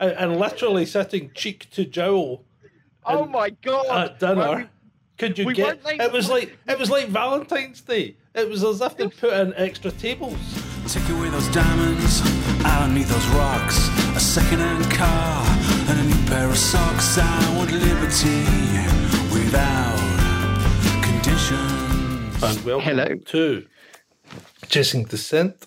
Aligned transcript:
and, 0.00 0.12
and 0.12 0.36
literally 0.38 0.86
sitting 0.86 1.30
cheek 1.34 1.70
to 1.70 1.84
jowl 1.84 2.44
Oh 3.04 3.22
And 3.22 3.32
my 3.32 3.50
god! 3.50 3.86
at 4.10 4.18
dinner. 4.20 4.34
Well, 4.36 4.56
we- 4.56 4.68
Could 5.18 5.38
you 5.38 5.46
we 5.46 5.54
get? 5.54 5.84
like- 5.84 6.00
it 6.00 6.10
was 6.12 6.28
like 6.28 6.58
it 6.68 6.78
was 6.78 6.90
like 6.90 7.06
Valentine's 7.08 7.80
Day. 7.80 8.16
It 8.34 8.48
was 8.50 8.62
as 8.64 8.80
if 8.80 8.96
they 8.96 9.08
put 9.08 9.32
in 9.32 9.54
extra 9.54 9.90
tables. 9.92 10.36
Take 10.88 11.08
away 11.08 11.30
those 11.30 11.48
diamonds, 11.48 12.20
I 12.64 12.80
don't 12.80 12.94
need 12.94 13.06
those 13.06 13.26
rocks. 13.28 13.88
A 14.14 14.20
second-hand 14.20 14.90
car 14.92 15.44
and 15.88 15.98
a 16.00 16.04
new 16.04 16.26
pair 16.28 16.48
of 16.48 16.56
socks. 16.56 17.18
I 17.18 17.56
want 17.56 17.72
liberty 17.72 18.44
without 19.32 19.98
conditions. 21.02 22.42
And 22.42 22.64
welcome 22.64 22.84
Hello. 22.84 23.14
to 23.14 23.66
Chasing 24.68 25.04
Descent, 25.04 25.66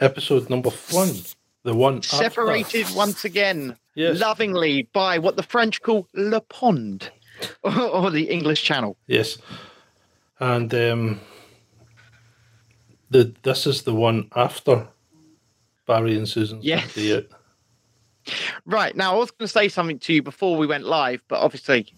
episode 0.00 0.50
number 0.50 0.70
one. 0.90 1.10
The 1.68 1.74
one 1.74 2.00
separated 2.02 2.86
once 2.94 3.26
again, 3.26 3.76
Yes. 3.94 4.18
lovingly 4.18 4.88
by 4.94 5.18
what 5.18 5.36
the 5.36 5.42
French 5.42 5.82
call 5.82 6.08
Le 6.14 6.40
Pond, 6.40 7.10
or, 7.62 8.10
the 8.10 8.30
English 8.30 8.62
Channel. 8.62 8.96
Yes, 9.06 9.36
and 10.40 10.72
um, 10.72 11.20
the 13.10 13.34
this 13.42 13.66
is 13.66 13.82
the 13.82 13.94
one 13.94 14.30
after 14.34 14.88
Barry 15.86 16.16
and 16.16 16.26
Susan's 16.26 16.64
Yes. 16.64 16.96
Right 18.64 18.96
now, 18.96 19.16
I 19.16 19.18
was 19.18 19.30
going 19.30 19.46
to 19.46 19.52
say 19.52 19.68
something 19.68 19.98
to 19.98 20.14
you 20.14 20.22
before 20.22 20.56
we 20.56 20.66
went 20.66 20.84
live, 20.84 21.20
but 21.28 21.40
obviously 21.40 21.92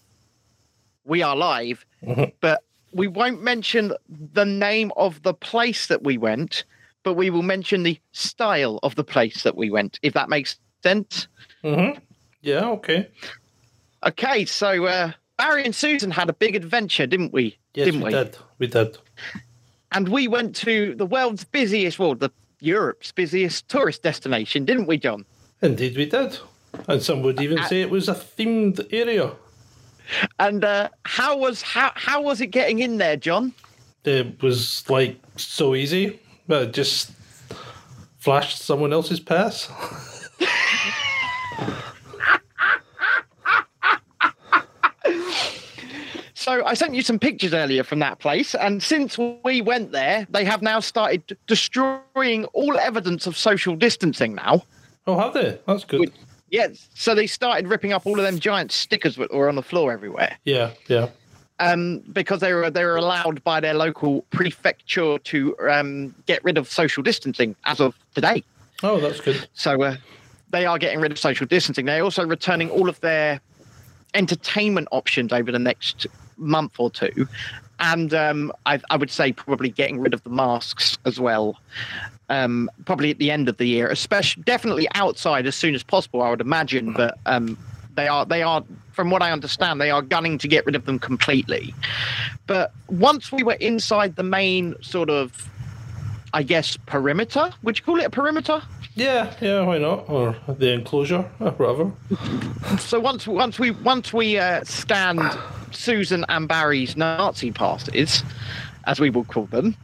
we 1.05 1.23
are 1.23 1.37
live. 1.37 1.85
Mhm. 2.03 2.33
But 2.41 2.65
we 2.91 3.07
won't 3.07 3.41
mention 3.41 3.93
the 4.09 4.45
name 4.45 4.91
of 4.97 5.23
the 5.23 5.33
place 5.33 5.87
that 5.87 6.03
we 6.03 6.17
went, 6.17 6.65
but 7.03 7.13
we 7.13 7.29
will 7.29 7.43
mention 7.43 7.83
the 7.83 7.99
style 8.11 8.79
of 8.83 8.95
the 8.95 9.03
place 9.03 9.43
that 9.43 9.55
we 9.55 9.69
went, 9.69 9.99
if 10.01 10.13
that 10.13 10.29
makes 10.29 10.57
sense. 10.83 11.27
Mm-hmm. 11.63 11.99
Yeah. 12.41 12.69
Okay. 12.69 13.07
Okay, 14.05 14.45
so 14.45 14.85
uh, 14.85 15.11
Barry 15.37 15.63
and 15.63 15.75
Susan 15.75 16.11
had 16.11 16.29
a 16.29 16.33
big 16.33 16.55
adventure, 16.55 17.05
didn't 17.05 17.33
we? 17.33 17.57
Yes, 17.73 17.85
didn't 17.85 18.01
we, 18.01 18.11
did. 18.11 18.37
We 18.57 18.67
did. 18.67 18.97
And 19.91 20.09
we 20.09 20.27
went 20.27 20.55
to 20.57 20.95
the 20.95 21.05
world's 21.05 21.43
busiest, 21.43 21.99
well, 21.99 22.15
the 22.15 22.31
Europe's 22.59 23.11
busiest 23.11 23.67
tourist 23.67 24.03
destination, 24.03 24.65
didn't 24.65 24.87
we, 24.87 24.97
John? 24.97 25.25
Indeed, 25.61 25.97
we 25.97 26.05
did. 26.05 26.37
And 26.87 27.01
some 27.01 27.21
would 27.21 27.39
even 27.41 27.63
say 27.65 27.81
it 27.81 27.89
was 27.89 28.07
a 28.07 28.13
themed 28.13 28.87
area. 28.91 29.31
And 30.39 30.63
uh, 30.63 30.89
how 31.05 31.37
was 31.37 31.61
how 31.61 31.91
how 31.95 32.21
was 32.21 32.41
it 32.41 32.47
getting 32.47 32.79
in 32.79 32.97
there, 32.97 33.15
John? 33.17 33.53
It 34.03 34.41
was 34.41 34.89
like 34.89 35.21
so 35.37 35.75
easy, 35.75 36.19
but 36.51 36.73
just 36.73 37.11
flashed 38.19 38.59
someone 38.59 38.91
else's 38.91 39.21
pass. 39.21 39.69
So 46.33 46.65
I 46.65 46.73
sent 46.73 46.95
you 46.95 47.03
some 47.03 47.19
pictures 47.19 47.53
earlier 47.53 47.83
from 47.83 47.99
that 47.99 48.17
place, 48.19 48.55
and 48.55 48.81
since 48.81 49.17
we 49.43 49.61
went 49.61 49.91
there, 49.91 50.25
they 50.31 50.43
have 50.43 50.61
now 50.63 50.79
started 50.79 51.37
destroying 51.45 52.45
all 52.53 52.77
evidence 52.79 53.27
of 53.27 53.37
social 53.37 53.75
distancing. 53.75 54.33
Now, 54.35 54.63
Oh, 55.07 55.17
have 55.17 55.33
they? 55.33 55.59
That's 55.67 55.83
good. 55.83 55.99
Good. 55.99 56.13
yes. 56.49 56.87
So 56.95 57.13
they 57.15 57.27
started 57.27 57.67
ripping 57.67 57.91
up 57.93 58.05
all 58.05 58.19
of 58.19 58.25
them 58.25 58.39
giant 58.39 58.71
stickers 58.71 59.15
that 59.17 59.31
were 59.33 59.49
on 59.49 59.55
the 59.55 59.63
floor 59.63 59.91
everywhere. 59.91 60.37
Yeah, 60.45 60.71
yeah. 60.87 61.09
Um, 61.61 61.99
because 62.11 62.39
they 62.39 62.53
were 62.53 62.69
they 62.69 62.83
were 62.83 62.97
allowed 62.97 63.43
by 63.43 63.59
their 63.59 63.75
local 63.75 64.23
prefecture 64.31 65.19
to 65.19 65.55
um, 65.69 66.13
get 66.25 66.43
rid 66.43 66.57
of 66.57 66.69
social 66.69 67.03
distancing 67.03 67.55
as 67.65 67.79
of 67.79 67.95
today. 68.15 68.43
Oh, 68.83 68.99
that's 68.99 69.21
good. 69.21 69.47
So 69.53 69.81
uh, 69.83 69.95
they 70.49 70.65
are 70.65 70.79
getting 70.79 70.99
rid 70.99 71.11
of 71.11 71.19
social 71.19 71.45
distancing. 71.45 71.85
They're 71.85 72.03
also 72.03 72.25
returning 72.25 72.71
all 72.71 72.89
of 72.89 72.99
their 73.01 73.39
entertainment 74.15 74.87
options 74.91 75.31
over 75.31 75.51
the 75.51 75.59
next 75.59 76.07
month 76.37 76.79
or 76.79 76.89
two, 76.89 77.27
and 77.79 78.11
um, 78.13 78.51
I, 78.65 78.81
I 78.89 78.97
would 78.97 79.11
say 79.11 79.31
probably 79.31 79.69
getting 79.69 79.99
rid 79.99 80.15
of 80.15 80.23
the 80.23 80.31
masks 80.31 80.97
as 81.05 81.19
well. 81.19 81.57
Um, 82.29 82.71
probably 82.85 83.11
at 83.11 83.17
the 83.17 83.29
end 83.29 83.49
of 83.49 83.57
the 83.57 83.65
year, 83.65 83.89
especially 83.89 84.43
definitely 84.43 84.87
outside 84.95 85.45
as 85.45 85.53
soon 85.53 85.75
as 85.75 85.83
possible. 85.83 86.21
I 86.21 86.29
would 86.29 86.39
imagine, 86.39 86.93
but 86.93 87.19
um, 87.25 87.57
they 87.95 88.07
are 88.07 88.25
they 88.25 88.43
are 88.43 88.63
from 88.91 89.09
what 89.09 89.21
I 89.21 89.31
understand 89.31 89.79
they 89.79 89.91
are 89.91 90.01
gunning 90.01 90.37
to 90.39 90.47
get 90.47 90.65
rid 90.65 90.75
of 90.75 90.85
them 90.85 90.99
completely. 90.99 91.73
But 92.47 92.73
once 92.87 93.31
we 93.31 93.43
were 93.43 93.53
inside 93.53 94.15
the 94.15 94.23
main 94.23 94.75
sort 94.81 95.09
of, 95.09 95.49
I 96.33 96.43
guess 96.43 96.77
perimeter. 96.85 97.51
Would 97.63 97.77
you 97.79 97.83
call 97.83 97.99
it 97.99 98.05
a 98.05 98.09
perimeter? 98.09 98.61
Yeah, 98.95 99.33
yeah, 99.39 99.61
why 99.61 99.77
not? 99.77 100.09
Or 100.09 100.35
the 100.47 100.73
enclosure, 100.73 101.29
or 101.39 101.51
whatever. 101.51 101.91
So 102.77 102.99
once 102.99 103.25
once 103.25 103.57
we 103.57 103.71
once 103.71 104.11
we 104.11 104.37
uh, 104.37 104.63
scanned 104.65 105.37
Susan 105.71 106.25
and 106.27 106.47
Barry's 106.47 106.97
Nazi 106.97 107.51
passes, 107.51 108.23
as 108.85 108.99
we 108.99 109.09
will 109.09 109.23
call 109.23 109.45
them, 109.45 109.77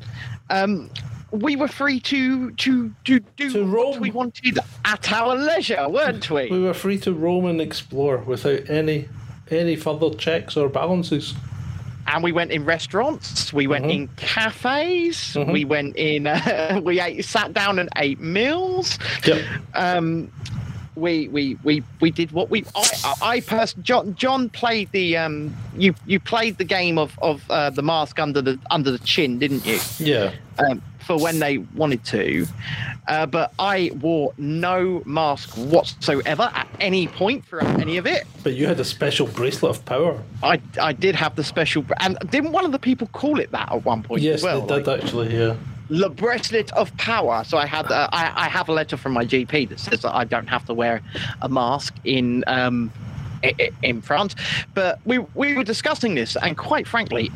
um, 0.50 0.89
we 1.31 1.55
were 1.55 1.67
free 1.67 1.99
to 1.99 2.51
to 2.51 2.91
to 3.05 3.19
do 3.35 3.51
To 3.51 3.65
what 3.65 3.99
we 3.99 4.11
wanted 4.11 4.59
at 4.85 5.11
our 5.11 5.35
leisure, 5.35 5.88
weren't 5.89 6.29
we? 6.29 6.49
We 6.49 6.59
were 6.59 6.73
free 6.73 6.97
to 6.99 7.13
roam 7.13 7.45
and 7.45 7.59
explore 7.61 8.17
without 8.19 8.69
any 8.69 9.07
any 9.49 9.75
further 9.75 10.11
checks 10.15 10.55
or 10.57 10.69
balances. 10.69 11.33
and 12.09 12.23
we 12.23 12.31
went 12.31 12.51
in 12.51 12.63
restaurants, 12.63 13.51
we 13.51 13.67
went 13.67 13.83
Mhm. 13.85 13.91
in 13.93 14.07
cafes, 14.15 15.33
Mhm. 15.35 15.51
we 15.51 15.65
went 15.65 15.93
in, 15.97 16.25
uh, 16.25 16.79
we 16.85 17.01
ate, 17.01 17.25
sat 17.25 17.53
down 17.53 17.79
and 17.79 17.89
ate 17.97 18.21
meals. 18.21 18.97
Yep. 19.25 19.41
Um, 19.75 20.31
we 20.95 21.27
we 21.27 21.57
we 21.65 21.83
we 21.99 22.09
did 22.09 22.31
what 22.31 22.49
we 22.49 22.63
I 23.21 23.41
I, 23.51 23.65
John 23.83 24.15
John 24.15 24.49
played 24.49 24.89
the 24.94 25.17
um 25.17 25.53
you 25.77 25.94
you 26.05 26.19
played 26.21 26.57
the 26.57 26.63
game 26.63 26.97
of 26.97 27.11
of 27.21 27.44
uh, 27.51 27.69
the 27.71 27.83
mask 27.83 28.19
under 28.19 28.41
the 28.41 28.57
under 28.71 28.89
the 28.89 28.99
chin 28.99 29.38
didn't 29.38 29.65
you 29.65 29.77
Yeah. 29.99 30.31
um, 30.59 30.81
for 31.07 31.18
when 31.18 31.40
they 31.40 31.57
wanted 31.75 32.03
to 32.06 32.45
uh, 33.07 33.25
but 33.25 33.53
I 33.57 33.91
wore 34.01 34.34
no 34.38 35.01
mask 35.06 35.50
whatsoever 35.57 36.51
at 36.53 36.68
any 36.81 37.07
point 37.07 37.45
throughout 37.45 37.79
any 37.79 37.97
of 37.97 38.06
it 38.06 38.28
But 38.44 38.53
you 38.56 38.68
had 38.68 38.79
a 38.79 38.85
special 38.85 39.28
bracelet 39.28 39.72
of 39.75 39.85
power. 39.85 40.22
I 40.44 40.62
I 40.81 40.91
did 40.94 41.16
have 41.16 41.35
the 41.35 41.44
special 41.44 41.85
and 42.00 42.18
didn't 42.29 42.51
one 42.51 42.66
of 42.66 42.72
the 42.73 42.79
people 42.79 43.07
call 43.13 43.40
it 43.40 43.50
that 43.51 43.72
at 43.72 43.85
one 43.85 44.03
point 44.03 44.22
Yes, 44.22 44.40
as 44.40 44.44
well 44.44 44.62
they 44.62 44.75
did 44.78 44.88
like, 44.88 45.03
actually. 45.03 45.34
Yeah. 45.35 45.56
the 45.90 46.09
bracelet 46.09 46.69
of 46.73 46.95
power. 46.97 47.44
So 47.45 47.57
I 47.57 47.66
had 47.66 47.85
uh, 47.89 48.09
I, 48.12 48.45
I 48.45 48.50
have 48.50 48.68
a 48.68 48.74
letter 48.74 48.97
from 48.97 49.13
my 49.13 49.25
GP 49.25 49.69
that 49.69 49.79
says 49.79 50.01
that 50.01 50.13
I 50.13 50.25
don't 50.25 50.47
have 50.47 50.66
to 50.66 50.74
wear 50.74 51.01
a 51.41 51.47
mask 51.50 51.94
in 52.03 52.44
um 52.47 52.91
in 53.84 54.01
France. 54.01 54.35
But 54.74 55.00
we 55.06 55.19
we 55.41 55.56
were 55.56 55.63
discussing 55.63 56.16
this, 56.16 56.35
and 56.35 56.57
quite 56.57 56.88
frankly, 56.88 57.31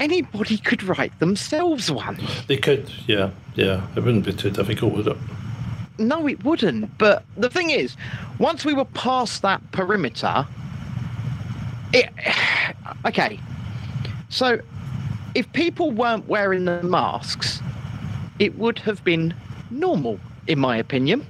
anybody 0.00 0.58
could 0.58 0.82
write 0.82 1.18
themselves 1.18 1.90
one. 1.90 2.18
They 2.46 2.56
could. 2.56 2.90
Yeah, 3.06 3.30
yeah. 3.54 3.86
It 3.96 4.00
wouldn't 4.04 4.24
be 4.24 4.32
too 4.32 4.50
difficult, 4.50 4.94
would 4.94 5.06
it? 5.08 5.16
No, 5.98 6.26
it 6.28 6.44
wouldn't. 6.44 6.96
But 6.98 7.24
the 7.36 7.48
thing 7.48 7.70
is, 7.70 7.96
once 8.38 8.64
we 8.64 8.74
were 8.74 8.84
past 8.84 9.42
that 9.42 9.62
perimeter, 9.72 10.46
it 11.92 12.10
okay. 13.06 13.38
So 14.28 14.60
if 15.34 15.50
people 15.52 15.90
weren't 15.90 16.26
wearing 16.28 16.64
the 16.64 16.82
masks, 16.82 17.60
it 18.38 18.58
would 18.58 18.78
have 18.80 19.02
been 19.04 19.34
normal, 19.70 20.18
in 20.46 20.58
my 20.58 20.76
opinion. 20.76 21.26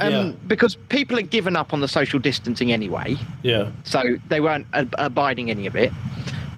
Um, 0.00 0.12
Yeah. 0.12 0.32
Because 0.46 0.76
people 0.88 1.16
had 1.16 1.30
given 1.30 1.54
up 1.56 1.72
on 1.74 1.80
the 1.80 1.88
social 1.88 2.18
distancing 2.18 2.72
anyway, 2.72 3.16
Yeah. 3.42 3.70
so 3.84 4.16
they 4.28 4.40
weren't 4.40 4.66
ab- 4.72 4.94
abiding 4.98 5.50
any 5.50 5.66
of 5.66 5.76
it. 5.76 5.92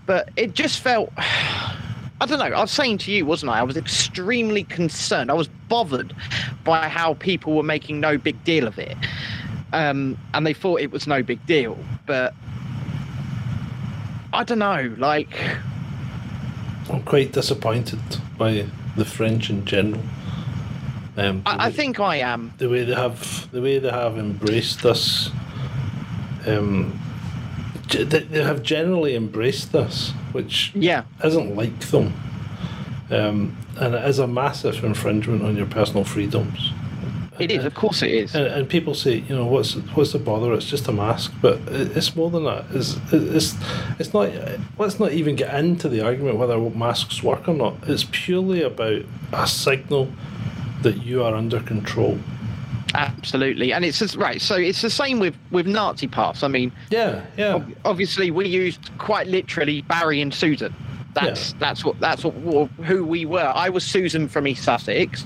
But 0.07 0.31
it 0.37 0.55
just 0.55 0.81
felt. 0.81 1.13
I 2.21 2.27
don't 2.27 2.39
know. 2.39 2.45
I 2.45 2.61
was 2.61 2.71
saying 2.71 2.99
to 2.99 3.11
you, 3.11 3.27
wasn't 3.27 3.51
I? 3.51 3.59
I 3.59 3.63
was 3.65 3.77
extremely 3.77 4.63
concerned. 4.63 5.29
I 5.29 5.35
was 5.35 5.49
bothered 5.69 6.15
by 6.63 6.89
how 6.89 7.15
people 7.15 7.57
were 7.57 7.65
making 7.65 7.99
no 7.99 8.17
big 8.17 8.45
deal 8.45 8.69
of 8.69 8.79
it. 8.79 8.97
Um, 9.73 10.17
and 10.33 10.47
they 10.47 10.55
thought 10.55 10.81
it 10.81 10.93
was 10.93 11.09
no 11.09 11.25
big 11.25 11.45
deal. 11.47 11.77
But 12.07 12.33
I 14.33 14.45
don't 14.45 14.61
know. 14.61 14.95
Like, 14.99 15.37
I'm 16.91 17.03
quite 17.03 17.33
disappointed 17.33 17.99
by 18.39 18.67
the 18.97 19.05
French 19.05 19.51
in 19.51 19.65
general. 19.65 20.03
Um, 21.17 21.43
I, 21.45 21.67
I 21.67 21.73
think 21.73 22.01
I 22.01 22.17
am. 22.17 22.55
the 22.59 22.69
way 22.69 22.85
they 22.85 22.95
have 22.95 23.51
the 23.53 23.61
way 23.61 23.79
they 23.79 23.91
have 23.91 24.17
embraced 24.17 24.83
this. 24.83 25.31
Um, 26.47 26.99
they, 27.93 28.21
they 28.21 28.43
have 28.43 28.63
generally 28.63 29.15
embraced 29.15 29.73
this, 29.73 30.13
which 30.33 30.73
Yeah. 30.75 31.03
isn't 31.25 31.57
like 31.57 31.79
them, 31.91 32.13
um, 33.11 33.57
and 33.79 33.95
it 33.95 34.05
is 34.09 34.19
a 34.19 34.27
massive 34.27 34.83
infringement 34.85 35.43
on 35.43 35.57
your 35.57 35.67
personal 35.67 36.05
freedoms. 36.05 36.73
It 37.39 37.51
is. 37.51 37.65
Of 37.65 37.75
course 37.75 38.03
it 38.03 38.11
is. 38.11 38.35
And, 38.35 38.47
and 38.47 38.69
people 38.69 38.95
say, 38.95 39.25
you 39.29 39.35
know, 39.35 39.47
what's 39.47 39.73
what's 39.95 40.13
the 40.13 40.19
bother? 40.19 40.53
It's 40.53 40.67
just 40.69 40.87
a 40.87 40.93
mask, 40.93 41.33
but 41.41 41.59
it's 41.67 42.15
more 42.15 42.31
than 42.31 42.45
that. 42.45 42.67
It's 42.73 42.97
it's 43.11 43.55
it's 43.99 44.13
not. 44.13 44.31
Let's 44.79 45.01
not 45.01 45.13
even 45.13 45.35
get 45.35 45.53
into 45.55 45.89
the 45.89 46.03
argument 46.03 46.37
whether 46.37 46.59
masks 46.59 47.23
work 47.23 47.49
or 47.49 47.55
not. 47.55 47.75
It's 47.87 48.07
purely 48.13 48.63
about 48.63 49.03
a 49.33 49.47
signal 49.47 50.09
that 50.83 51.03
you 51.05 51.25
are 51.25 51.35
under 51.35 51.61
control. 51.61 52.19
Absolutely, 52.95 53.73
and 53.73 53.85
it's 53.85 53.99
just, 53.99 54.17
right. 54.17 54.41
So 54.41 54.57
it's 54.57 54.83
the 54.83 54.91
same 54.91 55.19
with 55.19 55.35
with 55.51 55.67
Nazi 55.67 56.07
pass. 56.09 56.43
I 56.43 56.49
mean, 56.49 56.73
Yeah, 56.91 57.23
yeah. 57.37 57.55
ob- 57.55 57.75
obviously 57.85 58.31
we 58.31 58.47
used 58.49 58.91
quite 58.99 59.27
literally 59.27 59.83
Barry 59.83 60.21
and 60.21 60.33
Susan. 60.33 60.75
That's 61.15 61.51
Yeah. 61.51 61.57
that's 61.61 61.85
what 61.85 62.01
that's 62.01 62.25
what 62.25 62.69
who 62.85 63.05
we 63.05 63.27
were. 63.27 63.53
I 63.55 63.69
was 63.69 63.85
Susan 63.85 64.29
from 64.29 64.47
East 64.47 64.65
Sussex, 64.65 65.25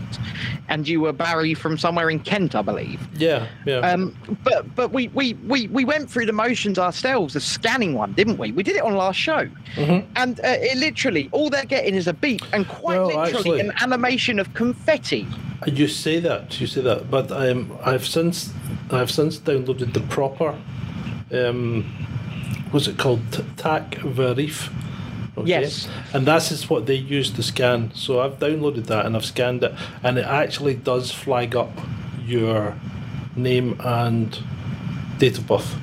and 0.68 0.86
you 0.88 1.00
were 1.00 1.12
Barry 1.12 1.54
from 1.54 1.78
somewhere 1.78 2.10
in 2.10 2.18
Kent, 2.20 2.56
I 2.56 2.62
believe. 2.62 3.00
Yeah, 3.16 3.46
yeah. 3.66 3.78
Um, 3.78 4.16
but 4.42 4.74
but 4.74 4.92
we, 4.92 5.08
we 5.08 5.34
we 5.34 5.68
we 5.68 5.84
went 5.84 6.10
through 6.10 6.26
the 6.26 6.32
motions 6.32 6.76
ourselves 6.78 7.36
of 7.36 7.42
scanning 7.44 7.94
one, 7.94 8.14
didn't 8.14 8.36
we? 8.38 8.50
We 8.50 8.64
did 8.64 8.74
it 8.74 8.82
on 8.82 8.94
last 8.96 9.16
show, 9.18 9.48
and 9.76 10.40
uh, 10.40 10.42
it 10.58 10.76
literally 10.78 11.28
all 11.30 11.50
they're 11.50 11.64
getting 11.64 11.94
is 11.94 12.08
a 12.08 12.12
beep 12.14 12.42
and 12.52 12.66
quite 12.66 12.98
Well, 12.98 13.06
literally 13.06 13.30
actually- 13.36 13.60
an 13.60 13.72
animation 13.80 14.38
of 14.40 14.52
confetti. 14.54 15.26
You 15.66 15.88
say 15.88 16.18
that, 16.20 16.60
you 16.60 16.66
say 16.66 16.80
that, 16.82 17.10
but 17.10 17.30
um, 17.32 17.78
I've 17.84 18.04
since 18.06 18.52
I've 18.90 19.10
since 19.10 19.38
downloaded 19.38 19.92
the 19.94 20.00
proper, 20.00 20.54
um, 21.32 21.84
what's 22.72 22.88
it 22.88 22.98
called, 22.98 23.20
TAC 23.56 23.92
Verif. 24.02 24.70
Okay? 25.38 25.48
Yes. 25.50 25.86
and 26.14 26.26
that's 26.26 26.50
is 26.50 26.70
what 26.70 26.86
they 26.86 26.94
use 26.94 27.30
to 27.32 27.42
scan. 27.42 27.92
So 27.94 28.20
I've 28.20 28.38
downloaded 28.38 28.86
that 28.86 29.04
and 29.06 29.14
I've 29.14 29.24
scanned 29.24 29.62
it, 29.62 29.74
and 30.02 30.16
it 30.18 30.24
actually 30.24 30.74
does 30.74 31.12
flag 31.12 31.54
up 31.54 31.70
your 32.24 32.74
name 33.36 33.78
and 33.84 34.38
date 35.18 35.36
of 35.38 35.46
birth. 35.46 35.76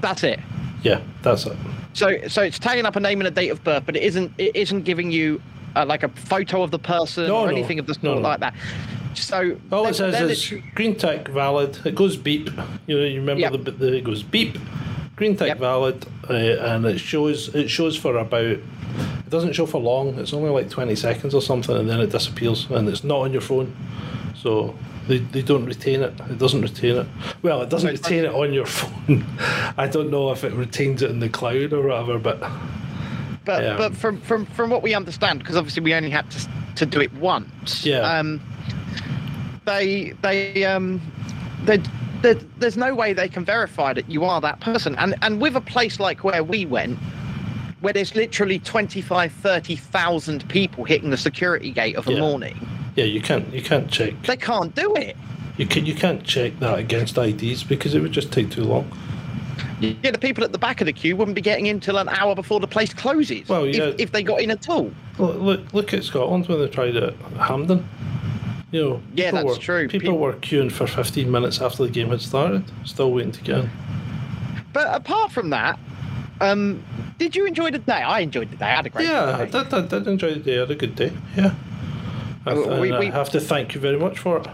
That's 0.00 0.22
it. 0.22 0.40
Yeah, 0.82 1.00
that's 1.22 1.46
it. 1.46 1.56
So 1.92 2.26
so 2.28 2.42
it's 2.42 2.58
tagging 2.58 2.86
up 2.86 2.96
a 2.96 3.00
name 3.00 3.20
and 3.20 3.28
a 3.28 3.30
date 3.30 3.50
of 3.50 3.62
birth, 3.64 3.84
but 3.86 3.96
it 3.96 4.02
isn't 4.02 4.32
it 4.38 4.54
isn't 4.56 4.82
giving 4.82 5.10
you 5.10 5.40
uh, 5.74 5.84
like 5.84 6.02
a 6.02 6.08
photo 6.08 6.62
of 6.62 6.70
the 6.70 6.78
person 6.78 7.28
No, 7.28 7.40
or 7.40 7.46
no. 7.46 7.52
anything 7.56 7.78
of 7.78 7.86
the 7.86 7.94
sort 7.94 8.04
no. 8.04 8.14
like 8.16 8.40
that. 8.40 8.54
So 9.14 9.56
All 9.72 9.86
it 9.86 9.94
says 9.94 10.30
is 10.30 10.60
green 10.74 10.94
tick 10.94 11.28
valid. 11.28 11.78
It 11.86 11.94
goes 11.94 12.16
beep. 12.16 12.50
You 12.86 12.98
know, 12.98 13.04
you 13.04 13.20
remember 13.20 13.40
Yep. 13.40 13.52
the 13.52 13.58
bit 13.58 13.78
that 13.78 13.94
it 13.94 14.04
goes 14.04 14.22
beep. 14.22 14.58
Green 15.16 15.34
tick 15.36 15.48
Yep. 15.48 15.58
valid, 15.58 16.06
uh, 16.28 16.34
and 16.34 16.84
it 16.84 16.98
shows 16.98 17.54
it 17.54 17.68
shows 17.68 17.96
for 17.96 18.16
about. 18.18 18.44
It 18.44 19.30
doesn't 19.30 19.54
show 19.54 19.66
for 19.66 19.80
long. 19.80 20.18
It's 20.18 20.32
only 20.32 20.50
like 20.50 20.70
twenty 20.70 20.94
seconds 20.94 21.34
or 21.34 21.40
something, 21.42 21.74
and 21.76 21.88
then 21.88 22.00
it 22.00 22.10
disappears, 22.10 22.66
and 22.70 22.88
it's 22.88 23.02
not 23.02 23.20
on 23.20 23.32
your 23.32 23.40
phone. 23.40 23.74
So 24.34 24.74
they, 25.08 25.18
they 25.18 25.42
don't 25.42 25.64
retain 25.64 26.02
it. 26.02 26.12
It 26.30 26.38
doesn't 26.38 26.60
retain 26.60 26.96
it. 26.96 27.06
Well, 27.42 27.62
it 27.62 27.70
doesn't 27.70 27.90
retain 27.90 28.24
it 28.24 28.32
on 28.34 28.52
your 28.52 28.66
phone. 28.78 29.24
I 29.76 29.86
don't 29.88 30.10
know 30.10 30.30
if 30.32 30.44
it 30.44 30.52
retains 30.52 31.02
it 31.02 31.10
in 31.10 31.20
the 31.20 31.28
cloud 31.30 31.72
or 31.72 31.82
whatever, 31.88 32.18
but 32.18 32.38
but 33.44 33.78
but 33.78 33.96
from 33.96 34.20
from 34.20 34.44
from 34.46 34.68
what 34.70 34.82
we 34.82 34.94
understand, 34.94 35.38
because 35.40 35.56
obviously 35.56 35.82
we 35.82 35.94
only 35.94 36.10
had 36.10 36.30
to 36.30 36.48
to 36.76 36.86
do 36.86 37.00
it 37.00 37.12
once. 37.14 37.86
Yeah. 37.86 38.00
Um, 38.00 38.40
they 39.64 40.12
they 40.22 40.64
um 40.66 41.00
they. 41.64 41.80
There- 42.22 42.34
There's 42.58 42.76
no 42.76 42.94
way 42.94 43.12
they 43.12 43.28
can 43.28 43.44
verify 43.44 43.92
that 43.92 44.10
you 44.10 44.24
are 44.24 44.40
that 44.40 44.60
person. 44.60 44.94
And 44.96 45.14
and 45.22 45.40
with 45.40 45.56
a 45.56 45.60
place 45.60 46.00
like 46.00 46.24
where 46.24 46.42
we 46.42 46.66
went, 46.66 46.98
where 47.80 47.92
there's 47.92 48.14
literally 48.14 48.58
25, 48.58 49.32
30,000 49.32 50.48
people 50.48 50.84
hitting 50.84 51.10
the 51.10 51.16
security 51.16 51.70
gate 51.70 51.96
of 51.96 52.08
a 52.08 52.12
Yeah. 52.12 52.20
morning, 52.20 52.56
yeah, 52.96 53.04
you 53.04 53.20
can't 53.20 53.52
you 53.52 53.62
can't 53.62 53.90
check. 53.90 54.14
they 54.22 54.36
can't 54.36 54.74
do 54.74 54.94
it. 54.96 55.16
You 55.56 55.66
can 55.66 55.86
you 55.86 55.94
can't 55.94 56.22
check 56.24 56.58
that 56.60 56.78
against 56.78 57.16
IDs 57.18 57.62
because 57.64 57.94
it 57.94 58.00
would 58.00 58.12
just 58.12 58.32
take 58.32 58.50
too 58.50 58.64
long. 58.64 58.90
Yeah, 59.80 60.10
the 60.10 60.18
people 60.18 60.42
at 60.42 60.52
the 60.52 60.58
back 60.58 60.80
of 60.80 60.86
the 60.86 60.92
queue 60.92 61.16
wouldn't 61.16 61.34
be 61.34 61.40
getting 61.42 61.66
in 61.66 61.80
till 61.80 61.98
an 61.98 62.08
hour 62.08 62.34
before 62.34 62.60
the 62.60 62.66
place 62.66 62.94
closes. 62.94 63.46
Well, 63.48 63.66
yeah. 63.66 63.84
if, 63.84 63.94
if 64.00 64.12
they 64.12 64.22
got 64.22 64.40
in 64.40 64.50
at 64.50 64.68
all. 64.70 64.90
Look, 65.18 65.36
look, 65.40 65.74
look 65.74 65.94
at 65.94 66.02
Scotland 66.04 66.48
when 66.48 66.60
they 66.60 66.68
tried 66.68 66.96
it 66.96 67.02
at 67.02 67.14
Hampden. 67.38 67.86
You 68.72 68.82
know, 68.82 69.02
Yeah, 69.14 69.30
that's 69.30 69.44
were, 69.44 69.56
true. 69.56 69.88
People 69.88 70.12
Peop- 70.12 70.20
were 70.20 70.32
queuing 70.34 70.72
for 70.72 70.86
15 70.86 71.30
minutes 71.30 71.60
after 71.60 71.84
the 71.84 71.90
game 71.90 72.08
had 72.10 72.20
started, 72.20 72.64
still 72.84 73.12
waiting 73.12 73.32
to 73.32 73.40
get 73.42 73.58
in. 73.58 73.70
But 74.72 74.94
apart 74.94 75.32
from 75.32 75.50
that, 75.50 75.78
um, 76.40 76.82
did 77.18 77.34
you 77.36 77.46
enjoy 77.46 77.70
the 77.70 77.78
day? 77.78 77.92
I 77.92 78.20
enjoyed 78.20 78.50
the 78.50 78.56
day. 78.56 78.66
I 78.66 78.74
had 78.76 78.86
a 78.86 78.90
great 78.90 79.08
Yeah, 79.08 79.36
I 79.38 79.44
did, 79.46 79.72
I 79.72 79.80
did 79.82 80.06
enjoy 80.06 80.34
the 80.34 80.40
day. 80.40 80.56
I 80.56 80.60
had 80.60 80.70
a 80.70 80.74
good 80.74 80.96
day. 80.96 81.12
Yeah. 81.36 81.54
I, 82.44 82.54
we- 82.54 82.92
we- 82.92 82.92
I 82.92 83.10
have 83.10 83.30
to 83.30 83.40
thank 83.40 83.74
you 83.74 83.80
very 83.80 83.98
much 83.98 84.18
for 84.18 84.38
it. 84.38 84.46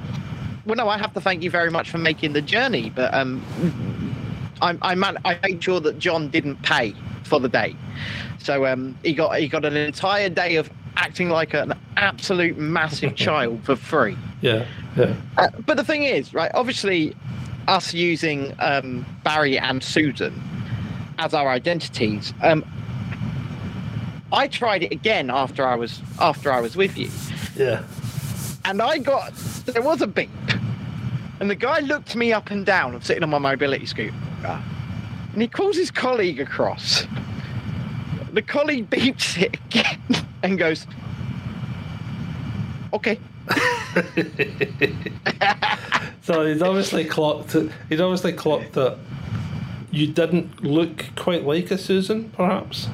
Well, 0.64 0.76
no, 0.76 0.88
I 0.88 0.96
have 0.98 1.12
to 1.14 1.20
thank 1.20 1.42
you 1.42 1.50
very 1.50 1.70
much 1.70 1.90
for 1.90 1.98
making 1.98 2.34
the 2.34 2.40
journey, 2.42 2.90
but 2.90 3.12
um, 3.12 3.42
I, 4.62 4.76
I, 4.80 4.94
man, 4.94 5.18
I 5.24 5.38
made 5.42 5.62
sure 5.62 5.80
that 5.80 5.98
John 5.98 6.28
didn't 6.28 6.62
pay 6.62 6.94
for 7.24 7.40
the 7.40 7.48
day, 7.48 7.74
so 8.38 8.64
um, 8.66 8.96
he 9.02 9.12
got 9.12 9.36
he 9.38 9.48
got 9.48 9.64
an 9.64 9.76
entire 9.76 10.28
day 10.28 10.54
of 10.56 10.70
acting 10.96 11.28
like 11.30 11.54
an 11.54 11.74
absolute 11.96 12.56
massive 12.58 13.14
child 13.26 13.62
for 13.64 13.76
free. 13.76 14.16
Yeah, 14.40 14.66
yeah. 14.96 15.14
Uh, 15.36 15.48
but 15.66 15.76
the 15.76 15.84
thing 15.84 16.02
is, 16.04 16.34
right? 16.34 16.50
Obviously, 16.54 17.14
us 17.68 17.94
using 17.94 18.54
um, 18.58 19.06
Barry 19.24 19.58
and 19.58 19.82
Susan 19.82 20.40
as 21.18 21.32
our 21.34 21.48
identities. 21.48 22.32
Um, 22.42 22.64
I 24.32 24.48
tried 24.48 24.82
it 24.82 24.92
again 24.92 25.30
after 25.30 25.66
I 25.66 25.74
was 25.74 26.00
after 26.18 26.50
I 26.50 26.60
was 26.60 26.74
with 26.74 26.96
you, 26.96 27.10
Yeah. 27.54 27.82
and 28.64 28.80
I 28.80 28.98
got 28.98 29.34
there 29.66 29.82
was 29.82 30.00
a 30.00 30.06
beep, 30.06 30.30
and 31.38 31.50
the 31.50 31.54
guy 31.54 31.80
looked 31.80 32.16
me 32.16 32.32
up 32.32 32.50
and 32.50 32.64
down. 32.64 32.94
I'm 32.94 33.02
sitting 33.02 33.22
on 33.22 33.28
my 33.30 33.38
mobility 33.38 33.84
scooter, 33.86 34.14
and 35.32 35.42
he 35.42 35.48
calls 35.48 35.76
his 35.76 35.90
colleague 35.90 36.40
across. 36.40 37.06
The 38.32 38.42
colleague 38.42 38.90
beeps 38.90 39.40
it 39.40 39.56
again 39.66 40.00
and 40.42 40.58
goes, 40.58 40.86
"Okay." 42.92 43.18
So 46.22 46.46
he'd 46.46 46.62
obviously 46.62 47.04
clocked. 47.04 47.56
He'd 47.88 48.00
obviously 48.00 48.32
clocked 48.32 48.74
that 48.74 48.96
you 49.90 50.06
didn't 50.06 50.62
look 50.62 51.06
quite 51.16 51.44
like 51.44 51.72
a 51.72 51.78
Susan, 51.78 52.30
perhaps. 52.30 52.88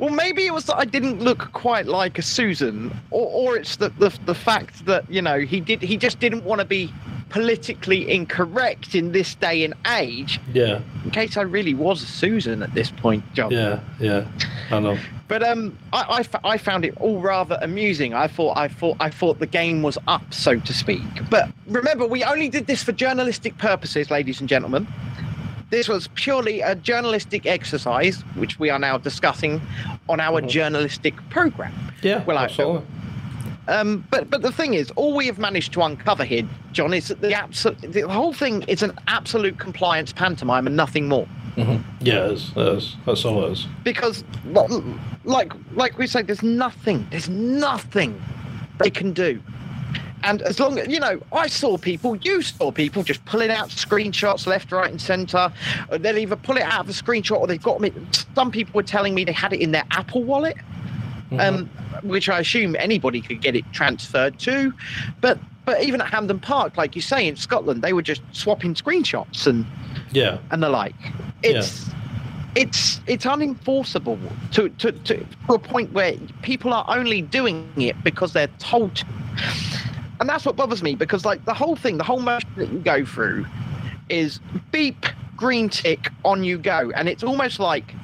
Well, 0.00 0.08
maybe 0.08 0.46
it 0.46 0.54
was 0.54 0.64
that 0.64 0.76
I 0.78 0.86
didn't 0.86 1.20
look 1.20 1.52
quite 1.52 1.84
like 1.86 2.18
a 2.18 2.22
Susan, 2.22 2.90
or, 3.10 3.26
or 3.26 3.56
it's 3.58 3.76
the, 3.76 3.90
the 3.90 4.08
the 4.24 4.34
fact 4.34 4.86
that 4.86 5.04
you 5.10 5.20
know 5.20 5.38
he 5.40 5.60
did 5.60 5.82
he 5.82 5.98
just 5.98 6.18
didn't 6.20 6.42
want 6.44 6.60
to 6.60 6.64
be 6.64 6.90
politically 7.28 8.10
incorrect 8.10 8.94
in 8.94 9.12
this 9.12 9.34
day 9.36 9.62
and 9.62 9.72
age. 9.86 10.40
Yeah, 10.52 10.80
In 11.04 11.10
case 11.10 11.36
I 11.36 11.42
really 11.42 11.74
was 11.74 12.02
a 12.02 12.06
Susan 12.06 12.60
at 12.62 12.74
this 12.74 12.90
point, 12.90 13.22
John. 13.34 13.52
yeah, 13.52 13.78
yeah. 14.00 14.26
I 14.70 14.80
know. 14.80 14.98
But 15.28 15.42
um, 15.44 15.78
I 15.92 16.24
I 16.44 16.58
found 16.58 16.84
it 16.84 16.94
all 16.96 17.20
rather 17.20 17.58
amusing. 17.62 18.14
I 18.14 18.26
thought 18.26 18.56
I 18.56 18.68
thought 18.68 18.96
I 19.00 19.10
thought 19.10 19.38
the 19.38 19.46
game 19.46 19.82
was 19.82 19.96
up, 20.08 20.32
so 20.34 20.58
to 20.58 20.72
speak. 20.72 21.02
But 21.28 21.50
remember, 21.66 22.06
we 22.06 22.24
only 22.24 22.48
did 22.48 22.66
this 22.66 22.82
for 22.82 22.92
journalistic 22.92 23.58
purposes, 23.58 24.10
ladies 24.10 24.40
and 24.40 24.48
gentlemen. 24.48 24.88
This 25.70 25.88
was 25.88 26.08
purely 26.14 26.60
a 26.60 26.74
journalistic 26.74 27.46
exercise, 27.46 28.22
which 28.34 28.58
we 28.58 28.70
are 28.70 28.78
now 28.78 28.98
discussing 28.98 29.60
on 30.08 30.18
our 30.20 30.40
journalistic 30.40 31.14
program. 31.30 31.72
Yeah, 32.02 32.24
Well, 32.24 32.38
I- 32.38 32.44
absolutely. 32.44 32.82
Um, 33.68 34.04
but 34.10 34.28
but 34.30 34.42
the 34.42 34.50
thing 34.50 34.74
is, 34.74 34.90
all 34.96 35.14
we 35.14 35.26
have 35.26 35.38
managed 35.38 35.72
to 35.74 35.82
uncover 35.82 36.24
here, 36.24 36.42
John, 36.72 36.92
is 36.92 37.06
that 37.08 37.20
the 37.20 37.34
absolute 37.34 37.78
the 37.92 38.00
whole 38.08 38.32
thing 38.32 38.62
is 38.62 38.82
an 38.82 38.98
absolute 39.06 39.58
compliance 39.58 40.12
pantomime 40.12 40.66
and 40.66 40.74
nothing 40.76 41.06
more. 41.06 41.28
Mhm. 41.56 41.84
Yeah, 42.00 42.24
it 42.26 42.32
is. 42.32 42.50
It 42.56 42.66
is. 42.66 42.96
That's 43.06 43.24
all 43.24 43.44
it 43.44 43.52
is. 43.52 43.68
because 43.84 44.24
like 45.24 45.52
like 45.74 45.98
we 45.98 46.08
said 46.08 46.26
there's 46.26 46.42
nothing 46.42 47.06
there's 47.10 47.28
nothing 47.28 48.20
they 48.78 48.90
can 48.90 49.12
do 49.12 49.40
and 50.22 50.42
as 50.42 50.58
long 50.60 50.78
as 50.78 50.88
you 50.88 51.00
know 51.00 51.20
i 51.32 51.46
saw 51.46 51.76
people 51.76 52.16
you 52.16 52.42
saw 52.42 52.70
people 52.70 53.02
just 53.02 53.24
pulling 53.24 53.50
out 53.50 53.68
screenshots 53.68 54.46
left 54.46 54.72
right 54.72 54.90
and 54.90 55.00
center. 55.00 55.52
Uh, 55.90 55.98
they'll 55.98 56.18
either 56.18 56.36
pull 56.36 56.56
it 56.56 56.62
out 56.62 56.80
of 56.80 56.88
a 56.88 56.92
screenshot 56.92 57.38
or 57.38 57.46
they've 57.46 57.62
got 57.62 57.80
me 57.80 57.92
some 58.34 58.50
people 58.50 58.72
were 58.74 58.82
telling 58.82 59.14
me 59.14 59.24
they 59.24 59.32
had 59.32 59.52
it 59.52 59.60
in 59.60 59.72
their 59.72 59.84
apple 59.90 60.22
wallet 60.24 60.56
um, 61.38 61.68
which 62.02 62.28
i 62.28 62.40
assume 62.40 62.74
anybody 62.78 63.20
could 63.20 63.40
get 63.40 63.54
it 63.54 63.64
transferred 63.72 64.38
to. 64.40 64.72
But 65.20 65.38
but 65.64 65.82
even 65.82 66.00
at 66.00 66.08
hampden 66.08 66.40
park 66.40 66.76
like 66.76 66.96
you 66.96 67.02
say 67.02 67.28
in 67.28 67.36
scotland 67.36 67.82
they 67.82 67.92
were 67.92 68.02
just 68.02 68.22
swapping 68.32 68.74
screenshots 68.74 69.46
and 69.46 69.64
Yeah, 70.12 70.38
and 70.50 70.62
the 70.62 70.68
like. 70.68 70.94
It's 71.42 71.88
it's 72.56 73.00
it's 73.06 73.24
unenforceable 73.24 74.18
to, 74.52 74.68
to, 74.70 74.92
to, 74.92 75.16
to 75.24 75.54
a 75.54 75.58
point 75.58 75.92
where 75.92 76.14
people 76.42 76.72
are 76.72 76.84
only 76.88 77.22
doing 77.22 77.70
it 77.76 78.02
because 78.02 78.32
they're 78.32 78.48
told 78.58 78.96
to. 78.96 79.06
And 80.20 80.28
that's 80.28 80.44
what 80.44 80.54
bothers 80.54 80.82
me 80.82 80.94
because 80.94 81.24
like 81.24 81.44
the 81.46 81.54
whole 81.54 81.76
thing, 81.76 81.96
the 81.98 82.04
whole 82.04 82.20
motion 82.20 82.50
that 82.56 82.70
you 82.70 82.78
go 82.78 83.04
through 83.04 83.46
is 84.08 84.38
beep, 84.70 85.06
green 85.36 85.68
tick, 85.68 86.10
on 86.24 86.44
you 86.44 86.58
go. 86.58 86.92
And 86.94 87.08
it's 87.08 87.22
almost 87.22 87.58
like 87.58 87.94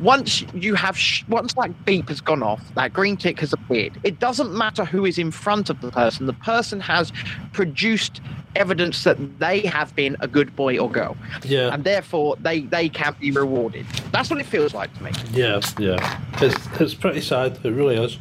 once 0.00 0.42
you 0.54 0.74
have 0.74 0.98
sh- 0.98 1.24
once 1.28 1.52
that 1.54 1.84
beep 1.84 2.08
has 2.08 2.20
gone 2.20 2.42
off, 2.42 2.62
that 2.74 2.92
green 2.92 3.16
tick 3.16 3.38
has 3.40 3.52
appeared. 3.52 4.00
It 4.02 4.18
doesn't 4.18 4.52
matter 4.52 4.84
who 4.84 5.04
is 5.04 5.18
in 5.18 5.30
front 5.30 5.70
of 5.70 5.80
the 5.80 5.90
person. 5.92 6.26
The 6.26 6.32
person 6.32 6.80
has 6.80 7.12
produced 7.52 8.20
evidence 8.56 9.04
that 9.04 9.38
they 9.38 9.60
have 9.60 9.94
been 9.94 10.16
a 10.18 10.26
good 10.26 10.56
boy 10.56 10.76
or 10.76 10.90
girl 10.90 11.16
yeah, 11.44 11.72
and 11.72 11.84
therefore 11.84 12.34
they 12.40 12.62
they 12.62 12.88
can 12.88 13.14
be 13.20 13.30
rewarded. 13.30 13.86
That's 14.10 14.28
what 14.28 14.40
it 14.40 14.46
feels 14.46 14.74
like 14.74 14.92
to 14.96 15.04
me. 15.04 15.12
yeah, 15.32 15.60
yeah. 15.78 16.20
It's 16.40 16.80
it's 16.80 16.94
pretty 16.94 17.20
sad. 17.20 17.58
It 17.62 17.70
really 17.70 17.96
is. 17.96 18.18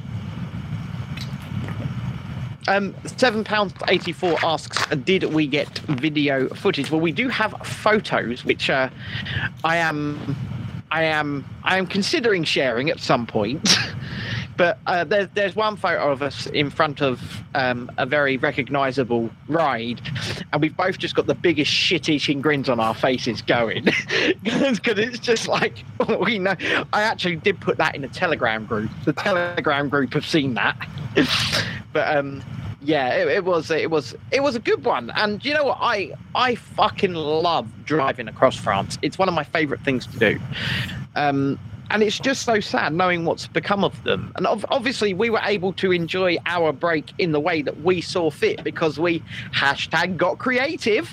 Um, 2.68 2.94
seven 3.06 3.44
pounds 3.44 3.74
eighty 3.88 4.12
four 4.12 4.38
asks, 4.44 4.86
did 4.98 5.24
we 5.34 5.48
get 5.48 5.80
video 5.80 6.50
footage? 6.50 6.92
Well, 6.92 7.02
we 7.02 7.12
do 7.12 7.28
have 7.30 7.56
photos, 7.64 8.46
which 8.46 8.70
uh, 8.70 8.90
I 9.64 9.78
am, 9.78 10.36
I 10.92 11.04
am, 11.04 11.46
I 11.64 11.78
am 11.78 11.88
considering 11.88 12.44
sharing 12.44 12.90
at 12.90 13.00
some 13.00 13.28
point. 13.28 13.76
but 14.60 14.78
uh, 14.88 15.06
there's 15.06 15.30
there's 15.36 15.56
one 15.56 15.78
photo 15.78 16.12
of 16.12 16.22
us 16.22 16.46
in 16.48 16.70
front 16.70 17.02
of 17.02 17.42
um, 17.56 17.90
a 17.98 18.06
very 18.06 18.36
recognisable 18.36 19.30
ride, 19.48 20.02
and 20.52 20.62
we've 20.62 20.76
both 20.76 20.98
just 20.98 21.16
got 21.16 21.28
the 21.28 21.34
biggest 21.34 21.72
shit-eating 21.72 22.42
grins 22.42 22.68
on 22.68 22.78
our 22.78 22.94
faces 22.94 23.42
going, 23.42 23.86
because 24.44 25.00
it's 25.00 25.20
just 25.20 25.48
like 25.48 25.86
we 26.20 26.40
know. 26.40 26.56
I 26.92 27.04
actually 27.04 27.38
did 27.38 27.62
put 27.62 27.78
that 27.78 27.96
in 27.96 28.04
a 28.04 28.10
Telegram 28.10 28.66
group. 28.66 28.92
The 29.06 29.14
Telegram 29.14 29.88
group 29.88 30.14
have 30.14 30.26
seen 30.26 30.56
that, 30.56 30.76
but 31.94 32.18
um, 32.18 32.44
yeah, 32.82 33.16
it, 33.16 33.28
it, 33.28 33.46
was 33.46 33.72
it 33.72 33.92
was 33.92 34.16
it 34.32 34.42
was 34.42 34.56
a 34.56 34.60
good 34.60 34.86
one. 34.86 35.12
And 35.16 35.44
you 35.44 35.54
know 35.54 35.66
what? 35.66 35.80
I 35.82 36.14
I 36.34 36.56
fucking 36.56 37.14
love 37.14 37.68
driving 37.86 38.28
across 38.28 38.56
France. 38.56 38.98
It's 39.02 39.18
one 39.18 39.28
of 39.28 39.34
my 39.34 39.44
favourite 39.44 39.84
things 39.84 40.08
to 40.08 40.20
do. 40.20 40.40
Um, 41.16 41.60
and 41.92 42.04
it's 42.04 42.20
just 42.20 42.44
so 42.44 42.60
sad 42.60 42.94
knowing 42.94 43.26
what's 43.26 43.48
become 43.48 43.84
of 43.84 44.04
them. 44.04 44.32
And 44.36 44.46
ov- 44.46 44.66
obviously, 44.70 45.14
we 45.14 45.30
were 45.30 45.42
able 45.44 45.74
to 45.74 45.92
enjoy 45.92 46.38
our 46.46 46.72
break 46.72 47.12
in 47.18 47.32
the 47.32 47.40
way 47.40 47.62
that 47.64 47.82
we 47.82 48.00
saw 48.00 48.30
fit 48.30 48.64
because 48.64 49.00
we 49.00 49.24
hashtag 49.54 50.16
got 50.16 50.38
creative. 50.38 51.10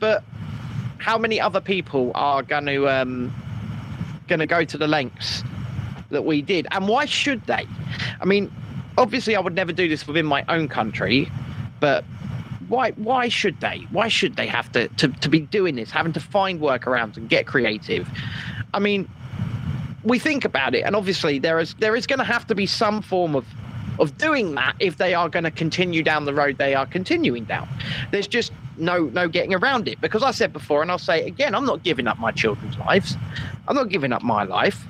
But 0.00 0.24
how 0.98 1.18
many 1.18 1.40
other 1.40 1.60
people 1.60 2.10
are 2.14 2.42
going 2.42 2.66
to 2.66 2.88
um, 2.88 3.32
going 4.28 4.40
to 4.40 4.46
go 4.46 4.64
to 4.64 4.76
the 4.76 4.88
lengths 4.88 5.42
that 6.10 6.24
we 6.24 6.42
did? 6.42 6.66
And 6.72 6.88
why 6.88 7.06
should 7.06 7.46
they? 7.46 7.66
I 8.20 8.24
mean, 8.24 8.52
obviously, 8.98 9.36
I 9.36 9.40
would 9.40 9.54
never 9.54 9.72
do 9.72 9.88
this 9.88 10.06
within 10.06 10.26
my 10.26 10.44
own 10.48 10.68
country, 10.68 11.30
but 11.80 12.04
why 12.68 12.92
why 12.92 13.28
should 13.28 13.60
they? 13.60 13.86
Why 13.90 14.08
should 14.08 14.36
they 14.36 14.46
have 14.46 14.70
to, 14.72 14.88
to, 14.88 15.08
to 15.08 15.28
be 15.28 15.40
doing 15.40 15.76
this, 15.76 15.90
having 15.90 16.12
to 16.14 16.20
find 16.20 16.60
workarounds 16.60 17.16
and 17.16 17.28
get 17.28 17.46
creative? 17.46 18.08
I 18.74 18.78
mean, 18.78 19.08
we 20.04 20.18
think 20.18 20.44
about 20.44 20.74
it, 20.74 20.82
and 20.82 20.96
obviously 20.96 21.38
there 21.38 21.58
is 21.60 21.74
there 21.74 21.94
is 21.94 22.06
going 22.06 22.18
to 22.18 22.24
have 22.24 22.46
to 22.48 22.54
be 22.54 22.66
some 22.66 23.02
form 23.02 23.34
of 23.34 23.46
of 23.98 24.16
doing 24.16 24.54
that 24.54 24.74
if 24.80 24.96
they 24.96 25.12
are 25.12 25.28
going 25.28 25.44
to 25.44 25.50
continue 25.50 26.02
down 26.02 26.24
the 26.24 26.32
road 26.32 26.56
they 26.56 26.74
are 26.74 26.86
continuing 26.86 27.44
down. 27.44 27.68
There's 28.10 28.26
just 28.26 28.52
no 28.78 29.04
no 29.06 29.28
getting 29.28 29.54
around 29.54 29.86
it 29.86 30.00
because 30.00 30.22
I 30.22 30.30
said 30.30 30.52
before, 30.52 30.82
and 30.82 30.90
I'll 30.90 30.98
say 30.98 31.26
again, 31.26 31.54
I'm 31.54 31.66
not 31.66 31.82
giving 31.82 32.06
up 32.06 32.18
my 32.18 32.32
children's 32.32 32.78
lives. 32.78 33.16
I'm 33.68 33.76
not 33.76 33.90
giving 33.90 34.12
up 34.12 34.22
my 34.22 34.44
life, 34.44 34.84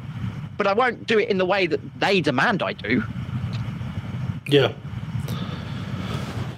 but 0.56 0.66
I 0.66 0.72
won't 0.72 1.06
do 1.06 1.18
it 1.18 1.28
in 1.28 1.38
the 1.38 1.46
way 1.46 1.66
that 1.66 1.80
they 1.98 2.20
demand 2.20 2.62
I 2.62 2.72
do. 2.74 3.02
Yeah. 4.52 4.72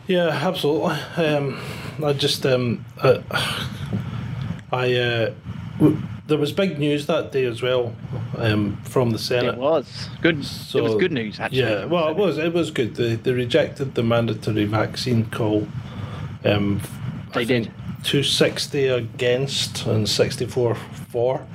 Yeah, 0.06 0.28
absolutely. 0.28 0.96
Um, 1.16 1.58
I 2.02 2.12
just 2.12 2.44
um, 2.44 2.84
uh, 3.00 3.20
I 4.72 4.92
uh, 4.94 5.32
w- 5.78 6.02
there 6.26 6.36
was 6.38 6.52
big 6.52 6.78
news 6.78 7.06
that 7.06 7.32
day 7.32 7.44
as 7.44 7.62
well 7.62 7.94
um, 8.36 8.76
from 8.84 9.10
the 9.10 9.18
Senate. 9.18 9.54
It 9.54 9.60
was 9.60 10.08
good. 10.20 10.44
So, 10.44 10.78
it 10.78 10.82
was 10.82 10.94
good 10.96 11.12
news, 11.12 11.38
actually. 11.38 11.60
Yeah, 11.60 11.84
well, 11.84 12.08
it 12.08 12.16
was. 12.16 12.36
It 12.38 12.52
was 12.52 12.70
good. 12.70 12.96
They, 12.96 13.14
they 13.14 13.32
rejected 13.32 13.94
the 13.94 14.02
mandatory 14.02 14.64
vaccine 14.64 15.26
call. 15.30 15.68
Um, 16.44 16.80
they 17.32 17.44
did. 17.44 17.66
260 18.02 18.86
against 18.88 19.86
and 19.86 20.06
64 20.08 20.74
for. 20.74 21.46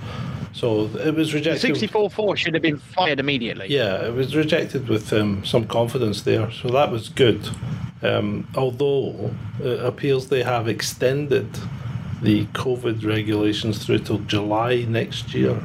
So 0.53 0.85
it 0.85 1.13
was 1.13 1.33
rejected. 1.33 1.61
64 1.61 2.09
4 2.09 2.37
should 2.37 2.53
have 2.53 2.63
been 2.63 2.77
fired 2.77 3.19
immediately. 3.19 3.67
Yeah, 3.69 4.05
it 4.05 4.13
was 4.13 4.35
rejected 4.35 4.87
with 4.87 5.11
um, 5.13 5.45
some 5.45 5.67
confidence 5.67 6.23
there. 6.23 6.51
So 6.51 6.69
that 6.69 6.91
was 6.91 7.09
good. 7.09 7.47
Um, 8.01 8.47
although 8.55 9.35
it 9.59 9.79
appears 9.83 10.29
they 10.29 10.43
have 10.43 10.67
extended 10.67 11.47
the 12.21 12.45
COVID 12.47 13.05
regulations 13.05 13.83
through 13.85 13.99
till 13.99 14.19
July 14.19 14.85
next 14.87 15.33
year. 15.33 15.55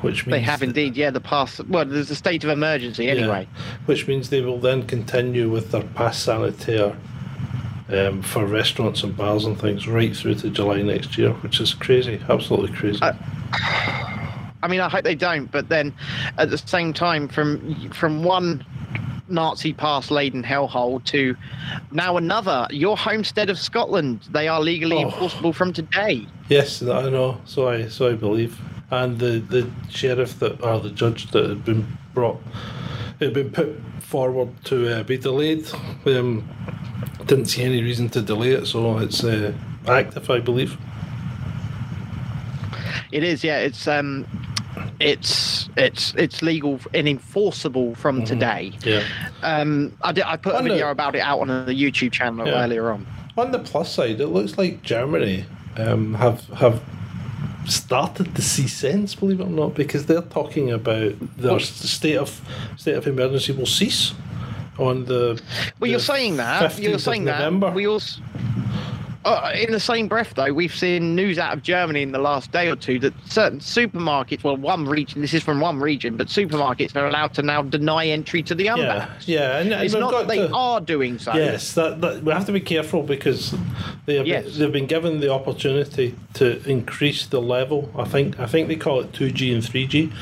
Which 0.00 0.26
means 0.26 0.32
they 0.32 0.40
have 0.42 0.62
indeed, 0.62 0.96
yeah. 0.96 1.10
The 1.10 1.20
pass. 1.20 1.60
Well, 1.60 1.86
there's 1.86 2.10
a 2.10 2.14
state 2.14 2.44
of 2.44 2.50
emergency 2.50 3.08
anyway. 3.08 3.48
Yeah, 3.50 3.62
which 3.86 4.06
means 4.06 4.28
they 4.28 4.42
will 4.42 4.58
then 4.58 4.86
continue 4.86 5.48
with 5.48 5.70
their 5.70 5.82
pass 5.82 6.18
sanitaire 6.18 6.94
um, 7.88 8.22
for 8.22 8.46
restaurants 8.46 9.02
and 9.02 9.16
bars 9.16 9.44
and 9.44 9.60
things 9.60 9.86
right 9.86 10.14
through 10.16 10.36
to 10.36 10.50
July 10.50 10.82
next 10.82 11.18
year, 11.18 11.32
which 11.34 11.60
is 11.60 11.74
crazy, 11.74 12.20
absolutely 12.28 12.74
crazy. 12.76 13.00
Uh, 13.02 13.12
I 14.62 14.68
mean, 14.68 14.80
I 14.80 14.88
hope 14.88 15.04
they 15.04 15.14
don't. 15.14 15.50
But 15.50 15.68
then, 15.68 15.94
at 16.38 16.50
the 16.50 16.58
same 16.58 16.92
time, 16.92 17.28
from 17.28 17.90
from 17.90 18.24
one 18.24 18.64
Nazi 19.28 19.72
past 19.72 20.10
laden 20.10 20.42
hellhole 20.42 21.02
to 21.04 21.36
now 21.92 22.16
another. 22.16 22.66
Your 22.70 22.96
homestead 22.96 23.50
of 23.50 23.58
Scotland. 23.58 24.20
They 24.30 24.48
are 24.48 24.60
legally 24.60 24.96
oh. 24.96 25.08
enforceable 25.08 25.52
from 25.52 25.72
today. 25.72 26.26
Yes, 26.48 26.82
I 26.82 27.08
know. 27.10 27.40
So 27.44 27.68
I 27.68 27.88
so 27.88 28.10
I 28.10 28.14
believe. 28.14 28.58
And 28.90 29.18
the 29.18 29.40
the 29.40 29.70
sheriff 29.90 30.38
that 30.40 30.62
or 30.62 30.80
the 30.80 30.90
judge 30.90 31.30
that 31.32 31.48
had 31.48 31.64
been 31.64 31.86
brought 32.12 32.40
had 33.20 33.32
been 33.32 33.50
put 33.50 33.80
forward 34.00 34.50
to 34.64 35.00
uh, 35.00 35.02
be 35.02 35.16
delayed. 35.16 35.66
Um, 36.06 36.48
didn't 37.26 37.46
see 37.46 37.62
any 37.62 37.82
reason 37.82 38.08
to 38.10 38.22
delay 38.22 38.52
it, 38.52 38.66
so 38.66 38.98
it's 38.98 39.24
uh, 39.24 39.52
active, 39.86 40.30
I 40.30 40.40
believe. 40.40 40.76
It 43.12 43.22
is, 43.22 43.44
yeah. 43.44 43.58
It's 43.58 43.86
um, 43.86 44.26
it's 45.00 45.68
it's 45.76 46.14
it's 46.16 46.42
legal 46.42 46.80
and 46.92 47.08
enforceable 47.08 47.94
from 47.94 48.16
mm-hmm. 48.16 48.26
today. 48.26 48.72
Yeah. 48.84 49.04
Um, 49.42 49.96
I 50.02 50.12
did. 50.12 50.24
I 50.24 50.36
put 50.36 50.54
on 50.54 50.60
a 50.60 50.62
video 50.64 50.86
the, 50.86 50.90
about 50.90 51.14
it 51.14 51.20
out 51.20 51.40
on 51.40 51.48
the 51.48 51.72
YouTube 51.72 52.12
channel 52.12 52.46
yeah. 52.46 52.64
earlier 52.64 52.90
on. 52.90 53.06
On 53.36 53.50
the 53.50 53.58
plus 53.58 53.92
side, 53.92 54.20
it 54.20 54.28
looks 54.28 54.58
like 54.58 54.82
Germany 54.82 55.44
um, 55.76 56.14
have 56.14 56.44
have 56.50 56.82
started 57.66 58.34
to 58.34 58.42
see 58.42 58.68
sense, 58.68 59.14
believe 59.14 59.40
it 59.40 59.44
or 59.44 59.50
not, 59.50 59.74
because 59.74 60.06
they're 60.06 60.22
talking 60.22 60.70
about 60.70 61.14
their 61.36 61.58
state 61.60 62.16
of 62.16 62.40
state 62.76 62.96
of 62.96 63.06
emergency 63.06 63.52
will 63.52 63.66
cease 63.66 64.12
on 64.78 65.04
the. 65.04 65.40
Well, 65.78 65.86
the 65.86 65.88
you're 65.88 65.98
saying 65.98 66.36
that. 66.36 66.78
You're 66.78 66.98
saying 66.98 67.24
that. 67.24 67.74
We 67.74 67.86
also 67.86 68.22
uh, 69.24 69.52
in 69.54 69.72
the 69.72 69.80
same 69.80 70.06
breath, 70.06 70.34
though, 70.34 70.52
we've 70.52 70.74
seen 70.74 71.14
news 71.14 71.38
out 71.38 71.54
of 71.54 71.62
Germany 71.62 72.02
in 72.02 72.12
the 72.12 72.18
last 72.18 72.52
day 72.52 72.68
or 72.68 72.76
two 72.76 72.98
that 72.98 73.14
certain 73.26 73.58
supermarkets, 73.58 74.44
well, 74.44 74.56
one 74.56 74.86
region, 74.86 75.22
this 75.22 75.32
is 75.32 75.42
from 75.42 75.60
one 75.60 75.78
region, 75.78 76.16
but 76.16 76.26
supermarkets 76.26 76.94
are 76.94 77.06
allowed 77.06 77.32
to 77.34 77.42
now 77.42 77.62
deny 77.62 78.06
entry 78.06 78.42
to 78.42 78.54
the 78.54 78.66
unvaxxed. 78.66 79.26
Yeah, 79.26 79.60
yeah. 79.62 79.76
And, 79.76 79.84
it's 79.84 79.94
not 79.94 80.12
that 80.12 80.28
they 80.28 80.38
to, 80.38 80.52
are 80.52 80.80
doing 80.80 81.18
so. 81.18 81.34
Yes, 81.34 81.72
that, 81.74 82.00
that, 82.02 82.22
we 82.22 82.32
have 82.32 82.46
to 82.46 82.52
be 82.52 82.60
careful 82.60 83.02
because 83.02 83.54
they 84.04 84.16
have 84.16 84.26
yes. 84.26 84.44
been, 84.44 84.58
they've 84.58 84.72
been 84.72 84.86
given 84.86 85.20
the 85.20 85.32
opportunity 85.32 86.14
to 86.34 86.62
increase 86.68 87.26
the 87.26 87.40
level. 87.40 87.90
I 87.96 88.04
think 88.04 88.38
I 88.38 88.46
think 88.46 88.68
they 88.68 88.76
call 88.76 89.00
it 89.00 89.12
2G 89.12 89.54
and 89.54 89.62
3G. 89.62 90.12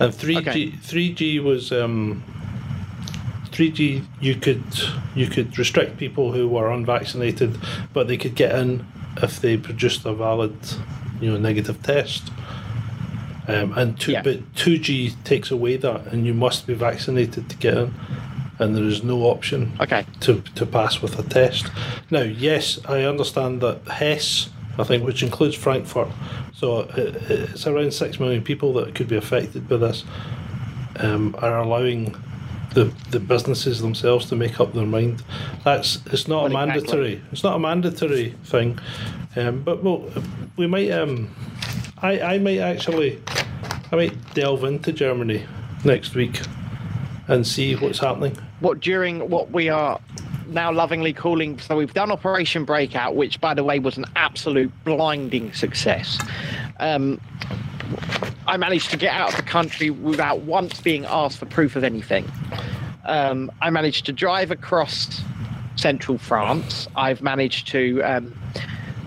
And 0.00 0.12
3G, 0.12 0.48
okay. 0.48 0.70
3G 0.70 1.42
was. 1.42 1.72
Um, 1.72 2.22
3G, 3.54 4.04
you 4.20 4.34
could 4.34 4.64
you 5.14 5.28
could 5.28 5.56
restrict 5.56 5.96
people 5.96 6.32
who 6.32 6.48
were 6.48 6.72
unvaccinated, 6.72 7.56
but 7.92 8.08
they 8.08 8.16
could 8.16 8.34
get 8.34 8.54
in 8.58 8.84
if 9.22 9.40
they 9.40 9.56
produced 9.56 10.04
a 10.04 10.12
valid, 10.12 10.56
you 11.20 11.30
know, 11.30 11.38
negative 11.38 11.80
test. 11.82 12.30
Um, 13.46 13.76
and 13.76 14.00
two, 14.00 14.12
yeah. 14.12 14.22
but 14.22 14.54
2G 14.54 15.22
takes 15.22 15.50
away 15.50 15.76
that, 15.76 16.06
and 16.06 16.26
you 16.26 16.34
must 16.34 16.66
be 16.66 16.74
vaccinated 16.74 17.48
to 17.50 17.56
get 17.56 17.76
in, 17.76 17.94
and 18.58 18.74
there 18.74 18.84
is 18.84 19.04
no 19.04 19.22
option 19.22 19.76
okay. 19.80 20.04
to 20.20 20.40
to 20.40 20.66
pass 20.66 21.00
with 21.00 21.16
a 21.18 21.22
test. 21.22 21.70
Now, 22.10 22.22
yes, 22.22 22.80
I 22.86 23.02
understand 23.02 23.60
that 23.60 23.86
Hesse, 23.86 24.48
I 24.78 24.84
think, 24.84 25.04
which 25.04 25.22
includes 25.22 25.54
Frankfurt, 25.54 26.08
so 26.54 26.80
it, 26.96 27.30
it's 27.30 27.66
around 27.66 27.92
six 27.92 28.18
million 28.18 28.42
people 28.42 28.72
that 28.74 28.94
could 28.96 29.08
be 29.08 29.16
affected 29.16 29.68
by 29.68 29.76
this, 29.76 30.04
um, 30.96 31.36
are 31.38 31.58
allowing 31.58 32.16
the, 32.74 32.92
the 33.10 33.20
businesses 33.20 33.80
themselves 33.80 34.26
to 34.26 34.36
make 34.36 34.60
up 34.60 34.74
their 34.74 34.86
mind. 34.86 35.22
That's 35.64 35.98
it's 36.06 36.28
not 36.28 36.50
well, 36.50 36.62
a 36.62 36.66
mandatory. 36.66 37.12
Exactly. 37.14 37.32
It's 37.32 37.44
not 37.44 37.56
a 37.56 37.58
mandatory 37.58 38.30
thing, 38.44 38.78
um, 39.36 39.62
but 39.62 39.82
well, 39.82 40.10
we 40.56 40.66
might. 40.66 40.90
Um, 40.90 41.34
I 42.02 42.20
I 42.20 42.38
might 42.38 42.58
actually, 42.58 43.20
I 43.90 43.96
might 43.96 44.34
delve 44.34 44.64
into 44.64 44.92
Germany 44.92 45.46
next 45.84 46.14
week 46.14 46.40
and 47.28 47.46
see 47.46 47.74
what's 47.76 47.98
happening. 47.98 48.36
What 48.60 48.80
during 48.80 49.30
what 49.30 49.50
we 49.50 49.68
are 49.68 50.00
now 50.48 50.72
lovingly 50.72 51.12
calling. 51.12 51.58
So 51.58 51.76
we've 51.76 51.94
done 51.94 52.10
Operation 52.10 52.64
Breakout, 52.64 53.16
which 53.16 53.40
by 53.40 53.54
the 53.54 53.64
way 53.64 53.78
was 53.78 53.96
an 53.96 54.04
absolute 54.16 54.72
blinding 54.84 55.52
success. 55.52 56.18
Um, 56.78 57.20
I 58.54 58.56
managed 58.56 58.92
to 58.92 58.96
get 58.96 59.12
out 59.12 59.30
of 59.30 59.36
the 59.36 59.42
country 59.42 59.90
without 59.90 60.42
once 60.42 60.80
being 60.80 61.04
asked 61.06 61.38
for 61.38 61.46
proof 61.46 61.74
of 61.74 61.82
anything. 61.82 62.30
Um, 63.04 63.50
I 63.60 63.68
managed 63.70 64.06
to 64.06 64.12
drive 64.12 64.52
across 64.52 65.20
central 65.74 66.18
France. 66.18 66.86
I've 66.94 67.20
managed 67.20 67.66
to 67.72 68.00
um, 68.02 68.32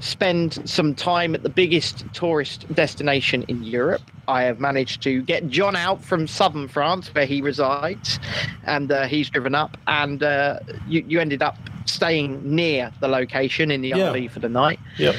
spend 0.02 0.60
some 0.70 0.94
time 0.94 1.34
at 1.34 1.44
the 1.44 1.50
biggest 1.50 2.04
tourist 2.12 2.66
destination 2.76 3.44
in 3.48 3.64
Europe. 3.64 4.02
I 4.28 4.44
have 4.44 4.60
managed 4.60 5.02
to 5.04 5.22
get 5.22 5.48
John 5.48 5.78
out 5.78 6.04
from 6.04 6.28
southern 6.28 6.68
France, 6.68 7.08
where 7.16 7.26
he 7.26 7.42
resides, 7.42 8.20
and 8.66 8.92
uh, 8.92 9.06
he's 9.08 9.30
driven 9.30 9.56
up. 9.56 9.78
And 9.88 10.22
uh, 10.24 10.60
you, 10.90 11.06
you 11.08 11.22
ended 11.22 11.42
up 11.42 11.56
staying 11.86 12.42
near 12.44 12.92
the 13.00 13.08
location 13.08 13.72
in 13.72 13.80
the 13.80 13.88
Yeah. 13.90 14.12
RV 14.12 14.30
for 14.32 14.40
the 14.40 14.50
night. 14.50 14.82
Yep. 14.98 15.16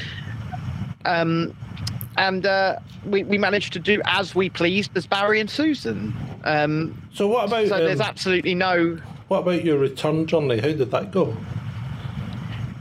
Um, 1.06 1.56
and 2.19 2.45
uh, 2.45 2.79
we, 3.07 3.23
we 3.23 3.39
managed 3.39 3.73
to 3.75 3.79
do 3.79 4.03
as 4.05 4.35
we 4.35 4.51
pleased 4.51 4.91
as 4.97 5.07
Barry 5.07 5.41
and 5.41 5.49
Susan. 5.49 6.15
Um, 6.45 7.01
So 7.15 7.27
what 7.29 7.47
about 7.47 7.69
so 7.69 7.79
there's 7.79 8.01
um, 8.01 8.07
absolutely 8.07 8.55
no. 8.55 8.99
what 9.29 9.39
about 9.39 9.65
your 9.65 9.79
return 9.79 10.27
journey? 10.27 10.57
How 10.59 10.69
did 10.73 10.91
that 10.91 11.11
go? 11.11 11.37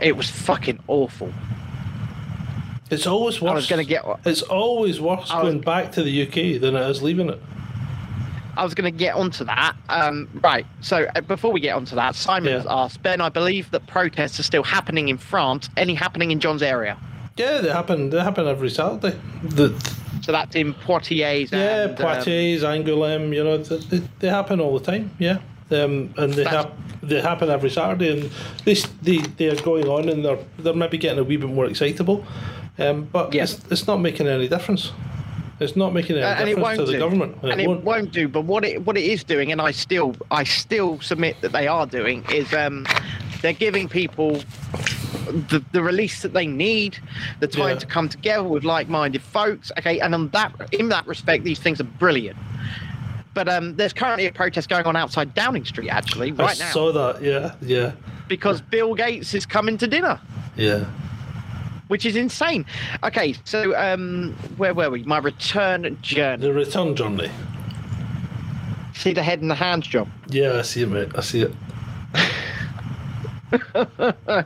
It 0.02 0.16
was 0.18 0.30
fucking 0.30 0.80
awful. 0.88 1.32
It's 2.90 3.06
always 3.08 3.42
worse. 3.42 3.52
I 3.52 3.56
was 3.56 3.68
going 3.68 3.86
to 3.86 3.90
get. 3.90 4.04
It's 4.26 4.42
always 4.44 5.00
worse 5.02 5.32
was- 5.32 5.32
going 5.44 5.62
back 5.62 5.92
to 5.94 6.04
the 6.04 6.24
UK 6.28 6.60
than 6.62 6.76
it 6.76 6.90
is 6.90 7.02
leaving 7.02 7.30
it. 7.30 7.42
I 8.56 8.64
was 8.64 8.74
going 8.74 8.92
to 8.92 8.98
get 8.98 9.14
onto 9.14 9.44
that. 9.44 9.76
Um, 9.88 10.28
right. 10.42 10.66
So 10.82 11.08
uh, 11.16 11.22
before 11.22 11.52
we 11.52 11.60
get 11.60 11.76
onto 11.76 11.96
that, 11.96 12.16
Simon 12.16 12.50
Yeah. 12.50 12.58
has 12.58 12.66
asked 12.68 13.04
Ben. 13.04 13.22
I 13.22 13.30
believe 13.30 13.70
that 13.70 13.86
protests 13.86 14.40
are 14.40 14.44
still 14.44 14.64
happening 14.64 15.10
in 15.10 15.18
France. 15.20 15.70
Any 15.78 15.94
happening 15.94 16.32
in 16.32 16.40
John's 16.40 16.64
area? 16.64 16.98
Yeah, 17.38 17.62
they 17.62 17.70
happen. 17.70 18.10
They 18.10 18.20
happen 18.20 18.48
every 18.48 18.70
Saturday. 18.70 19.18
The, 19.44 19.70
So 20.22 20.32
that's 20.32 20.56
in 20.56 20.74
Poitiers. 20.74 21.52
yeah, 21.52 21.84
and, 21.84 21.92
um, 21.92 21.96
Poitiers, 21.98 22.64
Angoulême. 22.64 23.34
You 23.34 23.44
know, 23.44 23.58
they, 23.58 23.78
they, 23.78 24.02
they 24.20 24.28
happen 24.30 24.60
all 24.60 24.78
the 24.80 24.86
time. 24.92 25.12
Yeah, 25.20 25.38
um, 25.72 26.14
and 26.18 26.34
they 26.34 26.44
hap- 26.44 26.74
they 27.04 27.22
happen 27.22 27.50
every 27.50 27.70
Saturday, 27.70 28.10
and 28.22 28.32
they 28.66 28.74
they 29.04 29.18
they 29.38 29.50
are 29.50 29.62
going 29.62 29.88
on, 29.88 30.10
and 30.10 30.26
they're 30.26 30.40
they're 30.60 30.74
maybe 30.74 30.98
getting 30.98 31.20
a 31.20 31.24
wee 31.24 31.38
bit 31.38 31.50
more 31.50 31.66
excitable, 31.68 32.26
um, 32.80 33.04
but 33.12 33.34
Yeah. 33.34 33.44
it's, 33.44 33.62
it's 33.70 33.88
not 33.88 33.98
making 34.02 34.28
any 34.28 34.48
difference. 34.48 34.92
It's 35.60 35.76
not 35.76 35.92
making 35.94 36.18
any 36.18 36.26
Uh, 36.26 36.30
and 36.36 36.46
difference 36.46 36.64
won't 36.64 36.78
to 36.80 36.86
the 36.86 36.92
do. 36.94 37.00
government, 37.00 37.38
and, 37.44 37.60
it 37.62 37.68
won't. 37.84 38.12
do. 38.12 38.28
But 38.28 38.42
what 38.46 38.64
it 38.66 38.84
what 38.86 38.98
it 38.98 39.04
is 39.06 39.24
doing, 39.24 39.52
and 39.52 39.62
I 39.62 39.72
still 39.72 40.16
I 40.32 40.44
still 40.44 41.00
submit 41.02 41.36
that 41.42 41.52
they 41.52 41.68
are 41.68 41.86
doing, 41.88 42.24
is 42.34 42.52
um, 42.54 42.86
they're 43.42 43.54
giving 43.54 43.88
people 43.88 44.42
the, 45.50 45.64
the 45.72 45.82
release 45.82 46.22
that 46.22 46.34
they 46.34 46.48
need, 46.48 46.98
the 47.40 47.48
time 47.48 47.70
Yeah. 47.70 47.80
to 47.80 47.86
come 47.86 48.10
together 48.10 48.44
with 48.48 48.64
like-minded 48.64 49.22
folks. 49.22 49.72
Okay, 49.80 50.00
and 50.00 50.14
on 50.14 50.30
that 50.30 50.54
in 50.74 50.90
that 50.90 51.06
respect, 51.08 51.44
these 51.44 51.60
things 51.60 51.80
are 51.82 51.86
brilliant. 51.86 52.38
But 53.34 53.48
um, 53.50 53.76
there's 53.76 53.94
currently 53.94 54.26
a 54.26 54.32
protest 54.32 54.68
going 54.68 54.86
on 54.86 54.96
outside 54.96 55.34
Downing 55.36 55.64
Street, 55.66 55.90
actually, 55.90 56.32
I 56.32 56.36
right 56.36 56.60
now, 56.60 56.72
saw 56.72 56.92
that. 56.92 57.22
Yeah, 57.22 57.54
yeah, 57.62 57.92
because 58.28 58.62
Bill 58.62 58.96
Gates 58.96 59.34
is 59.34 59.46
coming 59.46 59.78
to 59.78 59.88
dinner. 59.88 60.20
yeah. 60.56 60.86
Which 61.88 62.06
is 62.06 62.18
insane. 62.18 62.66
Okay, 63.02 63.34
so 63.46 63.74
um, 63.78 64.34
where 64.58 64.74
were 64.74 64.90
we? 64.90 65.04
My 65.04 65.20
return 65.20 65.98
journey. 66.02 66.42
The 66.42 66.52
return 66.52 66.98
journey. 66.98 67.32
See 68.94 69.14
the 69.14 69.24
head 69.24 69.40
and 69.42 69.50
the 69.50 69.56
hands 69.56 69.88
job. 69.88 70.10
Yeah, 70.28 70.58
I 70.58 70.64
see 70.64 70.82
it, 70.82 70.90
mate. 70.90 71.10
I 71.16 71.22
see 71.22 71.44
it. 71.44 71.54
So, 73.52 74.44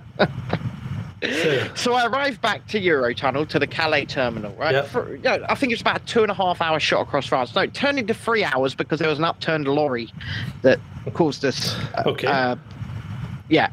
So 1.76 1.94
I 1.94 2.06
arrived 2.08 2.42
back 2.42 2.68
to 2.70 2.80
Eurotunnel 2.82 3.48
to 3.50 3.60
the 3.60 3.68
Calais 3.68 4.06
terminal, 4.06 4.52
right? 4.56 4.74
Yep. 4.74 4.88
For, 4.88 5.16
you 5.16 5.22
know, 5.22 5.46
I 5.50 5.54
think 5.56 5.72
it's 5.72 5.82
about 5.82 6.02
a 6.02 6.06
two 6.06 6.24
and 6.24 6.32
a 6.32 6.34
half 6.34 6.62
hour 6.62 6.80
shot 6.80 7.02
across 7.02 7.28
France. 7.28 7.54
No, 7.56 7.62
it 7.62 7.74
turned 7.76 8.00
into 8.00 8.14
three 8.16 8.44
hours 8.44 8.74
because 8.74 9.00
there 9.00 9.10
was 9.10 9.20
an 9.20 9.26
upturned 9.26 9.68
lorry 9.68 10.12
that 10.64 10.80
caused 11.14 11.46
us. 11.46 11.76
uh, 11.96 12.04
Okay. 12.08 12.28
Uh, 12.28 12.56
yeah, 13.50 13.70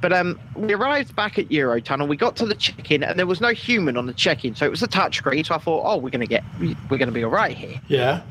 but 0.00 0.12
um, 0.12 0.40
we 0.56 0.74
arrived 0.74 1.14
back 1.14 1.38
at 1.38 1.48
Eurotunnel. 1.48 2.08
We 2.08 2.16
got 2.16 2.34
to 2.36 2.46
the 2.46 2.54
check-in, 2.56 3.04
and 3.04 3.16
there 3.16 3.28
was 3.28 3.40
no 3.40 3.50
human 3.50 3.96
on 3.96 4.06
the 4.06 4.12
check-in, 4.12 4.56
so 4.56 4.66
it 4.66 4.70
was 4.70 4.82
a 4.82 4.88
touchscreen. 4.88 5.46
So 5.46 5.54
I 5.54 5.58
thought, 5.58 5.84
oh, 5.86 5.98
we're 5.98 6.10
gonna 6.10 6.26
get, 6.26 6.42
we're 6.90 6.98
gonna 6.98 7.12
be 7.12 7.22
all 7.22 7.30
right 7.30 7.56
here. 7.56 7.80
yeah. 7.86 8.22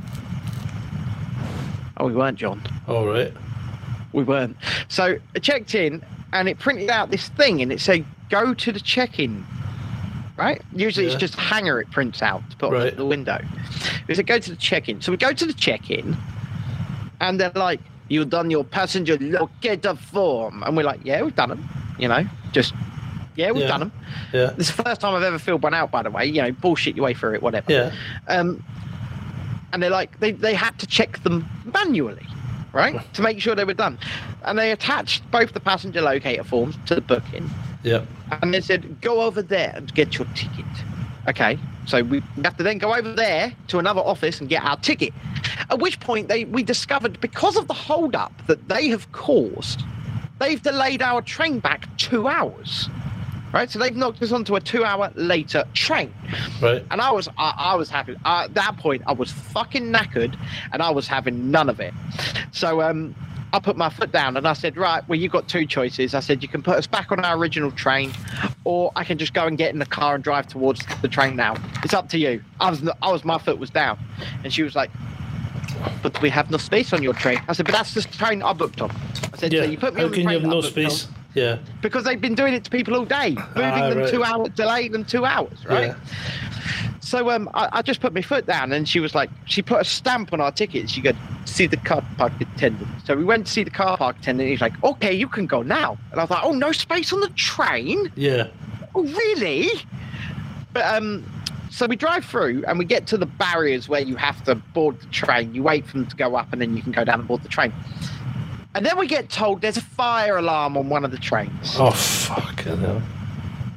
Oh, 1.97 2.07
we 2.07 2.13
weren't, 2.13 2.37
John. 2.37 2.61
All 2.87 3.07
right. 3.07 3.31
We 4.11 4.23
weren't. 4.23 4.57
So 4.89 5.17
I 5.35 5.39
checked 5.39 5.73
in 5.73 6.03
and 6.33 6.49
it 6.49 6.59
printed 6.59 6.89
out 6.89 7.11
this 7.11 7.29
thing 7.29 7.61
and 7.61 7.71
it 7.71 7.79
said, 7.79 8.05
go 8.29 8.53
to 8.53 8.71
the 8.71 8.79
check 8.79 9.19
in. 9.19 9.45
Right? 10.35 10.61
Usually 10.75 11.05
Yeah. 11.05 11.11
it's 11.13 11.19
just 11.21 11.35
hanger 11.35 11.79
it 11.79 11.89
prints 11.91 12.21
out 12.23 12.41
to 12.49 12.57
put 12.57 12.67
on 12.73 12.73
Right. 12.73 12.97
the 12.97 13.05
window. 13.05 13.39
It 14.07 14.15
said, 14.15 14.25
go 14.27 14.39
to 14.39 14.49
the 14.49 14.55
check 14.55 14.89
in. 14.89 14.99
So 14.99 15.11
we 15.11 15.17
go 15.17 15.31
to 15.31 15.45
the 15.45 15.53
check 15.53 15.91
in 15.91 16.17
and 17.21 17.39
they're 17.39 17.51
like, 17.55 17.79
you've 18.09 18.29
done 18.29 18.49
your 18.49 18.63
passenger 18.63 19.17
locator 19.19 19.95
form. 19.95 20.63
And 20.63 20.75
we're 20.75 20.83
like, 20.83 21.01
yeah, 21.03 21.21
we've 21.21 21.35
done 21.35 21.49
them. 21.49 21.69
You 21.99 22.07
know, 22.07 22.25
just, 22.51 22.73
yeah, 23.35 23.51
we've 23.51 23.61
Yeah. 23.61 23.67
done 23.67 23.79
them. 23.81 23.91
Yeah. 24.33 24.47
This 24.57 24.69
is 24.71 24.75
the 24.75 24.83
first 24.83 25.01
time 25.01 25.13
I've 25.13 25.21
ever 25.23 25.37
filled 25.39 25.61
one 25.61 25.75
out, 25.75 25.91
by 25.91 26.01
the 26.01 26.09
way. 26.09 26.25
You 26.25 26.41
know, 26.41 26.51
bullshit 26.51 26.95
your 26.95 27.05
way 27.05 27.13
through 27.13 27.35
it, 27.35 27.43
whatever. 27.43 27.71
Yeah. 27.71 27.91
Um, 28.27 28.63
and 29.71 29.81
they're 29.83 29.89
like, 29.91 30.19
they, 30.19 30.31
they 30.31 30.55
had 30.55 30.77
to 30.79 30.87
check 30.87 31.21
them 31.23 31.47
manually, 31.73 32.25
right? 32.73 33.13
to 33.13 33.21
make 33.21 33.39
sure 33.39 33.55
they 33.55 33.63
were 33.63 33.73
done. 33.73 33.97
And 34.43 34.57
they 34.59 34.71
attached 34.71 35.29
both 35.31 35.53
the 35.53 35.59
passenger 35.59 36.01
locator 36.01 36.43
forms 36.43 36.75
to 36.87 36.95
the 36.95 37.01
booking. 37.01 37.49
Yeah. 37.83 38.05
And 38.41 38.53
they 38.53 38.61
said, 38.61 38.99
go 39.01 39.21
over 39.21 39.41
there 39.41 39.73
and 39.75 39.93
get 39.93 40.17
your 40.17 40.27
ticket. 40.33 40.65
Okay. 41.27 41.57
So 41.85 42.01
we 42.01 42.21
have 42.43 42.57
to 42.57 42.63
then 42.63 42.77
go 42.77 42.93
over 42.93 43.13
there 43.13 43.53
to 43.67 43.79
another 43.79 44.01
office 44.01 44.39
and 44.39 44.49
get 44.49 44.63
our 44.63 44.77
ticket. 44.77 45.13
At 45.69 45.79
which 45.79 45.99
point 45.99 46.27
they 46.29 46.45
we 46.45 46.63
discovered 46.63 47.19
because 47.19 47.57
of 47.57 47.67
the 47.67 47.73
hold 47.73 48.15
up 48.15 48.33
that 48.47 48.69
they 48.69 48.87
have 48.87 49.11
caused, 49.11 49.83
they've 50.39 50.61
delayed 50.61 51.01
our 51.01 51.21
train 51.21 51.59
back 51.59 51.95
two 51.97 52.27
hours. 52.27 52.89
Right? 53.53 53.69
So 53.69 53.77
they've 53.79 53.95
knocked 53.95 54.21
us 54.23 54.31
onto 54.31 54.55
a 54.55 54.59
two 54.59 54.83
hour 54.83 55.11
later 55.15 55.63
train. 55.73 56.11
Right. 56.61 56.83
And 56.89 56.99
I 56.99 57.11
was, 57.11 57.29
I, 57.37 57.53
I 57.55 57.75
was 57.75 57.89
happy. 57.89 58.15
Uh, 58.25 58.45
at 58.45 58.53
that 58.55 58.77
point, 58.77 59.03
I 59.05 59.13
was 59.13 59.31
fucking 59.31 59.91
knackered, 59.93 60.35
and 60.71 60.81
I 60.81 60.89
was 60.89 61.07
having 61.07 61.51
none 61.51 61.69
of 61.69 61.79
it. 61.79 61.93
So 62.51 62.81
um, 62.81 63.15
I 63.53 63.59
put 63.59 63.77
my 63.77 63.89
foot 63.91 64.11
down 64.11 64.35
and 64.35 64.47
I 64.47 64.53
said, 64.53 64.75
right, 64.77 65.07
well, 65.07 65.19
you've 65.19 65.31
got 65.31 65.47
two 65.47 65.67
choices. 65.67 66.15
I 66.15 66.19
said, 66.19 66.41
you 66.41 66.49
can 66.49 66.63
put 66.63 66.75
us 66.77 66.87
back 66.87 67.11
on 67.11 67.23
our 67.23 67.37
original 67.37 67.69
train, 67.71 68.11
or 68.63 68.91
I 68.95 69.03
can 69.03 69.19
just 69.19 69.35
go 69.35 69.45
and 69.45 69.55
get 69.55 69.71
in 69.71 69.77
the 69.77 69.85
car 69.85 70.15
and 70.15 70.23
drive 70.23 70.47
towards 70.47 70.83
the 71.03 71.07
train 71.07 71.35
now. 71.35 71.55
It's 71.83 71.93
up 71.93 72.09
to 72.09 72.17
you. 72.17 72.43
I 72.59 72.71
was, 72.71 72.81
I 73.03 73.11
was, 73.11 73.23
my 73.23 73.37
foot 73.37 73.59
was 73.59 73.69
down, 73.69 73.99
and 74.43 74.51
she 74.51 74.63
was 74.63 74.75
like, 74.75 74.89
but 76.01 76.19
we 76.23 76.29
have 76.29 76.49
no 76.49 76.57
space 76.57 76.91
on 76.93 77.03
your 77.03 77.13
train. 77.13 77.39
I 77.47 77.53
said, 77.53 77.67
but 77.67 77.73
that's 77.73 77.93
the 77.93 78.01
train 78.01 78.41
I 78.41 78.53
booked 78.53 78.81
on. 78.81 78.89
I 79.31 79.37
said, 79.37 79.53
Yeah. 79.53 79.63
so 79.65 79.69
you 79.69 79.77
put 79.77 79.93
me 79.93 79.99
How 80.01 80.05
on 80.05 80.11
the 80.11 80.17
can 80.17 80.21
you 80.23 80.27
train 80.29 80.41
have 80.41 80.49
no 80.49 80.61
space? 80.61 81.07
on." 81.07 81.22
Yeah. 81.35 81.57
because 81.81 82.03
they've 82.03 82.19
been 82.21 82.35
doing 82.35 82.53
it 82.53 82.63
to 82.65 82.69
people 82.69 82.95
all 82.95 83.05
day, 83.05 83.29
moving 83.55 83.63
Ah, 83.63 83.89
them 83.89 83.97
right. 83.99 84.09
two 84.09 84.23
hours, 84.23 84.49
delaying 84.55 84.91
them 84.91 85.03
two 85.05 85.25
hours, 85.25 85.65
right? 85.65 85.87
Yeah. 85.87 85.95
So 86.99 87.29
um, 87.29 87.49
I, 87.53 87.69
I 87.73 87.81
just 87.81 87.99
put 88.01 88.13
my 88.13 88.21
foot 88.21 88.45
down, 88.45 88.71
and 88.71 88.87
she 88.87 88.99
was 88.99 89.13
like, 89.13 89.29
she 89.45 89.61
put 89.61 89.81
a 89.81 89.85
stamp 89.85 90.31
on 90.33 90.39
our 90.41 90.51
ticket. 90.51 90.89
She 90.89 91.01
goes, 91.01 91.15
"See 91.45 91.67
the 91.67 91.77
car 91.77 92.03
park 92.17 92.31
attendant." 92.39 92.87
So 93.05 93.15
we 93.15 93.23
went 93.23 93.45
to 93.47 93.51
see 93.51 93.63
the 93.63 93.69
car 93.69 93.97
park 93.97 94.17
attendant. 94.19 94.49
He's 94.49 94.61
like, 94.61 94.81
"Okay, 94.83 95.13
you 95.13 95.27
can 95.27 95.45
go 95.45 95.61
now." 95.61 95.97
And 96.11 96.19
I 96.19 96.23
was 96.23 96.29
like, 96.31 96.43
"Oh, 96.43 96.53
no 96.53 96.71
space 96.71 97.11
on 97.13 97.19
the 97.19 97.27
train? 97.29 98.11
Yeah. 98.15 98.47
Oh, 98.95 99.03
really?" 99.03 99.69
But 100.71 100.85
um, 100.95 101.23
so 101.69 101.85
we 101.87 101.95
drive 101.97 102.25
through, 102.25 102.63
and 102.67 102.79
we 102.79 102.85
get 102.85 103.05
to 103.07 103.17
the 103.17 103.25
barriers 103.27 103.89
where 103.89 104.01
you 104.01 104.15
have 104.15 104.43
to 104.45 104.55
board 104.55 104.99
the 105.01 105.07
train. 105.07 105.53
You 105.53 105.61
wait 105.61 105.85
for 105.85 105.97
them 105.97 106.07
to 106.07 106.15
go 106.15 106.35
up, 106.35 106.51
and 106.53 106.61
then 106.61 106.75
you 106.75 106.81
can 106.81 106.93
go 106.93 107.03
down 107.03 107.19
and 107.19 107.27
board 107.27 107.43
the 107.43 107.49
train. 107.49 107.73
And 108.75 108.85
then 108.85 108.97
we 108.97 109.07
get 109.07 109.29
told 109.29 109.61
there's 109.61 109.77
a 109.77 109.81
fire 109.81 110.37
alarm 110.37 110.75
on 110.77 110.89
one 110.89 111.05
of 111.05 111.11
the 111.11 111.17
trains. 111.17 111.75
Oh 111.77 111.91
fucking 111.91 112.77
hell. 112.79 113.01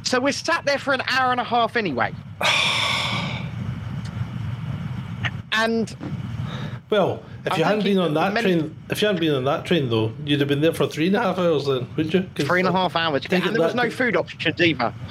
So 0.03 0.21
we're 0.21 0.33
sat 0.33 0.65
there 0.65 0.79
for 0.79 0.95
an 0.95 1.03
hour 1.09 1.33
and 1.33 1.41
a 1.41 1.45
half 1.45 1.77
anyway. 1.77 2.15
and 5.53 5.95
Well, 6.91 7.23
if 7.45 7.59
you 7.59 7.65
hadn't 7.65 7.85
been 7.85 7.99
on 7.99 8.15
that 8.15 8.33
many- 8.33 8.59
train, 8.59 8.77
if 8.91 9.03
you 9.03 9.07
hadn't 9.09 9.21
been 9.21 9.35
on 9.35 9.45
that 9.45 9.65
train 9.65 9.89
though, 9.91 10.13
you'd 10.25 10.41
have 10.41 10.49
been 10.49 10.61
there 10.61 10.73
for 10.73 10.87
three 10.87 11.09
and 11.09 11.17
a 11.17 11.21
half 11.23 11.39
hours 11.39 11.67
then, 11.67 11.87
would 11.97 12.15
you? 12.15 12.29
three 12.37 12.61
and 12.61 12.69
a 12.69 12.73
half 12.73 12.97
hours. 12.97 13.27
And 13.31 13.43
there 13.55 13.61
was 13.63 13.75
no 13.75 13.91
food 13.91 14.17
options 14.17 14.61
either. 14.61 14.95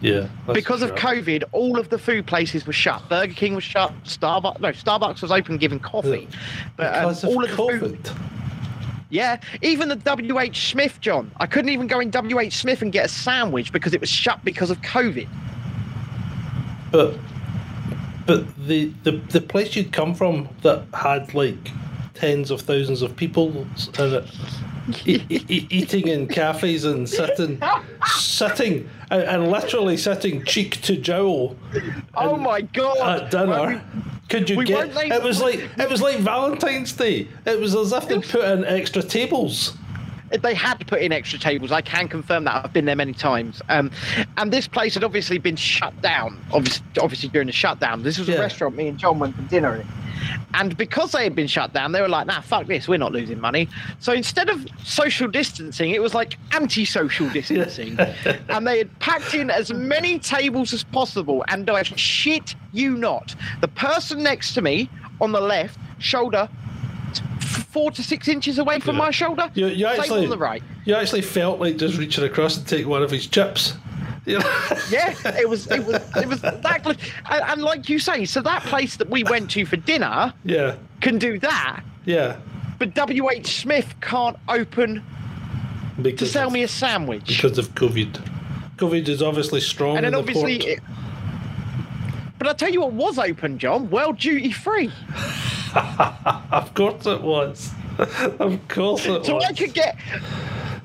Yeah. 0.00 0.28
Because 0.52 0.82
of. 0.82 0.94
COVID, 0.94 1.42
all 1.50 1.76
of 1.76 1.88
the 1.88 1.98
food 1.98 2.24
places 2.24 2.64
were 2.68 2.72
shut. 2.72 3.08
Burger 3.08 3.32
King 3.34 3.56
was 3.56 3.64
shut. 3.64 3.92
Starbucks, 4.04 4.60
no, 4.60 4.70
Starbucks 4.70 5.22
was 5.22 5.32
open 5.32 5.56
giving 5.56 5.80
coffee. 5.80 6.28
But 6.76 6.94
um, 6.94 7.00
Because 7.08 7.24
of 7.24 7.30
all 7.30 7.42
of 7.42 7.50
the 7.50 7.56
food, 7.56 8.04
COVID. 8.04 8.37
Yeah, 9.10 9.40
even 9.62 9.88
the 9.88 9.96
WH 9.96 10.56
Smith, 10.56 11.00
John. 11.00 11.30
I 11.38 11.46
couldn't 11.46 11.70
even 11.70 11.86
go 11.86 12.00
in 12.00 12.10
WH 12.10 12.52
Smith 12.52 12.82
and 12.82 12.92
get 12.92 13.06
a 13.06 13.08
sandwich 13.08 13.72
because 13.72 13.94
it 13.94 14.00
was 14.00 14.10
shut 14.10 14.44
because 14.44 14.70
of 14.70 14.80
COVID. 14.82 15.28
But 16.90 17.18
but 18.26 18.46
the, 18.66 18.92
the 19.04 19.12
the 19.30 19.40
place 19.40 19.74
you'd 19.74 19.92
come 19.92 20.14
from 20.14 20.48
that 20.62 20.84
had 20.92 21.32
like 21.34 21.70
tens 22.14 22.50
of 22.50 22.60
thousands 22.60 23.00
of 23.00 23.16
people 23.16 23.66
in 23.98 24.14
it, 24.14 24.30
e- 25.06 25.24
e- 25.28 25.66
eating 25.70 26.08
in 26.08 26.26
cafes 26.28 26.84
and 26.84 27.08
sitting, 27.08 27.60
sitting 28.18 28.88
and, 29.10 29.22
and 29.22 29.50
literally 29.50 29.96
sitting 29.96 30.44
cheek 30.44 30.80
to 30.82 30.96
jowl 30.96 31.56
Oh 32.14 32.36
my 32.36 32.60
god! 32.62 33.22
at 33.22 33.30
dinner. 33.30 33.46
Well, 33.46 33.66
we- 33.68 33.80
Could 34.28 34.50
you 34.50 34.56
we 34.58 34.64
get? 34.64 34.94
like- 34.94 35.10
it 35.12 35.22
was 35.22 35.40
like 35.40 35.60
it 35.78 35.88
was 35.90 36.02
like 36.02 36.18
Valentine's 36.18 36.92
Day. 36.92 37.28
It 37.46 37.58
was 37.60 37.74
as 37.74 37.92
if 37.92 38.08
they 38.08 38.18
put 38.20 38.44
in 38.44 38.64
extra 38.64 39.02
tables. 39.02 39.74
they 40.42 40.52
had 40.52 40.86
put 40.86 41.00
in 41.00 41.10
extra 41.12 41.38
tables. 41.38 41.72
I 41.72 41.80
can 41.80 42.06
confirm 42.08 42.44
that. 42.44 42.62
I've 42.64 42.72
been 42.74 42.84
there 42.84 42.94
many 42.96 43.14
times. 43.14 43.62
Um, 43.70 43.90
and 44.36 44.52
this 44.52 44.68
place 44.68 44.92
had 44.92 45.02
obviously 45.02 45.38
been 45.38 45.56
shut 45.56 45.98
down. 46.02 46.38
Obviously, 46.52 46.84
obviously 47.00 47.28
during 47.30 47.46
the 47.46 47.52
shutdown. 47.52 48.02
This 48.02 48.18
was 48.18 48.28
a 48.28 48.32
Yeah. 48.32 48.40
restaurant 48.40 48.76
me 48.76 48.88
and 48.88 48.98
John 48.98 49.18
went 49.18 49.34
for 49.34 49.40
dinner 49.42 49.76
in. 49.76 49.86
And 50.54 50.76
because 50.76 51.12
they 51.12 51.24
had 51.24 51.34
been 51.34 51.46
shut 51.46 51.72
down, 51.72 51.92
they 51.92 52.00
were 52.00 52.08
like, 52.08 52.26
"Nah, 52.26 52.40
fuck 52.40 52.66
this. 52.66 52.88
We're 52.88 52.98
not 52.98 53.12
losing 53.12 53.40
money." 53.40 53.68
So 54.00 54.12
instead 54.12 54.48
of 54.48 54.66
social 54.84 55.28
distancing, 55.28 55.90
it 55.90 56.02
was 56.02 56.14
like 56.14 56.38
anti-social 56.52 57.28
distancing, 57.30 57.98
and 58.48 58.66
they 58.66 58.78
had 58.78 58.98
packed 58.98 59.34
in 59.34 59.50
as 59.50 59.72
many 59.72 60.18
tables 60.18 60.72
as 60.72 60.84
possible. 60.84 61.44
And 61.48 61.68
I 61.70 61.82
shit 61.82 62.54
you 62.72 62.96
not, 62.96 63.34
the 63.60 63.68
person 63.68 64.22
next 64.22 64.54
to 64.54 64.62
me 64.62 64.90
on 65.20 65.32
the 65.32 65.40
left 65.40 65.78
shoulder 65.98 66.48
four 67.40 67.90
to 67.92 68.02
six 68.02 68.28
inches 68.28 68.58
away 68.58 68.80
from 68.80 68.96
Yeah. 68.96 69.04
my 69.04 69.10
shoulder. 69.10 69.50
You, 69.54 69.66
you 69.68 69.86
actually, 69.86 70.24
on 70.24 70.30
the 70.30 70.38
right. 70.38 70.62
you 70.84 70.94
actually 70.94 71.22
felt 71.22 71.60
like 71.60 71.76
just 71.76 71.98
reaching 71.98 72.24
across 72.24 72.56
and 72.56 72.66
take 72.66 72.86
one 72.86 73.02
of 73.02 73.10
his 73.10 73.26
chips. 73.26 73.74
Yeah, 74.90 75.14
it 75.38 75.48
was 75.48 75.70
it 75.70 75.84
was 75.84 75.96
it 76.16 76.28
was 76.28 76.40
that. 76.40 76.86
And, 76.86 76.98
and 77.30 77.62
like 77.62 77.88
you 77.88 77.98
say, 77.98 78.24
so 78.24 78.40
that 78.42 78.62
place 78.62 78.96
that 78.96 79.08
we 79.10 79.24
went 79.24 79.50
to 79.52 79.64
for 79.66 79.76
dinner 79.76 80.32
yeah, 80.44 80.76
can 81.00 81.18
do 81.18 81.38
that, 81.40 81.82
yeah. 82.04 82.36
but 82.78 82.94
WH 82.94 83.46
Smith 83.46 83.94
can't 84.00 84.36
open 84.48 85.02
to 86.02 86.26
sell 86.26 86.46
of, 86.48 86.52
me 86.52 86.62
a 86.62 86.68
sandwich. 86.68 87.26
because 87.26 87.58
of 87.58 87.74
COVID. 87.74 88.20
COVID 88.76 89.08
is 89.08 89.22
obviously 89.22 89.60
strong 89.60 89.96
And 89.96 90.04
then 90.06 90.12
the 90.12 90.18
obviously, 90.18 90.56
it, 90.56 90.80
but 92.38 92.46
I 92.46 92.52
tell 92.52 92.70
you 92.70 92.80
what 92.80 92.92
was 92.92 93.18
open, 93.18 93.58
John. 93.58 93.90
World 93.90 94.18
duty 94.18 94.52
free. 94.52 94.90
Of 96.50 96.72
course 96.72 97.04
it 97.06 97.20
was. 97.20 97.70
of 97.98 98.58
course 98.68 99.04
it 99.04 99.26
So 99.26 99.34
was. 99.34 99.44
I 99.44 99.52
could 99.52 99.74
get, 99.74 99.96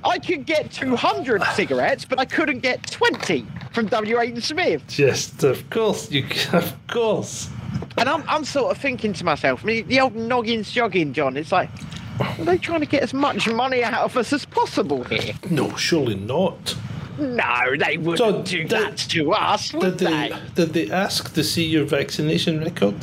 I 0.05 0.19
could 0.19 0.45
get 0.45 0.71
two 0.71 0.95
hundred 0.95 1.43
cigarettes, 1.55 2.05
but 2.05 2.19
I 2.19 2.25
couldn't 2.25 2.59
get 2.59 2.85
twenty 2.91 3.45
from 3.73 3.87
WH 3.87 4.39
Smith. 4.41 4.83
Just 4.87 5.43
of 5.43 5.69
course 5.69 6.11
you. 6.11 6.25
Of 6.53 6.75
course. 6.87 7.49
And 7.97 8.09
I'm, 8.09 8.23
I'm 8.27 8.43
sort 8.43 8.75
of 8.75 8.81
thinking 8.81 9.13
to 9.13 9.23
myself, 9.23 9.63
I 9.63 9.67
mean, 9.67 9.87
the 9.87 9.99
old 9.99 10.15
noggins 10.15 10.71
jogging, 10.71 11.13
John. 11.13 11.37
It's 11.37 11.51
like, 11.51 11.69
are 12.19 12.45
they 12.45 12.57
trying 12.57 12.79
to 12.81 12.85
get 12.85 13.03
as 13.03 13.13
much 13.13 13.47
money 13.49 13.83
out 13.83 13.93
of 14.03 14.17
us 14.17 14.33
as 14.33 14.45
possible 14.45 15.03
here? 15.03 15.33
No, 15.49 15.75
surely 15.75 16.15
not. 16.15 16.75
No, 17.19 17.75
they 17.77 17.97
wouldn't 17.97 18.17
So 18.17 18.41
do 18.41 18.59
did- 18.63 18.69
that 18.69 18.97
to 19.09 19.31
us, 19.33 19.73
would 19.73 19.97
Did 19.97 19.99
they? 19.99 20.29
they, 20.29 20.39
did 20.55 20.73
they 20.73 20.91
ask 20.91 21.33
to 21.35 21.43
see 21.43 21.65
your 21.65 21.85
vaccination 21.85 22.59
record? 22.61 22.95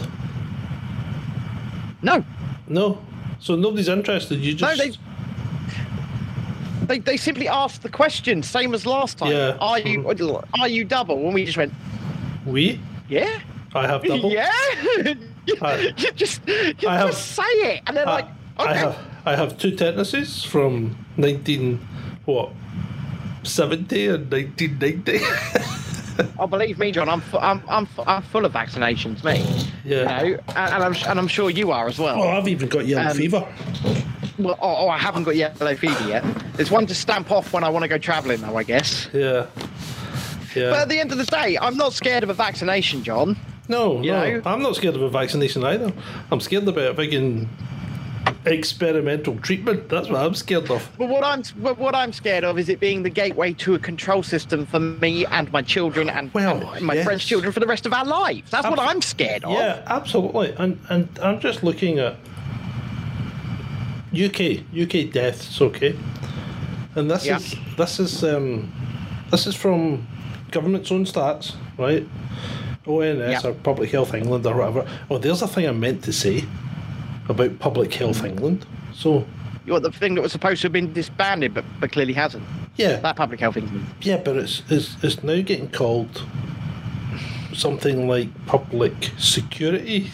No, 2.03 2.25
No. 2.69 2.99
So 3.39 3.57
nobody's 3.57 3.89
interested. 3.89 4.41
You 4.41 4.53
no, 4.53 4.59
just. 4.59 4.79
they. 4.79 4.93
They, 6.91 6.99
they 6.99 7.17
simply 7.17 7.47
asked 7.47 7.85
the 7.85 7.89
question, 7.89 8.43
same 8.43 8.75
as 8.75 8.85
last 8.85 9.17
time. 9.19 9.31
Yeah. 9.31 9.57
Are 9.61 9.79
you 9.79 10.09
are 10.59 10.67
you 10.69 10.83
double? 10.85 11.25
And 11.25 11.33
we 11.35 11.45
just 11.45 11.57
went, 11.57 11.73
We. 12.45 12.81
yeah, 13.09 13.39
I 13.77 13.87
have 13.87 14.03
double. 14.03 14.33
yeah. 14.41 14.51
I- 15.63 15.95
you 15.97 16.11
just 16.17 16.41
you 16.49 16.75
I 16.89 16.97
have- 16.97 17.11
just 17.11 17.37
say 17.37 17.43
it, 17.45 17.83
and 17.87 17.97
they're 17.97 18.09
I, 18.09 18.13
like, 18.13 18.25
okay. 18.59 18.71
I 18.71 18.75
have 18.75 18.99
I 19.25 19.37
have 19.37 19.57
two 19.57 19.71
tetanus 19.77 20.43
from 20.45 20.97
nineteen 21.17 21.79
what 22.25 22.51
seventy 23.45 24.09
and 24.09 24.29
nineteen 24.29 24.77
ninety. 24.81 25.21
Oh, 26.41 26.49
believe 26.49 26.77
me, 26.81 26.91
John, 26.91 27.09
I'm 27.09 27.21
fu- 27.21 27.39
I'm 27.39 27.63
I'm, 27.69 27.87
fu- 27.87 28.03
I'm 28.05 28.23
full 28.23 28.45
of 28.45 28.53
vaccinations, 28.53 29.23
me. 29.23 29.39
Yeah. 29.85 30.23
You 30.25 30.33
know, 30.35 30.43
and, 30.57 30.75
and 30.75 30.83
I'm 30.83 30.95
and 31.09 31.19
I'm 31.21 31.29
sure 31.29 31.51
you 31.51 31.71
are 31.71 31.87
as 31.87 32.01
well. 32.01 32.21
Oh, 32.21 32.29
I've 32.31 32.49
even 32.49 32.69
got 32.69 32.85
yellow 32.85 33.11
Um, 33.13 33.17
fever. 33.17 33.47
Well, 34.43 34.59
oh, 34.61 34.77
oh, 34.87 34.89
I 34.89 34.99
haven't 34.99 35.25
got 35.25 35.37
yellow 35.37 35.75
fever 35.77 36.09
yet. 36.09 36.25
There's 36.55 36.71
one 36.71 36.87
to 36.87 36.95
stamp 36.95 37.31
off 37.31 37.53
when 37.53 37.65
I 37.65 37.69
want 37.69 37.83
to 37.85 37.89
go 37.89 37.99
travelling, 37.99 38.41
though, 38.41 38.57
I 38.57 38.63
guess. 38.63 39.09
Yeah. 39.13 39.47
Yeah. 40.55 40.71
But 40.71 40.79
at 40.81 40.89
the 40.89 40.99
end 40.99 41.13
of 41.13 41.19
the 41.19 41.25
day, 41.27 41.57
I'm 41.61 41.77
not 41.77 41.93
scared 41.93 42.23
of 42.25 42.31
a 42.31 42.35
vaccination, 42.35 43.05
John. 43.05 43.37
no, 43.69 44.03
you 44.03 44.11
no, 44.13 44.31
know- 44.39 44.43
I'm 44.47 44.63
not 44.63 44.75
scared 44.77 44.97
of 44.97 45.03
a 45.03 45.09
vaccination 45.11 45.63
either. 45.65 45.93
I'm 46.33 46.41
scared 46.41 46.67
about 46.67 46.91
a 46.91 46.95
friggin' 46.95 47.47
experimental 48.45 49.37
treatment. 49.39 49.89
That's 49.89 50.09
what 50.09 50.21
I'm 50.25 50.35
scared 50.35 50.71
of. 50.71 50.89
But 50.99 51.09
what 51.09 51.25
I'm 51.25 51.43
what 51.77 51.95
I'm 51.95 52.13
scared 52.13 52.45
of 52.45 52.59
is 52.59 52.69
it 52.69 52.81
being 52.81 53.03
the 53.03 53.11
gateway 53.11 53.53
to 53.55 53.75
a 53.75 53.79
control 53.79 54.23
system 54.23 54.67
for 54.67 54.81
me 54.81 55.27
and 55.27 55.51
my 55.53 55.63
children 55.63 56.09
and, 56.11 56.33
Well, 56.33 56.71
and 56.73 56.85
my 56.85 56.95
yes. 56.95 57.05
friends' 57.05 57.25
children 57.25 57.53
for 57.53 57.61
the 57.61 57.67
rest 57.67 57.87
of 57.87 57.93
our 57.93 58.05
lives. 58.05 58.51
That's 58.51 58.67
what 58.69 58.79
I'm 58.79 59.03
scared 59.03 59.45
of. 59.45 59.53
Yeah, 59.53 59.83
absolutely. 59.87 60.53
And 60.59 60.79
and 60.89 61.09
I'm 61.23 61.41
just 61.41 61.63
looking 61.63 61.99
at 61.99 62.17
UK 64.13 64.61
UK 64.75 65.11
deaths. 65.13 65.61
Okay, 65.61 65.95
and 66.95 67.11
this 67.11 67.27
Yeah. 67.27 67.37
is 67.37 67.55
this 67.77 68.01
is 68.01 68.25
um 68.25 68.73
this 69.31 69.47
is 69.47 69.55
from 69.55 70.07
government's 70.51 70.91
own 70.91 71.05
stats, 71.05 71.55
right? 71.79 72.07
ONS 72.87 73.19
Yeah. 73.45 73.47
or 73.51 73.53
Public 73.53 73.91
Health 73.91 74.15
England 74.15 74.45
or 74.47 74.57
whatever. 74.57 74.87
Oh, 75.11 75.19
there's 75.19 75.43
a 75.43 75.47
thing 75.49 75.69
I 75.69 75.73
meant 75.73 76.03
to 76.05 76.13
say 76.13 76.45
about 77.29 77.59
Public 77.61 77.93
Health 77.95 78.25
England. 78.25 78.67
So 78.93 79.25
You 79.67 79.73
want 79.75 79.85
the 79.85 79.93
thing 79.93 80.15
that 80.17 80.23
was 80.23 80.33
supposed 80.33 80.63
to 80.63 80.67
have 80.67 80.73
been 80.73 80.93
disbanded, 80.93 81.55
but, 81.55 81.65
but 81.79 81.93
clearly 81.93 82.15
hasn't. 82.15 82.43
yeah, 82.77 82.97
That 82.97 83.15
public 83.15 83.39
health 83.41 83.57
England. 83.59 83.87
yeah, 84.01 84.17
but 84.17 84.37
it's 84.37 84.63
it's 84.69 84.97
it's 85.03 85.23
now 85.23 85.41
getting 85.43 85.69
called 85.71 86.23
something 87.53 88.09
like 88.09 88.29
public 88.47 89.11
security. 89.19 90.11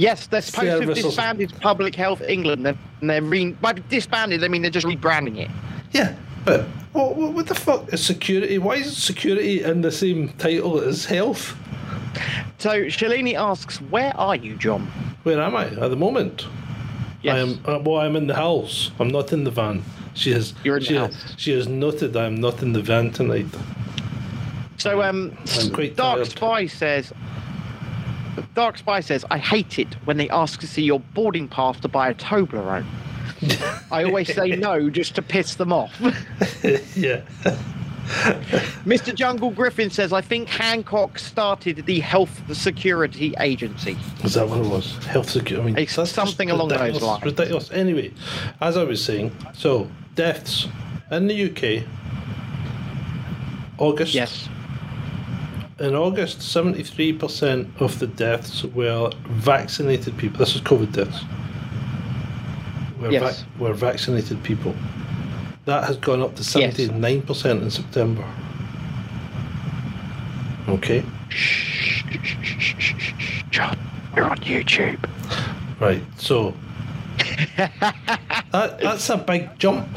Yes, 0.00 0.28
they're 0.28 0.40
supposed 0.40 0.64
to 0.64 0.70
have 0.70 0.80
Services. 0.80 1.04
disbanded 1.04 1.52
Public 1.60 1.94
Health 1.94 2.22
England, 2.22 2.66
and 2.66 3.10
they're 3.10 3.20
re- 3.20 3.52
by 3.52 3.74
disbanded. 3.74 4.42
I 4.42 4.48
mean 4.48 4.62
they're 4.62 4.70
just 4.70 4.86
rebranding 4.86 5.36
it. 5.36 5.50
Yeah, 5.92 6.14
but 6.46 6.62
what, 6.92 7.16
what, 7.16 7.32
what 7.34 7.46
the 7.46 7.54
fuck 7.54 7.92
is 7.92 8.02
security? 8.02 8.56
Why 8.56 8.76
is 8.76 8.96
security 8.96 9.62
in 9.62 9.82
the 9.82 9.92
same 9.92 10.30
title 10.38 10.80
as 10.80 11.04
health? 11.04 11.54
So 12.56 12.84
Shalini 12.84 13.34
asks, 13.34 13.76
"Where 13.90 14.16
are 14.16 14.36
you, 14.36 14.56
John?" 14.56 14.86
Where 15.24 15.38
am 15.38 15.54
I 15.54 15.66
at 15.66 15.90
the 15.90 15.96
moment? 15.96 16.46
Yes. 17.20 17.34
I 17.34 17.38
am. 17.40 17.60
Uh, 17.66 17.78
well, 17.84 18.00
I'm 18.00 18.16
in 18.16 18.26
the 18.26 18.36
house. 18.36 18.92
I'm 18.98 19.08
not 19.08 19.34
in 19.34 19.44
the 19.44 19.50
van. 19.50 19.82
She 20.14 20.32
has. 20.32 20.54
You're 20.64 20.78
in 20.78 20.82
the 20.82 20.88
she, 20.88 20.96
house. 20.96 21.34
She 21.36 21.52
has 21.52 21.68
noted 21.68 22.16
I 22.16 22.24
am 22.24 22.36
not 22.36 22.62
in 22.62 22.72
the 22.72 22.80
van 22.80 23.10
tonight. 23.10 23.48
So 24.78 25.02
um, 25.02 25.36
I'm 25.58 25.70
quite 25.72 25.94
Dark 25.94 26.20
tired. 26.20 26.30
Spy 26.30 26.66
says. 26.68 27.12
Dark 28.54 28.78
Spy 28.78 29.00
says, 29.00 29.24
"I 29.30 29.38
hate 29.38 29.78
it 29.78 29.94
when 30.04 30.16
they 30.16 30.28
ask 30.30 30.60
to 30.60 30.66
see 30.66 30.82
your 30.82 31.00
boarding 31.00 31.48
pass 31.48 31.78
to 31.80 31.88
buy 31.88 32.10
a 32.10 32.14
Toblerone. 32.14 32.86
I 33.90 34.04
always 34.04 34.32
say 34.32 34.56
no 34.56 34.90
just 34.90 35.14
to 35.16 35.22
piss 35.22 35.54
them 35.54 35.72
off." 35.72 35.94
yeah. 36.96 37.22
Mr. 38.84 39.14
Jungle 39.14 39.50
Griffin 39.50 39.90
says, 39.90 40.12
"I 40.12 40.20
think 40.20 40.48
Hancock 40.48 41.18
started 41.18 41.86
the 41.86 42.00
Health 42.00 42.42
Security 42.56 43.34
Agency." 43.38 43.96
Is 44.24 44.34
that 44.34 44.48
what 44.48 44.58
it 44.58 44.66
was? 44.66 44.96
Health 45.06 45.30
security. 45.30 45.62
I 45.62 45.74
mean, 45.74 45.78
It's 45.78 46.10
something 46.10 46.50
along 46.50 46.68
those 46.68 47.02
lines. 47.02 47.24
Ridiculous. 47.24 47.70
Anyway, 47.70 48.12
as 48.60 48.76
I 48.76 48.84
was 48.84 49.04
saying, 49.04 49.36
so 49.52 49.88
deaths 50.16 50.66
in 51.10 51.28
the 51.28 51.50
UK. 51.50 51.86
August. 53.78 54.14
Yes. 54.14 54.48
In 55.80 55.94
August, 55.94 56.40
73% 56.40 57.80
of 57.80 57.98
the 57.98 58.06
deaths 58.06 58.64
were 58.64 59.10
vaccinated 59.28 60.16
people. 60.18 60.38
This 60.38 60.54
is 60.54 60.60
COVID 60.60 60.92
deaths. 60.92 61.24
Were, 63.00 63.10
Yes. 63.10 63.40
vac- 63.40 63.58
were 63.60 63.72
vaccinated 63.72 64.42
people. 64.42 64.74
That 65.64 65.84
has 65.84 65.96
gone 65.96 66.20
up 66.20 66.34
to 66.36 66.42
79% 66.42 67.62
in 67.62 67.70
September. 67.70 68.24
Okay, 70.68 71.02
John, 73.50 73.76
you're 74.14 74.26
on 74.30 74.36
YouTube. 74.38 74.98
right. 75.80 76.02
So 76.16 76.54
that, 77.56 78.78
that's 78.80 79.08
a 79.10 79.16
big 79.16 79.58
jump. 79.58 79.88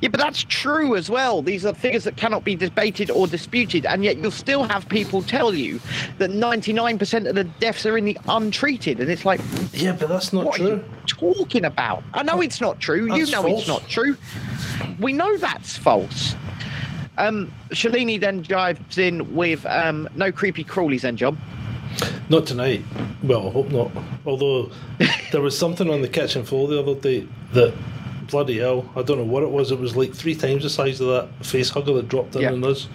Yeah, 0.00 0.08
but 0.08 0.18
that's 0.18 0.44
true 0.44 0.96
as 0.96 1.10
well. 1.10 1.42
These 1.42 1.66
are 1.66 1.74
figures 1.74 2.04
that 2.04 2.16
cannot 2.16 2.42
be 2.42 2.56
debated 2.56 3.10
or 3.10 3.26
disputed, 3.26 3.84
and 3.84 4.02
yet 4.02 4.16
you'll 4.16 4.30
still 4.30 4.64
have 4.64 4.88
people 4.88 5.22
tell 5.22 5.54
you 5.54 5.78
that 6.18 6.30
99% 6.30 7.28
of 7.28 7.34
the 7.34 7.44
deaths 7.44 7.84
are 7.84 7.98
in 7.98 8.06
the 8.06 8.16
untreated, 8.28 9.00
and 9.00 9.10
it's 9.10 9.24
like, 9.26 9.40
Yeah, 9.74 9.92
but 9.92 10.08
that's 10.08 10.32
not 10.32 10.46
what 10.46 10.54
are 10.60 10.64
true. 10.64 10.68
you 10.76 10.84
talking 11.06 11.64
about? 11.66 12.02
I 12.14 12.22
know 12.22 12.40
it's 12.40 12.60
not 12.60 12.80
true. 12.80 13.14
You 13.14 13.26
know 13.26 13.42
false. 13.42 13.58
it's 13.60 13.68
not 13.68 13.86
true. 13.88 14.16
We 14.98 15.12
know 15.12 15.36
that's 15.36 15.76
false. 15.76 16.34
Um, 17.18 17.52
Shalini 17.70 18.18
then 18.18 18.42
dives 18.42 18.96
in 18.96 19.34
with 19.34 19.66
um, 19.66 20.08
no 20.14 20.32
creepy 20.32 20.64
crawlies, 20.64 21.02
then, 21.02 21.18
John. 21.18 21.38
Not 22.30 22.46
tonight. 22.46 22.82
Well, 23.22 23.48
I 23.48 23.50
hope 23.50 23.68
not. 23.70 23.90
Although 24.24 24.70
there 25.32 25.42
was 25.42 25.58
something 25.58 25.90
on 25.90 26.00
the 26.00 26.08
kitchen 26.08 26.44
floor 26.44 26.68
the 26.68 26.80
other 26.80 26.94
day 26.94 27.26
that 27.52 27.74
bloody 28.30 28.58
hell, 28.58 28.88
I 28.96 29.02
don't 29.02 29.18
know 29.18 29.24
what 29.24 29.42
it 29.42 29.50
was. 29.50 29.70
It 29.72 29.78
was 29.78 29.96
like 29.96 30.14
three 30.14 30.34
times 30.34 30.62
the 30.62 30.70
size 30.70 31.00
of 31.00 31.08
that 31.08 31.44
face 31.44 31.68
hugger 31.70 31.92
that 31.94 32.08
dropped 32.08 32.36
in 32.36 32.42
Yeah. 32.42 32.52
on 32.52 32.64
us. 32.64 32.88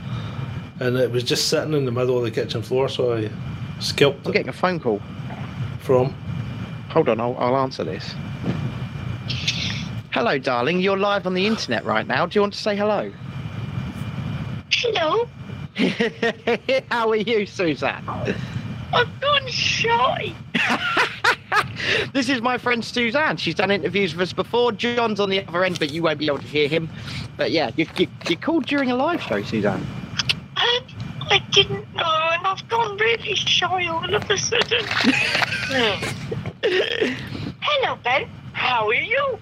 And 0.80 0.98
it 0.98 1.12
was 1.12 1.24
just 1.24 1.48
sitting 1.48 1.74
in 1.74 1.86
the 1.86 1.91
middle 1.91 2.17
of 2.17 2.24
the 2.24 2.32
kitchen 2.32 2.62
floor, 2.62 2.89
so 2.89 3.13
I 3.17 3.30
scalped 3.80 4.26
I'm 4.26 4.32
it 4.32 4.34
getting 4.34 4.50
a 4.50 4.54
phone 4.54 4.80
call. 4.80 5.02
from. 5.80 6.13
Hold 6.89 7.10
on, 7.10 7.19
I'll, 7.19 7.36
I'll 7.38 7.58
answer 7.58 7.84
this. 7.84 8.13
Hello, 10.12 10.38
darling. 10.38 10.80
You're 10.80 10.98
live 10.98 11.28
on 11.28 11.34
the 11.34 11.45
internet 11.45 11.84
right 11.86 12.08
now. 12.08 12.26
Do 12.26 12.38
you 12.38 12.41
want 12.41 12.54
to 12.54 12.60
say 12.60 12.76
hello? 12.76 13.12
Hello, 14.71 15.28
How 16.91 17.10
are 17.10 17.15
you, 17.17 17.45
Suzanne? 17.45 18.08
I've 18.93 19.19
gone 19.21 19.48
shy. 19.48 20.34
This 22.13 22.30
is 22.30 22.41
my 22.41 22.58
friend 22.58 22.84
Suzanne. 22.84 23.38
She's 23.38 23.56
done 23.56 23.72
interviews 23.72 24.13
with 24.15 24.30
us 24.30 24.34
before. 24.34 24.72
John's 24.72 25.20
on 25.20 25.30
the 25.30 25.46
other 25.48 25.63
end, 25.63 25.80
but 25.80 25.91
you 25.91 26.04
won't 26.04 26.20
be 26.20 26.28
able 26.28 26.38
to 26.39 26.48
hear 26.48 26.68
him. 26.68 26.89
But 27.38 27.52
yeah, 27.52 27.72
you, 27.76 27.86
you, 27.98 28.08
you 28.28 28.38
called 28.38 28.65
during 28.65 28.89
a 28.91 28.96
live 28.96 29.22
show, 29.22 29.41
Suzanne. 29.44 29.86
I, 30.56 30.82
I 31.22 31.39
didn't 31.52 31.94
know, 31.96 32.30
and 32.32 32.48
I've 32.48 32.68
gone 32.70 32.98
really 32.98 33.36
shy 33.36 33.88
all 33.88 34.13
of 34.13 34.30
a 34.30 34.38
sudden. 34.38 34.86
Hello, 37.62 37.98
Ben. 38.04 38.30
How 38.54 38.88
are 38.88 38.94
you? 38.94 39.39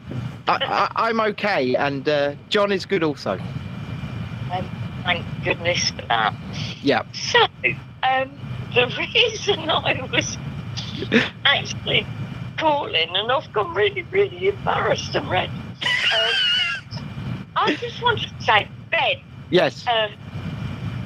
I, 0.47 0.89
I, 0.95 1.08
I'm 1.10 1.19
okay, 1.21 1.76
and 1.76 2.08
uh, 2.10 2.36
John 2.49 2.71
is 2.71 2.86
good 2.86 3.04
also. 3.04 3.39
Um, 4.52 4.69
thank 5.04 5.26
goodness 5.43 5.91
for 5.91 6.02
that. 6.04 6.34
Yeah. 6.82 7.04
So, 7.13 7.39
um, 8.04 8.32
the 8.73 8.88
reason 9.13 9.69
I 9.69 10.08
was 10.12 10.38
actually 11.45 12.06
calling, 12.58 13.15
and 13.15 13.32
I've 13.32 13.51
gone 13.53 13.73
really, 13.73 14.03
really 14.12 14.49
embarrassed 14.49 15.15
and 15.15 15.29
red. 15.29 15.49
Um, 15.49 17.03
I 17.56 17.75
just 17.75 18.01
wanted 18.01 18.29
to 18.38 18.43
say, 18.43 18.67
Ben, 18.91 19.17
Yes. 19.49 19.86
um, 19.88 20.12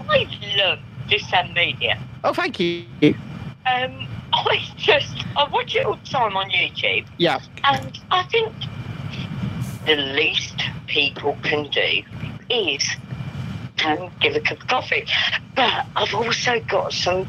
I 0.09 0.27
love 0.57 0.79
this 1.09 1.23
media. 1.53 1.99
Oh, 2.23 2.33
thank 2.33 2.59
you. 2.59 2.85
Um, 3.65 4.07
I 4.33 4.65
just 4.77 5.25
I 5.35 5.47
watch 5.49 5.75
it 5.75 5.85
all 5.85 5.95
the 5.95 6.05
time 6.09 6.37
on 6.37 6.49
YouTube, 6.49 7.05
Yeah. 7.17 7.39
and 7.65 7.99
I 8.11 8.23
think 8.23 8.53
the 9.85 9.95
least 9.95 10.61
people 10.87 11.37
can 11.43 11.69
do 11.69 12.03
is 12.49 12.87
um, 13.85 14.09
give 14.21 14.35
a 14.35 14.39
cup 14.41 14.61
of 14.61 14.67
coffee. 14.67 15.05
But 15.55 15.85
I've 15.95 16.13
also 16.13 16.59
got 16.61 16.93
some 16.93 17.27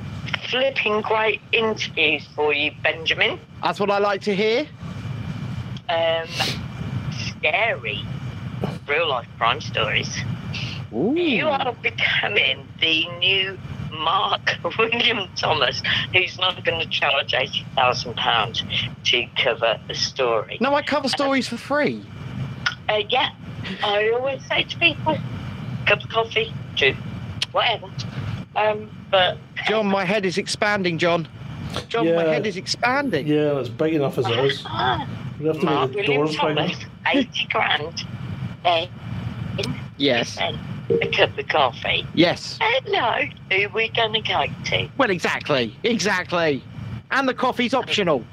flipping 0.49 1.01
great 1.03 1.41
interviews 1.53 2.27
for 2.35 2.53
you, 2.53 2.73
Benjamin. 2.83 3.38
That's 3.62 3.81
what 3.81 3.91
I 3.91 3.99
like 3.99 4.23
to 4.23 4.35
hear. 4.35 4.67
Um, 5.88 6.29
scary, 7.11 8.05
real 8.87 9.09
life 9.09 9.29
crime 9.38 9.61
stories. 9.61 10.14
Ooh. 10.93 11.14
You 11.17 11.49
are 11.49 11.75
becoming 11.83 12.67
the 12.81 13.09
new 13.19 13.59
Mark 13.93 14.57
William 14.79 15.29
Thomas, 15.37 15.83
who's 16.12 16.38
not 16.38 16.64
going 16.64 16.81
to 16.81 16.87
charge 16.88 17.35
eighty 17.35 17.64
thousand 17.75 18.14
pounds 18.17 18.62
to 19.05 19.27
cover 19.37 19.79
a 19.88 19.95
story. 19.95 20.59
No, 20.61 20.75
I 20.75 20.83
cover 20.83 21.09
stories 21.09 21.49
for 21.49 21.57
free. 21.57 22.05
Uh, 22.88 23.03
yeah, 23.09 23.31
I 23.83 24.11
always 24.11 24.47
say 24.47 24.64
to 24.64 24.79
people, 24.79 25.19
cup 25.87 26.03
of 26.03 26.09
coffee, 26.09 26.53
two, 26.77 26.95
whatever. 27.53 27.91
Um, 28.57 28.91
but 29.11 29.38
John, 29.66 29.87
my 29.87 30.05
head 30.05 30.25
is 30.25 30.38
expanding, 30.38 30.99
John. 30.99 31.29
John, 31.88 32.07
my 32.14 32.23
head 32.25 32.47
is 32.47 32.57
expanding. 32.57 33.27
Yeah, 33.27 33.59
it's 33.59 33.68
big 33.68 33.94
enough 33.94 34.18
as 34.18 34.27
it 34.27 34.38
is. 34.38 34.64
We 35.38 35.47
have 35.47 35.61
to 35.61 35.64
Mark 35.64 35.90
make 35.92 36.07
the 36.07 36.18
William 36.18 36.37
doors 36.37 36.57
bigger. 36.57 36.88
eighty 37.07 37.47
grand. 37.51 38.05
Yes. 39.97 40.38
a 40.38 41.09
cup 41.11 41.37
of 41.37 41.49
coffee. 41.49 42.07
Yes. 42.14 42.59
Hello, 42.61 43.29
who 43.51 43.66
are 43.66 43.68
we 43.71 43.88
going 43.88 44.14
to 44.14 44.21
go 44.21 44.44
to? 44.66 44.88
Well, 44.97 45.11
exactly. 45.11 45.77
Exactly. 45.83 46.62
And 47.11 47.29
the 47.29 47.35
coffee's 47.35 47.75
optional. 47.75 48.25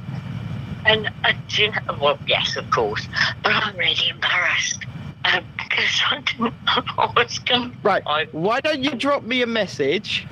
And 0.86 1.10
uh, 1.24 1.34
do 1.48 1.64
you 1.64 1.72
know, 1.72 1.98
well, 2.00 2.20
yes, 2.28 2.56
of 2.56 2.70
course, 2.70 3.08
but 3.42 3.52
I'm 3.52 3.76
really 3.76 4.10
embarrassed 4.10 4.86
um, 5.26 5.44
because 5.58 6.02
I 6.12 6.22
didn't 6.22 6.40
know 6.40 6.54
I 6.68 7.12
was 7.16 7.40
going. 7.40 7.76
Right. 7.82 8.04
Why 8.34 8.62
don't 8.62 8.84
you 8.84 8.92
drop 8.92 9.24
me 9.24 9.42
a 9.42 9.48
message 9.48 10.28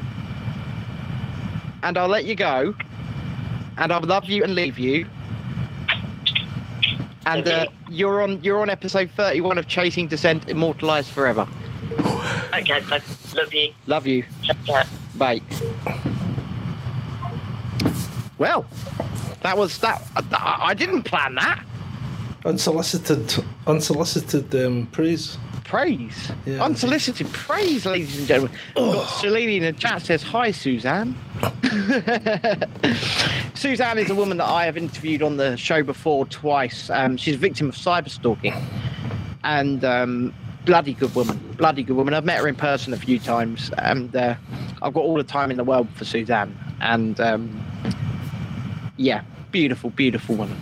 and 1.84 1.98
I'll 1.98 2.08
let 2.08 2.26
you 2.26 2.34
go 2.34 2.74
and 3.78 3.92
I'll 3.92 4.02
love 4.02 4.26
you 4.26 4.44
and 4.44 4.56
leave 4.56 4.80
you. 4.80 5.06
And 7.26 7.48
uh, 7.48 7.68
you're 7.90 8.22
on 8.22 8.44
you're 8.44 8.60
on 8.60 8.70
episode 8.70 9.10
31 9.12 9.58
of 9.58 9.68
Chasing 9.68 10.08
Descent 10.08 10.50
Immortalized 10.50 11.10
Forever. 11.10 11.48
Okay, 12.54 12.82
love, 12.90 13.34
love 13.36 13.54
you. 13.54 13.74
Love 13.88 14.08
you. 14.08 14.24
Bye. 15.16 15.42
Well, 18.38 18.66
that 19.42 19.58
was 19.58 19.78
that. 19.80 20.02
I, 20.16 20.58
I 20.62 20.74
didn't 20.74 21.04
plan 21.04 21.36
that. 21.36 21.64
Unsolicited, 22.46 23.44
unsolicited 23.68 24.54
um, 24.56 24.88
praise. 24.88 25.38
Praise. 25.64 26.32
Yeah. 26.46 26.64
Unsolicited 26.64 27.32
praise, 27.32 27.86
ladies 27.86 28.18
and 28.18 28.28
gentlemen. 28.28 28.58
We've 28.76 28.94
got 28.94 29.06
Selene 29.06 29.64
in 29.64 29.74
the 29.74 29.80
chat 29.80 30.02
says, 30.02 30.22
Hi, 30.24 30.52
Suzanne. 30.52 31.16
Suzanne 33.54 33.98
is 33.98 34.10
a 34.10 34.16
woman 34.16 34.38
that 34.38 34.48
I 34.48 34.66
have 34.66 34.78
interviewed 34.78 35.24
on 35.24 35.38
the 35.38 35.56
show 35.58 35.84
before 35.84 36.26
twice. 36.26 36.90
Um, 36.90 37.18
she's 37.18 37.36
a 37.36 37.40
victim 37.40 37.70
of 37.70 37.76
cyber 37.76 38.10
stalking. 38.10 38.54
And 39.44 39.84
um, 39.84 40.34
bloody 40.66 40.94
good 40.94 41.14
woman. 41.16 41.38
Bloody 41.58 41.84
good 41.84 41.96
woman. 41.96 42.14
I've 42.14 42.26
met 42.26 42.40
her 42.40 42.48
in 42.48 42.56
person 42.56 42.94
a 42.94 42.98
few 42.98 43.20
times. 43.20 43.72
And 43.78 44.16
uh, 44.16 44.36
I've 44.82 44.94
got 44.94 45.02
all 45.02 45.16
the 45.16 45.24
time 45.24 45.50
in 45.50 45.58
the 45.58 45.64
world 45.64 45.88
for 45.96 46.06
Suzanne. 46.06 46.58
And 46.82 47.20
um, 47.20 47.66
yeah, 48.98 49.24
beautiful, 49.52 49.90
beautiful 49.92 50.36
woman. 50.36 50.60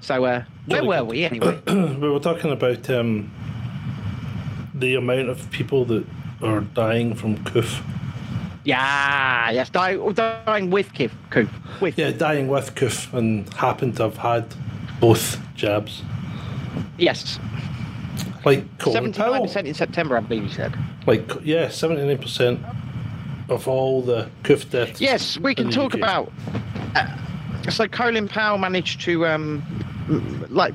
So, 0.00 0.24
uh, 0.24 0.44
where 0.66 0.84
were 0.84 1.04
we 1.04 1.24
anyway? 1.24 1.60
we 1.66 2.10
were 2.10 2.20
talking 2.20 2.50
about 2.50 2.90
um, 2.90 3.30
the 4.82 4.96
amount 4.96 5.30
of 5.30 5.50
people 5.50 5.84
that 5.86 6.04
are 6.42 6.60
dying 6.60 7.14
from 7.14 7.42
coof. 7.44 7.80
Yeah, 8.64 9.50
yes, 9.50 9.70
dying, 9.70 10.12
dying 10.12 10.70
with 10.70 10.92
Coop, 10.94 11.48
with. 11.80 11.96
Yeah, 11.96 12.10
dying 12.10 12.48
with 12.48 12.74
coof 12.74 13.12
and 13.14 13.52
happen 13.54 13.92
to 13.94 14.02
have 14.04 14.16
had 14.18 14.44
both 15.00 15.40
jabs. 15.54 16.02
Yes, 16.98 17.38
Like 18.44 18.66
Colin 18.78 19.12
seventy-nine 19.14 19.42
percent 19.42 19.66
in 19.68 19.74
September, 19.74 20.16
I 20.16 20.20
believe 20.20 20.42
you 20.44 20.48
said. 20.48 20.76
Like, 21.06 21.30
yeah, 21.42 21.66
79% 21.66 22.58
of 23.48 23.66
all 23.66 24.02
the 24.02 24.30
coof 24.44 24.70
deaths. 24.70 25.00
Yes, 25.00 25.38
we 25.38 25.54
can 25.54 25.70
talk 25.70 25.94
UK. 25.94 25.98
about. 25.98 26.32
Uh, 26.94 27.16
so 27.70 27.88
Colin 27.88 28.28
Powell 28.28 28.58
managed 28.58 29.00
to, 29.02 29.26
um, 29.26 29.62
like, 30.48 30.74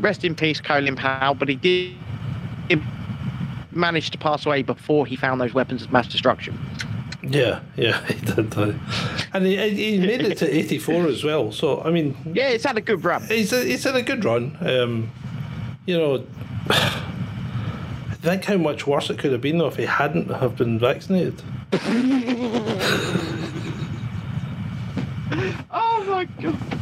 rest 0.00 0.24
in 0.24 0.34
peace, 0.34 0.60
Colin 0.60 0.96
Powell, 0.96 1.34
but 1.34 1.48
he 1.48 1.54
did, 1.54 1.94
did 3.70 3.76
manage 3.76 4.10
to 4.10 4.18
pass 4.18 4.46
away 4.46 4.62
before 4.62 5.06
he 5.06 5.16
found 5.16 5.40
those 5.40 5.54
weapons 5.54 5.82
of 5.82 5.92
mass 5.92 6.08
destruction. 6.08 6.58
Yeah, 7.22 7.60
yeah, 7.76 8.04
he 8.06 8.14
did. 8.24 8.54
And 9.32 9.46
he, 9.46 9.56
he 9.70 9.98
made 9.98 10.20
it 10.22 10.38
to 10.38 10.54
84 10.58 11.06
as 11.06 11.24
well. 11.24 11.52
So, 11.52 11.80
I 11.82 11.90
mean, 11.90 12.16
Yeah, 12.32 12.48
it's 12.48 12.64
had 12.64 12.76
a 12.78 12.80
good 12.80 13.04
run. 13.04 13.22
he's, 13.26 13.50
he's 13.50 13.84
had 13.84 13.96
a 13.96 14.02
good 14.02 14.24
run. 14.24 14.56
Um, 14.60 15.10
you 15.86 15.96
know, 15.98 16.24
think 18.20 18.44
how 18.44 18.56
much 18.56 18.86
worse 18.86 19.10
it 19.10 19.18
could 19.18 19.32
have 19.32 19.40
been 19.40 19.58
though 19.58 19.68
if 19.68 19.76
he 19.76 19.84
hadn't 19.86 20.28
have 20.30 20.56
been 20.56 20.78
vaccinated. 20.78 21.42
Oh 25.70 26.04
my 26.08 26.24
god. 26.24 26.77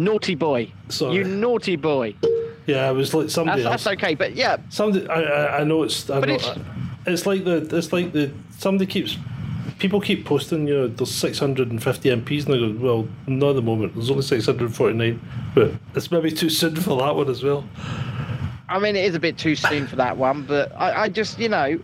Naughty 0.00 0.34
boy. 0.34 0.72
Sorry. 0.88 1.16
You 1.16 1.24
naughty 1.24 1.76
boy. 1.76 2.14
Yeah, 2.66 2.90
it 2.90 2.94
was 2.94 3.14
like 3.14 3.30
somebody 3.30 3.62
That's, 3.62 3.72
else. 3.72 3.84
that's 3.84 4.02
okay, 4.02 4.14
but 4.14 4.34
yeah, 4.34 4.58
Somebody, 4.68 5.08
I, 5.08 5.22
I, 5.22 5.60
I 5.60 5.64
know 5.64 5.82
it's. 5.82 6.08
I 6.08 6.20
But 6.20 6.28
know, 6.28 6.34
it's- 6.36 6.58
it's, 7.06 7.26
like 7.26 7.44
the. 7.44 7.76
It's 7.76 7.92
like 7.92 8.12
the. 8.12 8.32
Somebody 8.58 8.86
keeps. 8.86 9.16
People 9.78 10.00
keep 10.00 10.26
posting, 10.26 10.68
you 10.68 10.74
know, 10.74 10.88
there's 10.88 11.10
650 11.10 12.10
MPs, 12.10 12.44
and 12.44 12.54
I 12.54 12.58
go, 12.58 12.76
well, 12.78 13.08
not 13.26 13.50
at 13.50 13.56
the 13.56 13.62
moment. 13.62 13.94
There's 13.94 14.10
only 14.10 14.22
649, 14.22 15.18
but 15.54 15.72
it's 15.94 16.10
maybe 16.10 16.30
too 16.30 16.50
soon 16.50 16.76
for 16.76 16.98
that 16.98 17.16
one 17.16 17.30
as 17.30 17.42
well. 17.42 17.64
I 18.68 18.78
mean, 18.78 18.94
it 18.94 19.06
is 19.06 19.14
a 19.14 19.20
bit 19.20 19.38
too 19.38 19.56
soon 19.56 19.86
for 19.86 19.96
that 19.96 20.18
one, 20.18 20.42
but 20.42 20.70
I, 20.76 21.04
I 21.04 21.08
just, 21.08 21.38
you 21.38 21.48
know. 21.48 21.80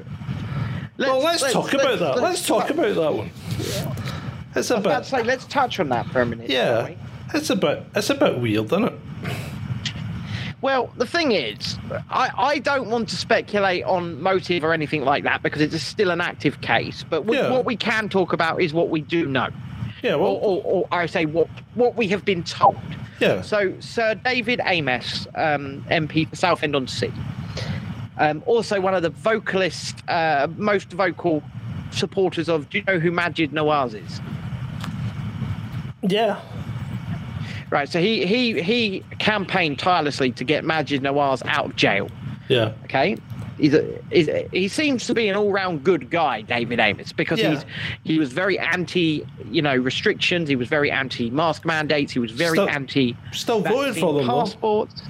well, 0.98 1.20
let's, 1.20 1.50
talk 1.50 1.72
about 1.72 1.98
that. 2.00 2.20
Let's, 2.20 2.46
talk 2.46 2.68
about 2.68 2.94
that 2.96 3.14
one. 3.14 3.30
It's 4.54 4.70
a 4.70 4.74
I 4.74 4.76
was 4.76 4.86
about 4.86 5.04
to 5.04 5.08
say, 5.08 5.22
let's 5.22 5.46
touch 5.46 5.80
on 5.80 5.88
that 5.88 6.06
for 6.08 6.20
a 6.20 6.26
minute. 6.26 6.50
Yeah? 6.50 6.90
It's 7.34 7.50
a 7.50 7.56
bit. 7.56 7.82
It's 7.94 8.10
a 8.10 8.14
bit 8.14 8.38
weird, 8.38 8.66
isn't 8.66 8.84
it? 8.84 8.94
Well, 10.62 10.90
the 10.96 11.06
thing 11.06 11.32
is, 11.32 11.76
I, 12.10 12.30
I 12.36 12.58
don't 12.58 12.88
want 12.88 13.08
to 13.10 13.16
speculate 13.16 13.84
on 13.84 14.20
motive 14.20 14.64
or 14.64 14.72
anything 14.72 15.04
like 15.04 15.22
that 15.24 15.42
because 15.42 15.60
it's 15.60 15.80
still 15.82 16.10
an 16.10 16.20
active 16.20 16.60
case. 16.60 17.04
But 17.08 17.24
we, 17.26 17.36
Yeah. 17.36 17.50
what 17.50 17.64
we 17.64 17.76
can 17.76 18.08
talk 18.08 18.32
about 18.32 18.60
is 18.62 18.72
what 18.72 18.88
we 18.88 19.00
do 19.02 19.26
know, 19.26 19.48
Yeah. 20.02 20.14
or, 20.14 20.18
Well. 20.18 20.32
or, 20.42 20.62
or 20.64 20.88
I 20.90 21.06
say 21.06 21.26
what 21.26 21.48
what 21.74 21.94
we 21.96 22.08
have 22.08 22.24
been 22.24 22.42
told. 22.42 22.78
yeah. 23.20 23.42
So, 23.42 23.74
Sir 23.80 24.14
David 24.14 24.60
Amess, 24.60 25.26
um, 25.38 25.84
MP 25.90 26.28
for 26.28 26.36
Southend 26.36 26.74
on 26.74 26.88
Sea, 26.88 27.12
um, 28.18 28.42
also 28.46 28.80
one 28.80 28.94
of 28.94 29.02
the 29.02 29.10
vocalist, 29.10 30.02
uh, 30.08 30.48
most 30.56 30.90
vocal 30.92 31.42
supporters 31.90 32.48
of. 32.48 32.70
Do 32.70 32.78
you 32.78 32.84
know 32.84 32.98
who 32.98 33.12
Maajid 33.12 33.50
Nawaz 33.50 33.94
is? 33.94 34.20
Yeah. 36.02 36.40
Right. 37.70 37.88
So 37.88 38.00
he 38.00 38.24
he 38.26 38.60
he 38.62 39.04
campaigned 39.18 39.78
tirelessly 39.78 40.30
to 40.32 40.44
get 40.44 40.64
Maajid 40.64 41.00
Nawaz 41.00 41.44
out 41.46 41.66
of 41.66 41.76
jail. 41.76 42.08
Yeah. 42.48 42.72
Okay. 42.84 43.16
He's 43.58 43.72
a, 43.72 43.98
he's 44.12 44.28
a, 44.28 44.46
he 44.52 44.68
seems 44.68 45.06
to 45.06 45.14
be 45.14 45.28
an 45.30 45.34
all-round 45.34 45.82
good 45.82 46.10
guy, 46.10 46.42
David 46.42 46.78
Amess, 46.78 47.16
because 47.16 47.38
Yeah. 47.40 47.52
he's 47.54 47.64
he 48.04 48.18
was 48.18 48.30
very 48.30 48.58
anti, 48.58 49.26
you 49.50 49.62
know, 49.62 49.74
restrictions. 49.74 50.46
He 50.48 50.56
was 50.56 50.68
very 50.68 50.90
anti-mask 50.90 51.64
mandates. 51.64 52.12
He 52.12 52.18
was 52.18 52.30
very 52.32 52.58
Still- 52.58 52.68
anti 52.68 53.16
Still 53.32 53.60
voted 53.62 53.96
for 53.96 54.12
them, 54.12 54.26
though. 54.26 54.42
passports. 54.42 55.02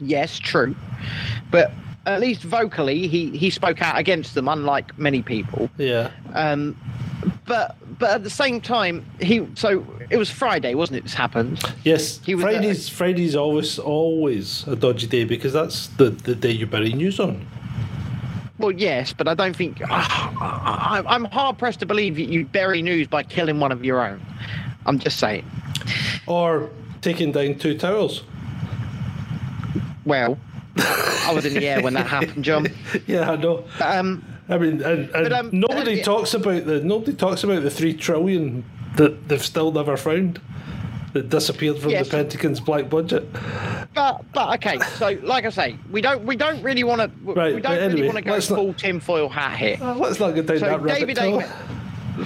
Yes, 0.00 0.38
true, 0.38 0.74
but 1.50 1.72
at 2.06 2.20
least 2.20 2.42
vocally, 2.42 3.08
he 3.08 3.30
he 3.36 3.50
spoke 3.50 3.82
out 3.82 3.98
against 3.98 4.34
them, 4.34 4.48
unlike 4.48 4.96
many 4.98 5.22
people. 5.22 5.68
Yeah. 5.76 6.10
Um, 6.34 6.76
but 7.46 7.76
but 7.98 8.10
at 8.10 8.22
the 8.22 8.30
same 8.30 8.60
time, 8.60 9.04
he 9.20 9.46
so 9.54 9.84
it 10.10 10.16
was 10.16 10.30
Friday, 10.30 10.74
wasn't 10.74 10.98
it? 10.98 11.02
This 11.04 11.14
happened. 11.14 11.62
Yes. 11.84 12.20
He 12.24 12.34
was, 12.34 12.44
uh, 12.44 12.48
Fridays. 12.48 12.88
Fridays 12.88 13.36
always 13.36 13.78
always 13.78 14.66
a 14.66 14.76
dodgy 14.76 15.06
day 15.06 15.24
because 15.24 15.52
that's 15.52 15.88
the 15.88 16.10
the 16.10 16.34
day 16.34 16.50
you 16.50 16.66
bury 16.66 16.92
news 16.92 17.18
on. 17.20 17.46
Well, 18.58 18.72
yes, 18.72 19.12
but 19.12 19.28
I 19.28 19.34
don't 19.34 19.54
think 19.54 19.80
I, 19.90 21.02
I'm 21.06 21.24
hard 21.26 21.58
pressed 21.58 21.80
to 21.80 21.86
believe 21.86 22.16
that 22.16 22.28
you 22.28 22.44
bury 22.44 22.82
news 22.82 23.06
by 23.06 23.22
killing 23.22 23.60
one 23.60 23.72
of 23.72 23.84
your 23.84 24.04
own. 24.04 24.20
I'm 24.86 24.98
just 24.98 25.18
saying. 25.18 25.44
Or 26.26 26.70
taking 27.00 27.32
down 27.32 27.56
two 27.56 27.76
towers. 27.78 28.22
Well, 30.04 30.38
I 30.76 31.32
was 31.34 31.44
in 31.44 31.54
the 31.54 31.68
air 31.68 31.82
when 31.82 31.94
that 31.94 32.06
happened, 32.06 32.44
John. 32.44 32.66
Yeah, 33.06 33.30
I 33.30 33.36
know. 33.36 33.64
Um, 33.80 34.24
I 34.48 34.56
mean, 34.58 34.82
and, 34.82 35.10
and 35.10 35.32
um, 35.32 35.50
nobody 35.52 36.02
talks 36.02 36.32
about 36.34 36.64
the 36.64 36.80
nobody 36.82 37.12
talks 37.14 37.44
about 37.44 37.62
the 37.62 37.70
three 37.70 37.92
trillion 37.94 38.64
that 38.96 39.28
they've 39.28 39.44
still 39.44 39.70
never 39.72 39.96
found 39.96 40.40
that 41.12 41.28
disappeared 41.30 41.78
from 41.78 41.90
Yes. 41.90 42.06
the 42.08 42.16
Pentagon's 42.16 42.60
black 42.60 42.88
budget. 42.88 43.30
but 43.94 44.22
but 44.32 44.54
okay, 44.54 44.78
so 44.96 45.18
like 45.22 45.44
I 45.44 45.50
say, 45.50 45.76
we 45.90 46.00
don't 46.00 46.24
we 46.24 46.36
don't 46.36 46.62
really 46.62 46.84
want 46.84 47.00
to 47.02 47.10
Right, 47.32 47.54
we 47.54 47.60
don't 47.60 47.92
really 47.92 48.04
want 48.06 48.16
to 48.16 48.22
go 48.22 48.32
not- 48.36 48.42
full 48.44 48.72
tinfoil 48.74 49.28
hat 49.28 49.58
here. 49.58 49.76
Uh, 49.80 49.94
let's 49.94 50.18
not 50.18 50.34
get 50.34 50.46
down 50.46 50.58
So 50.58 50.66
that 50.66 50.80
rabbit 50.80 50.98
David 51.16 51.18
hole. 51.18 51.42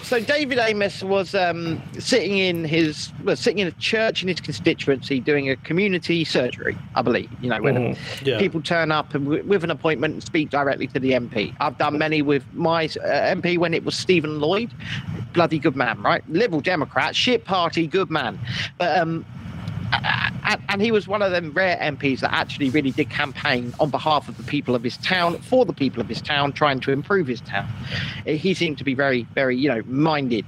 So 0.00 0.20
David 0.20 0.58
Amess 0.58 1.02
was 1.02 1.34
um, 1.34 1.80
sitting 1.98 2.38
in 2.38 2.64
his 2.64 3.12
well, 3.24 3.36
sitting 3.36 3.58
in 3.58 3.66
a 3.68 3.72
church 3.72 4.22
in 4.22 4.28
his 4.28 4.40
constituency 4.40 5.20
doing 5.20 5.50
a 5.50 5.56
community 5.56 6.24
surgery, 6.24 6.76
I 6.94 7.02
believe. 7.02 7.30
You 7.40 7.50
know, 7.50 7.60
when 7.60 7.74
Mhm, 7.74 8.26
yeah. 8.26 8.38
people 8.38 8.62
turn 8.62 8.90
up 8.92 9.14
and 9.14 9.24
w- 9.24 9.44
with 9.44 9.64
an 9.64 9.70
appointment 9.70 10.14
and 10.14 10.22
speak 10.22 10.50
directly 10.50 10.86
to 10.88 11.00
the 11.00 11.12
MP. 11.12 11.52
I've 11.60 11.76
done 11.78 11.98
many 11.98 12.22
with 12.22 12.44
my 12.54 12.84
uh, 12.84 13.34
MP 13.34 13.58
when 13.58 13.74
it 13.74 13.84
was 13.84 13.94
Stephen 13.94 14.40
Lloyd, 14.40 14.72
bloody 15.32 15.58
good 15.58 15.76
man, 15.76 16.00
right? 16.02 16.22
Liberal 16.28 16.60
Democrat, 16.60 17.14
shit 17.14 17.44
party, 17.44 17.86
good 17.86 18.10
man. 18.10 18.38
But 18.78 18.98
um, 18.98 19.24
and, 19.92 20.62
and 20.68 20.82
he 20.82 20.90
was 20.90 21.06
one 21.06 21.22
of 21.22 21.30
them 21.32 21.52
rare 21.52 21.76
MPs 21.76 22.20
that 22.20 22.32
actually 22.32 22.70
really 22.70 22.90
did 22.90 23.10
campaign 23.10 23.72
on 23.80 23.90
behalf 23.90 24.28
of 24.28 24.36
the 24.36 24.42
people 24.42 24.74
of 24.74 24.82
his 24.82 24.96
town, 24.98 25.38
for 25.38 25.64
the 25.64 25.72
people 25.72 26.00
of 26.00 26.08
his 26.08 26.20
town, 26.20 26.52
trying 26.52 26.80
to 26.80 26.92
improve 26.92 27.26
his 27.26 27.40
town. 27.42 27.68
Eh, 28.26 28.34
He 28.34 28.54
seemed 28.54 28.78
to 28.78 28.84
be 28.84 28.94
very, 28.94 29.22
very, 29.34 29.56
you 29.56 29.68
know, 29.68 29.82
minded. 29.86 30.44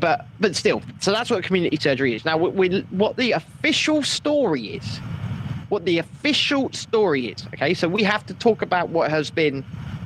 But 0.00 0.26
but 0.38 0.54
still, 0.54 0.82
so 1.00 1.10
that's 1.10 1.30
what 1.30 1.42
community 1.42 1.76
surgery 1.80 2.14
is. 2.14 2.24
Now, 2.24 2.36
we, 2.36 2.80
what 2.90 3.16
the 3.16 3.32
official 3.32 4.02
story 4.04 4.66
is, 4.68 4.98
what 5.68 5.84
the 5.84 5.98
official 5.98 6.70
story 6.72 7.26
is. 7.26 7.44
Okay, 7.54 7.74
so 7.74 7.88
we 7.88 8.04
have 8.04 8.24
to 8.26 8.34
talk 8.34 8.62
about 8.62 8.90
what 8.90 9.10
has 9.10 9.30
been 9.30 9.64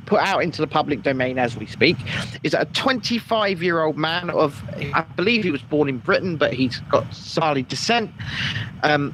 put 0.09 0.19
out 0.19 0.43
into 0.43 0.59
the 0.59 0.67
public 0.67 1.03
domain 1.03 1.37
as 1.37 1.55
we 1.55 1.67
speak 1.67 1.95
is 2.43 2.51
that 2.51 2.61
a 2.67 2.73
25 2.73 3.61
year 3.61 3.83
old 3.83 3.95
man 3.95 4.29
of 4.31 4.61
i 4.93 5.01
believe 5.15 5.43
he 5.43 5.51
was 5.51 5.61
born 5.61 5.87
in 5.87 5.99
britain 5.99 6.35
but 6.35 6.51
he's 6.51 6.79
got 6.89 7.13
somali 7.13 7.61
descent 7.61 8.11
um, 8.83 9.13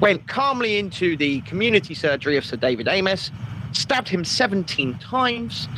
went 0.00 0.26
calmly 0.26 0.78
into 0.78 1.16
the 1.16 1.40
community 1.42 1.94
surgery 1.94 2.36
of 2.36 2.44
sir 2.44 2.56
david 2.56 2.86
amess 2.86 3.30
stabbed 3.72 4.08
him 4.08 4.24
17 4.24 4.98
times 4.98 5.68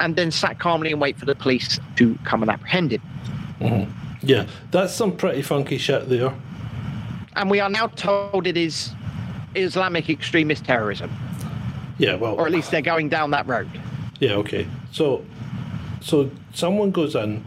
and 0.00 0.16
then 0.16 0.30
sat 0.30 0.58
calmly 0.58 0.90
and 0.90 1.00
wait 1.00 1.16
for 1.16 1.24
the 1.24 1.34
police 1.34 1.78
to 1.94 2.18
come 2.24 2.42
and 2.42 2.50
apprehend 2.50 2.90
him. 2.92 3.92
Yeah, 4.22 4.46
that's 4.72 4.92
some 4.92 5.16
pretty 5.16 5.42
funky 5.42 5.78
shit 5.78 6.08
there. 6.08 6.34
and 7.36 7.50
we 7.50 7.60
are 7.60 7.70
now 7.70 7.88
told 7.88 8.46
it 8.46 8.56
is 8.56 8.90
islamic 9.54 10.10
extremist 10.10 10.64
terrorism 10.64 11.10
Yeah, 11.98 12.16
well, 12.16 12.34
or 12.34 12.46
at 12.46 12.52
least 12.52 12.70
they're 12.70 12.82
going 12.82 13.08
down 13.08 13.30
that 13.30 13.46
road 13.46 13.68
yeah, 14.20 14.34
okay. 14.34 14.66
So, 14.92 15.24
so 16.00 16.30
someone 16.52 16.90
goes 16.90 17.14
in 17.14 17.44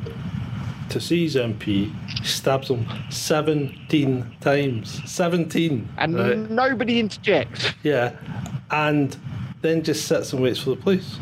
to 0.89 1.01
see 1.01 1.23
his 1.23 1.35
MP, 1.35 1.93
stabs 2.25 2.69
him 2.69 2.85
seventeen 3.09 4.35
times. 4.41 5.01
Seventeen. 5.09 5.89
and 5.97 6.15
right? 6.15 6.37
nobody 6.37 6.99
interjects 6.99 7.73
Yeah, 7.83 8.15
and 8.71 9.15
then 9.61 9.83
just 9.83 10.07
sits 10.07 10.33
and 10.33 10.41
waits 10.41 10.59
for 10.59 10.71
the 10.71 10.75
police. 10.75 11.17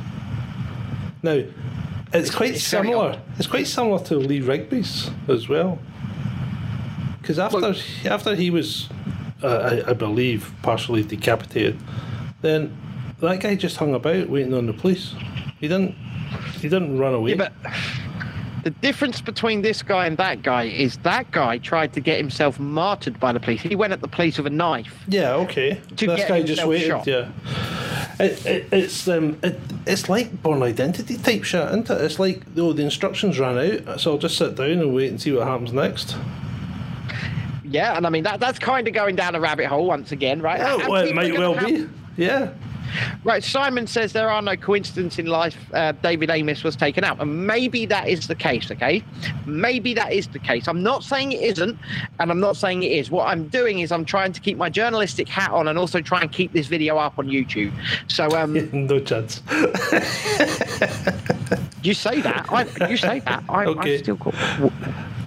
Now, 1.24 1.44
it's 2.14 2.34
quite 2.34 2.56
it's 2.56 2.64
similar. 2.64 3.20
It's 3.38 3.48
quite 3.48 3.68
similar 3.68 4.04
to 4.06 4.18
Lee 4.18 4.42
Rigby's 4.42 5.10
as 5.28 5.48
well. 5.50 5.80
Because 7.22 7.40
after 7.40 7.58
Look- 7.58 8.06
after 8.06 8.36
he 8.36 8.52
was, 8.52 8.90
uh, 9.42 9.82
I, 9.88 9.92
I 9.92 9.94
believe, 9.94 10.54
partially 10.62 11.02
decapitated, 11.04 11.80
then 12.42 12.78
that 13.20 13.40
guy 13.40 13.56
just 13.56 13.78
hung 13.78 13.94
about 13.94 14.30
waiting 14.30 14.54
on 14.54 14.66
the 14.68 14.74
police. 14.74 15.16
He 15.60 15.68
didn't. 15.68 15.96
He 16.60 16.70
didn't 16.70 16.98
run 16.98 17.14
away. 17.14 17.32
Yeah, 17.32 17.36
but 17.36 17.54
the 18.64 18.72
difference 18.72 19.22
between 19.22 19.62
this 19.62 19.84
guy 19.84 20.08
and 20.08 20.18
that 20.18 20.42
guy 20.42 20.64
is 20.64 20.98
that 20.98 21.30
guy 21.32 21.60
tried 21.60 21.94
to 21.94 22.02
get 22.02 22.18
himself 22.18 22.60
martyred 22.60 23.20
by 23.20 23.32
the 23.32 23.40
police. 23.40 23.62
He 23.62 23.76
went 23.76 23.94
at 23.94 24.02
the 24.02 24.08
police 24.08 24.38
with 24.38 24.48
a 24.48 24.50
knife. 24.50 25.04
Yeah, 25.08 25.36
okay. 25.36 25.80
To 25.98 26.08
this 26.08 26.22
get 26.22 26.28
guy 26.28 26.42
just 26.42 26.66
waited. 26.66 26.88
shot. 26.88 27.08
Yeah. 27.08 27.32
It, 28.20 28.46
it, 28.46 28.68
it's 28.72 29.08
um 29.08 29.38
it, 29.44 29.60
it's 29.86 30.10
like 30.10 30.42
Bourne 30.42 30.64
identity 30.64 31.18
type 31.18 31.44
shit, 31.44 31.68
isn't 31.68 31.90
it? 31.90 32.02
It's 32.02 32.18
like 32.18 32.42
oh 32.58 32.74
the 32.74 32.84
instructions 32.84 33.40
ran 33.40 33.58
out, 33.58 34.00
so 34.00 34.14
I'll 34.14 34.18
just 34.18 34.38
sit 34.38 34.56
down 34.56 34.72
and 34.72 34.96
wait 34.96 35.10
and 35.10 35.22
see 35.22 35.32
what 35.32 35.46
happens 35.46 35.72
next. 35.72 36.18
Yeah, 37.64 37.96
and 37.98 38.08
I 38.08 38.10
mean 38.10 38.24
that 38.24 38.40
that's 38.40 38.58
kind 38.58 38.88
of 38.88 38.96
going 38.96 39.16
down 39.16 39.36
a 39.36 39.40
rabbit 39.40 39.68
hole 39.68 39.86
once 39.86 40.12
again, 40.12 40.42
right? 40.42 40.62
Oh, 40.62 40.90
well, 40.90 41.06
it 41.06 41.14
might 41.14 41.38
well 41.38 41.54
be. 41.54 41.88
Yeah. 42.18 42.52
Right, 43.24 43.44
Simon 43.44 43.88
says 43.88 44.14
there 44.14 44.30
are 44.30 44.42
no 44.42 44.56
coincidences 44.56 45.20
in 45.20 45.26
life. 45.28 45.58
Uh, 45.74 45.92
David 45.94 46.30
Amess 46.30 46.64
was 46.64 46.76
taken 46.76 47.04
out, 47.04 47.20
and 47.22 47.48
maybe 47.48 47.86
that 47.88 48.08
is 48.08 48.28
the 48.28 48.36
case. 48.36 48.72
Okay, 48.72 49.04
maybe 49.46 49.94
that 49.94 50.14
is 50.14 50.28
the 50.28 50.40
case. 50.40 50.68
I'm 50.68 50.84
not 50.84 51.04
saying 51.04 51.32
it 51.32 51.42
isn't, 51.42 51.78
and 52.20 52.32
I'm 52.32 52.40
not 52.40 52.58
saying 52.58 52.84
it 52.84 52.92
is. 52.92 53.12
What 53.12 53.28
I'm 53.28 53.48
doing 53.48 53.80
is 53.80 53.92
I'm 53.92 54.06
trying 54.06 54.32
to 54.34 54.42
keep 54.42 54.58
my 54.58 54.70
journalistic 54.70 55.28
hat 55.28 55.52
on, 55.52 55.68
and 55.68 55.78
also 55.78 56.02
try 56.02 56.22
and 56.22 56.32
keep 56.32 56.54
this 56.54 56.68
video 56.68 56.98
up 56.98 57.18
on 57.20 57.28
YouTube. 57.28 57.72
So, 58.08 58.28
um, 58.38 58.54
no 58.88 59.00
chance. 59.00 59.42
you 61.84 61.94
say 61.94 62.22
that, 62.22 62.46
I, 62.50 62.88
you 62.90 62.98
say 62.98 63.20
that. 63.22 63.44
I, 63.50 63.66
Okay. 63.66 63.96
I 63.96 63.98
still 63.98 64.18
call 64.18 64.34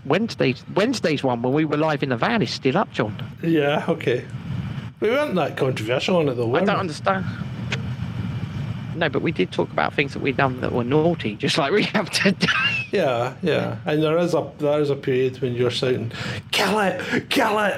Wednesday's 0.05 0.65
Wednesday's 0.75 1.23
one 1.23 1.43
when 1.43 1.53
we 1.53 1.65
were 1.65 1.77
live 1.77 2.03
in 2.03 2.09
the 2.09 2.17
van 2.17 2.41
is 2.41 2.51
still 2.51 2.79
up, 2.79 2.91
John. 2.93 3.15
Yeah. 3.43 3.85
Okay. 3.89 4.25
We 5.01 5.11
weren't 5.11 5.35
that 5.37 5.57
controversial 5.57 6.17
on 6.17 6.29
it 6.29 6.35
though. 6.35 6.55
I 6.55 6.61
don't 6.61 6.75
we? 6.75 6.81
understand. 6.81 7.25
No, 8.99 9.09
but 9.09 9.23
we 9.23 9.31
did 9.33 9.53
talk 9.53 9.71
about 9.71 9.95
things 9.95 10.13
that 10.15 10.19
we'd 10.21 10.37
done 10.37 10.61
that 10.61 10.73
were 10.73 10.83
naughty, 10.85 11.37
just 11.37 11.57
like 11.57 11.73
we 11.73 11.85
have 11.85 12.11
today. 12.11 12.49
Yeah, 12.91 13.35
yeah. 13.43 13.77
And 13.87 14.03
there 14.03 14.19
is 14.19 14.35
a 14.35 14.51
there 14.59 14.81
is 14.81 14.91
a 14.91 14.97
period 14.97 15.41
when 15.41 15.55
you're 15.55 15.71
shouting, 15.71 16.11
"Kill 16.51 16.79
it! 16.81 17.29
Kill 17.31 17.59
it! 17.61 17.77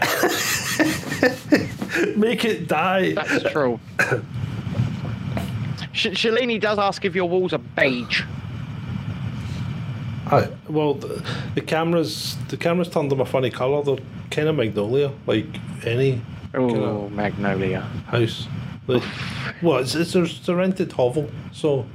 Make 2.16 2.44
it 2.44 2.66
die!" 2.68 3.12
That's 3.14 3.42
true. 3.52 3.78
Sh- 5.92 6.06
Shalini 6.14 6.60
does 6.60 6.78
ask 6.78 7.04
if 7.04 7.14
your 7.14 7.28
walls 7.28 7.52
are 7.52 7.58
beige. 7.58 8.22
I, 10.26 10.48
well, 10.68 10.94
the, 10.94 11.24
the 11.56 11.60
cameras 11.60 12.36
the 12.48 12.56
cameras 12.56 12.88
turned 12.88 13.10
them 13.10 13.20
a 13.20 13.26
funny 13.26 13.50
colour. 13.50 13.82
They're 13.82 13.98
kind 14.30 14.48
of 14.48 14.54
magnolia, 14.56 15.12
like 15.26 15.46
any 15.84 16.22
Oh, 16.54 17.08
magnolia. 17.10 17.80
house. 18.06 18.46
Like, 18.86 19.02
well, 19.62 19.78
it's, 19.78 19.94
it's, 19.94 20.14
a- 20.14 20.22
it's 20.22 20.48
a 20.48 20.54
rented 20.56 20.92
hovel, 20.92 21.30
so 21.52 21.86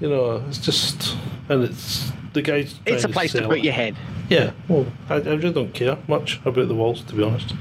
you 0.00 0.08
know 0.08 0.44
it's 0.48 0.58
just 0.58 1.16
and 1.48 1.64
it's 1.64 2.12
the 2.32 2.42
guys. 2.42 2.78
It's 2.86 3.04
a 3.04 3.08
place 3.08 3.32
to 3.32 3.38
sell 3.38 3.48
put 3.48 3.58
it. 3.58 3.64
your 3.64 3.72
head. 3.74 3.96
Yeah, 4.28 4.52
well, 4.68 4.86
I, 5.08 5.14
I 5.14 5.18
really 5.34 5.52
don't 5.52 5.74
care 5.74 5.98
much 6.06 6.40
about 6.44 6.68
the 6.68 6.74
walls, 6.74 7.02
to 7.02 7.14
be 7.14 7.22
honest. 7.24 7.52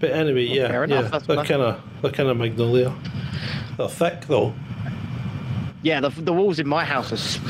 But 0.00 0.10
anyway, 0.10 0.44
yeah, 0.46 0.82
enough, 0.82 1.04
yeah, 1.04 1.08
that's 1.10 1.26
they're 1.26 1.44
kind 1.44 1.62
of 1.62 1.80
they're 2.02 2.10
kind 2.10 2.28
of 2.28 2.36
magnolia. 2.36 2.92
They're 3.76 3.88
thick 3.88 4.22
though. 4.26 4.52
Yeah, 5.82 6.00
the, 6.00 6.08
the 6.08 6.32
walls 6.32 6.58
in 6.58 6.66
my 6.66 6.84
house 6.84 7.12
are. 7.12 7.40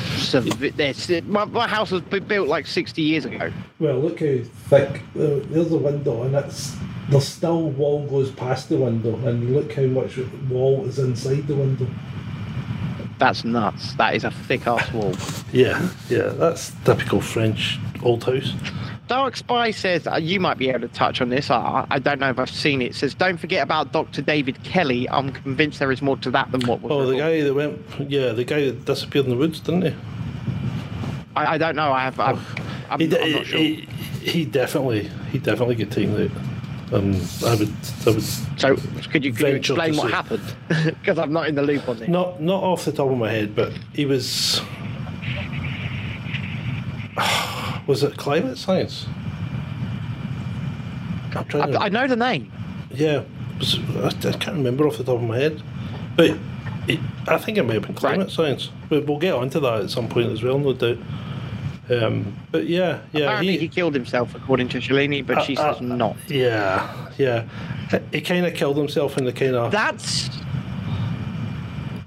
My, 0.40 1.44
my 1.44 1.66
house 1.68 1.90
was 1.90 2.02
built 2.02 2.48
like 2.48 2.66
60 2.66 3.02
years 3.02 3.24
ago. 3.24 3.52
Well, 3.78 3.98
look 3.98 4.20
how 4.20 4.38
thick. 4.68 5.02
There's 5.14 5.72
a 5.72 5.76
window, 5.76 6.22
and 6.22 6.34
it's 6.34 6.76
there's 7.08 7.28
still 7.28 7.70
wall 7.70 8.06
goes 8.06 8.30
past 8.32 8.68
the 8.68 8.76
window, 8.76 9.14
and 9.26 9.54
look 9.54 9.72
how 9.72 9.82
much 9.82 10.18
wall 10.48 10.84
is 10.86 10.98
inside 10.98 11.46
the 11.46 11.54
window. 11.54 11.86
That's 13.18 13.44
nuts. 13.44 13.94
That 13.94 14.14
is 14.14 14.24
a 14.24 14.30
thick 14.30 14.66
ass 14.66 14.92
wall. 14.92 15.14
Yeah, 15.52 15.88
yeah, 16.10 16.30
that's 16.30 16.72
typical 16.84 17.20
French 17.20 17.78
old 18.02 18.24
house. 18.24 18.52
Dark 19.08 19.36
Spy 19.36 19.70
says 19.70 20.06
uh, 20.06 20.16
you 20.16 20.40
might 20.40 20.58
be 20.58 20.68
able 20.68 20.80
to 20.80 20.88
touch 20.88 21.20
on 21.20 21.28
this. 21.28 21.50
I, 21.50 21.86
I 21.88 21.98
don't 21.98 22.18
know 22.18 22.28
if 22.28 22.38
I've 22.38 22.50
seen 22.50 22.82
it. 22.82 22.86
it. 22.86 22.94
Says 22.96 23.14
don't 23.14 23.38
forget 23.38 23.62
about 23.62 23.92
Dr. 23.92 24.22
David 24.22 24.62
Kelly. 24.64 25.08
I'm 25.08 25.32
convinced 25.32 25.78
there 25.78 25.92
is 25.92 26.02
more 26.02 26.16
to 26.18 26.30
that 26.32 26.50
than 26.50 26.62
what 26.66 26.82
was. 26.82 26.90
Oh, 26.90 27.06
the 27.06 27.12
reported." 27.12 27.18
guy 27.18 27.42
that 27.42 27.54
went, 27.54 28.10
yeah, 28.10 28.32
the 28.32 28.44
guy 28.44 28.66
that 28.66 28.84
disappeared 28.84 29.26
in 29.26 29.30
the 29.30 29.36
woods, 29.36 29.60
didn't 29.60 29.82
he? 29.82 29.94
I, 31.36 31.54
I 31.54 31.58
don't 31.58 31.76
know. 31.76 31.92
I 31.92 32.02
have. 32.04 32.18
I'm, 32.18 32.38
I'm, 32.90 32.98
he, 33.00 33.16
I'm 33.18 33.32
not 33.32 33.46
sure. 33.46 33.58
he, 33.58 33.88
he 34.20 34.44
definitely, 34.44 35.10
he 35.30 35.38
definitely 35.38 35.74
get 35.76 35.90
taken 35.90 36.14
out. 36.24 36.30
Um, 36.92 37.14
I 37.44 37.54
would, 37.56 37.72
I 38.06 38.10
would, 38.10 38.22
so 38.22 38.76
could 39.10 39.24
you, 39.24 39.32
could 39.32 39.48
you 39.48 39.56
explain 39.56 39.96
what 39.96 40.06
say- 40.08 40.12
happened? 40.16 40.54
Because 41.00 41.18
I'm 41.18 41.32
not 41.32 41.48
in 41.48 41.54
the 41.56 41.62
loop 41.62 41.88
on 41.88 41.98
this. 41.98 42.08
not, 42.08 42.40
not 42.40 42.62
off 42.62 42.84
the 42.84 42.92
top 42.92 43.10
of 43.10 43.18
my 43.18 43.30
head, 43.30 43.54
but 43.56 43.72
he 43.92 44.06
was. 44.06 44.60
Was 47.86 48.02
it 48.02 48.16
climate 48.16 48.58
science? 48.58 49.06
Trying 51.30 51.72
to. 51.72 51.78
I, 51.80 51.84
I 51.84 51.88
know 51.88 52.06
the 52.08 52.16
name. 52.16 52.50
Yeah, 52.90 53.22
was- 53.58 53.78
I, 53.96 54.08
I 54.08 54.32
can't 54.32 54.56
remember 54.56 54.86
off 54.88 54.96
the 54.98 55.04
top 55.04 55.16
of 55.16 55.22
my 55.22 55.38
head, 55.38 55.62
but 56.16 56.36
it, 56.88 56.98
I 57.28 57.38
think 57.38 57.58
it 57.58 57.62
may 57.64 57.74
have 57.74 57.82
been 57.84 57.94
climate 57.94 58.26
Right. 58.26 58.30
science. 58.34 58.70
But 58.88 59.06
we'll 59.06 59.18
get 59.18 59.34
onto 59.34 59.60
that 59.60 59.82
at 59.82 59.90
some 59.90 60.08
point 60.08 60.30
as 60.32 60.42
well, 60.42 60.58
no 60.58 60.72
doubt. 60.72 60.98
Um, 61.88 62.36
but 62.50 62.66
yeah, 62.66 63.00
yeah, 63.12 63.24
Apparently 63.26 63.58
he, 63.58 63.68
killed 63.68 63.94
himself, 63.94 64.34
according 64.34 64.68
to 64.70 64.78
Shalini, 64.78 65.24
but 65.24 65.42
she 65.42 65.56
Uh, 65.56 65.72
says 65.74 65.80
uh, 65.82 65.84
not. 65.84 66.16
yeah, 66.28 67.08
yeah. 67.16 67.44
He 68.12 68.20
kind 68.20 68.44
of 68.44 68.54
killed 68.54 68.76
himself 68.76 69.16
in 69.18 69.24
the 69.24 69.32
kind 69.32 69.54
of 69.54 69.70
That's. 69.70 70.28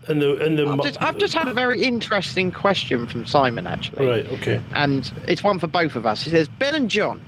in 0.09 0.19
the 0.19 0.43
in 0.45 0.55
the. 0.57 0.67
I've 0.67 0.77
mu- 0.77 0.83
just, 0.83 1.01
I've 1.01 1.17
just 1.17 1.33
had 1.33 1.47
a 1.47 1.53
very 1.53 1.81
interesting 1.83 2.51
question 2.51 3.07
from 3.07 3.25
Simon, 3.25 3.67
actually. 3.67 4.05
right. 4.07 4.27
Okay. 4.33 4.59
and 4.73 5.11
it's 5.27 5.43
one 5.43 5.59
for 5.59 5.67
both 5.67 5.95
of 5.95 6.05
us. 6.05 6.23
He 6.23 6.29
says, 6.31 6.47
Ben 6.59 6.75
and 6.75 6.89
John, 6.89 7.21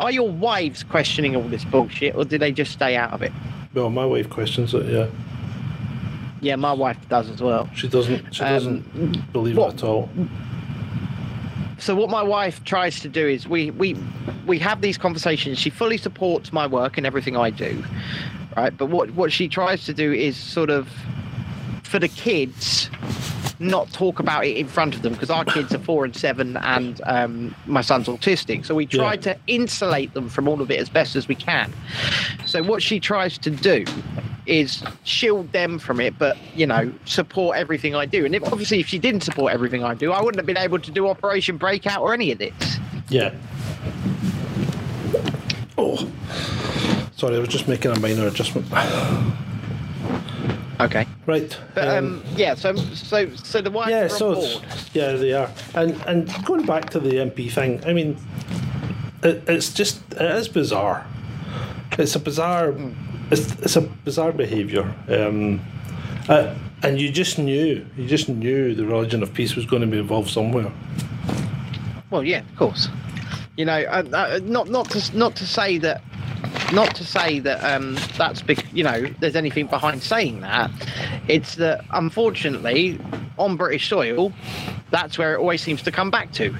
are 0.00 0.10
your 0.10 0.28
wives 0.30 0.82
questioning 0.82 1.36
all 1.36 1.42
this 1.48 1.64
bullshit, 1.64 2.16
or 2.16 2.24
do 2.24 2.38
they 2.38 2.50
just 2.50 2.72
stay 2.72 2.96
out 2.96 3.12
of 3.12 3.22
it? 3.22 3.32
Well, 3.74 3.90
my 3.90 4.04
wife 4.06 4.28
questions 4.30 4.72
it. 4.74 4.86
Yeah, 4.86 5.06
Yeah, 6.40 6.56
my 6.56 6.72
wife 6.72 6.98
does 7.08 7.28
as 7.30 7.40
well. 7.42 7.68
she 7.74 7.88
doesn't. 7.88 8.34
She 8.34 8.42
Um, 8.42 8.52
doesn't 8.52 9.32
believe 9.32 9.56
what- 9.56 9.74
it 9.74 9.82
at 9.82 9.84
all. 9.84 10.08
So 11.78 11.94
what 11.94 12.10
my 12.10 12.22
wife 12.22 12.64
tries 12.64 13.00
to 13.00 13.08
do 13.08 13.26
is 13.26 13.48
we 13.48 13.70
we 13.72 13.96
we 14.46 14.58
have 14.60 14.80
these 14.80 14.96
conversations. 14.98 15.58
She 15.58 15.70
fully 15.70 15.98
supports 15.98 16.52
my 16.52 16.66
work 16.66 16.96
and 16.96 17.06
everything 17.06 17.36
I 17.36 17.50
do, 17.50 17.82
right? 18.56 18.76
But 18.76 18.86
what 18.86 19.10
what 19.12 19.32
she 19.32 19.48
tries 19.48 19.84
to 19.86 19.94
do 19.94 20.12
is 20.12 20.36
sort 20.36 20.70
of 20.70 20.88
for 21.82 21.98
the 21.98 22.08
kids 22.08 22.90
not 23.58 23.90
talk 23.92 24.18
about 24.18 24.44
it 24.44 24.56
in 24.56 24.66
front 24.66 24.94
of 24.94 25.02
them 25.02 25.12
because 25.12 25.30
our 25.30 25.44
kids 25.44 25.72
are 25.74 25.78
four 25.78 26.04
and 26.04 26.14
seven 26.16 26.56
and 26.58 27.00
um, 27.04 27.54
my 27.66 27.80
son's 27.80 28.08
autistic 28.08 28.66
so 28.66 28.74
we 28.74 28.86
try 28.86 29.12
Yeah. 29.14 29.20
to 29.20 29.36
insulate 29.46 30.12
them 30.14 30.28
from 30.28 30.48
all 30.48 30.60
of 30.60 30.70
it 30.70 30.78
as 30.80 30.88
best 30.88 31.14
as 31.16 31.28
we 31.28 31.34
can 31.34 31.72
so 32.46 32.62
what 32.62 32.82
she 32.82 32.98
tries 33.00 33.38
to 33.38 33.50
do 33.50 33.84
is 34.46 34.82
shield 35.04 35.50
them 35.52 35.78
from 35.78 36.00
it 36.00 36.18
but 36.18 36.36
you 36.54 36.66
know 36.66 36.92
support 37.06 37.56
everything 37.56 37.94
i 37.94 38.04
do 38.04 38.24
and 38.26 38.34
if, 38.34 38.42
obviously 38.52 38.80
if 38.80 38.86
she 38.86 38.98
didn't 38.98 39.22
support 39.22 39.52
everything 39.52 39.82
i 39.84 39.94
do 39.94 40.12
i 40.12 40.20
wouldn't 40.20 40.36
have 40.36 40.46
been 40.46 40.58
able 40.58 40.78
to 40.78 40.90
do 40.90 41.08
operation 41.08 41.56
breakout 41.56 42.00
or 42.02 42.12
any 42.12 42.30
of 42.32 42.38
this 42.38 42.78
Yeah. 43.08 43.32
Oh, 45.76 46.08
sorry, 47.16 47.36
I 47.36 47.38
was 47.40 47.48
just 47.48 47.66
making 47.68 47.90
a 47.90 47.98
minor 48.00 48.26
adjustment. 48.28 48.66
Okay 50.84 51.06
Right. 51.26 51.56
but 51.74 51.88
um, 51.88 52.22
yeah 52.36 52.54
so 52.54 52.74
so 52.94 53.34
so 53.36 53.60
the 53.60 53.70
wife 53.70 53.88
yeah, 53.90 54.04
are 54.04 54.08
so 54.08 54.32
on 54.32 54.38
it's, 54.38 54.54
board. 54.54 54.64
yeah, 54.92 55.12
they 55.12 55.32
are. 55.32 55.50
And 55.74 55.92
and 56.06 56.44
going 56.44 56.66
back 56.66 56.90
to 56.90 57.00
the 57.00 57.14
MP 57.16 57.50
thing, 57.50 57.82
I 57.86 57.92
mean, 57.92 58.16
it, 59.22 59.42
it's 59.48 59.72
just 59.72 60.00
it 60.12 60.30
is 60.36 60.48
bizarre. 60.48 61.06
It's 61.98 62.16
a 62.16 62.18
bizarre, 62.20 62.74
it's, 63.30 63.52
it's 63.62 63.76
a 63.76 63.80
bizarre 63.82 64.32
behaviour. 64.32 64.92
Um, 65.08 65.60
uh, 66.28 66.54
and 66.82 67.00
you 67.00 67.10
just 67.10 67.38
knew, 67.38 67.86
you 67.96 68.06
just 68.08 68.28
knew 68.28 68.74
the 68.74 68.84
religion 68.84 69.22
of 69.22 69.32
peace 69.32 69.54
was 69.54 69.64
going 69.64 69.82
to 69.82 69.86
be 69.88 69.98
involved 69.98 70.28
somewhere. 70.30 70.72
Well, 72.10 72.24
yeah, 72.24 72.40
of 72.40 72.56
course. 72.56 72.88
You 73.56 73.64
know, 73.64 73.80
uh, 73.84 74.02
uh, 74.12 74.40
not 74.42 74.68
not 74.68 74.90
to 74.90 75.16
not 75.16 75.36
to 75.36 75.46
say 75.46 75.78
that, 75.78 76.02
not 76.72 76.94
to 76.96 77.04
say 77.04 77.38
that 77.40 77.62
um, 77.64 77.96
that's 78.16 78.42
you 78.72 78.84
know 78.84 79.06
there's 79.20 79.36
anything 79.36 79.66
behind 79.66 80.02
saying 80.02 80.40
that. 80.40 80.70
It's 81.28 81.56
that 81.56 81.84
unfortunately 81.92 82.98
on 83.38 83.56
British 83.56 83.88
soil, 83.88 84.32
that's 84.90 85.18
where 85.18 85.34
it 85.34 85.38
always 85.38 85.62
seems 85.62 85.82
to 85.82 85.92
come 85.92 86.10
back 86.10 86.32
to. 86.32 86.54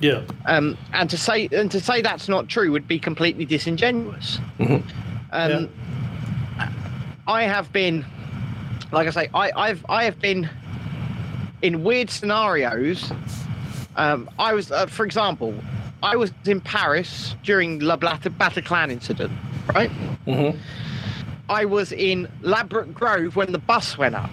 Yeah. 0.00 0.22
Um, 0.46 0.76
and 0.92 1.08
to 1.10 1.16
say 1.16 1.48
and 1.52 1.70
to 1.70 1.80
say 1.80 2.02
that's 2.02 2.28
not 2.28 2.48
true 2.48 2.70
would 2.72 2.88
be 2.88 2.98
completely 2.98 3.44
disingenuous. 3.44 4.38
Mhm. 4.58 4.82
Um, 5.32 5.68
I 7.26 7.44
have 7.44 7.72
been, 7.72 8.04
like 8.92 9.08
I 9.08 9.10
say, 9.10 9.28
I, 9.34 9.50
I've 9.56 9.84
I 9.88 10.04
have 10.04 10.20
been 10.20 10.48
in 11.62 11.82
weird 11.82 12.10
scenarios. 12.10 13.10
Um, 13.96 14.28
I 14.38 14.52
was, 14.52 14.70
uh, 14.70 14.86
for 14.86 15.06
example, 15.06 15.54
I 16.04 16.16
was 16.16 16.32
in 16.44 16.60
Paris 16.60 17.34
during 17.42 17.78
the 17.78 17.96
Bat- 17.96 18.22
Bataclan 18.38 18.90
incident, 18.92 19.32
right? 19.74 19.90
Mhm. 20.26 20.58
I 21.48 21.64
was 21.64 21.92
in 21.92 22.28
Ladbroke 22.42 22.92
Grove 22.92 23.36
when 23.36 23.52
the 23.52 23.58
bus 23.58 23.96
went 23.96 24.14
up. 24.14 24.30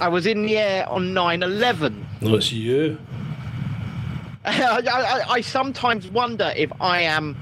I 0.00 0.08
was 0.08 0.26
in 0.26 0.42
the 0.42 0.58
air 0.58 0.88
on 0.88 1.14
9 1.14 1.42
11. 1.42 2.06
No, 2.20 2.34
it's 2.34 2.52
you. 2.52 2.98
I, 4.44 4.82
I, 4.90 5.32
I 5.34 5.40
sometimes 5.40 6.08
wonder 6.08 6.52
if 6.56 6.70
I 6.80 7.02
am. 7.02 7.36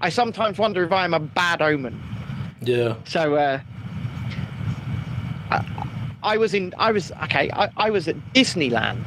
I 0.00 0.08
sometimes 0.10 0.58
wonder 0.58 0.84
if 0.84 0.92
I 0.92 1.04
am 1.04 1.14
a 1.14 1.20
bad 1.20 1.62
omen. 1.62 1.98
Yeah. 2.60 2.94
So 3.04 3.34
uh, 3.36 3.60
I, 5.50 5.64
I 6.22 6.36
was 6.36 6.52
in. 6.54 6.74
I 6.78 6.92
was 6.92 7.10
okay. 7.24 7.50
I, 7.52 7.70
I 7.76 7.90
was 7.90 8.06
at 8.08 8.16
Disneyland 8.34 9.02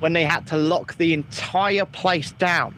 when 0.00 0.12
they 0.12 0.24
had 0.24 0.46
to 0.48 0.56
lock 0.56 0.96
the 0.96 1.14
entire 1.14 1.86
place 1.86 2.32
down 2.32 2.74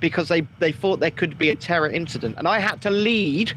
because 0.00 0.28
they 0.28 0.42
they 0.58 0.72
thought 0.72 1.00
there 1.00 1.10
could 1.10 1.38
be 1.38 1.50
a 1.50 1.56
terror 1.56 1.88
incident, 1.88 2.36
and 2.38 2.48
I 2.48 2.58
had 2.58 2.80
to 2.82 2.90
lead 2.90 3.52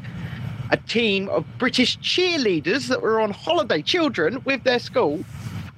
a 0.70 0.76
team 0.76 1.28
of 1.28 1.44
British 1.58 1.98
cheerleaders 1.98 2.88
that 2.88 3.02
were 3.02 3.20
on 3.20 3.30
holiday, 3.30 3.82
children 3.82 4.42
with 4.44 4.64
their 4.64 4.78
school. 4.78 5.24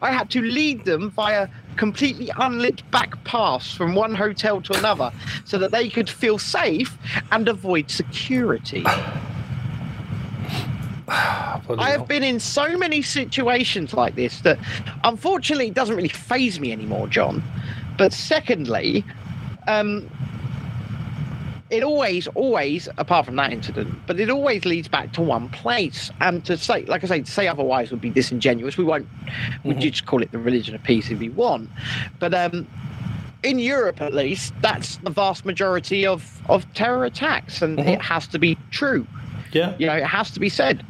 I 0.00 0.12
had 0.12 0.30
to 0.30 0.42
lead 0.42 0.84
them 0.84 1.10
via 1.10 1.48
completely 1.76 2.30
unlit 2.36 2.88
back 2.90 3.22
paths 3.24 3.74
from 3.74 3.94
one 3.94 4.14
hotel 4.14 4.60
to 4.62 4.78
another 4.78 5.10
so 5.44 5.58
that 5.58 5.72
they 5.72 5.88
could 5.88 6.08
feel 6.08 6.38
safe 6.38 6.96
and 7.32 7.48
avoid 7.48 7.90
security. 7.90 8.84
I 11.08 11.90
have 11.90 12.08
been 12.08 12.22
in 12.22 12.40
so 12.40 12.76
many 12.78 13.02
situations 13.02 13.92
like 13.92 14.14
this 14.14 14.40
that 14.40 14.58
unfortunately 15.04 15.68
it 15.68 15.74
doesn't 15.74 15.96
really 15.96 16.08
phase 16.08 16.58
me 16.60 16.72
anymore, 16.72 17.08
John. 17.08 17.42
But 17.96 18.12
secondly, 18.12 19.04
um, 19.66 20.08
it 21.70 21.82
always, 21.82 22.26
always, 22.28 22.88
apart 22.98 23.26
from 23.26 23.36
that 23.36 23.52
incident, 23.52 23.94
but 24.06 24.20
it 24.20 24.30
always 24.30 24.64
leads 24.64 24.88
back 24.88 25.12
to 25.14 25.22
one 25.22 25.48
place. 25.48 26.10
And 26.20 26.44
to 26.46 26.56
say, 26.56 26.84
like 26.84 27.04
I 27.04 27.06
say, 27.06 27.20
to 27.22 27.30
say 27.30 27.48
otherwise 27.48 27.90
would 27.90 28.00
be 28.00 28.10
disingenuous. 28.10 28.76
We 28.76 28.84
won't, 28.84 29.08
we'd 29.64 29.80
just 29.80 30.06
call 30.06 30.22
it 30.22 30.32
the 30.32 30.38
religion 30.38 30.74
of 30.74 30.82
peace 30.82 31.10
if 31.10 31.18
we 31.18 31.28
want. 31.28 31.70
But 32.18 32.34
um, 32.34 32.66
in 33.42 33.58
Europe, 33.58 34.00
at 34.00 34.14
least, 34.14 34.54
that's 34.60 34.96
the 34.98 35.10
vast 35.10 35.44
majority 35.44 36.06
of, 36.06 36.40
of 36.48 36.70
terror 36.74 37.04
attacks, 37.04 37.62
and 37.62 37.78
it 37.80 38.00
has 38.00 38.26
to 38.28 38.38
be 38.38 38.56
true 38.70 39.06
Yeah. 39.54 39.74
you 39.78 39.86
know 39.86 39.94
it 39.94 40.04
has 40.04 40.30
to 40.32 40.40
be 40.40 40.48
said 40.48 40.84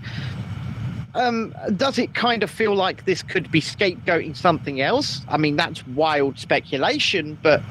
um, 1.15 1.55
does 1.77 1.97
it 1.97 2.15
kind 2.15 2.43
of 2.43 2.51
feel 2.51 2.75
like 2.75 3.05
this 3.05 3.23
could 3.23 3.49
be 3.53 3.61
scapegoating 3.61 4.37
something 4.37 4.81
else 4.81 5.21
i 5.29 5.37
mean 5.37 5.55
that's 5.55 5.87
wild 5.89 6.39
speculation 6.39 7.39
but 7.43 7.63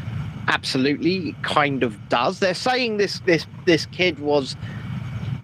absolutely 0.47 1.29
it 1.29 1.43
kind 1.43 1.83
of 1.83 1.97
does 2.09 2.39
they're 2.39 2.53
saying 2.53 2.97
this 2.97 3.19
this 3.25 3.45
this 3.65 3.85
kid 3.87 4.19
was 4.19 4.55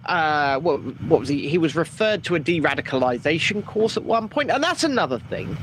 uh, 0.06 0.60
what, 0.60 0.80
what 1.04 1.20
was 1.20 1.30
he? 1.30 1.48
He 1.48 1.60
was 1.60 1.76
referred 1.76 2.24
to 2.24 2.34
a 2.34 2.40
de-radicalization 2.40 3.64
course 3.66 3.96
at 3.96 4.04
one 4.04 4.28
point, 4.28 4.50
and 4.50 4.64
that's 4.64 4.84
another 4.84 5.20
thing. 5.20 5.56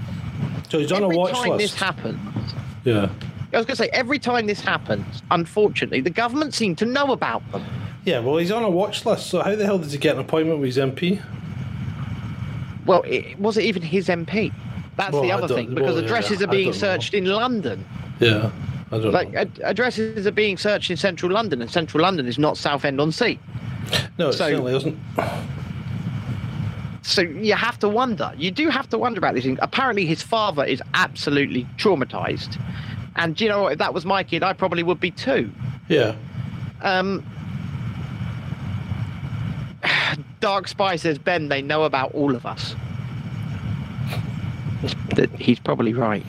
So 0.69 0.79
he's 0.79 0.93
on 0.93 1.03
Every 1.03 1.17
a 1.17 1.19
watch 1.19 1.33
time 1.33 1.59
this 1.59 1.73
list. 1.73 1.77
happens, 1.77 2.55
yeah. 2.85 3.09
I 3.53 3.57
was 3.57 3.67
going 3.67 3.77
to 3.77 3.77
say, 3.77 3.89
every 3.93 4.19
time 4.21 4.47
this 4.47 4.61
happens, 4.61 5.23
unfortunately, 5.33 6.01
the 6.01 6.11
government 6.11 6.55
seem 6.55 6.77
to 6.77 6.85
know 6.85 7.11
about 7.13 7.43
them. 7.51 7.65
Yeah, 8.07 8.21
well, 8.21 8.37
he's 8.37 8.53
on 8.53 8.63
a 8.63 8.71
watch 8.71 9.05
list, 9.05 9.27
so 9.27 9.43
how 9.43 9.57
the 9.57 9.65
hell 9.67 9.79
did 9.79 9.91
he 9.91 9.99
get 9.99 10.15
an 10.15 10.21
appointment 10.21 10.61
with 10.61 10.69
his 10.69 10.79
MP? 10.79 11.21
Well, 12.87 13.03
it, 13.03 13.37
was 13.41 13.59
it 13.59 13.65
even 13.65 13.83
his 13.83 14.07
MP? 14.07 14.53
That's 14.97 15.13
Well, 15.13 15.23
the 15.23 15.33
other 15.33 15.49
thing 15.53 15.75
because 15.75 15.97
well, 15.97 16.05
addresses 16.05 16.41
I 16.41 16.45
are 16.45 16.49
being 16.49 16.67
don't 16.71 16.75
know. 16.75 16.79
searched 16.81 17.15
in 17.15 17.25
London. 17.27 17.85
Yeah, 18.21 18.53
I 18.93 18.99
don't 18.99 19.11
Like 19.11 19.33
know. 19.33 19.41
ad- 19.41 19.61
addresses 19.65 20.25
are 20.25 20.31
being 20.31 20.57
searched 20.57 20.89
in 20.89 20.97
central 20.97 21.33
London, 21.33 21.61
and 21.61 21.69
central 21.69 22.01
London 22.01 22.27
is 22.27 22.39
not 22.39 22.57
Southend 22.57 23.01
on 23.01 23.11
Sea. 23.11 23.41
No, 24.21 24.29
it 24.29 24.35
so- 24.35 24.39
certainly 24.47 24.77
isn't. 24.77 24.97
So 27.03 27.23
you 27.23 27.55
have 27.55 27.79
to 27.81 27.89
wonder. 27.89 28.33
You 28.37 28.51
do 28.53 28.69
have 28.69 28.89
to 28.91 28.99
wonder 28.99 29.19
about 29.19 29.35
these 29.35 29.45
things. 29.45 29.59
Apparently, 29.63 30.07
his 30.07 30.23
father 30.23 30.65
is 30.65 30.81
absolutely 30.95 31.65
traumatized, 31.77 32.61
and 33.17 33.35
do 33.35 33.45
you 33.45 33.51
know? 33.51 33.67
If 33.67 33.79
that 33.79 33.93
was 33.95 34.07
my 34.07 34.23
kid, 34.23 34.45
I 34.45 34.53
probably 34.53 34.85
would 34.85 35.01
be 35.01 35.11
too. 35.11 35.51
Yeah. 35.89 36.15
Um, 36.83 37.25
Dark 40.41 40.69
Spy 40.69 40.97
says, 40.97 41.19
Ben, 41.19 41.49
they 41.49 41.63
know 41.63 41.85
about 41.85 42.13
all 42.15 42.35
of 42.35 42.47
us. 42.47 42.75
That 45.15 45.31
he's 45.39 45.59
probably 45.59 45.95
right. 45.95 46.25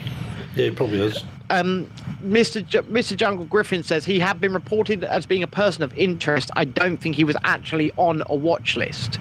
Yeah, 0.55 0.65
he 0.65 0.71
probably 0.71 1.01
is. 1.01 1.23
Um, 1.49 1.89
Mr. 2.23 2.65
J- 2.65 2.79
Mr. 2.81 3.15
Jungle 3.15 3.45
Griffin 3.45 3.83
says 3.83 4.05
he 4.05 4.19
had 4.19 4.41
been 4.41 4.53
reported 4.53 5.03
as 5.03 5.25
being 5.25 5.43
a 5.43 5.47
person 5.47 5.83
of 5.83 5.97
interest. 5.97 6.49
I 6.55 6.65
don't 6.65 6.97
think 6.97 7.15
he 7.15 7.23
was 7.23 7.37
actually 7.43 7.91
on 7.97 8.23
a 8.27 8.35
watch 8.35 8.75
list. 8.75 9.19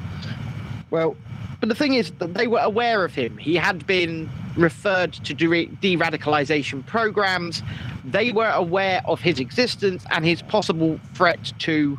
Well, 0.91 1.17
but 1.61 1.69
the 1.69 1.75
thing 1.75 1.95
is 1.95 2.11
that 2.13 2.35
they 2.35 2.47
were 2.47 2.61
aware 2.61 3.05
of 3.05 3.15
him. 3.15 3.37
He 3.39 3.55
had 3.55 3.87
been 3.87 4.31
referred 4.57 5.13
to 5.13 5.35
de- 5.35 5.67
de-radicalization 5.67 6.85
programs. 6.87 7.63
They 8.05 8.33
were 8.33 8.51
aware 8.51 9.03
of 9.05 9.21
his 9.21 9.39
existence 9.39 10.05
and 10.11 10.25
his 10.25 10.43
possible 10.43 10.99
threat 11.15 11.53
to 11.61 11.99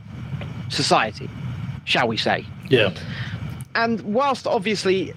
society, 0.70 1.30
shall 1.88 2.08
we 2.08 2.18
say? 2.18 2.46
Yeah. 2.70 2.94
And 3.74 4.02
whilst 4.02 4.46
obviously 4.46 5.14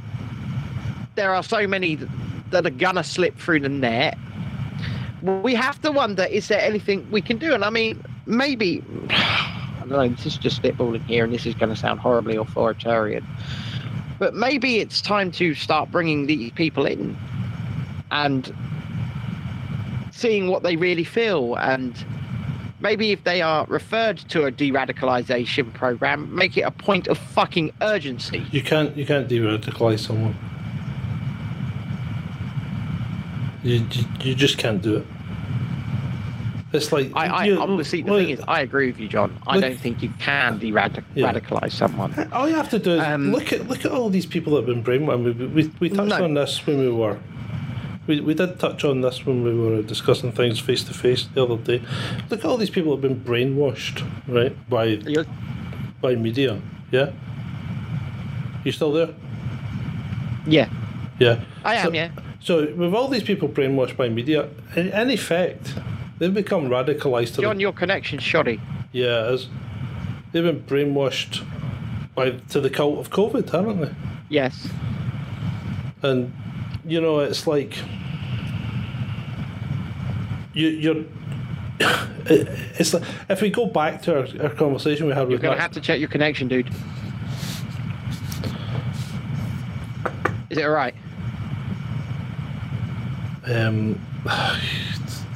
there 1.17 1.35
are 1.35 1.43
so 1.43 1.67
many 1.67 1.99
that 2.51 2.65
are 2.65 2.71
gonna 2.71 3.05
slip 3.05 3.37
through 3.37 3.61
the 3.61 3.69
net, 3.69 4.17
we 5.23 5.55
have 5.55 5.83
to 5.83 5.91
wonder: 5.91 6.25
is 6.25 6.49
there 6.49 6.61
anything 6.61 7.07
we 7.11 7.21
can 7.21 7.37
do? 7.37 7.53
And 7.53 7.65
I 7.65 7.71
mean, 7.71 8.03
maybe 8.25 8.83
I 9.11 9.81
don't 9.81 9.91
know. 9.91 10.09
This 10.09 10.27
is 10.27 10.39
just 10.39 10.63
spitballing 10.63 11.05
here, 11.07 11.25
and 11.25 11.35
this 11.35 11.45
is 11.45 11.55
going 11.55 11.71
to 11.71 11.77
sound 11.77 12.01
horribly 12.01 12.37
authoritarian. 12.37 13.27
But 14.19 14.35
maybe 14.35 14.79
it's 14.79 15.03
time 15.03 15.33
to 15.33 15.55
start 15.55 15.91
bringing 15.91 16.27
these 16.27 16.53
people 16.53 16.87
in 16.87 17.17
and 18.11 18.55
seeing 20.13 20.49
what 20.49 20.63
they 20.63 20.77
really 20.77 21.05
feel 21.05 21.57
and 21.57 21.95
maybe 22.81 23.13
if 23.13 23.25
they 23.25 23.43
are 23.43 23.67
referred 23.69 24.19
to 24.19 24.45
a 24.45 24.51
de-radicalization 24.51 25.73
program 25.75 26.35
make 26.35 26.57
it 26.57 26.63
a 26.63 26.71
point 26.71 27.07
of 27.09 27.19
fucking 27.19 27.73
urgency 27.83 28.45
You 28.51 28.63
can't 28.63 28.97
you 28.97 29.07
can't 29.07 29.29
de-radicalize 29.29 30.01
someone. 30.01 30.35
You, 33.63 33.75
you 33.93 34.05
you 34.23 34.35
just 34.35 34.57
can't 34.59 34.81
do 34.81 34.97
it. 34.97 35.07
It's 36.73 36.93
like 36.93 37.11
I, 37.15 37.27
I 37.27 37.51
obviously 37.57 38.01
the 38.01 38.11
thing 38.13 38.31
is, 38.31 38.41
I 38.47 38.61
agree 38.63 38.87
with 38.87 38.99
you, 39.01 39.09
John. 39.09 39.37
I 39.47 39.57
look- 39.57 39.65
don't 39.65 39.79
think 39.81 40.03
you 40.03 40.09
can 40.19 40.59
de-radicalize 40.59 41.05
Yeah. 41.63 41.69
someone. 41.69 42.29
All 42.33 42.49
you 42.49 42.55
have 42.55 42.71
to 42.71 42.79
do 42.79 42.93
is 42.93 43.01
Um, 43.03 43.33
look 43.33 43.53
at 43.53 43.69
look 43.69 43.85
at 43.85 43.91
all 43.93 44.09
these 44.09 44.25
people 44.25 44.55
that 44.55 44.67
have 44.67 44.67
been 44.67 44.83
brainwashed. 44.85 45.25
We, 45.39 45.47
we, 45.47 45.71
we 45.81 45.89
touched 45.91 46.09
No. 46.19 46.25
on 46.25 46.35
this 46.35 46.65
when 46.67 46.79
we 46.79 46.89
were. 46.91 47.19
We, 48.11 48.19
we 48.21 48.35
did 48.35 48.59
touch 48.59 48.85
on 48.85 49.03
this 49.03 49.25
when 49.25 49.45
we 49.45 49.55
were 49.55 49.83
discussing 49.83 50.33
things 50.33 50.59
face 50.59 50.83
to 50.83 50.93
face 50.93 51.29
the 51.33 51.45
other 51.45 51.57
day. 51.57 51.81
Look 52.29 52.41
at 52.41 52.45
all 52.45 52.57
these 52.57 52.69
people 52.69 52.91
have 52.91 53.01
been 53.01 53.21
brainwashed, 53.21 54.05
right, 54.27 54.53
by 54.69 54.85
You're- 55.15 55.29
by 56.01 56.17
media. 56.17 56.61
Yeah. 56.91 57.11
You 58.65 58.73
still 58.73 58.91
there? 58.93 59.11
yeah, 60.45 60.69
Yeah. 61.21 61.39
I 61.65 61.77
am. 61.77 61.85
So- 61.87 61.93
yeah, 61.93 62.11
So 62.41 62.75
with 62.75 62.95
all 62.95 63.07
these 63.07 63.23
people 63.23 63.49
brainwashed 63.49 63.97
by 63.97 64.09
media, 64.09 64.49
in, 64.75 64.89
in 64.89 65.11
effect, 65.11 65.75
they've 66.19 66.35
become 66.35 66.65
radicalized 66.69 67.41
John, 67.41 67.59
the 67.59 67.63
your 67.63 67.73
connection's 67.73 68.25
shoddy. 68.25 68.59
yeah, 68.91 69.29
it 69.29 69.35
is. 69.35 69.49
they've 70.33 70.43
been 70.43 70.65
brainwashed 70.65 71.45
by 72.17 72.31
to 72.49 72.61
the 72.61 72.71
cult 72.71 72.99
of 72.99 73.11
COVID, 73.11 73.51
haven't 73.51 73.81
they? 73.83 73.93
Yes. 74.31 74.69
And 76.03 76.33
you 76.85 77.01
know, 77.01 77.21
it's 77.21 77.47
like 77.47 77.79
you, 80.55 80.69
you're. 80.69 81.05
It's 82.23 82.93
like 82.93 83.03
if 83.29 83.41
we 83.41 83.49
go 83.51 83.67
back 83.67 84.03
to 84.03 84.19
our, 84.19 84.45
our 84.45 84.55
conversation 84.55 85.07
we 85.07 85.13
had 85.13 85.23
with. 85.23 85.31
You're 85.31 85.39
gonna 85.39 85.55
Matt- 85.55 85.63
have 85.63 85.73
to 85.73 85.81
check 85.81 85.99
your 85.99 86.09
connection, 86.09 86.49
dude. 86.49 86.69
Is 90.51 90.59
it 90.59 90.65
all 90.65 90.71
right? 90.71 90.95
um, 93.51 94.01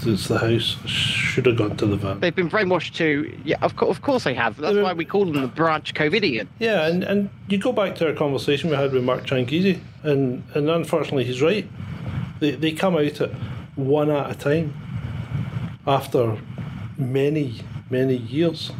it's, 0.07 0.29
the 0.29 0.39
house. 0.39 0.77
Should 0.87 1.47
have 1.47 1.57
gone 1.57 1.77
to 1.79 1.87
the 1.87 1.97
van. 1.97 2.21
They've 2.21 2.35
been 2.35 2.51
brainwashed 2.51 2.95
too. 2.95 3.37
Yeah, 3.45 3.57
of 3.63 3.77
course, 3.77 3.97
of 3.97 4.03
course 4.03 4.25
they 4.25 4.35
have. 4.35 4.57
That's 4.57 4.77
why 4.77 4.93
we 4.93 5.05
call 5.05 5.25
them 5.25 5.41
the 5.41 5.49
branch 5.49 5.95
Covidian. 5.95 6.47
Yeah, 6.59 6.87
and, 6.87 7.03
and 7.03 7.31
you 7.49 7.59
go 7.59 7.73
back 7.73 7.97
to 7.97 8.09
our 8.09 8.13
conversation 8.13 8.71
we 8.71 8.77
had 8.77 8.93
with 8.93 9.03
Mark 9.03 9.27
Chankisi, 9.27 9.81
and, 10.03 10.45
and 10.55 10.71
unfortunately 10.71 11.25
he's 11.25 11.43
right. 11.43 11.69
They, 12.41 12.53
they 12.53 12.73
come 12.73 12.97
out 12.97 13.21
at 13.21 13.31
one 13.75 14.11
at 14.11 14.31
a 14.31 14.35
time 14.35 14.75
after 15.87 16.37
many, 16.99 17.61
many 17.91 18.17
years. 18.17 18.73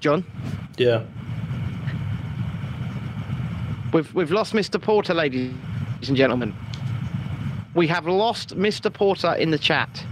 John, 0.00 0.24
Yeah. 0.76 1.02
we've 3.92 4.12
we've 4.14 4.30
lost 4.30 4.52
Mr. 4.52 4.80
Porter, 4.80 5.14
ladies 5.14 5.52
and 6.08 6.16
gentlemen. 6.16 6.54
We 7.74 7.86
have 7.88 8.06
lost 8.06 8.56
Mr. 8.56 8.92
Porter 8.92 9.34
in 9.34 9.50
the 9.50 9.58
chat. 9.58 10.04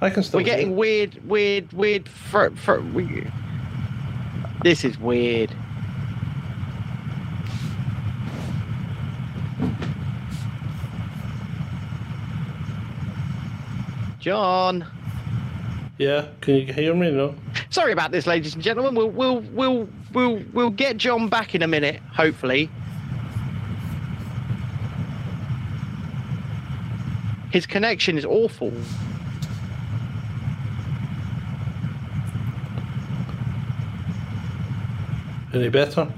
I 0.00 0.10
can 0.10 0.22
still 0.22 0.38
We're 0.40 0.44
getting 0.44 0.76
weird, 0.76 1.18
weird, 1.28 1.72
weird. 1.72 2.08
For, 2.08 2.50
for, 2.52 2.80
we, 2.80 3.26
this 4.62 4.84
is 4.84 4.98
weird. 4.98 5.50
John, 14.28 14.84
Yeah, 15.96 16.26
can 16.42 16.56
you 16.56 16.70
hear 16.74 16.94
me? 16.94 17.10
now? 17.10 17.34
sorry 17.70 17.92
about 17.92 18.10
this, 18.10 18.26
ladies 18.26 18.52
and 18.52 18.62
gentlemen. 18.62 18.94
We'll 18.94 19.08
we'll 19.08 19.40
we'll 19.40 19.88
we'll 20.12 20.42
we'll 20.52 20.68
get 20.68 20.98
John 20.98 21.30
back 21.30 21.54
in 21.54 21.62
a 21.62 21.66
minute, 21.66 22.02
hopefully. 22.12 22.68
His 27.50 27.64
connection 27.64 28.18
is 28.18 28.26
awful. 28.26 28.70
Any 35.54 35.68
better? 35.70 36.08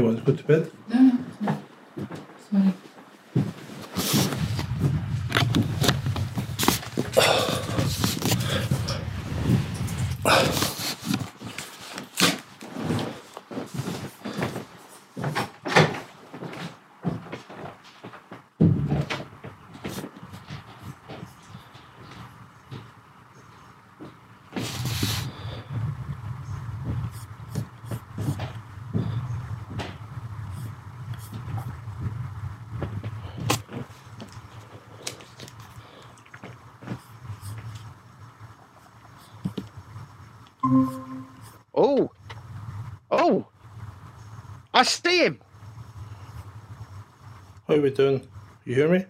Want 0.00 0.24
to 0.24 0.24
go 0.24 0.34
to 0.34 0.44
bed? 0.44 0.70
Sorry. 2.50 2.74
Oh, 41.74 42.10
oh, 43.10 43.46
I 44.82 44.84
see 44.84 45.18
him. 45.26 45.38
How 47.68 47.74
are 47.74 47.80
we 47.80 47.90
doing? 47.90 48.20
You 48.64 48.74
hear 48.74 48.88
me? 48.88 49.04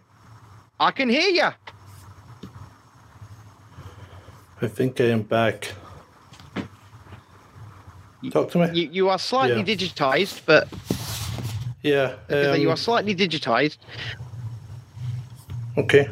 I 0.79 0.91
can 0.91 1.09
hear 1.09 1.31
you. 1.31 1.49
I 4.61 4.69
think 4.69 5.01
I 5.01 5.05
am 5.05 5.23
back. 5.23 5.73
Talk 8.31 8.51
to 8.51 8.59
me. 8.59 8.81
You, 8.81 8.91
you 8.93 9.09
are 9.09 9.19
slightly 9.19 9.61
Yeah. 9.61 9.75
digitized, 9.75 10.43
but 10.45 10.69
yeah. 11.83 12.17
you 12.29 12.69
are 12.69 12.73
um, 12.73 12.77
slightly 12.77 13.15
digitized. 13.15 13.79
okay. 15.79 16.07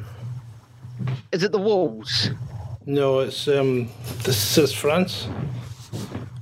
Is 1.33 1.43
it 1.43 1.53
the 1.53 1.59
walls? 1.59 2.31
No, 2.87 3.19
it's 3.19 3.47
um. 3.47 3.91
This 4.25 4.57
is 4.57 4.73
France. 4.73 5.29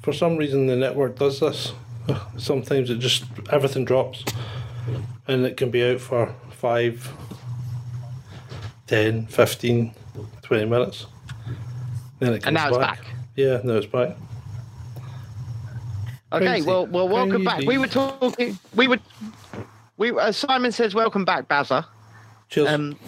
For 0.02 0.12
some 0.12 0.36
reason, 0.36 0.68
the 0.68 0.76
network 0.76 1.18
does 1.18 1.40
this. 1.40 1.72
Sometimes 2.52 2.88
it 2.88 2.98
just 2.98 3.24
everything 3.52 3.84
drops, 3.84 4.24
and 5.26 5.44
it 5.44 5.58
can 5.58 5.70
be 5.70 5.84
out 5.84 6.00
for 6.00 6.34
five, 6.50 7.06
10, 8.86 9.26
15, 9.26 9.92
20 10.40 10.64
minutes. 10.64 11.04
Then 12.20 12.32
it 12.32 12.42
comes 12.42 12.46
And 12.46 12.54
now 12.54 12.68
it's 12.68 12.78
back. 12.78 13.02
back. 13.04 13.14
Yeah, 13.36 13.60
now 13.62 13.74
it's 13.74 13.86
back. 13.86 14.16
Okay, 16.32 16.46
Crazy. 16.46 16.66
well, 16.66 16.86
well, 16.86 17.06
welcome 17.06 17.44
back. 17.44 17.60
We 17.66 17.76
were 17.76 17.86
talking. 17.86 18.58
We 18.74 18.88
were. 18.88 18.98
We 19.98 20.12
uh, 20.12 20.32
Simon 20.32 20.72
says, 20.72 20.94
"Welcome 20.94 21.26
back, 21.26 21.48
Bazza." 21.48 21.84
Cheers. 22.48 22.68
Um, 22.68 22.98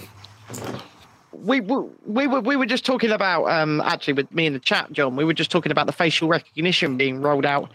we, 1.42 1.60
we 1.60 1.76
we 2.06 2.26
were 2.26 2.40
we 2.40 2.56
were 2.56 2.66
just 2.66 2.84
talking 2.84 3.10
about 3.10 3.46
um 3.46 3.80
actually 3.82 4.14
with 4.14 4.32
me 4.32 4.46
in 4.46 4.52
the 4.52 4.58
chat, 4.58 4.92
John. 4.92 5.16
We 5.16 5.24
were 5.24 5.34
just 5.34 5.50
talking 5.50 5.72
about 5.72 5.86
the 5.86 5.92
facial 5.92 6.28
recognition 6.28 6.96
being 6.96 7.20
rolled 7.20 7.46
out 7.46 7.70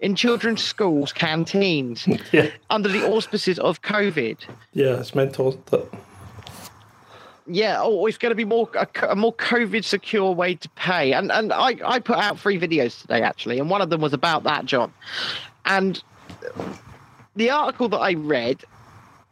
in 0.00 0.16
children's 0.16 0.62
schools, 0.62 1.12
canteens, 1.12 2.06
yeah, 2.32 2.50
under 2.70 2.88
the 2.88 3.06
auspices 3.06 3.58
of 3.58 3.82
COVID. 3.82 4.38
yeah, 4.72 5.00
it's 5.00 5.14
mental. 5.14 5.48
isn't? 5.48 5.88
Yeah, 7.46 7.78
oh, 7.80 8.06
it's 8.06 8.18
going 8.18 8.30
to 8.30 8.36
be 8.36 8.44
more 8.44 8.68
a, 8.74 8.88
a 9.08 9.16
more 9.16 9.34
COVID 9.34 9.84
secure 9.84 10.32
way 10.32 10.54
to 10.54 10.68
pay. 10.70 11.12
And 11.12 11.30
and 11.32 11.52
I 11.52 11.76
I 11.84 11.98
put 11.98 12.18
out 12.18 12.38
three 12.38 12.58
videos 12.58 13.00
today 13.00 13.22
actually, 13.22 13.58
and 13.58 13.68
one 13.68 13.82
of 13.82 13.90
them 13.90 14.00
was 14.00 14.12
about 14.12 14.44
that, 14.44 14.64
John. 14.64 14.92
And 15.64 16.02
the 17.36 17.50
article 17.50 17.88
that 17.88 17.98
I 17.98 18.14
read 18.14 18.64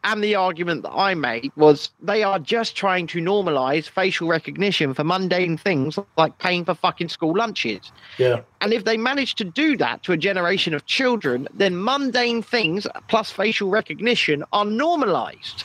and 0.05 0.25
the 0.25 0.35
argument 0.35 0.83
that 0.83 0.93
I 0.93 1.15
made 1.15 1.53
was 1.57 1.91
they 2.03 2.23
are 2.23 2.39
just 2.39 2.75
trying 2.77 3.07
to 3.09 3.21
normalize 3.21 3.89
facial 3.89 4.29
recognition 4.29 4.95
for 4.95 5.05
mundane 5.05 5.57
things 5.59 5.99
like 6.17 6.39
paying 6.39 6.65
for 6.65 6.75
fucking 6.75 7.09
school 7.11 7.35
lunches. 7.37 7.93
Yeah, 8.19 8.41
And 8.61 8.73
if 8.73 8.85
they 8.85 8.97
manage 8.97 9.35
to 9.37 9.45
do 9.45 9.77
that 9.77 10.03
to 10.05 10.13
a 10.13 10.17
generation 10.17 10.73
of 10.75 10.87
children, 10.87 11.49
then 11.53 11.83
mundane 11.83 12.43
things 12.43 12.87
plus 13.09 13.31
facial 13.31 13.69
recognition 13.71 14.45
are 14.53 14.65
normalized. 14.65 15.65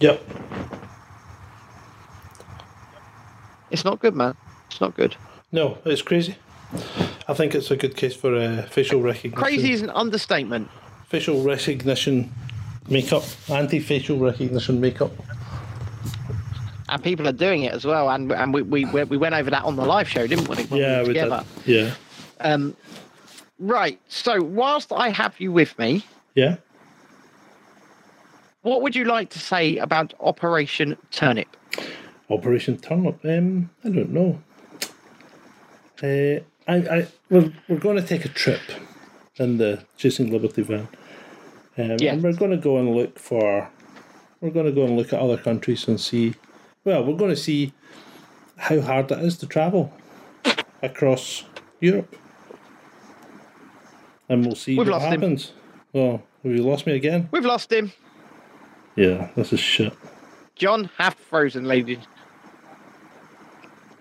yep. 0.00 0.22
It's 3.70 3.84
not 3.84 4.00
good, 4.00 4.14
man. 4.14 4.36
It's 4.70 4.80
not 4.80 4.94
good. 4.94 5.16
No, 5.50 5.78
it's 5.84 6.02
crazy. 6.02 6.36
I 7.28 7.34
think 7.34 7.54
it's 7.54 7.70
a 7.70 7.76
good 7.76 7.96
case 7.96 8.14
for 8.14 8.34
uh, 8.36 8.62
facial 8.62 9.00
recognition. 9.00 9.32
Crazy 9.42 9.72
is 9.72 9.82
an 9.82 9.90
understatement. 9.90 10.68
facial 11.08 11.42
recognition 11.42 12.32
makeup, 12.88 13.24
anti-facial 13.50 14.18
recognition 14.18 14.80
makeup. 14.80 15.12
And 16.88 17.02
people 17.02 17.26
are 17.26 17.32
doing 17.32 17.62
it 17.62 17.72
as 17.72 17.84
well. 17.84 18.10
And 18.10 18.30
and 18.32 18.52
we, 18.52 18.62
we, 18.62 18.84
we 18.84 19.16
went 19.16 19.34
over 19.34 19.50
that 19.50 19.64
on 19.64 19.76
the 19.76 19.84
live 19.84 20.08
show, 20.08 20.26
didn't 20.26 20.48
we? 20.48 20.64
when 20.64 20.80
yeah, 20.80 21.02
we 21.02 21.14
did. 21.14 21.32
Yeah, 21.64 21.94
Um, 22.40 22.76
right. 23.58 23.98
So, 24.08 24.42
whilst 24.42 24.92
I 24.92 25.08
have 25.08 25.40
you 25.40 25.52
with 25.52 25.78
me, 25.78 26.04
yeah. 26.34 26.56
what 28.62 28.82
would 28.82 28.94
you 28.94 29.04
like 29.04 29.30
to 29.30 29.38
say 29.38 29.78
about 29.78 30.12
Operation 30.20 30.96
Turnip? 31.10 31.56
Operation 32.28 32.76
Turnip. 32.78 33.24
Um, 33.24 33.70
I 33.84 33.88
don't 33.88 34.10
know. 34.10 34.42
Uh, 36.02 36.40
I, 36.66 36.74
I, 36.74 37.06
we're, 37.30 37.52
we're 37.68 37.78
going 37.78 37.96
to 37.96 38.02
take 38.06 38.24
a 38.24 38.28
trip 38.28 38.60
in 39.36 39.58
the 39.58 39.84
Chasing 39.96 40.30
Liberty 40.30 40.62
van, 40.62 40.88
um, 41.78 41.96
Yeah. 42.00 42.12
and 42.14 42.22
we're 42.22 42.32
going 42.32 42.50
to 42.50 42.56
go 42.56 42.78
and 42.78 42.94
look 42.94 43.18
for. 43.18 43.70
We're 44.40 44.50
going 44.50 44.66
to 44.66 44.72
go 44.72 44.84
and 44.84 44.96
look 44.96 45.12
at 45.12 45.20
other 45.20 45.36
countries 45.38 45.86
and 45.86 46.00
see. 46.00 46.34
Well, 46.84 47.04
we're 47.04 47.16
going 47.16 47.30
to 47.30 47.36
see 47.36 47.72
how 48.56 48.80
hard 48.80 49.10
it 49.12 49.18
is 49.20 49.36
to 49.38 49.46
travel 49.46 49.92
across 50.82 51.44
Europe, 51.80 52.16
and 54.28 54.44
we'll 54.44 54.56
see 54.56 54.72
We've 54.76 54.86
what 54.88 54.94
lost 54.94 55.04
him. 55.06 55.10
happens. 55.12 55.52
Oh, 55.94 56.20
have 56.42 56.52
you 56.52 56.62
lost 56.62 56.86
me 56.86 56.94
again? 56.96 57.28
We've 57.30 57.44
lost 57.44 57.72
him. 57.72 57.92
Yeah, 58.96 59.30
this 59.36 59.52
is 59.52 59.60
shit. 59.60 59.92
John 60.56 60.90
half 60.98 61.14
frozen, 61.16 61.64
ladies. 61.64 61.98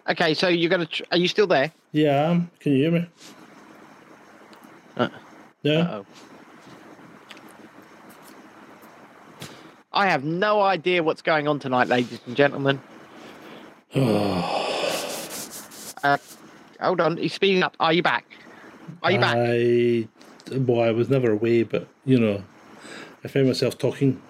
Okay, 0.10 0.34
so 0.34 0.48
you're 0.48 0.70
gonna. 0.70 0.86
Tr- 0.88 1.04
are 1.12 1.18
you 1.18 1.28
still 1.28 1.48
there? 1.48 1.72
Yeah, 1.92 2.30
um, 2.30 2.50
can 2.60 2.72
you 2.74 2.78
hear 2.80 2.92
me? 2.92 3.06
Uh, 4.98 5.10
yeah. 5.62 5.80
Uh-oh. 5.82 6.06
I 9.94 10.08
have 10.08 10.24
no 10.24 10.62
idea 10.62 11.04
what's 11.04 11.22
going 11.22 11.48
on 11.48 11.60
tonight, 11.60 11.88
ladies 11.88 12.20
and 12.26 12.36
gentlemen. 12.36 12.82
uh, 13.96 16.18
hold 16.80 17.02
on, 17.02 17.18
he's 17.18 17.34
speeding 17.34 17.62
up. 17.62 17.76
Are 17.80 17.92
you 17.92 18.02
back? 18.02 18.26
Are 19.04 19.12
you 19.12 19.20
back? 19.20 19.36
I, 19.38 20.08
well, 20.58 20.82
I 20.82 20.92
was 20.92 21.10
never 21.10 21.32
away, 21.32 21.64
but 21.64 21.88
you 22.06 22.20
know, 22.20 22.44
I 23.24 23.28
found 23.28 23.48
myself 23.48 23.78
talking. 23.78 24.22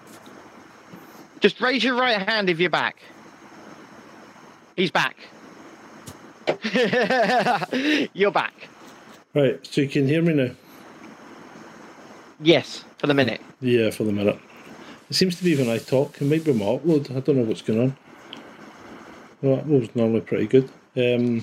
Just 1.40 1.60
raise 1.60 1.84
your 1.84 1.94
right 1.94 2.28
hand 2.28 2.50
if 2.50 2.58
you're 2.58 2.70
back. 2.70 2.96
He's 4.76 4.90
back. 4.90 5.16
you're 8.14 8.30
back. 8.30 8.68
Right, 9.34 9.64
so 9.64 9.80
you 9.80 9.88
can 9.88 10.08
hear 10.08 10.22
me 10.22 10.34
now. 10.34 10.50
Yes, 12.40 12.84
for 12.98 13.06
the 13.06 13.14
minute. 13.14 13.40
Yeah, 13.60 13.90
for 13.90 14.04
the 14.04 14.12
minute. 14.12 14.38
It 15.12 15.16
seems 15.16 15.36
to 15.36 15.44
be 15.44 15.54
when 15.54 15.68
I 15.68 15.76
talk. 15.76 16.22
It 16.22 16.24
might 16.24 16.42
be 16.42 16.54
my 16.54 16.64
upload. 16.64 17.14
I 17.14 17.20
don't 17.20 17.36
know 17.36 17.42
what's 17.42 17.60
going 17.60 17.80
on. 17.80 17.96
Well, 19.42 19.56
that 19.56 19.66
was 19.66 19.94
normally 19.94 20.22
pretty 20.22 20.46
good. 20.46 20.70
Um, 20.96 21.42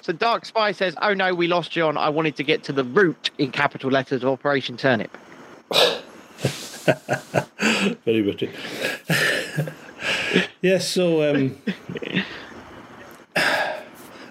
So 0.00 0.14
Dark 0.14 0.46
Spy 0.46 0.72
says, 0.72 0.94
"Oh 1.02 1.12
no, 1.12 1.34
we 1.34 1.46
lost 1.46 1.72
John. 1.72 1.98
I 1.98 2.08
wanted 2.08 2.36
to 2.36 2.42
get 2.42 2.64
to 2.64 2.72
the 2.72 2.82
root 2.82 3.28
in 3.36 3.50
capital 3.50 3.90
letters 3.90 4.22
of 4.22 4.30
Operation 4.30 4.78
Turnip." 4.78 5.14
very 8.06 8.22
witty. 8.22 8.48
yes, 10.62 10.88
so 10.88 11.34
um, 11.34 11.58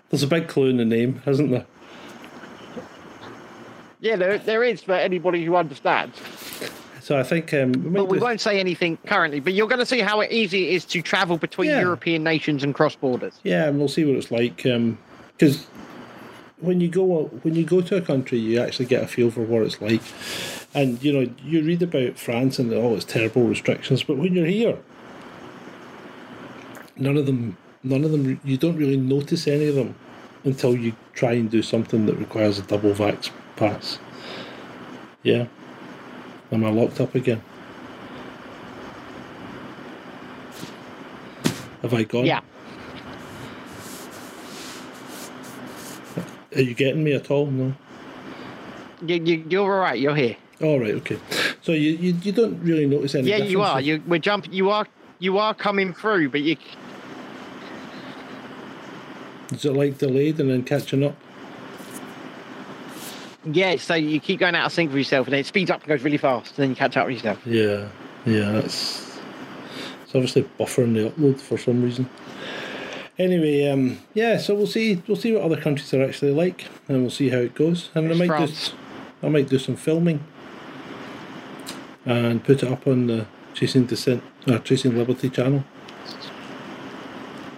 there's 0.10 0.24
a 0.24 0.28
big 0.28 0.48
clue 0.48 0.70
in 0.70 0.78
the 0.78 0.86
name, 0.86 1.22
isn't 1.28 1.52
there? 1.52 1.68
Yeah, 4.00 4.16
there, 4.16 4.40
there 4.40 4.64
is 4.64 4.82
for 4.82 4.94
anybody 4.94 5.46
who 5.46 5.56
understands. 5.56 6.20
So 7.04 7.20
I 7.20 7.24
think 7.24 7.54
um, 7.54 7.74
we 7.74 7.90
But 7.90 8.06
we 8.06 8.18
just- 8.18 8.24
won't 8.24 8.40
say 8.40 8.62
anything 8.62 8.98
currently. 9.06 9.42
But 9.42 9.52
you're 9.54 9.68
going 9.68 9.80
to 9.80 9.86
see 9.86 10.00
how 10.00 10.24
easy 10.24 10.70
it 10.70 10.76
is 10.76 10.86
to 10.86 11.02
travel 11.02 11.38
between 11.38 11.70
Yeah. 11.70 11.82
European 11.82 12.24
nations 12.24 12.64
and 12.64 12.74
cross 12.74 12.96
borders. 12.96 13.34
Yeah, 13.44 13.68
and 13.68 13.78
we'll 13.78 13.90
see 13.90 14.06
what 14.06 14.16
it's 14.16 14.32
like. 14.32 14.56
Because 15.36 15.68
when 16.62 16.80
you 16.80 16.88
go 16.88 17.26
when 17.42 17.56
you 17.56 17.66
go 17.66 17.82
to 17.82 17.98
a 17.98 18.02
country, 18.02 18.38
you 18.40 18.58
actually 18.62 18.86
get 18.86 19.04
a 19.04 19.08
feel 19.08 19.30
for 19.32 19.42
what 19.42 19.64
it's 19.64 19.82
like. 19.82 20.02
And 20.74 21.04
you 21.04 21.12
know, 21.12 21.30
you 21.46 21.62
read 21.64 21.82
about 21.84 22.18
France 22.18 22.58
and 22.58 22.74
all 22.74 22.96
its 22.96 23.04
terrible 23.04 23.44
restrictions, 23.44 24.02
but 24.02 24.16
when 24.18 24.34
you're 24.34 24.46
here, 24.46 24.78
none 26.96 27.18
of 27.18 27.26
them, 27.26 27.58
none 27.84 28.06
of 28.06 28.12
them, 28.12 28.40
you 28.46 28.56
don't 28.56 28.78
really 28.78 28.96
notice 28.98 29.46
any 29.46 29.68
of 29.68 29.76
them 29.76 29.94
until 30.46 30.74
you 30.78 30.94
try 31.14 31.34
and 31.34 31.52
do 31.52 31.62
something 31.62 32.06
that 32.06 32.16
requires 32.16 32.60
a 32.60 32.62
double 32.62 32.94
vax 32.94 33.30
pass. 33.58 34.00
Yeah, 35.22 35.48
Am 36.52 36.64
I 36.64 36.70
locked 36.70 37.02
up 37.02 37.16
again? 37.16 37.42
Have 41.82 41.94
I 41.94 42.04
gone? 42.04 42.26
Yeah. 42.26 42.42
Are 46.56 46.62
you 46.62 46.74
getting 46.74 47.04
me 47.04 47.14
at 47.14 47.30
all? 47.32 47.48
No. 47.48 47.74
You, 49.06 49.16
you, 49.16 49.46
you're 49.50 49.74
all 49.74 49.80
right. 49.82 50.00
You're 50.00 50.16
here. 50.16 50.38
All 50.62 50.80
right. 50.80 50.94
Okay. 50.96 51.20
So 51.62 51.72
you, 51.72 51.92
you, 51.92 52.14
you 52.22 52.32
don't 52.32 52.60
really 52.62 52.86
notice 52.86 53.16
any. 53.16 53.30
Yeah, 53.30 53.38
you 53.38 53.62
are. 53.62 53.82
You 53.82 54.02
we're 54.08 54.20
jumping. 54.20 54.54
You 54.54 54.70
are. 54.70 54.88
You 55.20 55.38
are 55.38 55.54
coming 55.54 55.94
through, 55.94 56.30
but 56.30 56.42
you. 56.42 56.56
Is 59.52 59.66
it 59.66 59.74
like 59.74 59.98
delayed 59.98 60.40
and 60.40 60.50
then 60.50 60.64
catching 60.64 61.04
up? 61.04 61.16
Yeah. 63.46 63.76
So 63.78 63.96
you 63.96 64.20
keep 64.20 64.40
going 64.40 64.56
out 64.56 64.66
of 64.66 64.72
sync 64.72 64.90
with 64.90 64.98
yourself, 64.98 65.28
and 65.28 65.34
then 65.34 65.40
it 65.42 65.46
speeds 65.46 65.70
up 65.72 65.82
and 65.82 65.90
goes 65.90 66.04
really 66.04 66.18
fast, 66.18 66.58
and 66.58 66.64
then 66.64 66.70
you 66.72 66.76
catch 66.76 66.98
up 66.98 67.08
with 67.08 67.16
yourself. 67.16 67.46
Yeah. 67.46 67.88
Yeah. 68.26 68.52
That's. 68.54 69.20
It's 70.04 70.16
obviously 70.16 70.44
buffering 70.60 70.94
the 70.94 71.10
upload 71.10 71.40
for 71.40 71.58
some 71.58 71.82
reason. 71.82 72.10
Anyway, 73.20 73.68
um, 73.70 74.00
yeah. 74.14 74.38
So 74.38 74.56
we'll 74.56 74.68
see. 74.68 75.02
We'll 75.08 75.18
see 75.18 75.34
what 75.34 75.44
other 75.44 75.60
countries 75.60 75.94
are 75.94 76.04
actually 76.04 76.32
like, 76.32 76.68
and 76.88 77.02
we'll 77.02 77.12
see 77.12 77.30
how 77.30 77.38
it 77.38 77.56
goes. 77.56 77.90
And 77.96 78.12
I 78.12 78.16
might 78.16 78.28
France. 78.28 78.70
do. 78.70 79.28
I 79.28 79.30
might 79.30 79.50
do 79.50 79.58
some 79.60 79.76
filming. 79.76 80.24
And 82.06 82.44
put 82.44 82.64
it 82.64 82.70
up 82.70 82.86
on 82.86 83.08
the 83.08 83.26
Chasing 83.54 83.86
Descent, 83.86 84.22
uh, 84.48 84.60
Chasing 84.60 84.98
Liberty 84.98 85.30
channel, 85.30 85.64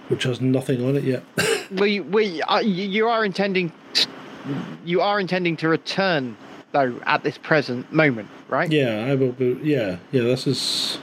which 0.08 0.22
has 0.22 0.40
nothing 0.40 0.84
on 0.86 0.96
it 0.96 1.04
yet. 1.04 1.24
We 1.68 1.98
we 1.98 2.40
uh, 2.42 2.60
you 2.60 2.84
you 2.84 3.08
are 3.08 3.24
intending. 3.24 3.72
You 4.84 5.00
are 5.00 5.18
intending 5.20 5.56
to 5.58 5.68
return 5.68 6.36
though 6.72 7.00
at 7.06 7.22
this 7.22 7.38
present 7.38 7.92
moment, 7.92 8.28
right? 8.48 8.70
Yeah, 8.70 9.06
I 9.08 9.14
will 9.14 9.32
be. 9.32 9.58
Yeah, 9.62 9.96
yeah. 10.12 10.22
This 10.22 10.46
is 10.46 10.98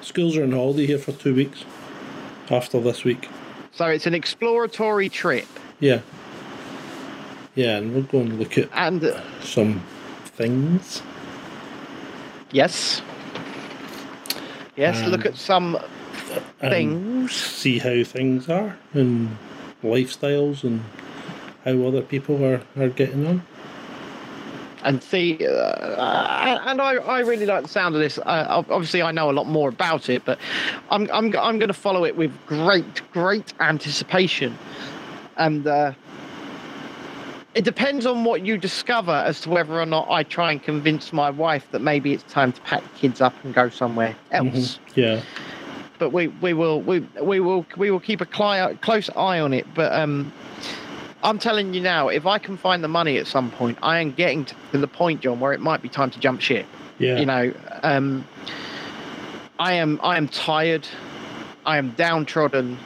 schools 0.00 0.36
are 0.36 0.42
on 0.42 0.52
holiday 0.52 0.86
here 0.86 0.98
for 0.98 1.12
two 1.12 1.34
weeks. 1.34 1.64
After 2.48 2.80
this 2.80 3.02
week, 3.02 3.28
So 3.72 3.86
it's 3.86 4.06
an 4.06 4.14
exploratory 4.14 5.08
trip, 5.08 5.48
yeah, 5.80 6.00
yeah, 7.56 7.78
and 7.78 7.92
we're 7.92 8.02
going 8.02 8.28
to 8.30 8.36
look 8.36 8.56
at 8.56 8.68
and 8.72 9.02
uh, 9.02 9.20
some 9.40 9.82
things. 10.24 11.02
yes, 12.52 13.02
yes. 14.76 15.02
Um, 15.02 15.10
look 15.10 15.26
at 15.26 15.36
some 15.36 15.76
things. 16.60 17.32
See 17.32 17.78
how 17.80 18.04
things 18.04 18.48
are 18.48 18.76
and 18.94 19.36
lifestyles 19.82 20.62
and 20.62 20.84
how 21.66 21.86
other 21.86 22.00
people 22.02 22.42
are 22.44 22.62
are 22.78 22.88
getting 22.88 23.26
on. 23.26 23.42
and 24.84 25.02
see 25.02 25.44
uh, 25.44 26.60
and 26.66 26.80
I, 26.80 26.94
I 26.94 27.20
really 27.20 27.44
like 27.46 27.62
the 27.64 27.68
sound 27.68 27.94
of 27.96 28.00
this 28.00 28.18
uh, 28.18 28.62
obviously 28.70 29.02
i 29.02 29.10
know 29.10 29.30
a 29.30 29.32
lot 29.32 29.46
more 29.48 29.68
about 29.68 30.08
it 30.08 30.24
but 30.24 30.38
i'm 30.90 31.10
i'm, 31.12 31.26
I'm 31.36 31.58
going 31.58 31.68
to 31.68 31.72
follow 31.74 32.04
it 32.04 32.16
with 32.16 32.32
great 32.46 33.02
great 33.12 33.52
anticipation 33.60 34.56
and 35.36 35.66
uh, 35.66 35.92
it 37.54 37.64
depends 37.64 38.06
on 38.06 38.22
what 38.24 38.44
you 38.46 38.56
discover 38.58 39.12
as 39.12 39.40
to 39.40 39.50
whether 39.50 39.80
or 39.80 39.86
not 39.86 40.08
i 40.08 40.22
try 40.22 40.52
and 40.52 40.62
convince 40.62 41.12
my 41.12 41.30
wife 41.30 41.66
that 41.72 41.80
maybe 41.80 42.12
it's 42.12 42.32
time 42.32 42.52
to 42.52 42.60
pack 42.60 42.82
the 42.82 42.98
kids 42.98 43.20
up 43.20 43.34
and 43.44 43.54
go 43.54 43.68
somewhere 43.68 44.14
else 44.30 44.78
Yeah, 44.94 45.20
but 45.98 46.10
we 46.10 46.28
we 46.28 46.52
will 46.52 46.80
we 46.82 47.00
we 47.20 47.40
will 47.40 47.66
we 47.76 47.90
will 47.90 48.00
keep 48.00 48.20
a 48.20 48.26
cli- 48.26 48.76
close 48.82 49.10
eye 49.16 49.40
on 49.40 49.52
it. 49.52 49.66
But 49.74 49.92
um, 49.92 50.30
I'm 51.26 51.40
telling 51.40 51.74
you 51.74 51.80
now, 51.80 52.06
if 52.06 52.24
I 52.24 52.38
can 52.38 52.56
find 52.56 52.84
the 52.84 52.88
money 52.88 53.18
at 53.18 53.26
some 53.26 53.50
point, 53.50 53.78
I 53.82 53.98
am 53.98 54.12
getting 54.12 54.44
to 54.44 54.78
the 54.78 54.86
point, 54.86 55.22
John, 55.22 55.40
where 55.40 55.52
it 55.52 55.60
might 55.60 55.82
be 55.82 55.88
time 55.88 56.08
to 56.12 56.20
jump 56.20 56.40
ship. 56.40 56.66
yeah, 57.00 57.18
You 57.18 57.26
know, 57.26 57.52
um, 57.82 58.24
I 59.58 59.72
am 59.72 59.98
I 60.04 60.16
am 60.18 60.28
tired. 60.28 60.86
I 61.66 61.78
am 61.78 61.90
downtrodden. 61.96 62.78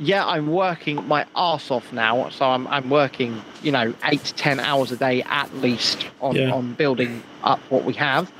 Yeah, 0.00 0.26
I'm 0.26 0.48
working 0.50 1.06
my 1.06 1.24
ass 1.36 1.70
off 1.70 1.92
now, 1.92 2.28
so 2.30 2.46
I'm 2.46 2.66
I'm 2.66 2.90
working, 2.90 3.40
you 3.62 3.70
know, 3.70 3.94
eight 4.06 4.24
to 4.24 4.34
ten 4.34 4.58
hours 4.58 4.90
a 4.90 4.96
day 4.96 5.22
at 5.22 5.54
least 5.58 6.04
on 6.20 6.34
Yeah. 6.34 6.50
on 6.50 6.72
building 6.74 7.22
up 7.44 7.60
what 7.70 7.84
we 7.84 7.92
have. 7.94 8.30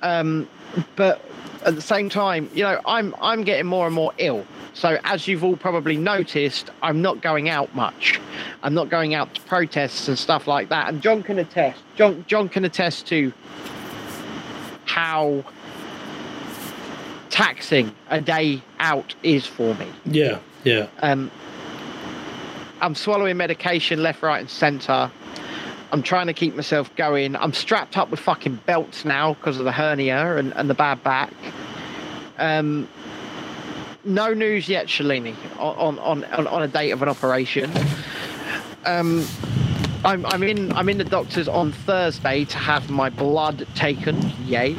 Um, 0.00 0.48
but 0.96 1.20
at 1.66 1.74
the 1.74 1.82
same 1.82 2.08
time, 2.08 2.48
you 2.54 2.62
know, 2.62 2.80
I'm 2.86 3.14
I'm 3.20 3.44
getting 3.44 3.66
more 3.66 3.84
and 3.84 3.94
more 3.94 4.14
ill. 4.16 4.46
So 4.74 4.98
as 5.04 5.28
you've 5.28 5.44
all 5.44 5.56
probably 5.56 5.96
noticed, 5.96 6.70
I'm 6.82 7.00
not 7.00 7.22
going 7.22 7.48
out 7.48 7.74
much. 7.74 8.20
I'm 8.62 8.74
not 8.74 8.90
going 8.90 9.14
out 9.14 9.34
to 9.36 9.40
protests 9.42 10.08
and 10.08 10.18
stuff 10.18 10.46
like 10.46 10.68
that. 10.68 10.88
And 10.88 11.00
John 11.00 11.22
can 11.22 11.38
attest. 11.38 11.80
John 11.96 12.24
John 12.26 12.48
can 12.48 12.64
attest 12.64 13.06
to 13.08 13.32
how 14.84 15.44
taxing 17.30 17.94
a 18.10 18.20
day 18.20 18.62
out 18.78 19.14
is 19.22 19.46
for 19.46 19.74
me. 19.74 19.88
yeah, 20.04 20.38
yeah. 20.64 20.86
Um, 21.00 21.30
I'm 22.80 22.94
swallowing 22.94 23.36
medication 23.36 24.02
left, 24.02 24.22
right, 24.22 24.40
and 24.40 24.50
centre. 24.50 25.10
I'm 25.90 26.02
trying 26.02 26.26
to 26.26 26.32
keep 26.32 26.54
myself 26.54 26.94
going. 26.96 27.34
I'm 27.36 27.52
strapped 27.52 27.96
up 27.96 28.10
with 28.10 28.20
fucking 28.20 28.56
belts 28.66 29.04
now 29.04 29.34
because 29.34 29.58
of 29.58 29.64
the 29.64 29.72
hernia 29.72 30.36
and, 30.36 30.52
and 30.54 30.68
the 30.68 30.74
bad 30.74 31.02
back. 31.02 31.32
Um, 32.38 32.88
no 34.04 34.34
news 34.34 34.68
yet, 34.68 34.86
Shalini, 34.86 35.34
on, 35.58 35.98
on, 35.98 36.24
on, 36.24 36.46
on 36.46 36.62
a 36.62 36.68
date 36.68 36.90
of 36.90 37.02
an 37.02 37.08
operation. 37.08 37.70
Um, 38.84 39.26
I'm, 40.04 40.26
I'm 40.26 40.42
in 40.42 40.70
I'm 40.72 40.90
in 40.90 40.98
the 40.98 41.04
doctor's 41.04 41.48
on 41.48 41.72
Thursday 41.72 42.44
to 42.44 42.58
have 42.58 42.90
my 42.90 43.08
blood 43.08 43.66
taken. 43.74 44.20
Yay. 44.44 44.76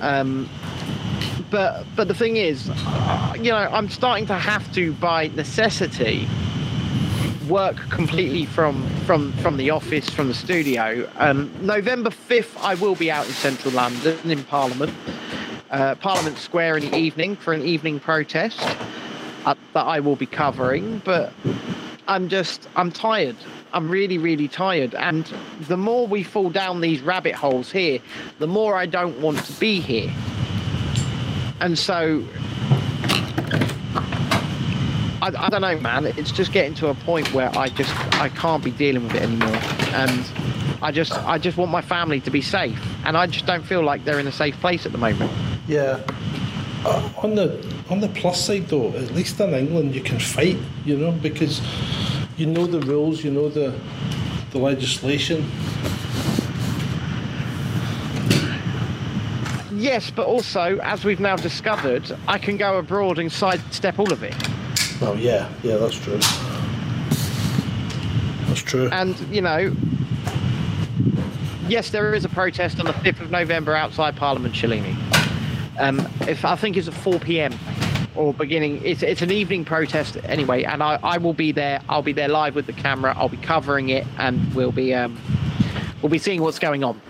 Um, 0.00 0.48
but 1.50 1.84
but 1.96 2.06
the 2.06 2.14
thing 2.14 2.36
is, 2.36 2.68
you 3.36 3.50
know, 3.50 3.68
I'm 3.72 3.88
starting 3.88 4.26
to 4.26 4.34
have 4.34 4.72
to, 4.74 4.92
by 4.94 5.28
necessity, 5.34 6.28
work 7.48 7.76
completely 7.90 8.46
from 8.46 8.88
from 9.00 9.32
from 9.38 9.56
the 9.56 9.70
office, 9.70 10.08
from 10.08 10.28
the 10.28 10.34
studio. 10.34 11.10
Um, 11.16 11.52
November 11.60 12.10
fifth, 12.10 12.56
I 12.62 12.76
will 12.76 12.94
be 12.94 13.10
out 13.10 13.26
in 13.26 13.32
central 13.32 13.74
London 13.74 14.30
in 14.30 14.44
Parliament, 14.44 14.94
uh, 15.70 15.94
Parliament 15.96 16.38
Square 16.38 16.78
in 16.78 16.90
the 16.90 16.96
evening 16.96 17.36
for 17.36 17.52
an 17.52 17.62
evening 17.62 18.00
protest 18.00 18.60
uh, 19.44 19.54
that 19.72 19.86
I 19.86 20.00
will 20.00 20.16
be 20.16 20.26
covering. 20.26 21.00
But 21.04 21.32
I'm 22.08 22.28
just 22.28 22.68
I'm 22.76 22.90
tired. 22.90 23.36
I'm 23.72 23.88
really 23.88 24.18
really 24.18 24.48
tired, 24.48 24.94
and 24.94 25.24
the 25.68 25.76
more 25.76 26.06
we 26.06 26.22
fall 26.24 26.50
down 26.50 26.80
these 26.80 27.00
rabbit 27.00 27.34
holes 27.34 27.70
here, 27.70 28.00
the 28.38 28.48
more 28.48 28.74
I 28.76 28.86
don't 28.86 29.20
want 29.20 29.38
to 29.44 29.52
be 29.60 29.80
here. 29.80 30.12
And 31.60 31.78
so 31.78 32.24
I, 35.22 35.28
I 35.36 35.48
don't 35.50 35.60
know, 35.60 35.78
man. 35.78 36.06
It's 36.06 36.32
just 36.32 36.52
getting 36.52 36.74
to 36.76 36.88
a 36.88 36.94
point 36.94 37.32
where 37.32 37.56
I 37.56 37.68
just 37.68 37.94
I 38.14 38.28
can't 38.30 38.64
be 38.64 38.72
dealing 38.72 39.04
with 39.04 39.14
it 39.14 39.22
anymore, 39.22 39.60
and 39.92 40.49
I 40.82 40.92
just 40.92 41.12
I 41.12 41.38
just 41.38 41.56
want 41.56 41.70
my 41.70 41.82
family 41.82 42.20
to 42.20 42.30
be 42.30 42.40
safe, 42.40 42.80
and 43.04 43.16
I 43.16 43.26
just 43.26 43.46
don't 43.46 43.64
feel 43.64 43.82
like 43.82 44.04
they're 44.04 44.20
in 44.20 44.26
a 44.26 44.32
safe 44.32 44.58
place 44.60 44.86
at 44.86 44.92
the 44.92 44.98
moment. 44.98 45.30
Yeah. 45.68 46.00
Uh, 46.84 47.10
on 47.18 47.34
the 47.34 47.62
on 47.90 48.00
the 48.00 48.08
plus 48.08 48.42
side 48.42 48.66
though, 48.68 48.88
at 48.94 49.10
least 49.12 49.38
in 49.40 49.52
England 49.52 49.94
you 49.94 50.00
can 50.00 50.18
fight, 50.18 50.56
you 50.86 50.96
know, 50.96 51.12
because 51.12 51.60
you 52.38 52.46
know 52.46 52.66
the 52.66 52.80
rules, 52.80 53.22
you 53.22 53.30
know 53.30 53.50
the 53.50 53.74
the 54.52 54.58
legislation. 54.58 55.44
Yes, 59.72 60.10
but 60.10 60.26
also, 60.26 60.78
as 60.82 61.04
we've 61.04 61.20
now 61.20 61.36
discovered, 61.36 62.14
I 62.28 62.38
can 62.38 62.56
go 62.56 62.78
abroad 62.78 63.18
and 63.18 63.32
sidestep 63.32 63.98
all 63.98 64.12
of 64.12 64.22
it. 64.22 64.34
Oh 65.02 65.14
yeah, 65.18 65.48
yeah, 65.62 65.76
that's 65.76 65.98
true. 65.98 66.18
That's 68.46 68.60
true. 68.60 68.88
And 68.92 69.18
you 69.34 69.40
know, 69.40 69.74
yes, 71.70 71.90
there 71.90 72.12
is 72.14 72.24
a 72.24 72.28
protest 72.28 72.80
on 72.80 72.86
the 72.86 72.92
fifth 72.92 73.20
of 73.20 73.30
November 73.30 73.74
outside 73.74 74.16
Parliament, 74.16 74.54
Shalini. 74.54 74.94
Um, 75.78 76.06
if 76.28 76.44
I 76.44 76.56
think 76.56 76.76
it's 76.76 76.88
at 76.88 76.94
four 76.94 77.18
p.m. 77.18 77.54
or 78.14 78.34
beginning, 78.34 78.84
it's 78.84 79.02
it's 79.02 79.22
an 79.22 79.30
evening 79.30 79.64
protest 79.64 80.18
anyway, 80.24 80.64
and 80.64 80.82
I, 80.82 80.98
I 81.02 81.18
will 81.18 81.32
be 81.32 81.52
there. 81.52 81.80
I'll 81.88 82.02
be 82.02 82.12
there 82.12 82.28
live 82.28 82.54
with 82.54 82.66
the 82.66 82.72
camera. 82.72 83.14
I'll 83.16 83.28
be 83.28 83.36
covering 83.38 83.88
it, 83.88 84.06
and 84.18 84.52
we'll 84.54 84.72
be 84.72 84.92
um, 84.92 85.18
we'll 86.02 86.10
be 86.10 86.18
seeing 86.18 86.42
what's 86.42 86.58
going 86.58 86.84
on. 86.84 87.00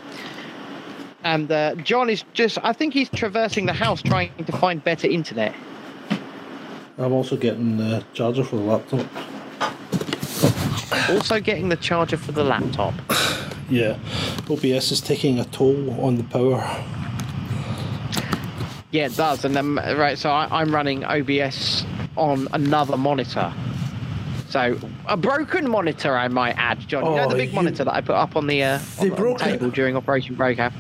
And 1.23 1.53
uh, 1.53 1.75
John 1.75 2.09
is 2.09 2.25
just, 2.33 2.57
I 2.63 2.73
think 2.73 2.95
he's 2.95 3.11
traversing 3.11 3.67
the 3.67 3.75
house 3.75 4.01
trying 4.01 4.33
to 4.43 4.53
find 4.53 4.83
better 4.83 5.07
internet. 5.07 5.55
I'm 6.97 7.13
also 7.13 7.37
getting 7.37 7.77
the 7.77 8.03
charger 8.15 8.43
for 8.43 8.57
the 8.57 8.63
laptop. 8.63 9.07
Also 11.11 11.39
getting 11.39 11.69
the 11.69 11.77
charger 11.77 12.17
for 12.17 12.33
the 12.33 12.43
laptop. 12.43 12.95
Yeah, 13.71 13.99
OBS 14.51 14.91
is 14.91 15.01
taking 15.01 15.39
a 15.39 15.45
toll 15.47 16.01
on 16.05 16.17
the 16.17 16.25
power. 16.25 16.59
Yeah, 18.91 19.07
it 19.07 19.17
does. 19.17 19.45
And 19.45 19.55
then, 19.55 19.77
right, 19.77 20.19
so 20.19 20.31
I, 20.31 20.49
I'm 20.61 20.75
running 20.75 21.05
OBS 21.05 21.85
on 22.17 22.49
another 22.53 22.97
monitor. 22.97 23.53
So 24.49 24.77
a 25.07 25.17
broken 25.17 25.71
monitor, 25.71 26.17
I 26.17 26.27
might 26.27 26.57
add, 26.59 26.81
John. 26.89 27.05
you 27.05 27.11
know 27.13 27.25
Oh, 27.27 27.29
the 27.29 27.37
big 27.37 27.51
you- 27.51 27.55
monitor 27.55 27.85
that 27.85 27.95
I 27.95 28.01
put 28.01 28.17
up 28.17 28.35
on 28.35 28.49
the, 28.49 28.65
uh, 28.65 28.79
on, 28.99 29.11
on 29.13 29.17
the 29.17 29.27
it? 29.31 29.39
table 29.39 29.71
during 29.71 29.97
Operation 29.97 30.35
Breakout. 30.35 30.73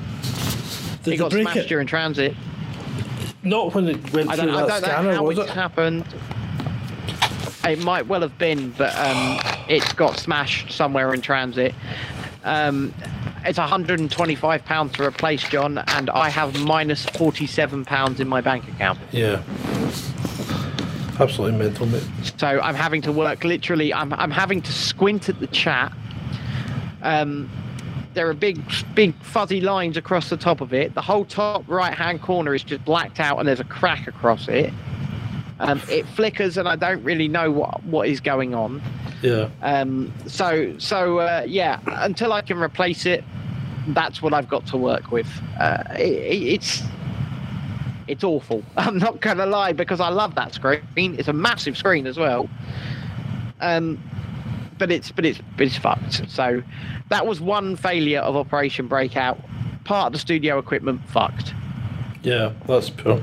Did 1.04 1.12
they 1.12 1.16
got 1.16 1.30
smashed 1.30 1.56
it? 1.58 1.68
during 1.68 1.86
transit. 1.86 2.34
Not 3.44 3.72
when 3.72 3.88
it 3.88 4.12
went 4.12 4.28
I 4.28 4.36
through 4.36 4.46
don't, 4.46 4.70
I 4.70 4.80
don't 4.80 5.04
know 5.04 5.14
how 5.14 5.22
was 5.22 5.38
it? 5.38 5.48
happened. 5.48 6.04
It 7.64 7.82
might 7.84 8.06
well 8.08 8.22
have 8.22 8.36
been, 8.38 8.70
but 8.72 8.94
um, 8.98 9.38
it's 9.68 9.92
got 9.92 10.18
smashed 10.18 10.72
somewhere 10.72 11.14
in 11.14 11.20
transit. 11.20 11.74
Um, 12.44 12.94
it's 13.44 13.58
125 13.58 14.64
pounds 14.64 14.92
to 14.92 15.04
replace, 15.04 15.42
John, 15.48 15.78
and 15.78 16.10
I 16.10 16.28
have 16.28 16.58
minus 16.60 17.04
47 17.06 17.84
pounds 17.84 18.20
in 18.20 18.28
my 18.28 18.40
bank 18.40 18.68
account. 18.68 18.98
Yeah. 19.12 19.42
Absolutely 21.18 21.58
mental, 21.58 21.86
mate. 21.86 22.02
So 22.38 22.46
I'm 22.46 22.74
having 22.74 23.02
to 23.02 23.12
work 23.12 23.44
literally. 23.44 23.92
I'm 23.92 24.12
I'm 24.14 24.30
having 24.30 24.62
to 24.62 24.72
squint 24.72 25.28
at 25.28 25.38
the 25.38 25.46
chat. 25.48 25.92
Um, 27.02 27.50
there 28.14 28.28
are 28.28 28.34
big 28.34 28.62
big 28.94 29.14
fuzzy 29.22 29.60
lines 29.60 29.98
across 29.98 30.30
the 30.30 30.38
top 30.38 30.62
of 30.62 30.72
it. 30.72 30.94
The 30.94 31.02
whole 31.02 31.26
top 31.26 31.68
right 31.68 31.92
hand 31.92 32.22
corner 32.22 32.54
is 32.54 32.62
just 32.62 32.84
blacked 32.86 33.20
out, 33.20 33.38
and 33.38 33.46
there's 33.46 33.60
a 33.60 33.64
crack 33.64 34.06
across 34.06 34.48
it. 34.48 34.72
Um, 35.60 35.80
it 35.90 36.06
flickers, 36.08 36.56
and 36.56 36.66
I 36.66 36.74
don't 36.74 37.02
really 37.04 37.28
know 37.28 37.50
what 37.50 37.84
what 37.84 38.08
is 38.08 38.18
going 38.20 38.54
on. 38.54 38.80
Yeah. 39.22 39.50
Um, 39.62 40.12
so 40.26 40.76
so 40.78 41.18
uh, 41.18 41.44
yeah, 41.46 41.80
until 41.86 42.32
I 42.32 42.40
can 42.40 42.58
replace 42.58 43.04
it, 43.06 43.22
that's 43.88 44.22
what 44.22 44.32
I've 44.32 44.48
got 44.48 44.66
to 44.68 44.78
work 44.78 45.10
with. 45.12 45.28
Uh, 45.60 45.82
it, 45.96 46.00
it- 46.00 46.42
it's 46.54 46.82
it's 48.08 48.24
awful. 48.24 48.64
I'm 48.76 48.98
not 48.98 49.20
gonna 49.20 49.44
lie 49.46 49.72
because 49.74 50.00
I 50.00 50.08
love 50.08 50.34
that 50.36 50.54
screen. 50.54 50.80
It's 50.96 51.28
a 51.28 51.32
massive 51.34 51.76
screen 51.76 52.06
as 52.06 52.16
well. 52.18 52.48
Um, 53.60 54.02
but 54.78 54.90
it's 54.90 55.12
but 55.12 55.26
it's 55.26 55.40
but 55.58 55.66
it's 55.66 55.76
fucked. 55.76 56.22
So 56.30 56.62
that 57.10 57.26
was 57.26 57.38
one 57.40 57.76
failure 57.76 58.20
of 58.20 58.34
Operation 58.34 58.86
Breakout. 58.88 59.38
Part 59.84 60.06
of 60.06 60.12
the 60.14 60.18
studio 60.18 60.58
equipment 60.58 61.02
fucked. 61.08 61.52
Yeah, 62.22 62.52
that's 62.66 62.88
poor. 62.88 63.20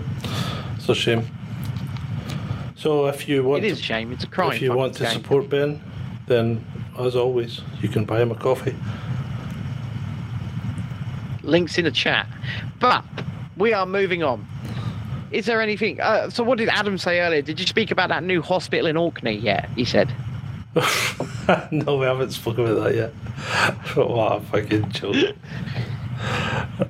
It's 0.75 0.87
a 0.87 0.93
shame. 0.95 1.25
So 2.87 3.07
if 3.07 3.27
you 3.27 3.43
want 3.43 3.65
It 3.65 3.67
is 3.67 3.79
a 3.79 3.81
to, 3.81 3.85
shame. 3.85 4.13
It's 4.13 4.23
a 4.23 4.27
crime. 4.27 4.53
if 4.53 4.61
you 4.61 4.71
want 4.71 4.93
to 4.93 5.03
game. 5.03 5.11
support 5.11 5.49
Ben, 5.49 5.81
then 6.27 6.65
as 6.97 7.17
always, 7.17 7.59
you 7.81 7.89
can 7.89 8.05
buy 8.05 8.21
him 8.21 8.31
a 8.31 8.35
coffee. 8.35 8.73
links 11.43 11.77
in 11.77 11.83
the 11.83 11.91
chat. 11.91 12.27
But 12.79 13.03
we 13.57 13.73
are 13.73 13.85
moving 13.85 14.23
on. 14.23 14.47
Is 15.31 15.45
there 15.47 15.59
anything? 15.61 15.99
Uh, 15.99 16.29
so, 16.29 16.45
what 16.45 16.59
did 16.59 16.69
Adam 16.69 16.97
say 16.97 17.19
earlier? 17.19 17.41
Did 17.41 17.59
you 17.59 17.67
speak 17.67 17.91
about 17.91 18.07
that 18.07 18.23
new 18.23 18.41
hospital 18.41 18.87
in 18.87 18.95
Orkney? 18.95 19.35
yet? 19.35 19.67
he 19.75 19.83
said. 19.83 20.09
no, 21.71 21.97
we 21.97 22.05
haven't 22.05 22.31
spoken 22.31 22.67
about 22.67 22.85
that 22.85 22.95
yet. 22.95 23.09
what 23.97 24.37
a 24.37 24.39
fucking 24.45 24.91
joke. 24.91 25.35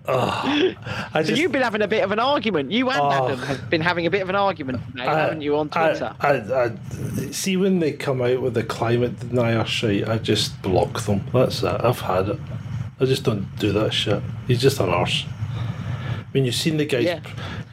Oh, 0.09 0.73
I 1.13 1.21
So 1.21 1.29
just, 1.29 1.41
you've 1.41 1.51
been 1.51 1.61
having 1.61 1.81
a 1.81 1.87
bit 1.87 2.03
of 2.03 2.11
an 2.11 2.19
argument. 2.19 2.71
You 2.71 2.89
and 2.89 2.99
Oh. 3.01 3.11
Adam 3.27 3.39
have 3.39 3.69
been 3.69 3.81
having 3.81 4.05
a 4.05 4.09
bit 4.09 4.21
of 4.21 4.29
an 4.29 4.35
argument 4.35 4.79
today, 4.91 5.03
I- 5.05 5.19
haven't 5.19 5.41
you, 5.41 5.57
on 5.57 5.69
Twitter? 5.69 6.13
I, 6.19 6.31
I, 6.37 7.31
see 7.31 7.57
when 7.57 7.79
they 7.79 7.91
come 7.93 8.21
out 8.21 8.41
with 8.41 8.53
the 8.53 8.63
climate 8.63 9.19
denier 9.19 9.65
shit, 9.65 10.07
I 10.07 10.17
just 10.17 10.61
block 10.61 11.01
them. 11.01 11.23
That's 11.33 11.61
it. 11.63 11.81
I've 11.83 11.99
had 11.99 12.29
it. 12.29 12.39
I 12.99 13.05
just 13.05 13.23
don't 13.23 13.53
do 13.57 13.71
that 13.73 13.93
shit. 13.93 14.21
He's 14.47 14.61
just 14.61 14.79
an 14.79 14.89
arse. 14.89 15.25
I 15.27 16.25
mean, 16.33 16.45
you've 16.45 16.55
seen 16.55 16.77
the 16.77 16.85
guy's. 16.85 17.05
Yeah. 17.05 17.19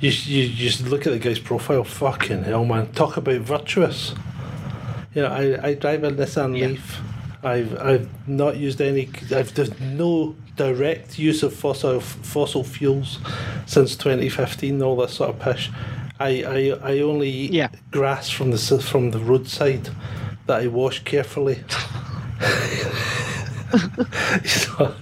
You, 0.01 0.11
you, 0.11 0.43
you 0.45 0.55
just 0.69 0.87
look 0.87 1.07
at 1.07 1.13
the 1.13 1.19
guy's 1.19 1.39
profile. 1.39 1.83
Fucking 1.85 2.45
hell, 2.45 2.65
man! 2.65 2.93
Talk 2.93 3.17
about 3.17 3.41
virtuous. 3.41 4.15
You 5.15 5.23
know, 5.23 5.29
I, 5.29 5.69
I 5.69 5.75
drive 5.75 6.05
a 6.05 6.11
Nissan 6.11 6.59
Yeah. 6.59 6.67
Leaf. 6.69 7.01
I've 7.45 7.79
I've 7.81 8.29
not 8.29 8.57
used 8.57 8.81
any. 8.81 9.09
I've 9.35 9.55
there's 9.55 9.79
no 9.81 10.35
direct 10.57 11.19
use 11.19 11.43
of 11.43 11.53
fossil 11.53 12.01
fossil 12.01 12.65
fuels 12.65 13.19
since 13.67 13.97
2015. 13.97 14.81
All 14.83 14.97
this 14.97 15.15
sort 15.15 15.31
of 15.31 15.41
pish. 15.41 15.71
I 16.21 16.45
I, 16.83 16.93
I 16.93 16.99
only 17.01 17.29
eat 17.29 17.53
Yeah. 17.53 17.69
grass 17.91 18.31
from 18.31 18.51
the 18.51 18.59
from 18.59 19.11
the 19.11 19.19
roadside 19.19 19.91
that 20.47 20.63
I 20.63 20.67
wash 20.69 21.03
carefully. 21.05 21.63
So, 24.45 24.95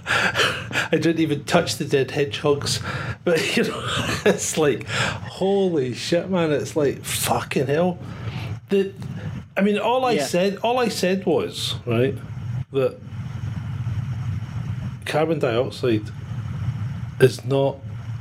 I 0.91 0.97
didn't 0.97 1.19
even 1.19 1.43
touch 1.43 1.75
the 1.77 1.85
dead 1.85 2.09
hedgehogs, 2.11 2.79
but 3.23 3.55
you 3.57 3.63
know, 3.63 3.83
it's 4.25 4.57
like, 4.57 4.87
holy 4.87 5.93
shit, 5.93 6.29
man! 6.29 6.51
It's 6.51 6.75
like 6.75 7.03
fucking 7.03 7.67
hell. 7.67 7.99
The, 8.69 8.91
I 9.55 9.61
mean, 9.61 9.77
all 9.77 10.05
I 10.05 10.13
Yeah. 10.13 10.25
said, 10.25 10.57
all 10.63 10.79
I 10.79 10.87
said 10.87 11.25
was 11.27 11.75
right 11.85 12.15
that 12.73 12.99
carbon 15.05 15.39
dioxide 15.39 16.03
is 17.19 17.43
not 17.45 17.77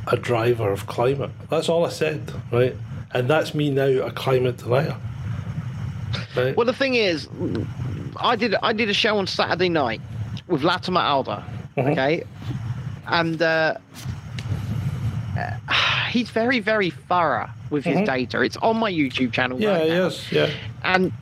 a 0.08 0.16
driver 0.16 0.70
of 0.70 0.86
climate. 0.86 1.30
That's 1.50 1.68
all 1.68 1.84
I 1.84 1.88
said, 1.90 2.32
right? 2.50 2.74
And 3.12 3.28
that's 3.28 3.54
me 3.54 3.70
now 3.70 3.86
a 4.06 4.10
climate 4.10 4.58
denier. 4.58 4.96
Right? 6.36 6.56
Well, 6.56 6.66
the 6.66 6.72
thing 6.72 6.94
is, 6.94 7.28
I 8.16 8.36
did 8.36 8.54
I 8.62 8.72
did 8.72 8.88
a 8.90 8.94
show 8.94 9.16
on 9.18 9.26
Saturday 9.26 9.68
night 9.68 10.00
with 10.46 10.62
Latimer 10.62 11.00
Alder, 11.00 11.42
Mhm. 11.76 11.92
okay, 11.92 12.24
and 13.06 13.40
uh, 13.40 13.74
he's 16.10 16.30
very 16.30 16.60
very 16.60 16.90
thorough 16.90 17.48
with 17.70 17.84
his 17.84 17.98
Mhm. 17.98 18.06
data. 18.06 18.40
It's 18.42 18.56
on 18.58 18.76
my 18.78 18.90
YouTube 18.92 19.32
channel. 19.32 19.60
yeah, 19.60 19.70
right 19.78 19.88
now. 19.88 19.94
yes, 20.04 20.32
yeah. 20.32 20.50
and 20.84 21.12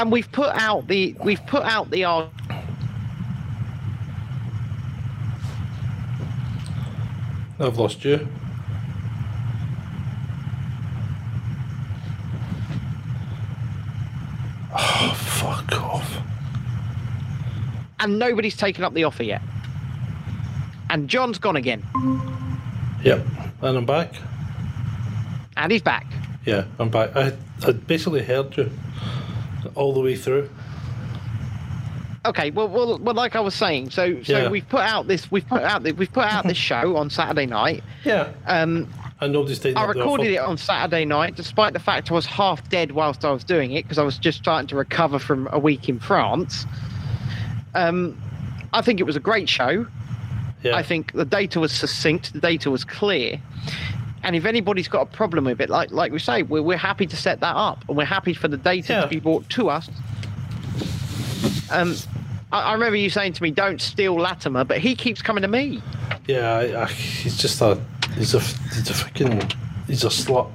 and 0.00 0.10
we've 0.10 0.30
put 0.32 0.48
out 0.54 0.88
the 0.88 1.14
we've 1.22 1.44
put 1.46 1.62
out 1.62 1.90
the 1.90 2.04
ar- 2.04 2.30
I've 7.58 7.76
lost 7.78 8.04
you. 8.04 8.26
Oh, 14.72 15.14
fuck 15.16 15.72
off. 15.82 16.16
and 17.98 18.18
nobody's 18.18 18.56
taken 18.56 18.82
up 18.84 18.94
the 18.94 19.04
offer 19.04 19.22
yet. 19.22 19.42
And 20.88 21.08
John's 21.08 21.38
gone 21.38 21.56
again, 21.56 21.82
Yep, 23.04 23.24
and 23.62 23.76
I'm 23.78 23.86
back. 23.86 24.14
and 25.56 25.70
he's 25.70 25.82
back. 25.82 26.06
Yeah, 26.46 26.64
I'm 26.78 26.88
back. 26.88 27.14
I, 27.14 27.32
I 27.66 27.72
basically 27.72 28.22
heard 28.22 28.56
you 28.56 28.70
all 29.74 29.92
the 29.92 30.00
way 30.00 30.16
through. 30.16 30.48
Okay, 32.26 32.50
well, 32.50 32.68
well, 32.68 32.98
well, 32.98 33.14
like 33.14 33.34
I 33.34 33.40
was 33.40 33.54
saying, 33.54 33.90
so 33.90 34.22
so 34.22 34.38
Yeah. 34.42 34.50
we've 34.50 34.68
put 34.68 34.80
out 34.82 35.06
this 35.08 35.30
we've 35.30 35.46
put 35.48 35.62
out 35.62 35.82
we've 35.82 36.12
put 36.12 36.24
out 36.24 36.46
this 36.46 36.56
show 36.70 36.96
on 36.96 37.08
Saturday 37.08 37.46
night. 37.46 37.82
Yeah, 38.04 38.28
Um, 38.46 38.88
and 39.20 39.32
nobody's 39.32 39.58
taking 39.58 39.78
I 39.78 39.84
recorded 39.84 40.26
it 40.28 40.36
on 40.38 40.58
Saturday 40.58 41.06
night, 41.06 41.34
despite 41.34 41.72
the 41.72 41.78
fact 41.78 42.10
I 42.10 42.14
was 42.14 42.26
half 42.26 42.68
dead 42.68 42.92
whilst 42.92 43.24
I 43.24 43.30
was 43.30 43.42
doing 43.42 43.72
it 43.72 43.84
because 43.84 43.96
I 43.98 44.02
was 44.02 44.18
just 44.18 44.38
starting 44.38 44.66
to 44.68 44.76
recover 44.76 45.18
from 45.18 45.48
a 45.50 45.58
week 45.58 45.88
in 45.88 45.98
France. 45.98 46.66
Um, 47.74 48.20
I 48.74 48.82
think 48.82 49.00
it 49.00 49.04
was 49.04 49.16
a 49.16 49.20
great 49.20 49.48
show. 49.48 49.86
Yeah, 50.62 50.76
I 50.76 50.82
think 50.82 51.12
the 51.12 51.24
data 51.24 51.58
was 51.58 51.72
succinct, 51.72 52.34
the 52.34 52.40
data 52.40 52.70
was 52.70 52.84
clear. 52.84 53.40
And 54.22 54.36
if 54.36 54.44
anybody's 54.44 54.88
got 54.88 55.02
a 55.02 55.06
problem 55.06 55.44
with 55.44 55.60
it, 55.60 55.70
like 55.70 55.90
like 55.92 56.12
we 56.12 56.18
say, 56.18 56.42
we're, 56.42 56.62
we're 56.62 56.76
happy 56.76 57.06
to 57.06 57.16
set 57.16 57.40
that 57.40 57.56
up 57.56 57.84
and 57.88 57.96
we're 57.96 58.04
happy 58.04 58.34
for 58.34 58.48
the 58.48 58.56
data 58.58 58.92
Yeah. 58.92 59.00
to 59.02 59.06
be 59.08 59.18
brought 59.20 59.48
to 59.50 59.70
us. 59.70 59.88
Um, 61.70 61.94
I, 62.52 62.60
I 62.60 62.72
remember 62.72 62.96
you 62.96 63.10
saying 63.10 63.34
to 63.34 63.42
me, 63.42 63.50
don't 63.50 63.80
steal 63.80 64.14
Latimer, 64.16 64.64
but 64.64 64.78
he 64.78 64.94
keeps 64.94 65.22
coming 65.22 65.42
to 65.42 65.48
me. 65.48 65.82
yeah. 66.26 66.52
I, 66.54 66.82
I, 66.82 66.86
he's 66.86 67.36
just 67.36 67.60
a 67.60 67.80
he's 68.16 68.34
a 68.34 68.40
he's 68.40 68.90
a 68.90 68.94
fucking 68.94 69.42
he's 69.86 70.04
a 70.04 70.08
slut. 70.08 70.50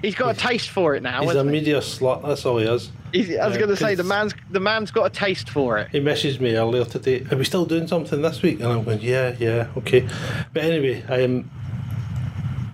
He's 0.00 0.14
got 0.14 0.36
a 0.36 0.38
taste 0.38 0.70
for 0.70 0.94
it 0.94 1.02
now. 1.02 1.22
He's 1.22 1.34
a 1.34 1.42
he? 1.42 1.50
media 1.50 1.78
slut. 1.80 2.22
That's 2.24 2.46
all 2.46 2.58
he 2.58 2.66
is. 2.66 2.90
He's, 3.12 3.36
I 3.36 3.46
was 3.46 3.54
Yeah, 3.56 3.62
going 3.62 3.70
to 3.70 3.76
say 3.76 3.94
the 3.96 4.04
man's 4.04 4.34
the 4.50 4.60
man's 4.60 4.90
got 4.92 5.04
a 5.06 5.10
taste 5.10 5.50
for 5.50 5.78
it. 5.78 5.88
He 5.90 5.98
messaged 6.00 6.40
me 6.40 6.54
earlier 6.56 6.84
today. 6.84 7.26
Are 7.32 7.36
we 7.36 7.44
still 7.44 7.64
doing 7.66 7.88
something 7.88 8.22
this 8.22 8.40
week? 8.42 8.60
And 8.60 8.68
I'm 8.70 8.84
going, 8.84 9.00
yeah, 9.00 9.34
yeah, 9.38 9.66
okay. 9.78 10.08
But 10.52 10.62
anyway, 10.64 11.02
I 11.08 11.24
um, 11.24 11.50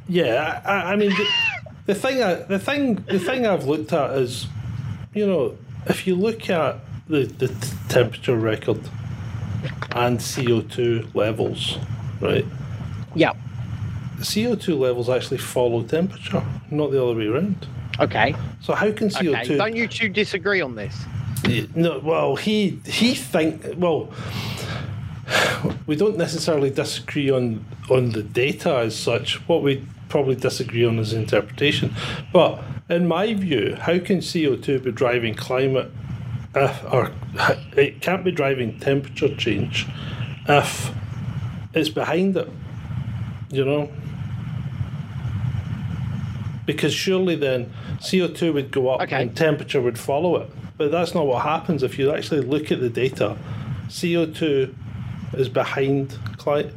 yeah, 0.08 0.62
I, 0.64 0.92
I- 0.92 0.96
mean, 0.96 1.10
the, 1.10 1.26
the 1.86 1.94
thing, 1.94 2.22
I, 2.22 2.34
the 2.34 2.58
thing, 2.58 2.94
the 3.06 3.18
thing 3.18 3.46
I've 3.46 3.64
looked 3.64 3.92
at 3.92 4.10
is, 4.16 4.46
you 5.14 5.26
know, 5.26 5.56
if 5.86 6.06
you 6.06 6.14
look 6.16 6.48
at 6.50 6.78
the 7.08 7.24
the 7.24 7.48
t- 7.48 7.54
temperature 7.88 8.36
record 8.36 8.80
and 9.92 10.18
CO 10.18 10.62
two 10.62 11.06
levels, 11.14 11.78
right? 12.20 12.44
Yeah. 13.14 13.32
The 14.18 14.24
CO 14.44 14.54
two 14.54 14.76
levels 14.76 15.08
actually 15.10 15.38
follow 15.38 15.82
temperature, 15.82 16.42
not 16.70 16.90
the 16.90 17.02
other 17.04 17.14
way 17.14 17.26
around. 17.26 17.66
Okay. 18.00 18.34
So 18.60 18.74
how 18.74 18.90
can 18.92 19.10
CO 19.10 19.30
Okay. 19.32 19.44
two? 19.44 19.56
Don't 19.58 19.76
you 19.76 19.86
two 19.86 20.08
disagree 20.08 20.60
on 20.62 20.74
this? 20.74 20.96
No, 21.74 21.98
well, 21.98 22.36
he 22.36 22.80
he 22.86 23.14
think 23.14 23.62
well. 23.76 24.10
We 25.86 25.96
don't 25.96 26.16
necessarily 26.16 26.70
disagree 26.70 27.30
on 27.30 27.64
on 27.90 28.10
the 28.10 28.22
data 28.22 28.76
as 28.78 28.96
such. 28.96 29.46
What 29.48 29.62
we 29.62 29.86
probably 30.08 30.34
disagree 30.36 30.84
on 30.84 30.96
his 30.98 31.12
interpretation. 31.12 31.94
But 32.32 32.62
in 32.88 33.06
my 33.08 33.34
view, 33.34 33.76
how 33.80 33.98
can 33.98 34.20
CO 34.20 34.56
two 34.56 34.78
be 34.78 34.92
driving 34.92 35.34
climate 35.34 35.90
if 36.54 36.84
or 36.92 37.10
it 37.76 38.00
can't 38.00 38.24
be 38.24 38.30
driving 38.30 38.78
temperature 38.78 39.34
change 39.34 39.86
if 40.48 40.92
it's 41.72 41.88
behind 41.88 42.36
it? 42.36 42.48
You 43.50 43.64
know? 43.64 43.90
Because 46.66 46.94
surely 46.94 47.36
then 47.36 47.70
CO2 47.98 48.54
would 48.54 48.70
go 48.70 48.88
up 48.90 49.02
Okay. 49.02 49.20
and 49.20 49.36
temperature 49.36 49.80
would 49.82 49.98
follow 49.98 50.36
it. 50.36 50.50
But 50.78 50.90
that's 50.90 51.14
not 51.14 51.26
what 51.26 51.42
happens. 51.42 51.82
If 51.82 51.98
you 51.98 52.10
actually 52.12 52.40
look 52.40 52.72
at 52.72 52.80
the 52.80 52.88
data, 52.88 53.36
CO2 53.88 54.74
is 55.34 55.48
behind 55.48 56.16
cli- 56.38 56.70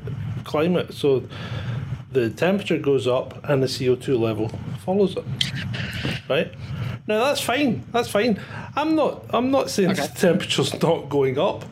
climate. 0.44 0.94
So 0.94 1.24
the 2.12 2.30
temperature 2.30 2.78
goes 2.78 3.08
up 3.08 3.44
and 3.50 3.62
the 3.62 3.68
CO2 3.68 4.20
level 4.20 4.50
follows 4.86 5.16
it. 5.18 5.24
Right? 6.30 6.52
Now 7.08 7.24
that's 7.26 7.42
fine. 7.42 7.84
That's 7.92 8.10
fine. 8.10 8.40
I'm 8.76 8.96
not 8.96 9.26
I'm 9.30 9.52
not 9.52 9.70
saying 9.70 9.92
Okay. 9.92 10.08
the 10.08 10.14
temperature's 10.20 10.74
not 10.82 11.10
going 11.10 11.38
up. 11.40 11.66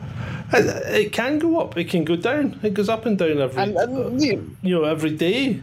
It, 0.52 0.66
it 1.04 1.12
can 1.12 1.38
go 1.38 1.60
up, 1.60 1.76
it 1.76 1.88
can 1.90 2.04
go 2.04 2.16
down. 2.16 2.58
It 2.62 2.72
goes 2.74 2.88
up 2.88 3.04
and 3.06 3.18
down 3.18 3.38
every 3.40 3.62
And, 3.62 3.76
and 3.76 3.96
uh, 3.96 4.10
you- 4.24 4.56
you 4.62 4.74
know 4.74 4.84
every 4.84 5.10
day. 5.10 5.62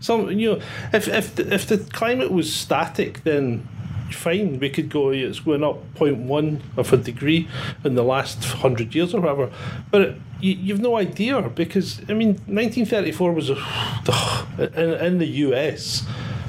Some 0.00 0.30
you 0.30 0.52
know 0.52 0.60
if 0.92 1.08
if 1.08 1.34
the, 1.36 1.54
if 1.54 1.66
the 1.66 1.78
climate 1.78 2.30
was 2.30 2.52
static, 2.54 3.22
then 3.24 3.66
fine. 4.14 4.58
We 4.58 4.70
could 4.70 4.88
go. 4.88 5.10
It's 5.10 5.40
going 5.40 5.64
up 5.64 5.94
0.1 5.94 6.60
of 6.76 6.92
a 6.92 6.96
degree 6.96 7.48
in 7.84 7.94
the 7.94 8.02
last 8.02 8.44
hundred 8.44 8.94
years 8.94 9.14
or 9.14 9.20
whatever. 9.20 9.50
But 9.90 10.00
it, 10.00 10.16
you, 10.40 10.52
you've 10.52 10.80
no 10.80 10.96
idea 10.96 11.40
because 11.42 12.00
I 12.08 12.14
mean, 12.14 12.34
1934 12.46 13.32
was 13.32 13.50
a, 13.50 13.54
in 14.76 14.94
in 15.06 15.18
the 15.18 15.26
US, 15.26 16.06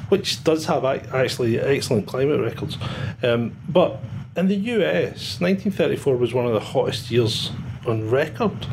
which 0.10 0.44
does 0.44 0.66
have 0.66 0.86
actually 0.86 1.60
excellent 1.60 2.08
climate 2.08 2.40
records, 2.40 2.78
um, 3.24 3.56
but. 3.68 4.00
In 4.36 4.50
the 4.50 4.56
US, 4.56 5.42
1934 5.42 6.16
was 6.16 6.32
one 6.32 6.46
of 6.46 6.54
the 6.54 6.60
hottest 6.60 7.10
years 7.10 7.50
on 7.88 8.08
record 8.12 8.68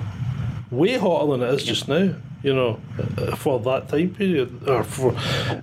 way 0.70 0.98
hotter 0.98 1.32
than 1.32 1.42
it 1.42 1.54
is 1.54 1.64
just 1.64 1.88
now. 1.88 2.14
You 2.44 2.54
know, 2.54 2.78
for 3.38 3.58
that 3.60 3.88
time 3.88 4.10
period, 4.14 4.68
or 4.68 4.84
for 4.84 5.12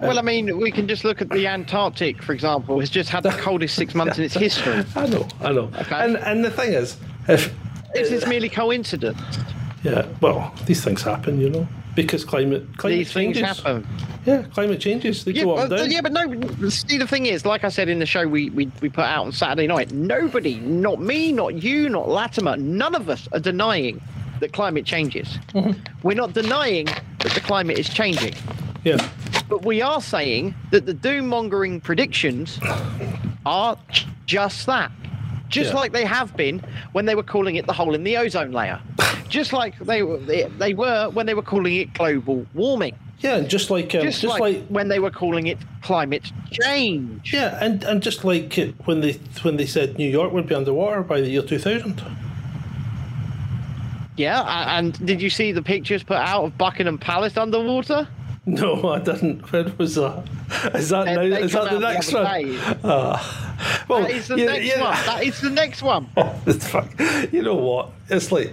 well, 0.02 0.18
I 0.18 0.24
mean, 0.24 0.58
we 0.58 0.72
can 0.72 0.88
just 0.88 1.04
look 1.04 1.22
at 1.22 1.30
the 1.30 1.46
Antarctic, 1.46 2.24
for 2.24 2.34
example. 2.34 2.80
Has 2.80 2.90
just 2.90 3.10
had 3.12 3.22
the 3.22 3.30
coldest 3.48 3.76
six 3.76 3.94
months 3.94 4.18
in 4.18 4.24
its 4.24 4.34
history. 4.34 4.84
I 4.96 5.06
know, 5.06 5.28
I 5.42 5.52
know. 5.52 5.70
Okay. 5.80 6.04
And 6.04 6.18
and 6.18 6.44
the 6.44 6.50
thing 6.50 6.74
is, 6.74 6.98
if 7.28 7.54
Is 7.96 8.10
this 8.10 8.26
merely 8.26 8.50
coincidence? 8.50 9.22
yeah, 9.84 10.08
well, 10.22 10.52
these 10.66 10.84
things 10.84 11.04
happen, 11.04 11.40
you 11.40 11.52
know, 11.52 11.68
because 11.94 12.26
climate 12.26 12.66
climate 12.78 12.98
These 12.98 13.14
things 13.14 13.38
changes. 13.38 13.60
happen. 13.60 13.88
Yeah, 14.26 14.42
climate 14.52 14.80
changes. 14.80 15.24
They 15.24 15.34
Yeah, 15.34 15.44
go 15.44 15.58
up 15.58 15.70
down. 15.70 15.92
yeah, 15.92 16.02
but 16.02 16.14
no. 16.14 16.70
See, 16.70 16.98
the 16.98 17.06
thing 17.08 17.28
is, 17.28 17.46
like 17.46 17.64
I 17.64 17.70
said 17.70 17.90
in 17.90 18.00
the 18.00 18.08
show 18.08 18.28
we, 18.28 18.50
we 18.50 18.72
we 18.82 18.90
put 18.90 19.06
out 19.06 19.26
on 19.28 19.32
Saturday 19.34 19.68
night, 19.68 19.92
nobody, 19.92 20.56
not 20.62 21.00
me, 21.00 21.32
not 21.32 21.62
you, 21.62 21.90
not 21.90 22.10
Latimer, 22.10 22.58
none 22.58 22.96
of 22.96 23.08
us 23.08 23.30
are 23.34 23.40
denying 23.40 24.02
that 24.42 24.52
climate 24.54 24.86
changes. 24.86 25.38
Mm-hmm. 25.54 25.80
We're 26.04 26.16
not 26.16 26.34
denying 26.34 26.86
that 26.86 27.32
the 27.34 27.40
climate 27.40 27.80
is 27.80 27.88
changing, 27.90 28.34
yeah, 28.84 28.98
but 29.48 29.64
we 29.66 29.82
are 29.82 30.02
saying 30.02 30.54
that 30.72 30.86
the 30.86 30.94
doom 30.94 31.28
mongering 31.28 31.80
predictions 31.80 32.60
are 33.46 33.78
just 34.26 34.66
that. 34.66 34.92
Just 35.50 35.72
Yeah. 35.74 35.80
like 35.80 35.92
they 35.92 36.06
have 36.06 36.36
been 36.38 36.62
when 36.94 37.06
they 37.06 37.16
were 37.16 37.24
calling 37.24 37.56
it 37.56 37.66
the 37.68 37.74
hole 37.74 37.94
in 37.96 38.04
the 38.04 38.18
ozone 38.18 38.52
layer. 38.52 38.80
Just 39.30 39.54
like 39.54 39.78
they 39.80 40.04
were, 40.04 40.18
they, 40.18 40.44
they 40.60 40.74
were 40.74 41.10
when 41.10 41.26
they 41.26 41.34
were 41.34 41.42
calling 41.42 41.76
it 41.78 41.94
global 41.94 42.46
warming. 42.54 42.96
yeah, 43.20 43.38
and 43.38 43.50
just 43.50 43.70
like 43.70 43.96
um, 43.96 44.02
Just, 44.02 44.22
just, 44.22 44.40
like, 44.40 44.42
like, 44.42 44.68
when 44.68 44.90
they 44.90 45.00
were 45.00 45.10
calling 45.12 45.48
it 45.48 45.58
climate 45.82 46.30
change. 46.52 47.32
yeah, 47.34 47.58
and 47.62 47.82
and 47.86 48.02
just 48.04 48.26
like 48.26 48.54
when 48.86 49.00
they 49.00 49.14
when 49.44 49.56
they 49.56 49.66
said 49.66 49.98
New 49.98 50.10
York 50.10 50.34
would 50.34 50.48
be 50.48 50.56
underwater 50.56 51.02
by 51.02 51.22
the 51.22 51.30
year 51.30 51.42
2000. 51.42 52.02
Yeah, 54.18 54.78
and 54.78 54.94
did 55.06 55.22
you 55.22 55.30
see 55.30 55.52
the 55.52 55.62
pictures 55.62 56.04
put 56.04 56.18
out 56.18 56.44
of 56.44 56.58
Buckingham 56.58 56.98
Palace 56.98 57.38
underwater? 57.38 58.08
No, 58.46 58.90
I 58.90 59.00
didn't. 59.00 59.52
When 59.52 59.76
was 59.78 59.96
that? 59.96 60.28
Is 60.74 60.90
that 60.90 61.06
now? 61.06 61.22
Is 61.22 61.54
that 61.54 61.70
the 61.72 61.80
next 61.80 62.14
other 62.14 62.24
one? 62.24 62.60
Ah. 62.84 63.86
well, 63.88 64.02
That 64.02 64.12
is 64.12 64.28
the 64.28 64.36
next 64.38 64.80
one. 64.80 65.06
That 65.06 65.24
is 65.24 65.42
the 65.42 65.50
next 65.52 65.82
one. 65.84 66.08
Fuck. 66.60 66.90
You 67.32 67.44
know 67.44 67.56
what? 67.56 67.92
It's 68.10 68.32
like 68.32 68.52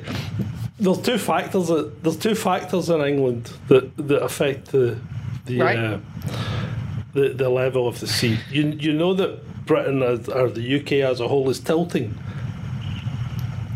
there's 0.78 1.00
two 1.00 1.16
factors. 1.18 1.68
That, 1.68 2.02
there's 2.02 2.18
two 2.18 2.34
factors 2.34 2.90
in 2.90 3.00
England 3.00 3.50
that, 3.68 3.96
that 3.96 4.22
affect 4.22 4.72
the 4.72 4.98
the, 5.46 5.58
Right. 5.60 5.78
uh, 5.78 5.98
the 7.14 7.30
the 7.30 7.48
level 7.48 7.88
of 7.88 7.98
the 8.00 8.06
sea. 8.06 8.38
You 8.50 8.68
you 8.78 8.92
know 8.92 9.14
that 9.14 9.64
Britain 9.66 10.02
as, 10.02 10.28
or 10.28 10.50
the 10.50 10.80
UK 10.80 10.92
as 11.10 11.20
a 11.20 11.28
whole 11.28 11.48
is 11.48 11.60
tilting. 11.60 12.14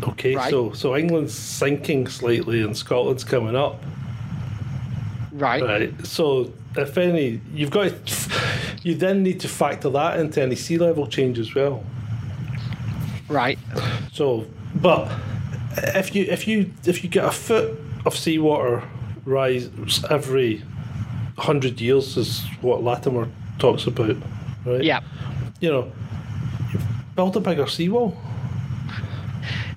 Okay, 0.03 0.35
Right. 0.35 0.49
so 0.49 0.73
so 0.73 0.95
England's 0.95 1.33
sinking 1.33 2.07
slightly 2.07 2.61
and 2.61 2.75
Scotland's 2.75 3.23
coming 3.23 3.55
up. 3.55 3.81
Right. 5.31 5.63
Right. 5.63 6.05
So 6.05 6.51
if 6.75 6.97
any, 6.97 7.41
you've 7.53 7.71
got 7.71 8.05
to, 8.05 8.31
you 8.83 8.95
then 8.95 9.23
need 9.23 9.39
to 9.41 9.47
factor 9.47 9.89
that 9.91 10.19
into 10.19 10.41
any 10.41 10.55
sea 10.55 10.77
level 10.77 11.07
change 11.07 11.39
as 11.39 11.53
well. 11.55 11.83
Right. 13.29 13.57
So, 14.11 14.45
but 14.75 15.09
if 15.77 16.13
you 16.15 16.25
if 16.29 16.47
you 16.47 16.71
if 16.85 17.03
you 17.03 17.09
get 17.09 17.25
a 17.25 17.31
foot 17.31 17.79
of 18.05 18.15
seawater 18.15 18.83
rise 19.25 19.69
every 20.09 20.61
hundred 21.37 21.79
years, 21.81 22.17
is 22.17 22.41
what 22.61 22.83
Latimer 22.83 23.27
talks 23.57 23.87
about, 23.87 24.17
right? 24.65 24.83
Yeah. 24.83 24.99
You 25.61 25.71
know, 25.71 25.91
build 27.15 27.35
a 27.37 27.39
bigger 27.39 27.67
seawall. 27.67 28.17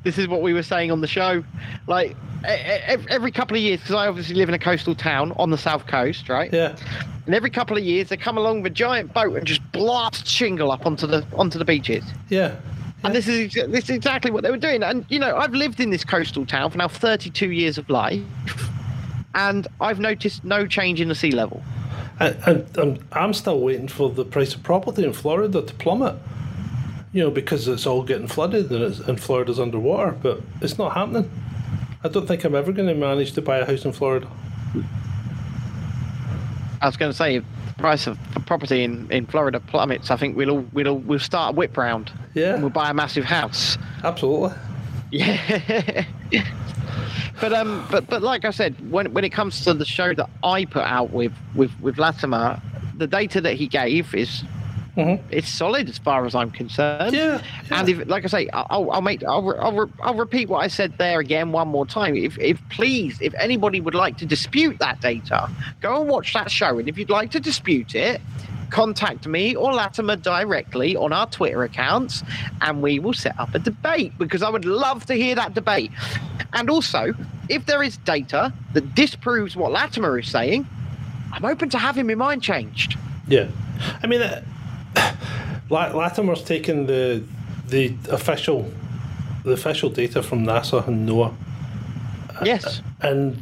This 0.07 0.19
is 0.19 0.29
what 0.29 0.41
we 0.41 0.53
were 0.53 0.63
saying 0.63 0.93
on 0.93 1.01
the 1.01 1.09
show. 1.09 1.43
Like 1.89 2.17
every 2.45 3.33
couple 3.33 3.57
of 3.57 3.63
years, 3.65 3.81
because 3.81 3.97
I 3.97 4.07
obviously 4.07 4.37
live 4.37 4.49
in 4.49 4.55
a 4.55 4.59
coastal 4.59 4.95
town 4.95 5.33
on 5.33 5.51
the 5.51 5.59
south 5.59 5.89
coast, 5.89 6.29
right? 6.29 6.53
Yeah. 6.53 6.77
And 7.27 7.35
every 7.35 7.51
couple 7.51 7.77
of 7.77 7.83
years, 7.83 8.09
they 8.09 8.17
come 8.17 8.39
along 8.39 8.63
with 8.63 8.71
a 8.71 8.75
giant 8.75 9.13
boat 9.13 9.37
and 9.37 9.45
just 9.45 9.61
blast 9.73 10.25
shingle 10.25 10.71
up 10.71 10.87
onto 10.87 11.09
the 11.09 11.27
onto 11.35 11.59
the 11.59 11.65
beaches. 11.65 12.05
Yeah. 12.29 12.55
And 13.03 13.17
this 13.17 13.27
is 13.27 13.55
this 13.55 13.91
is 13.91 13.97
exactly 13.97 14.31
what 14.31 14.45
they 14.45 14.51
were 14.53 14.57
doing. 14.57 14.85
And 14.85 15.05
you 15.09 15.19
know, 15.19 15.37
I've 15.37 15.55
lived 15.55 15.81
in 15.81 15.91
this 15.91 16.05
coastal 16.05 16.47
town 16.47 16.71
for 16.71 16.79
now 16.79 16.87
32 16.87 17.51
years 17.51 17.77
of 17.77 17.91
life, 17.91 18.23
and 19.35 19.67
I've 19.81 19.99
noticed 19.99 20.45
no 20.45 20.69
change 20.69 21.01
in 21.01 21.09
the 21.09 21.17
sea 21.17 21.33
level. 21.33 21.65
And, 22.21 23.03
I'm 23.11 23.35
still 23.35 23.59
waiting 23.59 23.89
for 23.89 24.09
the 24.09 24.25
price 24.25 24.55
of 24.55 24.63
property 24.63 25.03
in 25.03 25.13
Florida 25.13 25.63
to 25.63 25.75
plummet. 25.75 26.15
You 27.17 27.23
know, 27.23 27.31
because 27.31 27.67
it's 27.67 27.87
all 27.87 28.03
getting 28.03 28.29
flooded 28.29 28.71
and, 28.71 28.83
it's, 28.83 28.99
and 28.99 29.19
Florida's 29.19 29.59
underwater, 29.59 30.13
but 30.13 30.43
it's 30.61 30.77
not 30.77 30.93
happening. 30.93 31.31
I 32.05 32.09
don't 32.09 32.27
think 32.29 32.45
I'm 32.45 32.55
ever 32.55 32.73
going 32.73 32.89
to 32.89 32.95
manage 32.95 33.33
to 33.33 33.41
buy 33.41 33.57
a 33.57 33.65
house 33.65 33.87
in 33.87 33.93
Florida. 33.93 34.29
I 36.83 36.87
was 36.87 36.99
going 36.99 37.11
to 37.11 37.17
say, 37.17 37.37
if 37.37 37.45
the 37.69 37.75
price 37.79 38.07
of 38.07 38.19
property 38.45 38.85
in, 38.85 39.11
in 39.11 39.25
Florida 39.25 39.61
plummets, 39.61 40.11
I 40.11 40.17
think 40.17 40.37
we'll 40.37 40.51
all, 40.51 40.67
we'll 40.75 40.89
all, 40.89 40.99
we'll 40.99 41.19
start 41.19 41.55
a 41.55 41.57
whip 41.57 41.75
round. 41.79 42.13
Yeah. 42.35 42.53
And 42.53 42.63
we'll 42.63 42.69
buy 42.69 42.91
a 42.91 42.95
massive 42.95 43.25
house. 43.25 43.79
Absolutely. 44.05 44.55
Yeah. 45.11 46.05
but 47.41 47.55
um, 47.55 47.87
but 47.91 48.07
but 48.09 48.21
like 48.21 48.45
I 48.45 48.51
said, 48.51 48.91
when 48.91 49.11
when 49.15 49.25
it 49.25 49.31
comes 49.31 49.65
to 49.65 49.73
the 49.73 49.87
show 49.87 50.13
that 50.13 50.29
I 50.45 50.67
put 50.67 50.85
out 50.85 51.13
with 51.13 51.33
with 51.55 51.71
with 51.81 51.97
Latimer, 51.97 52.61
the 52.95 53.07
data 53.07 53.41
that 53.41 53.55
he 53.55 53.69
gave 53.69 54.15
is. 54.15 54.45
Mhm. 54.97 55.21
It's 55.31 55.49
solid 55.49 55.89
as 55.91 55.99
far 55.99 56.25
as 56.25 56.35
I'm 56.35 56.51
concerned. 56.51 57.15
Yeah, 57.15 57.43
And 57.71 57.89
if, 57.89 58.09
like 58.09 58.25
I 58.25 58.29
say, 58.29 58.49
I'll, 58.53 58.91
I'll 58.91 59.03
make, 59.03 59.23
I'll, 59.25 59.43
re- 59.43 59.59
I'll, 59.61 59.73
re- 59.73 59.93
I'll 60.03 60.15
repeat 60.15 60.49
what 60.49 60.59
I 60.65 60.69
said 60.69 60.97
there 60.97 61.21
again 61.21 61.53
one 61.53 61.69
more 61.69 61.85
time. 61.87 62.17
If, 62.17 62.39
if 62.39 62.59
please, 62.71 63.19
if 63.21 63.35
anybody 63.35 63.81
would 63.81 63.95
like 63.95 64.17
to 64.19 64.27
dispute 64.27 64.79
that 64.79 65.01
data, 65.01 65.51
go 65.83 66.01
and 66.01 66.09
watch 66.09 66.33
that 66.33 66.51
show. 66.51 66.79
And 66.79 66.89
if 66.89 66.97
you'd 66.97 67.11
like 67.11 67.31
to 67.33 67.41
dispute 67.41 67.95
it, 67.95 68.23
contact 68.71 69.27
me 69.27 69.55
or 69.55 69.73
Latimer 69.75 70.17
directly 70.17 70.97
on 70.97 71.13
our 71.13 71.27
Twitter 71.27 71.63
accounts, 71.63 72.23
and 72.63 72.83
we 72.83 72.99
will 72.99 73.13
set 73.15 73.39
up 73.39 73.55
a 73.55 73.59
debate 73.59 74.17
because 74.19 74.43
I 74.43 74.49
would 74.49 74.65
love 74.65 75.05
to 75.07 75.15
hear 75.15 75.35
that 75.35 75.53
debate. 75.55 75.91
And 76.55 76.71
also, 76.71 77.13
if 77.51 77.67
there 77.67 77.83
is 77.83 77.99
data 77.99 78.53
that 78.73 78.95
disproves 78.95 79.57
what 79.57 79.73
Latimer 79.73 80.19
is 80.19 80.29
saying, 80.29 80.67
I'm 81.33 81.45
open 81.45 81.69
to 81.71 81.79
having 81.79 82.07
my 82.07 82.15
mind 82.15 82.43
changed. 82.43 82.97
Yeah. 83.29 83.49
I 84.03 84.07
mean, 84.07 84.23
uh, 84.23 84.43
Latimer's 85.71 86.43
taken 86.43 86.87
the 86.87 87.23
the 87.69 87.95
official 88.11 88.71
the 89.45 89.53
official 89.53 89.91
data 89.91 90.23
from 90.23 90.45
NASA 90.45 90.87
and 90.87 91.09
NOAA, 91.09 91.35
Yes. 92.45 92.83
and 93.01 93.37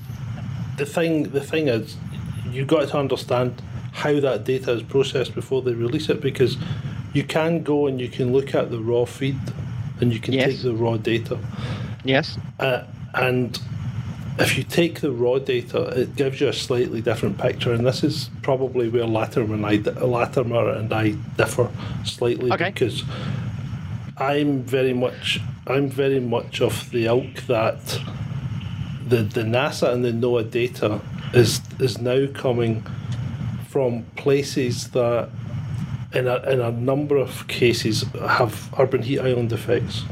the 0.76 0.86
thing 0.86 1.24
the 1.30 1.40
thing 1.40 1.68
is, 1.68 1.96
you've 2.50 2.66
got 2.68 2.88
to 2.88 2.98
understand 2.98 3.60
how 3.92 4.18
that 4.20 4.44
data 4.44 4.72
is 4.72 4.82
processed 4.82 5.34
before 5.34 5.62
they 5.62 5.72
release 5.72 6.08
it 6.08 6.20
because 6.20 6.56
you 7.12 7.22
can 7.24 7.62
go 7.62 7.86
and 7.86 8.00
you 8.00 8.08
can 8.08 8.32
look 8.32 8.54
at 8.54 8.70
the 8.70 8.78
raw 8.78 9.04
feed 9.04 9.38
and 10.00 10.12
you 10.12 10.18
can 10.18 10.34
Yes. 10.34 10.46
take 10.50 10.62
the 10.62 10.74
raw 10.74 10.96
data 10.96 11.38
Yes. 12.04 12.36
uh, 12.58 12.82
and 13.14 13.58
if 14.38 14.56
you 14.56 14.64
take 14.64 15.00
the 15.00 15.12
raw 15.12 15.38
data, 15.38 15.86
it 16.00 16.16
gives 16.16 16.40
you 16.40 16.48
a 16.48 16.52
slightly 16.52 17.00
different 17.00 17.38
picture, 17.38 17.72
and 17.72 17.86
this 17.86 18.02
is 18.02 18.30
probably 18.42 18.88
where 18.88 19.06
Latimer 19.06 19.54
and 19.54 19.66
I, 19.66 19.76
Latimer 20.04 20.70
and 20.70 20.92
I 20.92 21.10
differ 21.36 21.70
slightly 22.04 22.52
Okay. 22.52 22.70
because 22.70 23.04
I'm 24.16 24.62
very 24.62 24.92
much, 24.92 25.40
I'm 25.66 25.88
very 25.88 26.20
much 26.20 26.60
of 26.60 26.90
the 26.90 27.06
ilk 27.06 27.42
that 27.46 28.00
the 29.06 29.22
the 29.22 29.42
NASA 29.42 29.92
and 29.92 30.04
the 30.04 30.12
NOAA 30.12 30.50
data 30.50 31.00
is 31.32 31.60
is 31.78 32.00
now 32.00 32.26
coming 32.32 32.84
from 33.68 34.04
places 34.16 34.90
that, 34.90 35.28
in 36.12 36.28
a, 36.28 36.36
in 36.48 36.60
a 36.60 36.70
number 36.70 37.16
of 37.16 37.46
cases, 37.48 38.04
have 38.20 38.72
urban 38.78 39.02
heat 39.02 39.18
island 39.18 39.52
effects. 39.52 40.02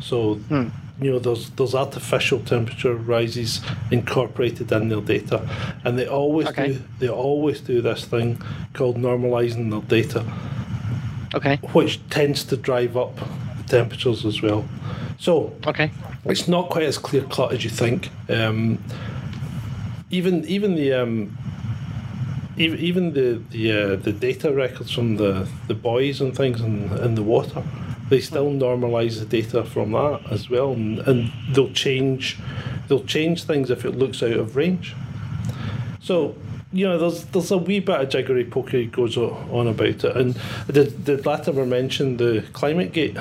So, 0.00 0.34
hmm. 0.34 0.68
You 1.00 1.10
know, 1.12 1.18
there's 1.18 1.50
there's 1.50 1.74
artificial 1.74 2.40
temperature 2.40 2.94
rises 2.94 3.60
incorporated 3.90 4.72
in 4.72 4.88
their 4.88 5.00
data, 5.02 5.46
and 5.84 5.98
they 5.98 6.06
always 6.06 6.48
Okay. 6.48 6.68
do 6.72 6.82
they 6.98 7.08
always 7.08 7.60
do 7.60 7.82
this 7.82 8.04
thing 8.04 8.40
called 8.72 8.96
normalizing 8.96 9.70
their 9.70 9.82
data, 10.02 10.24
Okay. 11.34 11.56
which 11.72 12.00
tends 12.08 12.44
to 12.44 12.56
drive 12.56 12.96
up 12.96 13.14
the 13.58 13.64
temperatures 13.68 14.24
as 14.24 14.40
well. 14.42 14.64
So 15.18 15.52
Okay. 15.66 15.90
it's 16.24 16.48
not 16.48 16.70
quite 16.70 16.84
as 16.84 16.98
clear 16.98 17.22
cut 17.24 17.52
as 17.52 17.62
you 17.64 17.70
think. 17.70 18.08
Um, 18.30 18.78
even 20.10 20.44
even 20.46 20.76
the 20.76 20.92
um, 20.94 21.36
even, 22.56 22.78
even 22.78 23.12
the 23.12 23.42
the 23.50 23.72
uh, 23.72 23.96
the 23.96 24.12
data 24.12 24.50
records 24.52 24.90
from 24.92 25.16
the, 25.16 25.46
the 25.68 25.74
buoys 25.74 26.20
and 26.22 26.34
things 26.34 26.60
in, 26.60 26.90
in 27.04 27.14
the 27.16 27.22
water, 27.22 27.62
they 28.08 28.20
still 28.20 28.50
normalise 28.50 29.18
the 29.18 29.24
data 29.26 29.64
from 29.64 29.92
that 29.92 30.20
as 30.30 30.48
well, 30.50 30.72
and, 30.72 30.98
and 31.00 31.32
they'll 31.52 31.72
change 31.72 32.38
they'll 32.88 33.04
change 33.04 33.44
things 33.44 33.70
if 33.70 33.84
it 33.84 33.92
looks 33.92 34.22
out 34.22 34.32
of 34.32 34.54
range. 34.56 34.94
So 36.00 36.36
you 36.72 36.86
know, 36.86 36.98
there's 36.98 37.24
there's 37.26 37.50
a 37.50 37.58
wee 37.58 37.80
bit 37.80 38.00
of 38.00 38.08
jiggery 38.08 38.44
pokery 38.44 38.90
goes 38.90 39.16
on 39.16 39.66
about 39.68 40.04
it. 40.04 40.16
And 40.16 40.38
did 40.70 41.04
did 41.04 41.26
Latimer 41.26 41.66
mention 41.66 42.16
the 42.16 42.44
climate 42.52 42.92
gate? 42.92 43.16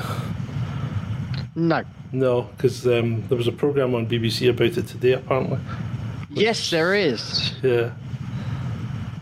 No. 1.55 1.83
No, 2.11 2.43
because 2.43 2.85
um, 2.87 3.27
there 3.27 3.37
was 3.37 3.47
a 3.47 3.51
program 3.51 3.95
on 3.95 4.07
BBC 4.07 4.49
about 4.49 4.77
it 4.77 4.87
today. 4.87 5.13
Apparently, 5.13 5.57
Yes, 6.29 6.69
there 6.69 6.93
is. 6.95 7.53
yeah. 7.63 7.91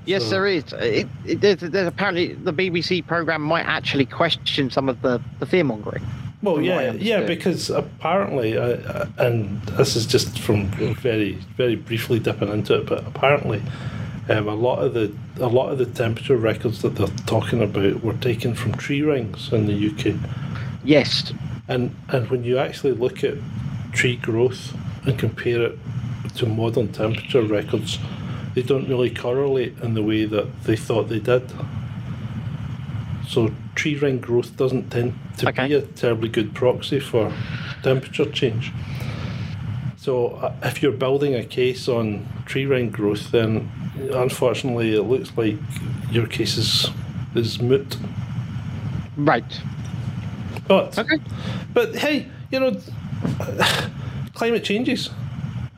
Yes, 0.06 0.24
So- 0.24 0.30
there 0.32 0.48
is. 0.48 0.64
It, 0.74 1.08
it, 1.26 1.42
there's, 1.42 1.58
there's 1.60 1.88
apparently 1.88 2.34
the 2.34 2.54
BBC 2.54 3.06
program 3.06 3.42
might 3.42 3.66
actually 3.66 4.06
question 4.06 4.70
some 4.70 4.90
of 4.90 5.02
the, 5.02 5.22
the 5.40 5.46
fear 5.46 5.64
mongering. 5.64 6.06
Well, 6.42 6.56
From 6.56 6.66
what 6.66 6.74
I 6.78 6.84
yeah, 6.88 6.92
yeah, 6.94 7.22
because 7.22 7.70
apparently, 7.70 8.58
uh, 8.58 8.62
uh, 8.64 9.06
and 9.18 9.62
this 9.64 9.96
is 9.96 10.06
just 10.06 10.38
from 10.40 10.66
very, 10.96 11.34
very 11.56 11.78
briefly 11.78 12.20
dipping 12.20 12.50
into 12.50 12.76
it, 12.76 12.86
but 12.86 13.08
apparently, 13.08 13.62
um, 14.30 14.50
a 14.50 14.54
lot 14.56 14.80
of 14.84 14.94
the 14.94 15.14
a 15.40 15.48
lot 15.48 15.70
of 15.72 15.78
the 15.78 15.86
temperature 15.86 16.36
records 16.36 16.82
that 16.82 16.96
they're 16.96 17.08
talking 17.26 17.62
about 17.62 18.04
were 18.04 18.14
taken 18.16 18.56
from 18.56 18.74
tree 18.74 19.02
rings 19.02 19.52
in 19.54 19.68
the 19.68 19.74
UK, 19.90 20.16
Yes. 20.84 21.32
and 21.70 21.96
and 22.10 22.30
when 22.30 22.44
you 22.44 22.58
actually 22.58 22.92
look 22.92 23.24
at 23.24 23.36
tree 23.94 24.18
growth 24.18 24.76
and 25.06 25.18
compare 25.18 25.62
it 25.62 25.80
to 26.36 26.46
modern 26.46 26.92
temperature 26.92 27.42
records, 27.42 28.00
they 28.56 28.62
don't 28.62 28.88
really 28.88 29.10
correlate 29.10 29.78
in 29.82 29.94
the 29.94 30.04
way 30.04 30.26
that 30.26 30.64
they 30.64 30.76
thought 30.76 31.10
they 31.10 31.20
did. 31.20 31.52
So 33.28 33.52
tree 33.76 33.96
ring 33.96 34.20
growth 34.20 34.56
doesn't 34.58 34.90
tend 34.92 35.14
to 35.38 35.50
Okay. 35.50 35.68
be 35.68 35.74
a 35.76 35.82
terribly 35.82 36.30
good 36.30 36.54
proxy 36.54 37.00
for 37.00 37.34
temperature 37.82 38.30
change. 38.30 38.72
So 39.98 40.28
uh, 40.36 40.54
if 40.64 40.84
you're 40.84 40.92
building 40.92 41.34
a 41.34 41.44
case 41.44 41.88
on 41.88 42.28
tree 42.46 42.66
ring 42.66 42.90
growth, 42.92 43.32
then 43.32 43.72
unfortunately 44.12 44.94
it 44.96 45.04
looks 45.04 45.32
like 45.38 45.56
your 46.12 46.28
case 46.28 46.58
is, 46.58 46.90
is 47.36 47.62
moot. 47.62 47.98
Right. 49.18 49.62
But 50.68 50.98
Okay. 51.00 51.20
but 51.74 51.96
hey, 51.96 52.28
you 52.52 52.60
know, 52.60 52.72
climate 54.34 54.64
changes, 54.64 55.10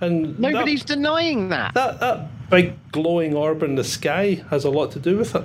and 0.02 0.36
that- 0.38 0.40
Nobody's 0.40 0.84
denying 0.84 1.50
that. 1.50 1.74
that 1.74 2.00
that 2.00 2.28
big 2.50 2.74
glowing 2.92 3.36
orb 3.36 3.64
in 3.64 3.76
the 3.76 3.84
sky 3.84 4.44
has 4.50 4.66
a 4.66 4.70
lot 4.70 4.92
to 4.92 5.00
do 5.00 5.18
with 5.18 5.36
it. 5.36 5.44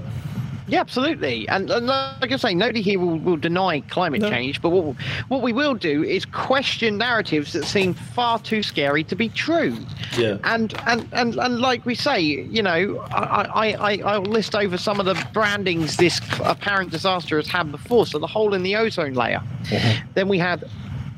Yeah, 0.69 0.81
absolutely. 0.81 1.49
And, 1.49 1.69
and 1.69 1.87
like 1.87 2.31
I 2.31 2.37
say, 2.37 2.55
nobody 2.55 2.81
here 2.81 3.01
will, 3.01 3.19
will 3.19 3.37
deny 3.37 3.81
climate 3.81 4.21
No. 4.21 4.31
change, 4.31 4.63
but 4.63 4.71
what, 4.71 4.95
what 5.27 5.43
we 5.43 5.53
will 5.53 5.75
do 5.75 6.05
is 6.05 6.25
question 6.25 6.97
narratives 6.97 7.55
that 7.55 7.65
seem 7.65 7.93
far 7.93 8.39
too 8.39 8.63
scary 8.63 9.03
to 9.05 9.17
be 9.17 9.29
true. 9.31 9.77
Yeah. 10.17 10.39
And 10.45 10.73
and, 10.87 11.09
and, 11.13 11.37
and 11.37 11.61
like 11.61 11.85
we 11.85 11.97
say, 11.97 12.21
you 12.21 12.63
know, 12.63 13.05
I, 13.11 13.49
I, 13.53 13.73
I, 13.73 13.97
I'll 14.05 14.23
list 14.23 14.55
over 14.55 14.79
some 14.79 15.01
of 15.01 15.07
the 15.07 15.15
brandings 15.33 15.97
this 15.97 16.21
apparent 16.45 16.93
disaster 16.93 17.37
has 17.37 17.49
had 17.49 17.73
before. 17.73 18.07
So 18.07 18.21
the 18.21 18.29
hole 18.29 18.55
in 18.55 18.63
the 18.63 18.77
ozone 18.77 19.15
layer. 19.15 19.43
Uh-huh. 19.73 20.03
Then 20.15 20.29
we 20.29 20.39
had 20.39 20.63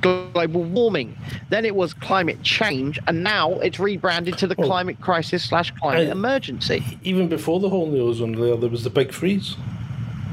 global 0.02 0.62
warming. 0.64 1.16
Then 1.48 1.64
it 1.64 1.74
was 1.74 1.94
climate 1.94 2.42
change. 2.42 2.98
And 3.06 3.22
now 3.24 3.52
it's 3.60 3.80
rebranded 3.80 4.36
to 4.38 4.46
the 4.46 4.54
climate 4.56 5.00
crisis 5.00 5.42
slash 5.44 5.70
climate 5.72 6.08
I- 6.08 6.12
emergency. 6.12 6.84
Even 7.02 7.28
before 7.28 7.60
the 7.60 7.70
whole 7.70 7.86
new 7.86 8.02
ozone 8.02 8.34
layer, 8.34 8.56
there 8.56 8.68
was 8.70 8.84
the 8.84 8.90
big 8.90 9.12
freeze. 9.12 9.56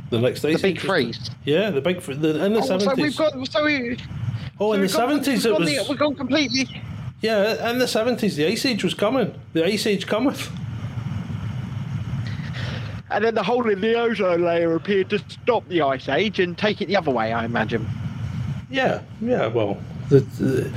The 0.10 0.20
next 0.20 0.42
The 0.42 0.58
big 0.58 0.80
freeze. 0.80 1.30
Yeah, 1.46 1.70
the 1.70 1.82
big 1.82 2.02
fr- 2.02 2.14
the, 2.16 2.44
in 2.44 2.54
the 2.54 2.60
Oh, 2.60 2.66
so 2.66 2.80
seventies. 2.80 3.04
we've 3.06 3.18
got 3.18 3.48
so 3.48 3.64
we 3.64 3.98
oh, 4.60 4.74
in 4.74 4.82
the 4.82 4.90
seventies 4.90 5.46
it 5.46 5.54
was. 5.58 5.88
we've 5.88 6.00
gone 6.00 6.16
completely. 6.16 6.82
Yeah, 7.22 7.70
in 7.70 7.78
the 7.78 7.88
seventies, 7.88 8.36
the 8.36 8.48
ice 8.48 8.66
age 8.66 8.84
was 8.84 8.96
coming. 8.96 9.34
The 9.54 9.64
ice 9.66 9.86
age 9.86 10.08
cometh. 10.08 10.50
And 13.12 13.24
then 13.24 13.36
the 13.36 13.44
hole 13.44 13.70
in 13.70 13.82
the 13.82 13.96
ozone 13.96 14.44
layer 14.44 14.74
appeared 14.76 15.10
to 15.12 15.20
stop 15.20 15.68
the 15.68 15.82
ice 15.82 16.08
age 16.10 16.40
and 16.40 16.58
take 16.58 16.82
it 16.82 16.88
the 16.88 16.96
other 16.96 17.12
way, 17.12 17.34
I 17.34 17.44
imagine. 17.46 17.88
Yeah, 18.70 19.02
yeah. 19.22 19.48
Well, 19.48 19.78
the, 20.10 20.20
the, 20.20 20.72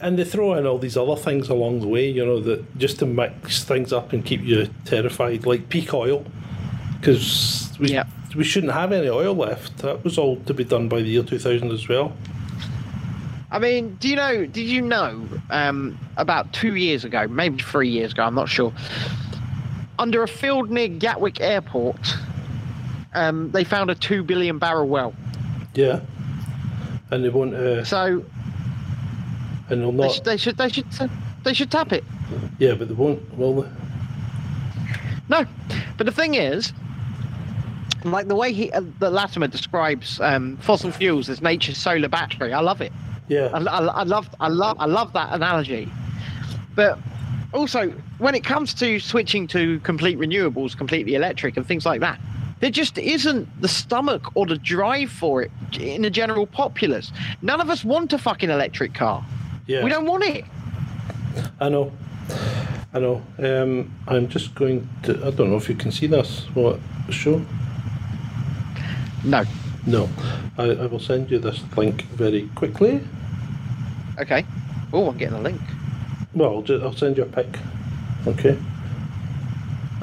and 0.00 0.18
they 0.18 0.24
throw 0.24 0.54
in 0.54 0.66
all 0.66 0.78
these 0.78 0.96
other 0.96 1.16
things 1.16 1.48
along 1.48 1.80
the 1.80 1.88
way, 1.88 2.08
you 2.10 2.24
know, 2.24 2.40
that 2.40 2.78
just 2.78 2.98
to 3.00 3.06
mix 3.06 3.64
things 3.64 3.92
up 3.92 4.12
and 4.12 4.24
keep 4.24 4.42
you 4.42 4.68
terrified, 4.84 5.46
like 5.46 5.68
peak 5.68 5.92
oil, 5.94 6.24
because 7.00 7.70
we 7.78 7.88
Yeah. 7.90 8.04
we 8.34 8.44
shouldn't 8.44 8.72
have 8.72 8.92
any 8.92 9.08
oil 9.08 9.34
left. 9.34 9.78
That 9.78 10.02
was 10.04 10.18
all 10.18 10.36
to 10.46 10.54
be 10.54 10.64
done 10.64 10.88
by 10.88 11.02
the 11.02 11.08
year 11.08 11.22
two 11.22 11.38
thousand 11.38 11.70
as 11.72 11.88
well. 11.88 12.12
I 13.50 13.58
mean, 13.58 13.96
do 14.00 14.08
you 14.08 14.16
know? 14.16 14.44
Did 14.46 14.66
you 14.66 14.82
know? 14.82 15.26
Um, 15.50 15.98
about 16.18 16.52
two 16.52 16.74
years 16.74 17.04
ago, 17.04 17.26
maybe 17.28 17.62
three 17.62 17.88
years 17.88 18.12
ago, 18.12 18.24
I'm 18.24 18.34
not 18.34 18.48
sure. 18.48 18.72
Under 19.98 20.22
a 20.22 20.28
field 20.28 20.70
near 20.70 20.88
Gatwick 20.88 21.40
Airport, 21.40 21.96
um, 23.14 23.50
they 23.52 23.64
found 23.64 23.90
a 23.90 23.94
two 23.94 24.22
billion 24.22 24.58
barrel 24.58 24.86
well. 24.86 25.14
Yeah, 25.74 26.00
and 27.10 27.24
they 27.24 27.28
won't, 27.28 27.54
uh, 27.54 27.84
So 27.84 28.24
and 29.70 29.82
they'll 29.82 29.92
they 29.92 29.98
not. 29.98 30.12
should, 30.12 30.24
they 30.24 30.36
should, 30.36 30.56
they 30.56 30.68
should, 30.68 30.86
they 31.44 31.54
should 31.54 31.70
tap 31.70 31.92
it. 31.92 32.04
Yeah, 32.58 32.74
but 32.74 32.88
they 32.88 32.94
won't, 32.94 33.36
will 33.36 33.62
they? 33.62 33.68
No, 35.28 35.44
but 35.96 36.06
the 36.06 36.12
thing 36.12 36.34
is, 36.34 36.72
like 38.04 38.28
the 38.28 38.34
way 38.36 38.52
he, 38.52 38.72
uh, 38.72 38.82
the 38.98 39.10
Latimer 39.10 39.46
describes 39.48 40.20
um, 40.20 40.56
fossil 40.58 40.90
fuels 40.90 41.28
as 41.28 41.42
nature's 41.42 41.76
solar 41.78 42.08
battery, 42.08 42.52
I 42.52 42.60
love 42.60 42.80
it. 42.80 42.92
Yeah, 43.28 43.50
I, 43.52 43.58
I, 43.58 43.78
I 43.86 44.02
love, 44.04 44.28
I 44.40 44.48
love, 44.48 44.76
I 44.80 44.86
love 44.86 45.12
that 45.12 45.32
analogy. 45.32 45.90
But 46.74 46.98
also, 47.52 47.90
when 48.18 48.34
it 48.34 48.44
comes 48.44 48.72
to 48.74 49.00
switching 49.00 49.46
to 49.48 49.80
complete 49.80 50.18
renewables, 50.18 50.76
completely 50.76 51.14
electric, 51.14 51.56
and 51.56 51.66
things 51.66 51.84
like 51.84 52.00
that, 52.00 52.18
there 52.60 52.70
just 52.70 52.98
isn't 52.98 53.48
the 53.62 53.68
stomach 53.68 54.24
or 54.34 54.46
the 54.46 54.56
drive 54.58 55.10
for 55.10 55.42
it 55.42 55.50
in 55.78 56.02
the 56.02 56.10
general 56.10 56.46
populace. 56.46 57.12
None 57.42 57.60
of 57.60 57.70
us 57.70 57.84
want 57.84 58.12
a 58.12 58.18
fucking 58.18 58.50
electric 58.50 58.94
car. 58.94 59.24
yeah. 59.66 59.84
We 59.84 59.90
don't 59.90 60.06
want 60.06 60.24
it. 60.24 60.44
I 61.60 61.68
know. 61.68 61.92
I 62.92 62.98
know. 63.00 63.22
Um, 63.38 63.94
I'm 64.08 64.28
just 64.28 64.54
going 64.54 64.88
to. 65.04 65.12
I 65.26 65.30
don't 65.30 65.50
know 65.50 65.56
if 65.56 65.68
you 65.68 65.74
can 65.74 65.92
see 65.92 66.06
this. 66.06 66.46
What 66.54 66.78
show? 67.10 67.44
No. 69.24 69.44
No. 69.86 70.08
I, 70.56 70.64
I 70.64 70.86
will 70.86 70.98
send 71.00 71.30
you 71.30 71.38
this 71.38 71.60
link 71.76 72.02
very 72.16 72.48
quickly. 72.54 73.00
Okay. 74.18 74.44
Oh, 74.92 75.08
I'm 75.10 75.16
getting 75.18 75.36
a 75.38 75.40
link. 75.40 75.60
Well, 76.34 76.50
I'll, 76.56 76.62
ju- 76.62 76.80
I'll 76.82 76.96
send 76.96 77.16
you 77.16 77.22
a 77.22 77.26
pic. 77.26 77.46
Okay. 78.26 78.56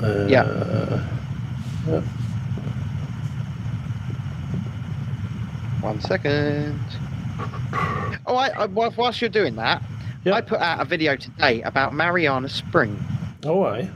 Uh, 0.01 0.25
Yeah. 0.27 1.01
yeah. 1.87 2.01
One 5.85 6.01
second. 6.01 6.79
Oh, 8.25 8.35
I, 8.35 8.47
I 8.63 8.65
whilst 8.65 9.21
you're 9.21 9.29
doing 9.29 9.55
that, 9.57 9.83
Yeah. 10.23 10.33
I 10.33 10.41
put 10.41 10.59
out 10.59 10.81
a 10.81 10.85
video 10.85 11.15
today 11.15 11.61
about 11.61 11.93
Marianna 11.93 12.49
Spring 12.49 12.97
Oh, 13.45 13.63
aye. 13.65 13.87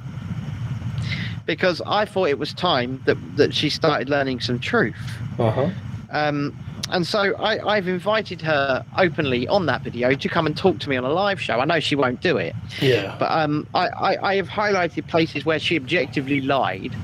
because 1.47 1.81
I 1.87 2.05
thought 2.05 2.29
it 2.29 2.37
was 2.37 2.53
time 2.53 3.01
that 3.07 3.17
that 3.37 3.55
she 3.55 3.71
started 3.71 4.07
learning 4.07 4.39
some 4.41 4.59
truth. 4.59 4.95
Uh 5.39 5.49
huh. 5.49 5.69
Um, 6.11 6.55
and 6.91 7.07
so 7.07 7.35
I, 7.37 7.75
I've 7.75 7.87
invited 7.87 8.39
her 8.43 8.85
openly 8.95 9.47
on 9.47 9.65
that 9.65 9.81
video 9.81 10.13
to 10.13 10.29
come 10.29 10.45
and 10.45 10.55
talk 10.55 10.77
to 10.81 10.89
me 10.89 10.95
on 10.95 11.03
a 11.05 11.09
live 11.09 11.41
show. 11.41 11.59
I 11.59 11.65
know 11.65 11.79
she 11.79 11.95
won't 11.95 12.21
do 12.21 12.37
it, 12.37 12.55
Yeah. 12.81 13.15
but 13.19 13.31
um, 13.31 13.67
I, 13.73 13.87
I, 13.87 14.29
I 14.31 14.35
have 14.35 14.47
highlighted 14.49 15.07
places 15.07 15.43
where 15.43 15.57
she 15.59 15.75
objectively 15.75 16.41
lied. 16.41 16.95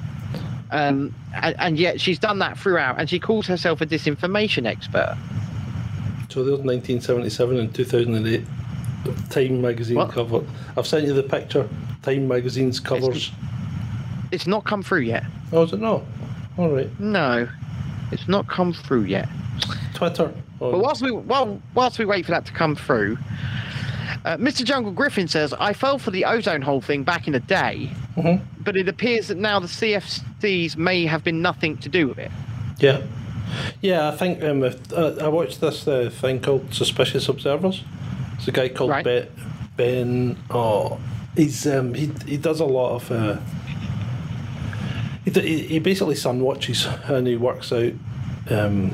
Um, 0.76 1.16
and, 1.42 1.56
and 1.58 1.80
yet 1.80 2.02
she's 2.02 2.20
done 2.20 2.40
that 2.40 2.58
throughout, 2.60 3.00
and 3.00 3.10
she 3.10 3.18
calls 3.18 3.48
herself 3.48 3.80
a 3.80 3.86
disinformation 3.86 4.66
expert. 4.66 5.16
so 6.30 6.44
there's 6.44 6.60
1977 6.60 7.58
and 7.58 7.74
2008. 7.74 8.44
Time 9.30 9.62
magazine 9.62 9.96
What? 9.98 10.12
cover. 10.12 10.44
I've 10.76 10.86
sent 10.88 11.06
you 11.06 11.14
the 11.14 11.24
picture. 11.24 11.70
Time 12.02 12.28
magazine's 12.28 12.80
covers. 12.80 13.32
It's 14.32 14.48
not 14.48 14.66
come 14.66 14.82
through 14.84 15.02
yet. 15.02 15.24
Oh, 15.54 15.64
is 15.64 15.72
it 15.74 15.80
not? 15.80 16.02
All 16.58 16.70
right. 16.70 16.90
No, 17.00 17.48
it's 18.12 18.28
not 18.28 18.48
come 18.48 18.74
through 18.74 19.04
yet. 19.04 19.30
Twitter. 19.94 20.34
Oh, 20.60 20.72
But 20.72 20.80
whilst 20.80 21.02
we 21.04 21.12
while, 21.12 21.62
whilst 21.74 22.00
we 22.00 22.06
wait 22.06 22.26
for 22.26 22.32
that 22.32 22.46
to 22.48 22.52
come 22.52 22.76
through, 22.76 23.18
uh, 24.26 24.38
Mr. 24.38 24.64
Jungle 24.66 24.92
Griffin 24.92 25.28
says, 25.28 25.54
"I 25.60 25.74
fell 25.74 25.98
for 26.00 26.12
the 26.12 26.26
ozone 26.26 26.62
hole 26.62 26.82
thing 26.82 27.04
back 27.04 27.28
in 27.28 27.34
the 27.34 27.40
day, 27.40 27.92
Mhm. 28.18 28.42
but 28.64 28.76
it 28.76 28.90
appears 28.90 29.28
that 29.28 29.38
now 29.38 29.60
the 29.60 29.68
CFCs 29.68 30.76
may 30.78 31.06
have 31.06 31.24
been 31.24 31.42
nothing 31.42 31.78
to 31.78 31.90
do 31.90 32.08
with 32.08 32.18
it." 32.20 32.32
Yeah. 32.80 33.02
Yeah, 33.82 34.10
I 34.10 34.12
think 34.18 34.44
um, 34.44 34.64
if, 34.64 34.92
uh, 34.92 35.14
I 35.22 35.28
watched 35.28 35.62
this 35.62 35.88
uh, 35.88 36.10
thing 36.12 36.40
called 36.42 36.74
Suspicious 36.74 37.30
Observers. 37.30 37.84
It's 38.38 38.48
a 38.48 38.52
guy 38.52 38.68
called 38.70 38.90
Right. 38.90 39.06
Ben. 39.06 39.28
Ben. 39.78 40.38
Oh, 40.50 41.00
he's 41.38 41.66
um, 41.68 41.94
he 41.94 42.10
he 42.26 42.38
does 42.38 42.60
a 42.60 42.66
lot 42.66 42.96
of. 42.96 43.12
Uh, 43.12 43.38
he, 45.24 45.32
he 45.32 45.58
he 45.68 45.80
basically 45.80 46.16
sun 46.16 46.40
watches 46.42 46.88
and 47.06 47.28
he 47.28 47.36
works 47.36 47.72
out, 47.72 47.94
um, 48.50 48.92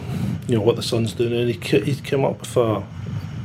you 0.47 0.55
know, 0.55 0.61
what 0.61 0.75
the 0.75 0.83
sun's 0.83 1.13
doing, 1.13 1.33
and 1.33 1.49
he 1.49 1.79
he 1.79 1.95
came 1.95 2.23
up 2.25 2.39
with 2.41 2.55
a 2.57 2.83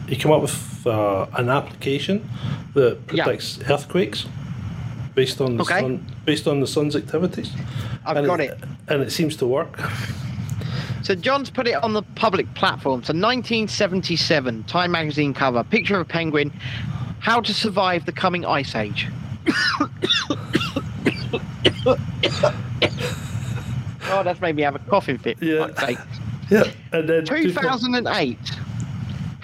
he 0.09 0.17
came 0.17 0.33
up 0.33 0.43
with 0.43 0.53
uh, 0.87 1.27
an 1.35 1.49
application 1.49 2.29
that 2.75 2.99
Yeah. 3.13 3.25
predicts 3.25 3.59
earthquakes 3.69 4.27
based 5.15 5.41
on 5.41 5.57
the 5.57 5.63
Okay. 5.63 5.81
sun 5.81 6.01
based 6.25 6.47
on 6.47 6.61
the 6.61 6.67
sun's 6.67 6.95
activities. 6.97 7.51
I've 8.05 8.17
And 8.19 8.27
got 8.27 8.41
it. 8.41 8.59
and 8.89 9.03
it 9.03 9.11
seems 9.13 9.37
to 9.37 9.47
work. 9.47 9.79
So 11.03 11.15
John's 11.15 11.51
put 11.51 11.69
it 11.69 11.75
on 11.85 11.93
the 11.93 12.03
public 12.17 12.53
platform. 12.55 13.05
So 13.05 13.13
1977 13.13 14.65
Time 14.65 14.91
magazine 14.91 15.33
cover, 15.35 15.63
picture 15.63 15.95
of 15.95 16.01
a 16.01 16.05
penguin, 16.05 16.51
how 17.21 17.41
to 17.41 17.55
survive 17.55 18.07
the 18.07 18.13
coming 18.13 18.45
ice 18.45 18.75
age. 18.75 19.07
oh, 24.09 24.23
that's 24.25 24.41
made 24.41 24.57
me 24.57 24.63
have 24.63 24.75
a 24.75 24.79
coughing 24.81 25.19
fit. 25.19 25.39
Yeah. 25.41 25.69
Yeah, 26.49 26.63
and 26.93 27.09
then 27.09 27.25
2008 27.25 28.39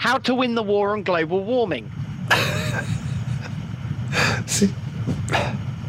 how 0.02 0.18
to 0.18 0.34
win 0.34 0.56
the 0.56 0.62
war 0.64 0.94
on 0.94 1.04
global 1.04 1.44
warming. 1.44 1.88
See, 4.46 4.68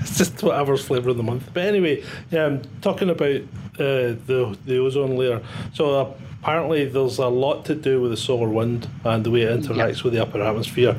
it's 0.02 0.20
just 0.20 0.44
whatever's 0.44 0.86
flavour 0.86 1.10
of 1.10 1.18
the 1.18 1.24
month. 1.24 1.50
But 1.52 1.66
anyway, 1.66 2.04
um, 2.38 2.62
talking 2.82 3.10
about 3.10 3.42
uh, 3.80 4.14
the 4.28 4.56
the 4.68 4.78
ozone 4.78 5.18
layer. 5.18 5.42
So 5.74 6.14
apparently, 6.44 6.86
there's 6.86 7.18
a 7.18 7.26
lot 7.28 7.66
to 7.66 7.74
do 7.74 8.02
with 8.02 8.12
the 8.12 8.18
solar 8.18 8.50
wind 8.50 8.88
and 9.04 9.24
the 9.24 9.32
way 9.32 9.42
it 9.42 9.62
interacts 9.62 10.04
with 10.04 10.14
the 10.14 10.22
upper 10.22 10.44
atmosphere, 10.44 10.96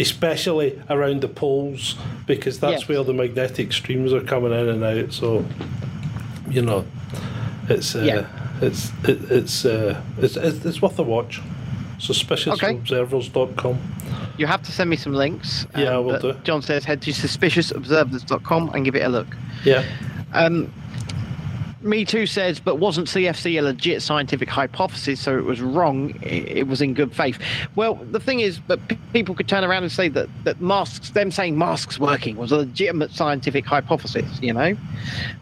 especially 0.00 0.82
around 0.90 1.20
the 1.20 1.28
poles, 1.28 1.94
because 2.26 2.58
that's 2.58 2.80
Yes. 2.80 2.88
where 2.88 3.04
the 3.04 3.14
magnetic 3.14 3.72
streams 3.72 4.12
are 4.12 4.22
coming 4.22 4.50
in 4.52 4.68
and 4.68 4.82
out. 4.82 5.12
So, 5.12 5.44
you 6.50 6.62
know, 6.62 6.84
it's 7.68 7.94
uh, 7.94 8.00
Yeah. 8.00 8.26
it's 8.60 8.90
it, 9.04 9.30
it's, 9.30 9.64
uh, 9.64 10.00
it's 10.18 10.36
it's 10.36 10.64
it's 10.66 10.82
worth 10.82 10.98
a 10.98 11.04
watch. 11.04 11.40
Suspiciousobservers.com. 11.98 13.78
You 14.38 14.46
have 14.46 14.62
to 14.62 14.72
send 14.72 14.90
me 14.90 14.96
some 14.96 15.12
links. 15.14 15.66
Yeah, 15.76 15.94
I 15.94 15.98
will 15.98 16.18
do. 16.18 16.34
John 16.44 16.62
says 16.62 16.84
head 16.84 17.00
to 17.02 17.10
suspiciousobservers.com 17.10 18.70
and 18.74 18.84
give 18.84 18.94
it 18.94 19.00
a 19.04 19.08
look. 19.08 19.28
Yeah. 19.64 19.84
Um, 20.34 20.72
me 21.80 22.04
too 22.04 22.26
says, 22.26 22.58
but 22.58 22.76
wasn't 22.80 23.06
CFC 23.06 23.58
a 23.58 23.62
legit 23.62 24.02
scientific 24.02 24.48
hypothesis, 24.48 25.20
so 25.20 25.38
it 25.38 25.44
was 25.44 25.60
wrong? 25.60 26.18
It, 26.22 26.66
was 26.66 26.82
in 26.82 26.94
good 26.94 27.14
faith. 27.14 27.38
Well, 27.76 27.94
the 28.10 28.18
thing 28.18 28.40
is, 28.40 28.58
but 28.58 28.80
people 29.12 29.34
could 29.36 29.46
turn 29.48 29.62
around 29.62 29.84
and 29.84 29.92
say 29.92 30.08
that 30.08 30.28
that 30.44 30.60
masks, 30.60 31.10
them 31.10 31.30
saying 31.30 31.56
masks 31.56 31.98
working, 32.00 32.36
was 32.36 32.50
a 32.50 32.56
legitimate 32.56 33.12
scientific 33.12 33.64
hypothesis. 33.64 34.26
You 34.42 34.52
know, 34.54 34.76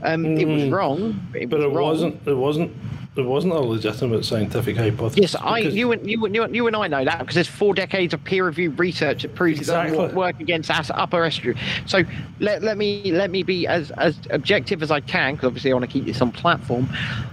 um, 0.03 0.27
it 0.37 0.47
was 0.47 0.63
Mm. 0.65 0.73
wrong. 0.73 1.27
It 1.35 1.49
But 1.49 1.61
was 1.61 1.65
it 1.65 1.69
wrong. 1.69 1.89
wasn't. 1.89 2.29
It 2.29 2.35
wasn't. 2.35 2.73
It 3.17 3.25
wasn't 3.25 3.53
a 3.53 3.61
legitimate 3.61 4.25
scientific 4.25 4.77
hypothesis. 4.77 5.21
Yes, 5.21 5.37
I, 5.37 5.59
you, 5.59 5.93
and, 5.93 6.11
you, 6.11 6.25
and, 6.25 6.35
you, 6.35 6.43
and, 6.43 6.57
you 6.57 6.67
and 6.67 6.75
I 6.75 6.89
know 6.89 7.05
that 7.05 7.21
because 7.21 7.37
there's 7.37 7.47
four 7.47 7.73
decades 7.73 8.13
of 8.13 8.25
peer-reviewed 8.25 8.77
research 8.77 9.23
that 9.23 9.37
proves 9.37 9.61
it 9.61 9.63
Exactly. 9.63 9.97
wo- 9.97 10.09
work 10.09 10.41
against 10.41 10.69
us 10.69 10.91
upper 10.93 11.23
estuary. 11.23 11.57
So 11.87 12.03
let, 12.41 12.65
let 12.65 12.77
me 12.77 13.13
let 13.13 13.31
me 13.31 13.45
be 13.45 13.69
as, 13.69 13.93
as 13.93 14.19
objective 14.31 14.83
as 14.83 14.91
I 14.91 14.99
can 14.99 15.35
because 15.35 15.47
obviously 15.47 15.71
I 15.71 15.75
want 15.75 15.85
to 15.85 15.91
keep 15.93 16.07
this 16.07 16.21
on 16.21 16.33
platform. 16.33 16.89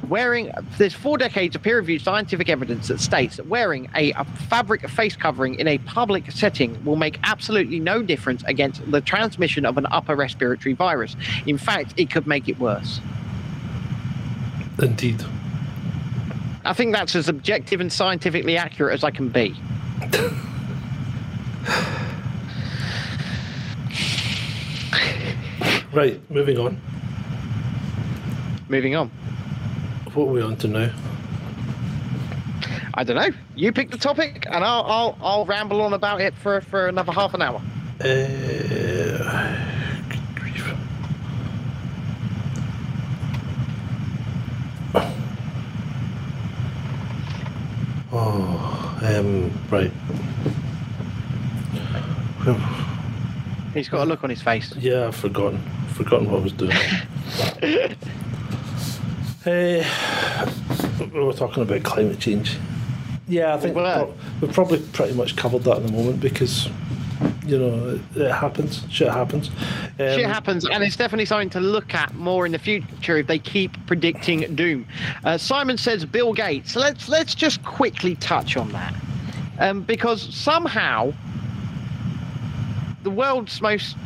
Wearing 0.07 0.51
there's 0.77 0.93
four 0.93 1.17
decades 1.17 1.55
of 1.55 1.63
peer-reviewed 1.63 2.03
scientific 2.03 2.47
evidence 2.47 2.89
that 2.89 2.99
states 2.99 3.37
that 3.37 3.47
wearing 3.47 3.89
a, 3.95 4.11
a 4.11 4.23
fabric 4.23 4.87
face 4.87 5.15
covering 5.15 5.55
in 5.55 5.67
a 5.67 5.79
public 5.79 6.31
setting 6.31 6.83
will 6.85 6.95
make 6.95 7.17
absolutely 7.23 7.79
no 7.79 8.03
difference 8.03 8.43
against 8.45 8.89
the 8.91 9.01
transmission 9.01 9.65
of 9.65 9.79
an 9.79 9.87
upper 9.89 10.15
respiratory 10.15 10.73
virus. 10.73 11.15
In 11.47 11.57
fact, 11.57 11.95
it 11.97 12.11
could 12.11 12.27
make 12.27 12.47
it 12.47 12.59
worse. 12.59 13.01
Indeed. 14.79 15.23
I 16.63 16.73
think 16.73 16.93
that's 16.93 17.15
as 17.15 17.27
objective 17.27 17.81
and 17.81 17.91
scientifically 17.91 18.57
accurate 18.57 18.93
as 18.93 19.03
I 19.03 19.11
can 19.11 19.29
be. 19.29 19.55
Right. 25.93 26.21
Moving 26.31 26.57
on. 26.57 26.81
Moving 28.69 28.95
on. 28.95 29.09
What 30.13 30.27
are 30.27 30.31
we 30.31 30.41
on 30.41 30.55
to 30.57 30.67
now? 30.67 30.89
I 32.93 33.03
don't 33.03 33.15
know. 33.15 33.29
You 33.55 33.71
pick 33.71 33.91
the 33.91 33.97
topic, 33.97 34.45
and 34.49 34.63
I'll 34.63 34.83
I'll, 34.83 35.17
I'll 35.21 35.45
ramble 35.45 35.81
on 35.81 35.93
about 35.93 36.21
it 36.21 36.33
for, 36.35 36.61
for 36.61 36.87
another 36.87 37.11
half 37.11 37.33
an 37.33 37.41
hour. 37.41 37.61
Uh, 37.99 39.70
Oh, 48.13 48.99
um, 49.03 49.51
right. 49.69 49.91
He's 53.73 53.87
got 53.87 54.01
a 54.01 54.05
look 54.05 54.23
on 54.23 54.29
his 54.29 54.41
face. 54.41 54.75
Yeah, 54.75 55.07
I've 55.07 55.15
forgotten. 55.15 55.59
Forgotten 55.93 56.29
what 56.29 56.39
I 56.39 56.43
was 56.43 56.53
doing. 56.53 56.75
Eh, 59.45 59.85
we 61.13 61.19
were 61.23 61.33
talking 61.33 61.63
about 61.63 61.83
climate 61.83 62.19
change. 62.19 62.57
Yeah, 63.27 63.55
I 63.55 63.57
think 63.59 63.75
We 63.75 63.81
we've, 63.81 63.93
pro- 63.93 64.13
we've 64.41 64.53
probably 64.53 64.79
pretty 64.79 65.13
much 65.13 65.35
covered 65.35 65.63
that 65.63 65.77
at 65.77 65.85
the 65.85 65.91
moment 65.91 66.19
because, 66.19 66.67
you 67.51 67.59
know, 67.59 67.99
it, 68.15 68.31
happens. 68.31 68.83
Shit 68.89 69.09
happens. 69.09 69.49
Um, 69.49 69.55
Shit 69.97 70.25
happens, 70.25 70.65
and 70.67 70.83
it's 70.83 70.95
definitely 70.95 71.25
something 71.25 71.49
to 71.51 71.59
look 71.59 71.93
at 71.93 72.13
more 72.15 72.45
in 72.45 72.53
the 72.53 72.59
future 72.59 73.17
if 73.17 73.27
they 73.27 73.39
keep 73.39 73.71
predicting 73.87 74.55
doom. 74.55 74.87
Uh, 75.25 75.37
Simon 75.37 75.77
says 75.77 76.05
Bill 76.05 76.33
Gates. 76.33 76.75
Let's 76.75 77.09
let's 77.09 77.35
just 77.35 77.63
quickly 77.63 78.15
touch 78.15 78.55
on 78.55 78.71
that, 78.71 78.95
um, 79.59 79.81
because 79.81 80.33
somehow 80.33 81.13
the 83.03 83.11
world's 83.11 83.61
most 83.61 83.97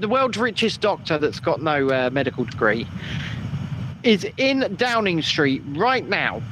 the 0.00 0.08
world's 0.08 0.36
richest 0.36 0.80
doctor 0.80 1.18
that's 1.18 1.40
got 1.40 1.62
no 1.62 1.88
uh, 1.88 2.10
medical 2.12 2.44
degree 2.44 2.86
is 4.02 4.26
in 4.36 4.74
Downing 4.76 5.22
Street 5.22 5.62
right 5.68 6.08
now 6.08 6.42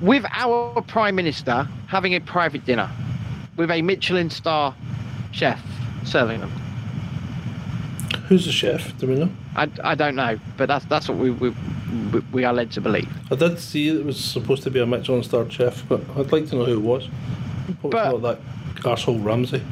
with 0.00 0.24
our 0.32 0.82
prime 0.82 1.14
minister 1.14 1.68
having 1.86 2.14
a 2.14 2.20
private 2.20 2.64
dinner 2.66 2.90
with 3.56 3.70
a 3.70 3.80
Michelin 3.80 4.28
star 4.28 4.74
chef 5.32 5.60
serving 6.04 6.40
them. 6.40 6.50
Who's 8.28 8.44
the 8.46 8.52
chef? 8.52 8.96
Do 8.98 9.06
we 9.06 9.14
know? 9.14 9.30
I, 9.54 9.70
I 9.84 9.94
don't 9.94 10.16
know, 10.16 10.38
but 10.56 10.66
that's 10.66 10.84
that's 10.86 11.08
what 11.08 11.18
we 11.18 11.30
we, 11.30 11.54
we- 12.32 12.44
are 12.44 12.52
led 12.52 12.72
to 12.72 12.80
believe. 12.80 13.08
I 13.30 13.36
did 13.36 13.58
see 13.60 13.88
it 13.88 14.04
was 14.04 14.18
supposed 14.22 14.62
to 14.64 14.70
be 14.70 14.80
a 14.80 14.86
Michelin 14.86 15.22
star 15.22 15.48
chef, 15.50 15.84
but 15.88 16.00
I'd 16.16 16.32
like 16.32 16.48
to 16.48 16.56
know 16.56 16.64
who 16.64 16.74
it 16.74 16.82
was. 16.82 17.08
Probably 17.80 17.90
But- 17.90 18.20
not 18.20 18.22
that 18.22 18.82
arsehole 18.82 19.24
Ramsay. 19.24 19.62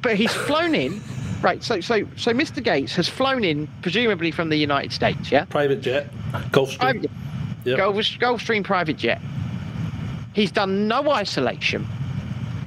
But 0.00 0.14
he's 0.16 0.32
flown 0.32 0.74
in, 0.76 1.00
right? 1.42 1.62
So 1.64 1.80
so 1.80 2.06
so 2.16 2.32
Mr. 2.32 2.62
Gates 2.62 2.94
has 2.94 3.08
flown 3.08 3.42
in, 3.42 3.66
presumably 3.82 4.30
from 4.30 4.48
the 4.48 4.56
United 4.56 4.92
States, 4.92 5.32
yeah. 5.32 5.44
Private 5.46 5.80
jet, 5.80 6.08
Gulfstream. 6.52 6.78
Private, 6.78 7.10
Yep. 7.64 7.76
Gulf, 7.76 7.96
Gulfstream 7.96 8.62
private 8.64 8.96
jet. 8.96 9.20
He's 10.32 10.52
done 10.52 10.86
no 10.86 11.10
isolation 11.10 11.86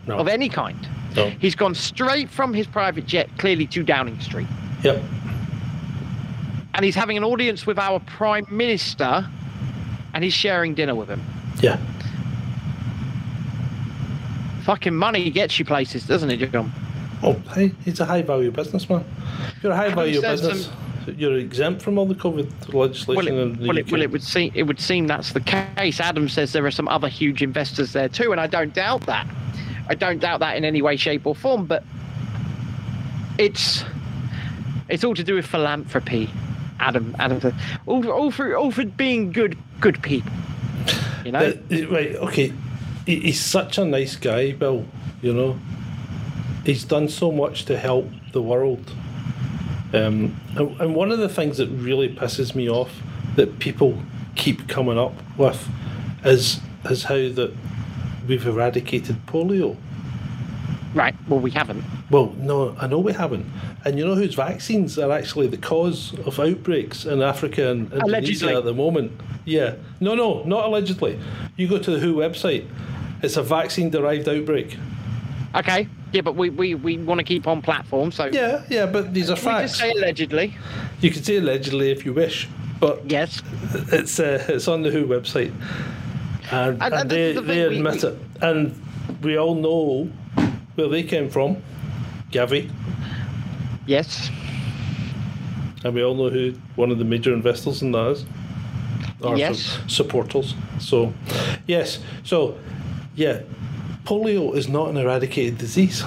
no. 0.05 0.17
of 0.17 0.27
any 0.27 0.49
kind. 0.49 0.77
No. 1.15 1.29
He's 1.39 1.55
gone 1.55 1.75
straight 1.75 2.29
from 2.29 2.53
his 2.53 2.67
private 2.67 3.05
jet, 3.05 3.29
clearly 3.37 3.67
to 3.67 3.83
Downing 3.83 4.19
Street, 4.19 4.47
Yep. 4.83 5.01
and 6.75 6.85
he's 6.85 6.95
having 6.95 7.17
an 7.17 7.23
audience 7.23 7.65
with 7.65 7.77
our 7.79 7.99
prime 8.01 8.45
minister, 8.49 9.27
and 10.13 10.23
he's 10.23 10.33
sharing 10.33 10.73
dinner 10.73 10.95
with 10.95 11.09
him. 11.09 11.21
Yeah. 11.61 11.77
Fucking 14.63 14.95
money 14.95 15.29
gets 15.31 15.57
you 15.57 15.65
places, 15.65 16.05
doesn't 16.05 16.29
it, 16.29 16.51
John? 16.51 16.71
Oh, 17.23 17.33
hey, 17.53 17.71
he's 17.83 17.99
a 17.99 18.05
high 18.05 18.21
value 18.21 18.51
businessman. 18.51 19.03
You're 19.61 19.71
a 19.71 19.75
high 19.75 19.89
value 19.93 20.21
business, 20.21 20.69
you're 21.17 21.37
exempt 21.37 21.81
from 21.81 21.97
all 21.97 22.05
the 22.05 22.15
COVID 22.15 22.73
legislation 22.73 23.15
Well, 23.35 23.43
in 23.43 23.51
it, 23.53 23.59
the 23.59 23.67
well, 23.67 23.77
UK. 23.79 23.87
it, 23.87 23.91
well, 23.91 24.01
it 24.03 24.11
would 24.11 24.23
seem 24.23 24.51
it 24.53 24.63
would 24.63 24.79
seem 24.79 25.07
that's 25.07 25.33
the 25.33 25.39
case. 25.41 25.99
Adam 25.99 26.29
says 26.29 26.53
there 26.53 26.65
are 26.65 26.71
some 26.71 26.87
other 26.87 27.07
huge 27.07 27.41
investors 27.41 27.93
there 27.93 28.07
too, 28.09 28.31
and 28.31 28.39
I 28.39 28.45
don't 28.47 28.73
doubt 28.73 29.01
that. 29.07 29.27
I 29.91 29.93
don't 29.93 30.19
doubt 30.19 30.39
that 30.39 30.55
in 30.55 30.63
any 30.63 30.81
way, 30.81 30.95
shape, 30.95 31.27
or 31.27 31.35
form. 31.35 31.65
But 31.65 31.83
it's 33.37 33.83
it's 34.87 35.03
all 35.03 35.13
to 35.13 35.23
do 35.23 35.35
with 35.35 35.45
philanthropy, 35.45 36.29
Adam. 36.79 37.13
Adam, 37.19 37.53
all, 37.85 38.09
all 38.09 38.31
for 38.31 38.55
all 38.55 38.71
for 38.71 38.85
being 38.85 39.33
good 39.33 39.57
good 39.81 40.01
people. 40.01 40.31
You 41.25 41.33
know, 41.33 41.39
Uh, 41.39 41.87
right, 41.87 42.15
okay. 42.15 42.53
He's 43.05 43.41
such 43.41 43.77
a 43.77 43.83
nice 43.83 44.15
guy, 44.15 44.53
Bill. 44.53 44.85
You 45.21 45.33
know, 45.33 45.59
he's 46.65 46.85
done 46.85 47.09
so 47.09 47.29
much 47.29 47.65
to 47.65 47.77
help 47.77 48.07
the 48.31 48.41
world. 48.41 48.93
Um, 49.93 50.39
and, 50.55 50.79
and 50.79 50.95
one 50.95 51.11
of 51.11 51.19
the 51.19 51.27
things 51.27 51.57
that 51.57 51.67
really 51.67 52.07
pisses 52.07 52.55
me 52.55 52.69
off 52.69 53.01
that 53.35 53.59
people 53.59 54.01
keep 54.35 54.69
coming 54.69 54.97
up 54.97 55.15
with 55.37 55.67
is 56.23 56.61
is 56.89 57.03
how 57.03 57.15
that 57.15 57.53
we've 58.27 58.45
eradicated 58.45 59.25
polio. 59.25 59.75
right? 60.93 61.15
Well, 61.27 61.39
we 61.39 61.51
haven't. 61.51 61.83
Well, 62.09 62.33
no, 62.37 62.75
I 62.79 62.87
know 62.87 62.99
we 62.99 63.13
haven't. 63.13 63.45
And 63.85 63.97
you 63.97 64.05
know 64.05 64.15
whose 64.15 64.35
vaccines 64.35 64.99
are 64.99 65.11
actually 65.11 65.47
the 65.47 65.57
cause 65.57 66.13
of 66.25 66.39
outbreaks 66.39 67.05
in 67.05 67.21
Africa 67.21 67.71
and 67.71 67.91
Indonesia 67.93 68.05
Allegedly. 68.45 68.55
at 68.55 68.63
the 68.65 68.73
moment? 68.73 69.11
Yeah. 69.45 69.75
No, 69.99 70.15
no, 70.15 70.43
not 70.43 70.65
allegedly. 70.65 71.17
You 71.55 71.67
go 71.67 71.77
to 71.79 71.91
the 71.91 71.99
WHO 71.99 72.15
website, 72.15 72.67
it's 73.23 73.37
a 73.37 73.43
vaccine 73.43 73.89
derived 73.89 74.27
outbreak. 74.27 74.77
Okay. 75.55 75.87
Yeah, 76.11 76.21
but 76.21 76.35
we, 76.35 76.49
we, 76.49 76.75
we 76.75 76.97
want 76.97 77.19
to 77.19 77.23
keep 77.23 77.47
on 77.47 77.61
platform, 77.61 78.11
so 78.11 78.25
Yeah, 78.25 78.63
yeah, 78.69 78.85
but 78.85 79.13
these 79.13 79.29
are 79.29 79.33
we 79.35 79.41
just 79.41 79.43
facts. 79.45 79.79
say 79.79 79.91
allegedly. 79.91 80.53
You 80.99 81.09
can 81.09 81.23
say 81.23 81.37
allegedly 81.37 81.89
if 81.91 82.05
you 82.05 82.13
wish, 82.13 82.49
but 82.81 83.09
Yes. 83.09 83.41
it's 83.93 84.19
uh, 84.19 84.45
it's 84.49 84.67
on 84.67 84.81
the 84.83 84.91
WHO 84.91 85.07
website. 85.07 85.53
And, 86.51 86.81
And- 86.83 86.93
and, 86.93 87.09
they, 87.09 87.33
the 87.33 87.41
they 87.41 87.61
admit 87.61 88.03
we- 88.03 88.09
it. 88.09 88.17
And 88.41 88.81
we 89.21 89.37
all 89.37 89.55
know 89.55 90.09
where 90.75 90.87
they 90.89 91.03
came 91.03 91.29
from 91.29 91.57
Gavi. 92.31 92.69
Yes. 93.85 94.29
And 95.83 95.93
we 95.95 96.03
all 96.03 96.15
know 96.15 96.29
who 96.29 96.53
one 96.75 96.91
of 96.91 96.97
the 96.99 97.05
major 97.05 97.33
investors 97.33 97.81
in 97.81 97.91
that 97.93 98.07
is. 98.11 98.25
Or 99.21 99.37
Yes. 99.37 99.59
su- 99.59 99.81
supporters. 99.87 100.55
So, 100.79 101.13
yes. 101.67 101.99
So, 102.23 102.57
yeah, 103.15 103.41
polio 104.03 104.55
is 104.55 104.67
not 104.67 104.89
an 104.89 104.97
eradicated 104.97 105.57
disease. 105.57 106.03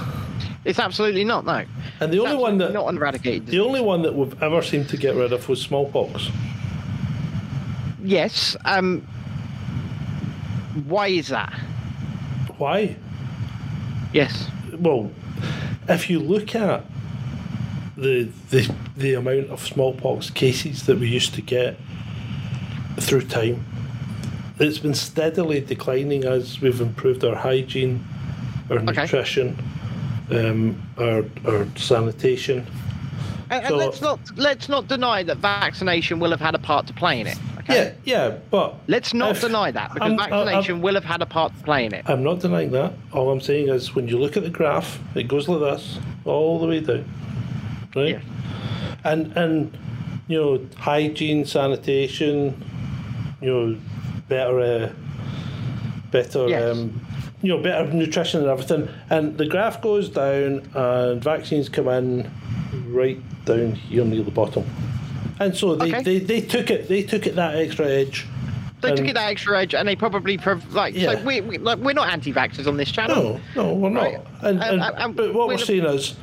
It's 0.64 0.78
absolutely 0.78 1.24
not, 1.24 1.44
no. 1.44 1.64
And 2.00 2.12
the 2.12 2.22
It's 2.22 2.26
only 2.32 2.42
one 2.42 2.58
that 2.58 2.72
not 2.72 2.88
an 2.88 2.96
eradicated. 2.96 3.46
the 3.46 3.60
only 3.60 3.80
one 3.80 4.02
that 4.02 4.14
we've 4.14 4.42
ever 4.42 4.62
seemed 4.62 4.88
to 4.88 4.96
get 4.96 5.14
rid 5.14 5.32
of 5.32 5.48
was 5.48 5.60
smallpox. 5.60 6.28
Yes. 8.02 8.56
Um. 8.64 9.06
Why 10.86 11.08
is 11.08 11.28
that? 11.28 11.52
Why? 12.58 12.96
Yes. 14.12 14.48
Well, 14.78 15.10
if 15.88 16.08
you 16.10 16.18
look 16.18 16.54
at 16.54 16.84
the 17.96 18.28
the 18.50 18.72
the 18.96 19.14
amount 19.14 19.50
of 19.50 19.60
smallpox 19.64 20.30
cases 20.30 20.86
that 20.86 20.98
we 20.98 21.08
used 21.08 21.34
to 21.34 21.42
get 21.42 21.76
through 23.00 23.22
time, 23.22 23.64
it's 24.58 24.78
been 24.78 24.94
steadily 24.94 25.60
declining 25.60 26.24
as 26.24 26.60
we've 26.60 26.80
improved 26.80 27.24
our 27.24 27.36
hygiene, 27.36 28.04
our 28.70 28.78
Okay. 28.78 29.02
nutrition, 29.02 29.56
um, 30.30 30.80
our 30.98 31.24
our 31.46 31.66
sanitation. 31.76 32.66
And, 33.50 33.66
and 33.66 33.76
let's 33.76 34.00
not 34.00 34.18
let's 34.36 34.68
not 34.68 34.88
deny 34.88 35.22
that 35.22 35.36
vaccination 35.38 36.18
will 36.18 36.30
have 36.30 36.40
had 36.40 36.54
a 36.54 36.58
part 36.58 36.86
to 36.88 36.92
play 36.92 37.20
in 37.20 37.26
it. 37.26 37.38
Okay. 37.68 37.94
Yeah, 38.04 38.28
yeah, 38.28 38.34
but 38.50 38.74
Let's 38.88 39.14
not 39.14 39.32
if- 39.32 39.40
deny 39.40 39.70
that 39.70 39.94
because 39.94 40.10
I'm- 40.10 40.20
I- 40.20 40.24
I'm- 40.24 40.44
vaccination 40.46 40.82
will 40.82 40.94
have 40.94 41.04
had 41.04 41.22
a 41.22 41.26
part 41.26 41.56
to 41.56 41.64
play 41.64 41.86
in 41.86 41.94
it. 41.94 42.04
I'm 42.06 42.22
not 42.22 42.40
denying 42.40 42.70
that. 42.72 42.92
All 43.12 43.30
I'm 43.30 43.40
saying 43.40 43.68
is 43.68 43.94
when 43.94 44.06
you 44.08 44.18
look 44.18 44.36
at 44.36 44.42
the 44.42 44.50
graph, 44.50 44.98
it 45.14 45.28
goes 45.28 45.48
like 45.48 45.60
this 45.60 45.98
all 46.26 46.58
the 46.58 46.66
way 46.66 46.80
down. 46.80 47.04
Right? 47.96 48.08
Yeah. 48.10 48.18
And 49.04 49.32
and 49.36 49.76
you 50.28 50.38
know, 50.40 50.60
hygiene, 50.78 51.44
sanitation, 51.44 52.62
you 53.40 53.50
know, 53.50 53.76
better 54.28 54.60
uh, 54.60 54.88
better 56.10 56.48
Yes. 56.48 56.76
um, 56.76 57.00
you 57.42 57.48
know, 57.54 57.62
better 57.62 57.92
nutrition 57.92 58.40
and 58.42 58.50
everything. 58.50 58.88
And 59.10 59.36
the 59.38 59.46
graph 59.46 59.80
goes 59.82 60.08
down 60.08 60.62
and 60.74 61.22
vaccines 61.22 61.68
come 61.68 61.88
in 61.88 62.30
right 62.88 63.18
down 63.44 63.72
here 63.72 64.04
near 64.04 64.22
the 64.22 64.30
bottom. 64.30 64.64
And 65.40 65.56
so 65.56 65.74
they, 65.74 65.88
Okay. 65.88 66.02
they, 66.02 66.18
they 66.20 66.40
took 66.40 66.70
it 66.70 66.88
they 66.88 67.02
took 67.02 67.26
it 67.26 67.34
that 67.36 67.56
extra 67.56 67.86
edge. 67.86 68.26
They 68.80 68.94
took 68.94 69.08
it 69.08 69.14
that 69.14 69.30
extra 69.30 69.58
edge, 69.60 69.74
and 69.74 69.88
they 69.88 69.96
probably 69.96 70.36
prov- 70.36 70.74
like. 70.74 70.94
Yeah. 70.94 71.12
So 71.12 71.24
we, 71.24 71.40
we 71.40 71.58
like 71.58 71.78
we're 71.78 71.94
not 71.94 72.08
anti-vaxxers 72.12 72.66
on 72.66 72.76
this 72.76 72.90
channel. 72.92 73.40
No, 73.56 73.62
no, 73.62 73.74
we're 73.74 73.88
not. 73.88 74.02
Right. 74.02 74.20
And, 74.42 74.62
Um, 74.62 74.70
and, 74.70 74.82
um, 74.82 74.94
um, 74.96 75.12
but 75.14 75.32
what 75.34 75.48
we're 75.48 75.54
we're- 75.54 75.64
saying 75.64 75.84
is, 75.86 76.16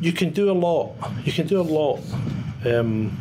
you 0.00 0.12
can 0.12 0.30
do 0.30 0.50
a 0.50 0.54
lot. 0.54 0.94
You 1.24 1.32
can 1.32 1.46
do 1.46 1.60
a 1.60 1.62
lot 1.62 2.00
um, 2.64 3.16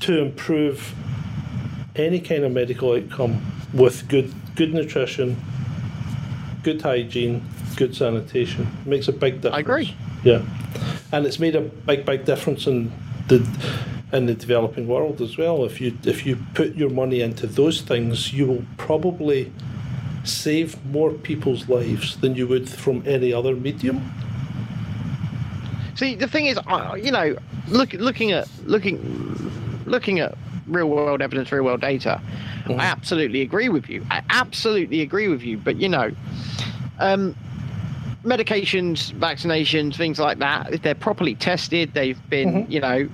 to 0.00 0.18
improve 0.20 0.94
any 1.96 2.20
kind 2.20 2.44
of 2.44 2.52
medical 2.52 2.92
outcome 2.94 3.40
with 3.72 4.08
good 4.08 4.32
good 4.56 4.74
nutrition, 4.74 5.36
good 6.64 6.82
hygiene, 6.82 7.44
good 7.76 7.94
sanitation. 7.94 8.66
It 8.84 8.86
makes 8.88 9.08
a 9.08 9.12
big 9.12 9.36
difference. 9.36 9.56
I 9.56 9.60
agree. 9.60 9.96
Yeah, 10.24 10.42
and 11.12 11.24
it's 11.24 11.38
made 11.38 11.54
a 11.54 11.60
big, 11.60 12.04
big 12.04 12.24
difference 12.24 12.66
in 12.66 12.92
the 13.28 13.46
in 14.12 14.26
the 14.26 14.34
developing 14.34 14.88
world 14.88 15.20
as 15.20 15.36
well. 15.36 15.64
If 15.64 15.80
you 15.80 15.96
if 16.04 16.26
you 16.26 16.38
put 16.54 16.74
your 16.74 16.90
money 16.90 17.20
into 17.20 17.46
those 17.46 17.82
things, 17.82 18.32
you 18.32 18.46
will 18.46 18.64
probably 18.76 19.52
save 20.24 20.84
more 20.86 21.12
people's 21.12 21.68
lives 21.68 22.16
than 22.18 22.34
you 22.34 22.46
would 22.46 22.68
from 22.68 23.02
any 23.06 23.32
other 23.32 23.54
medium. 23.54 24.12
See, 25.94 26.14
the 26.14 26.28
thing 26.28 26.46
is, 26.46 26.58
you 27.02 27.10
know, 27.10 27.36
look, 27.68 27.92
looking 27.94 28.32
at 28.32 28.48
looking 28.64 28.98
looking 29.86 30.20
at 30.20 30.36
real 30.66 30.88
world 30.88 31.22
evidence, 31.22 31.50
real 31.50 31.64
world 31.64 31.80
data, 31.80 32.20
I 32.66 32.84
absolutely 32.84 33.40
agree 33.40 33.68
with 33.68 33.88
you. 33.88 34.06
I 34.10 34.22
absolutely 34.30 35.00
agree 35.00 35.28
with 35.28 35.42
you. 35.42 35.56
But 35.56 35.76
you 35.76 35.88
know, 35.88 36.10
um, 36.98 37.34
medications, 38.28 39.12
vaccinations, 39.12 39.96
things 39.96 40.18
like 40.18 40.38
that, 40.38 40.72
if 40.72 40.82
they're 40.82 40.94
properly 40.94 41.34
tested, 41.34 41.94
they've 41.94 42.20
been, 42.28 42.70
you 42.70 42.80
know, 42.80 43.08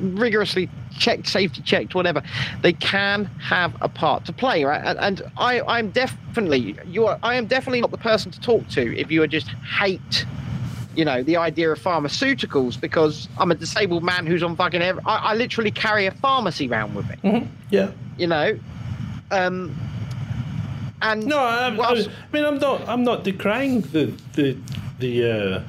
rigorously 0.00 0.68
checked, 0.98 1.28
safety 1.28 1.62
checked, 1.62 1.94
whatever, 1.94 2.22
they 2.62 2.72
can 2.72 3.26
have 3.38 3.76
a 3.80 3.88
part 3.88 4.24
to 4.26 4.32
play, 4.32 4.64
right? 4.64 4.82
And, 4.84 4.98
and 4.98 5.22
I, 5.36 5.60
I'm 5.62 5.90
definitely 5.90 6.76
you 6.86 7.06
are. 7.06 7.18
I 7.22 7.34
am 7.34 7.46
definitely 7.46 7.80
not 7.80 7.90
the 7.90 7.98
person 7.98 8.30
to 8.32 8.40
talk 8.40 8.66
to 8.68 8.96
if 8.98 9.10
you 9.10 9.22
are 9.22 9.26
just 9.26 9.48
hate 9.48 10.26
you 10.96 11.04
know, 11.04 11.22
the 11.22 11.36
idea 11.36 11.72
of 11.72 11.80
pharmaceuticals 11.80 12.80
because 12.80 13.28
I'm 13.38 13.50
a 13.50 13.54
disabled 13.54 14.04
man 14.04 14.26
who's 14.26 14.42
on 14.42 14.54
fucking. 14.56 14.80
Every, 14.80 15.02
I, 15.04 15.16
I 15.16 15.34
literally 15.34 15.70
carry 15.72 16.06
a 16.06 16.12
pharmacy 16.12 16.68
around 16.68 16.94
with 16.94 17.08
me. 17.08 17.16
Yeah. 17.70 17.90
You 18.16 18.28
know, 18.28 18.58
um, 19.32 19.74
and 21.04 21.26
No, 21.26 21.38
I, 21.38 21.68
I, 21.68 22.06
mean 22.32 22.44
I'm 22.44 22.58
not 22.58 22.88
I'm 22.88 23.04
not 23.04 23.24
decrying 23.24 23.82
the 23.92 24.12
the 24.32 24.56
the 24.98 25.30
uh, 25.30 25.60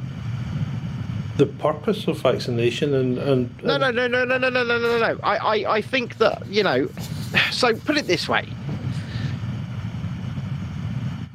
the 1.38 1.46
purpose 1.46 2.08
of 2.08 2.20
vaccination 2.22 2.94
and 2.94 3.18
and, 3.18 3.64
no, 3.64 3.76
and 3.76 3.82
no, 3.82 4.08
no, 4.08 4.08
no, 4.08 4.26
no, 4.26 4.38
no, 4.38 4.50
no, 4.50 4.64
no, 4.64 4.78
no, 4.80 4.98
no. 4.98 5.20
I, 5.24 5.36
I, 5.36 5.74
I 5.76 5.82
think 5.82 6.18
that 6.18 6.46
you 6.48 6.64
know. 6.64 6.90
So 7.52 7.76
put 7.76 7.98
it 7.98 8.08
this 8.08 8.30
way. 8.30 8.48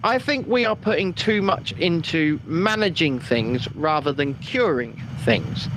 I 0.03 0.19
think 0.19 0.47
we 0.47 0.65
are 0.65 0.77
putting 0.77 1.13
too 1.13 1.43
much 1.43 1.73
into 1.73 2.41
managing 2.47 3.21
things 3.21 3.71
rather 3.75 4.13
than 4.13 4.35
curing 4.37 4.99
things. 5.25 5.69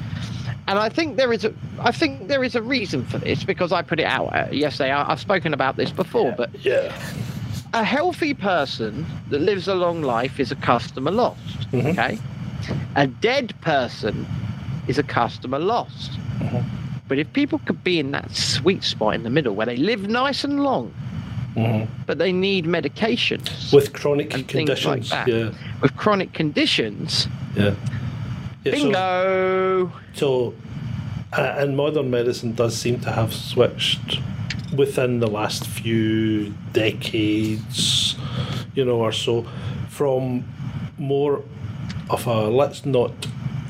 And 0.67 0.79
I 0.79 0.87
think 0.87 1.17
there 1.17 1.33
is 1.33 1.43
a, 1.43 1.53
I 1.79 1.91
think 1.91 2.29
there 2.29 2.41
is 2.41 2.55
a 2.55 2.61
reason 2.61 3.03
for 3.05 3.17
this 3.17 3.43
because 3.43 3.73
I 3.73 3.81
put 3.81 3.99
it 3.99 4.05
out 4.05 4.27
uh, 4.33 4.47
yesterday. 4.49 4.91
I, 4.91 5.11
I've 5.11 5.19
spoken 5.19 5.53
about 5.53 5.75
this 5.75 5.91
before, 5.91 6.33
but 6.37 6.49
yeah. 6.63 6.95
A 7.73 7.83
healthy 7.83 8.33
person 8.33 9.05
that 9.29 9.41
lives 9.41 9.67
a 9.67 9.75
long 9.75 10.01
life 10.01 10.39
is 10.39 10.51
a 10.51 10.55
customer 10.55 11.11
lost. 11.11 11.71
Mhm. 11.71 11.91
Okay. 11.91 12.19
A 12.95 13.07
dead 13.07 13.53
person 13.61 14.25
is 14.87 14.97
a 14.99 15.03
customer 15.03 15.59
lost. 15.59 16.11
Mhm. 16.39 16.63
But 17.07 17.17
if 17.19 17.31
people 17.33 17.59
could 17.65 17.83
be 17.83 17.99
in 17.99 18.11
that 18.11 18.35
sweet 18.35 18.83
spot 18.83 19.15
in 19.15 19.23
the 19.23 19.29
middle 19.29 19.55
where 19.55 19.65
they 19.65 19.77
live 19.77 20.07
nice 20.07 20.43
and 20.43 20.63
long, 20.63 20.93
Mhm. 21.55 21.87
but 22.05 22.17
they 22.19 22.31
need 22.31 22.65
medications 22.65 23.73
With 23.73 23.91
chronic 23.93 24.33
like 24.33 24.47
conditions. 24.47 25.09
that. 25.09 25.27
Yeah. 25.27 25.49
with 25.81 25.95
chronic 25.97 26.33
conditions, 26.33 27.27
Yeah. 27.55 27.71
yeah 28.63 28.75
so- 28.75 28.83
bingo. 28.83 29.91
So, 30.13 30.53
uh, 31.33 31.55
and 31.57 31.75
modern 31.75 32.09
medicine 32.11 32.53
does 32.53 32.75
seem 32.77 32.99
to 33.01 33.11
have 33.11 33.33
switched 33.33 34.19
within 34.77 35.19
the 35.19 35.27
last 35.27 35.67
few 35.67 36.53
decades, 36.73 38.15
you 38.75 38.85
know, 38.85 38.97
or 38.99 39.11
so, 39.11 39.45
from 39.89 40.43
more 40.97 41.41
of 42.09 42.27
a 42.27 42.49
let's 42.49 42.85
not 42.85 43.11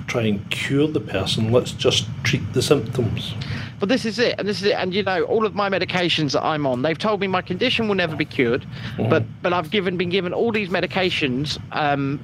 try 0.08 0.24
and 0.24 0.50
cure 0.52 0.88
the 0.88 1.00
person, 1.00 1.52
let's 1.52 1.72
just 1.72 2.06
treat 2.24 2.42
the 2.54 2.62
symptoms. 2.62 3.34
But 3.80 3.90
this 3.90 4.06
is 4.06 4.20
it, 4.20 4.36
and 4.38 4.48
this 4.48 4.62
is 4.62 4.68
it, 4.68 4.74
and 4.74 4.94
you 4.94 5.04
know, 5.04 5.24
all 5.24 5.46
of 5.46 5.56
my 5.56 5.70
medications 5.70 6.32
that 6.34 6.44
I'm 6.44 6.66
on, 6.66 6.82
they've 6.84 6.98
told 6.98 7.20
me 7.20 7.28
my 7.28 7.42
condition 7.42 7.88
will 7.88 7.96
never 7.96 8.16
be 8.16 8.26
cured, 8.26 8.66
Mm-hmm. 8.98 9.10
but 9.10 9.24
but 9.42 9.54
I've 9.54 9.72
given 9.72 9.98
been 9.98 10.10
given 10.10 10.34
all 10.34 10.52
these 10.52 10.70
medications 10.70 11.60
um, 11.72 12.20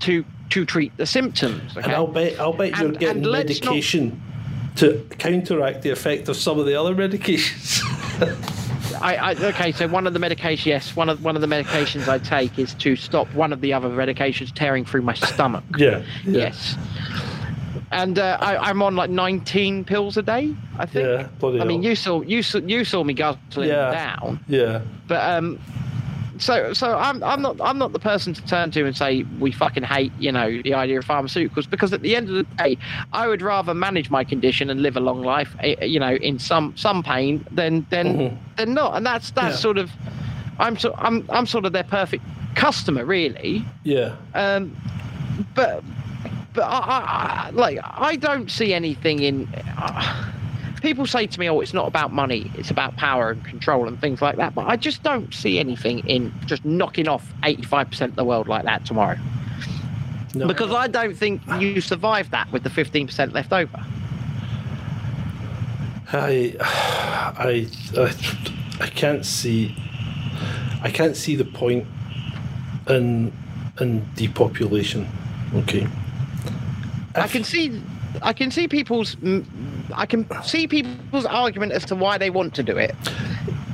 to 0.00 0.24
to 0.50 0.64
treat 0.64 0.96
the 0.96 1.06
symptoms. 1.06 1.76
Okay? 1.76 1.84
And 1.84 1.92
I'll 1.92 2.06
bet 2.06 2.38
I'll 2.40 2.52
bet 2.52 2.76
you're 2.76 2.88
And- 2.88 2.98
getting 2.98 3.16
and 3.24 3.26
let's 3.26 3.60
not- 3.62 3.70
medication 3.74 4.20
to 4.76 5.04
counteract 5.18 5.82
the 5.82 5.90
effect 5.90 6.28
of 6.28 6.36
some 6.36 6.58
of 6.60 6.66
the 6.66 6.78
other 6.80 6.94
medications. 6.94 7.80
I, 9.00 9.16
I 9.16 9.32
okay. 9.34 9.72
So 9.72 9.86
one 9.88 10.06
of 10.06 10.12
the 10.14 10.18
medications, 10.18 10.66
yes, 10.66 10.96
one 10.96 11.08
of 11.08 11.22
one 11.22 11.36
of 11.36 11.40
the 11.42 11.46
medications 11.46 12.08
I 12.08 12.18
take 12.18 12.58
is 12.58 12.74
to 12.74 12.96
stop 12.96 13.32
one 13.34 13.52
of 13.52 13.60
the 13.60 13.72
other 13.72 13.88
medications 13.88 14.52
tearing 14.54 14.84
through 14.84 15.02
my 15.02 15.14
stomach. 15.14 15.64
yeah. 15.76 16.02
Yes. 16.24 16.76
And 17.90 18.18
uh, 18.18 18.36
I, 18.40 18.56
I'm 18.68 18.82
on 18.82 18.96
like 18.96 19.08
19 19.08 19.84
pills 19.84 20.18
a 20.18 20.22
day. 20.22 20.54
I 20.76 20.84
think. 20.84 21.06
Yeah, 21.06 21.28
bloody 21.38 21.60
I 21.60 21.64
mean, 21.64 21.82
you 21.82 21.94
saw 21.96 22.20
you 22.22 22.42
saw 22.42 22.58
you 22.58 22.84
saw 22.84 23.02
me 23.04 23.14
guzzling 23.14 23.68
Yeah. 23.68 23.90
down, 23.90 24.40
Yeah. 24.46 24.82
but 25.06 25.22
um, 25.30 25.58
so 26.38 26.72
so 26.72 26.96
I'm 26.96 27.22
I'm 27.22 27.42
not 27.42 27.60
I'm 27.60 27.78
not 27.78 27.92
the 27.92 27.98
person 27.98 28.32
to 28.34 28.42
turn 28.46 28.70
to 28.72 28.84
and 28.86 28.96
say 28.96 29.24
we 29.40 29.52
fucking 29.52 29.82
hate 29.82 30.12
you 30.18 30.32
know 30.32 30.60
the 30.62 30.74
idea 30.74 30.98
of 30.98 31.04
pharmaceuticals 31.06 31.68
because 31.68 31.92
at 31.92 32.02
the 32.02 32.16
end 32.16 32.28
of 32.28 32.34
the 32.34 32.42
day, 32.56 32.78
I 33.12 33.28
would 33.28 33.42
rather 33.42 33.74
manage 33.74 34.10
my 34.10 34.24
condition 34.24 34.70
and 34.70 34.82
live 34.82 34.96
a 34.96 35.00
long 35.00 35.22
life, 35.22 35.54
eh, 35.60 35.84
you 35.84 35.98
know, 36.00 36.14
in 36.14 36.38
some 36.38 36.76
some 36.76 37.02
pain 37.02 37.44
than 37.50 37.86
than 37.90 38.06
Mhm. 38.18 38.36
than 38.56 38.74
not. 38.74 38.96
And 38.96 39.04
that's 39.06 39.30
that's 39.32 39.54
Yeah. 39.56 39.60
sort 39.60 39.78
of, 39.78 39.90
I'm 40.58 40.76
so 40.78 40.94
I'm 40.98 41.24
I'm 41.30 41.46
sort 41.46 41.64
of 41.64 41.72
their 41.72 41.84
perfect 41.84 42.24
customer 42.54 43.04
really. 43.04 43.64
Yeah. 43.84 44.14
Um, 44.34 44.76
but 45.54 45.82
but 46.54 46.62
I, 46.64 46.78
I, 46.78 47.46
I 47.46 47.50
like 47.50 47.78
I 47.82 48.16
don't 48.16 48.50
see 48.50 48.72
anything 48.74 49.20
in. 49.20 49.48
Uh, 49.76 50.24
people 50.80 51.06
say 51.06 51.26
to 51.26 51.40
me, 51.40 51.48
"Oh, 51.48 51.60
it's 51.60 51.74
not 51.74 51.86
about 51.86 52.12
money; 52.12 52.50
it's 52.56 52.70
about 52.70 52.96
power 52.96 53.30
and 53.30 53.44
control 53.44 53.88
and 53.88 54.00
things 54.00 54.20
like 54.20 54.36
that." 54.36 54.54
But 54.54 54.66
I 54.66 54.76
just 54.76 55.02
don't 55.02 55.32
see 55.32 55.58
anything 55.58 56.00
in 56.08 56.32
just 56.46 56.64
knocking 56.64 57.08
off 57.08 57.32
eighty-five 57.44 57.90
percent 57.90 58.10
of 58.10 58.16
the 58.16 58.24
world 58.24 58.48
like 58.48 58.64
that 58.64 58.84
tomorrow. 58.84 59.18
No. 60.34 60.46
Because 60.46 60.72
I 60.72 60.88
don't 60.88 61.16
think 61.16 61.42
you 61.58 61.80
survive 61.80 62.30
that 62.30 62.52
with 62.52 62.62
the 62.62 62.70
fifteen 62.70 63.06
percent 63.06 63.32
left 63.32 63.52
over. 63.52 63.84
I, 66.12 66.56
I, 66.60 67.68
I, 67.98 68.14
I 68.80 68.86
can't 68.88 69.26
see, 69.26 69.76
I 70.82 70.90
can't 70.90 71.16
see 71.16 71.36
the 71.36 71.44
point 71.44 71.86
in 72.88 73.32
in 73.80 74.08
depopulation. 74.14 75.06
Okay. 75.54 75.86
I 77.14 77.26
can 77.26 77.44
see, 77.44 77.82
I 78.22 78.32
can 78.32 78.50
see 78.50 78.68
people's, 78.68 79.16
I 79.94 80.06
can 80.06 80.26
see 80.42 80.66
people's 80.66 81.24
argument 81.26 81.72
as 81.72 81.84
to 81.86 81.94
why 81.94 82.18
they 82.18 82.30
want 82.30 82.54
to 82.54 82.62
do 82.62 82.76
it. 82.76 82.94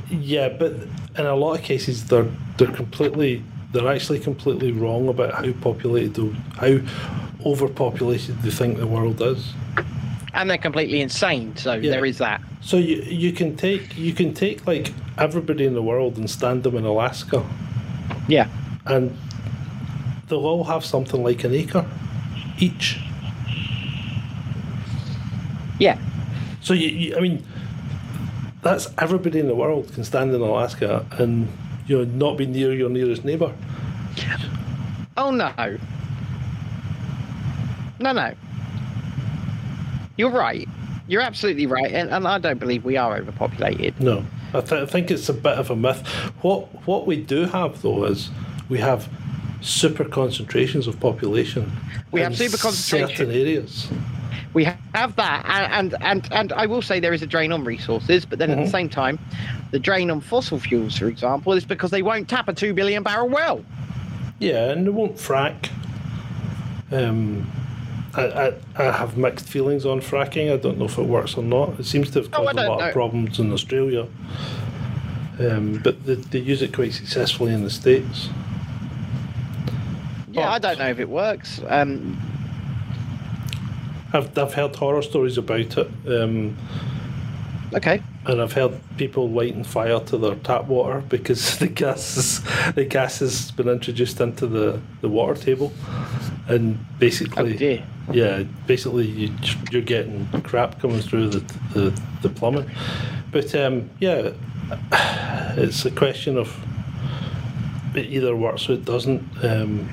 Yeah, 0.09 0.49
but 0.49 0.73
in 1.17 1.25
a 1.25 1.35
lot 1.35 1.55
of 1.59 1.63
cases, 1.63 2.05
they're 2.07 2.27
they're 2.57 2.71
completely 2.71 3.43
they're 3.71 3.91
actually 3.91 4.19
completely 4.19 4.71
wrong 4.71 5.09
about 5.09 5.33
how 5.33 5.51
populated 5.53 6.13
the 6.13 6.33
how 6.57 6.79
overpopulated 7.45 8.41
they 8.41 8.49
think 8.51 8.77
the 8.77 8.87
world 8.87 9.21
is. 9.21 9.53
And 10.33 10.49
they're 10.49 10.57
completely 10.57 11.01
insane. 11.01 11.55
So 11.57 11.73
Yeah. 11.73 11.91
there 11.91 12.05
is 12.05 12.17
that. 12.19 12.41
So 12.61 12.77
you 12.77 12.97
you 13.03 13.31
can 13.31 13.55
take 13.55 13.97
you 13.97 14.13
can 14.13 14.33
take 14.33 14.65
like 14.67 14.93
everybody 15.17 15.65
in 15.65 15.73
the 15.73 15.81
world 15.83 16.17
and 16.17 16.29
stand 16.29 16.63
them 16.63 16.75
in 16.75 16.85
Alaska, 16.85 17.43
Yeah. 18.27 18.47
and 18.85 19.15
they'll 20.27 20.45
all 20.45 20.63
have 20.65 20.83
something 20.85 21.23
like 21.23 21.43
an 21.43 21.53
acre 21.53 21.85
each. 22.59 22.99
Yeah. 25.79 25.97
So 26.61 26.73
you, 26.73 26.87
you 26.89 27.15
I 27.15 27.19
mean, 27.19 27.45
that's 28.61 28.89
everybody 28.97 29.39
in 29.39 29.47
the 29.47 29.55
world 29.55 29.93
can 29.93 30.03
stand 30.03 30.33
in 30.33 30.41
Alaska 30.41 31.05
and 31.11 31.47
you 31.87 31.97
know 31.97 32.05
not 32.05 32.37
be 32.37 32.45
near 32.45 32.73
your 32.73 32.89
nearest 32.89 33.23
neighbour. 33.23 33.53
Oh 35.17 35.31
no. 35.31 35.77
No, 37.99 38.11
no. 38.11 38.33
You're 40.17 40.31
right. 40.31 40.67
You're 41.07 41.21
absolutely 41.21 41.67
right, 41.67 41.91
and, 41.91 42.09
and 42.09 42.27
I 42.27 42.39
don't 42.39 42.59
believe 42.59 42.83
we 42.83 42.97
are 42.97 43.15
overpopulated. 43.15 43.99
No, 44.01 44.25
I, 44.53 44.61
th- 44.61 44.81
I 44.81 44.85
think 44.85 45.11
it's 45.11 45.29
a 45.29 45.33
bit 45.33 45.57
of 45.57 45.69
a 45.69 45.75
myth. 45.75 46.05
What 46.41 46.67
what 46.87 47.05
we 47.05 47.17
do 47.17 47.45
have 47.45 47.81
though 47.81 48.05
is 48.05 48.29
we 48.69 48.79
have 48.79 49.07
super 49.61 50.03
concentrations 50.03 50.87
of 50.87 50.99
population. 50.99 51.71
We 52.11 52.21
have 52.21 52.35
super 52.35 52.57
concentration. 52.57 53.17
certain 53.17 53.35
areas. 53.35 53.87
We 54.55 54.63
have 54.63 55.15
that, 55.17 55.45
and 55.73 55.93
and 55.99 56.27
and, 56.31 56.53
I 56.53 56.65
will 56.65 56.81
say 56.81 57.01
there 57.01 57.13
is 57.13 57.21
a 57.21 57.27
drain 57.27 57.51
on 57.51 57.65
resources, 57.65 58.23
but 58.25 58.39
then 58.39 58.49
at 58.51 58.57
Mhm. 58.57 58.63
the 58.63 58.71
same 58.71 58.87
time, 58.87 59.19
the 59.71 59.79
drain 59.79 60.09
on 60.09 60.21
fossil 60.21 60.59
fuels, 60.59 60.97
for 60.97 61.07
example, 61.07 61.51
is 61.51 61.65
because 61.65 61.91
they 61.91 62.01
won't 62.01 62.29
tap 62.29 62.47
a 62.47 62.53
two 62.53 62.73
billion 62.73 63.03
barrel 63.03 63.27
well. 63.27 63.65
Yeah, 64.39 64.69
and 64.71 64.85
they 64.87 64.91
won't 64.91 65.17
frack. 65.17 65.67
Um, 66.89 67.45
I, 68.15 68.21
I, 68.23 68.53
I 68.77 68.83
have 68.93 69.17
mixed 69.17 69.45
feelings 69.49 69.85
on 69.85 69.99
fracking. 69.99 70.53
I 70.53 70.55
don't 70.55 70.77
know 70.77 70.85
if 70.85 70.97
it 70.97 71.03
works 71.05 71.35
or 71.35 71.43
not. 71.43 71.77
It 71.77 71.85
seems 71.85 72.09
to 72.11 72.19
have 72.21 72.29
Oh, 72.31 72.45
caused 72.45 72.57
a 72.57 72.69
lot 72.69 72.79
know. 72.79 72.85
of 72.87 72.93
problems 72.93 73.39
in 73.39 73.51
Australia. 73.51 74.07
Um, 75.37 75.81
but 75.83 76.05
they, 76.05 76.15
they 76.15 76.39
use 76.39 76.61
it 76.61 76.71
quite 76.73 76.93
successfully 76.93 77.53
in 77.53 77.63
the 77.63 77.69
States. 77.69 78.29
Yeah, 80.31 80.47
Oh. 80.47 80.51
I 80.53 80.59
don't 80.59 80.79
know 80.79 80.87
if 80.87 80.99
it 80.99 81.09
works. 81.09 81.59
Um, 81.67 82.17
I've, 84.15 84.37
I've 84.37 84.53
heard 84.53 84.75
horror 84.75 85.01
stories 85.01 85.37
about 85.37 85.77
it. 85.77 85.87
Um, 86.07 86.55
okay. 87.73 88.01
and 88.25 88.41
I've 88.41 88.53
heard 88.53 88.79
people 88.97 89.29
lighting 89.29 89.63
fire 89.63 89.99
to 89.99 90.17
their 90.17 90.35
tap 90.35 90.65
water 90.65 91.01
because 91.09 91.59
the 91.59 91.67
gas 91.67 92.17
is, 92.17 92.73
the 92.73 92.85
gas 92.85 93.19
has 93.19 93.51
been 93.51 93.67
introduced 93.67 94.19
into 94.21 94.47
the, 94.47 94.79
the 95.01 95.09
water 95.09 95.35
table, 95.39 95.73
and 96.47 96.77
Oh 96.79 96.95
basically, 96.99 97.57
dear. 97.57 97.83
yeah, 98.11 98.43
basically 98.67 99.07
you, 99.07 99.33
you're 99.71 99.81
getting 99.81 100.27
crap 100.43 100.79
coming 100.79 101.01
through 101.01 101.29
the 101.29 101.39
the, 101.73 102.01
the 102.21 102.29
plumbing. 102.29 102.69
But 103.31 103.53
um, 103.55 103.89
yeah, 103.99 104.31
it's 105.57 105.85
a 105.85 105.91
question 105.91 106.37
of 106.37 106.55
it 107.95 108.05
either 108.07 108.35
works 108.35 108.69
or 108.69 108.73
it 108.73 108.85
doesn't. 108.85 109.23
Um, 109.43 109.89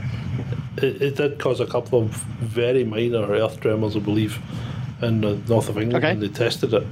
it, 0.79 1.03
it 1.03 1.17
did 1.17 1.39
cause 1.39 1.61
a 1.61 1.67
couple 1.67 2.01
of 2.03 2.09
very 2.41 2.85
minor 2.85 3.23
earth 3.27 3.61
tremors, 3.61 3.97
I 3.97 4.01
believe, 4.01 4.39
in 5.03 5.21
the 5.21 5.37
north 5.49 5.69
of 5.69 5.77
England 5.79 6.05
Okay. 6.05 6.13
when 6.15 6.21
they 6.21 6.29
tested 6.29 6.73
it. 6.75 6.87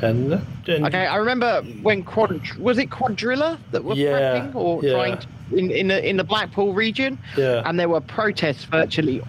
And, 0.00 0.32
and 0.68 0.86
Okay, 0.86 1.06
I 1.06 1.16
remember 1.16 1.62
when 1.82 2.04
quad 2.04 2.40
was 2.58 2.78
it 2.78 2.88
Cuadrilla 2.90 3.58
that 3.72 3.82
were 3.82 3.94
Yeah, 3.94 4.12
fracking 4.48 4.54
or 4.54 4.82
yeah. 4.84 4.92
trying 4.92 5.18
to, 5.18 5.26
in 5.56 5.70
in 5.72 5.88
the 5.88 6.08
in 6.08 6.16
the 6.16 6.24
Blackpool 6.24 6.72
region, 6.72 7.18
yeah, 7.36 7.62
and 7.64 7.80
there 7.80 7.88
were 7.88 8.00
protests 8.00 8.64
virtually 8.64 9.20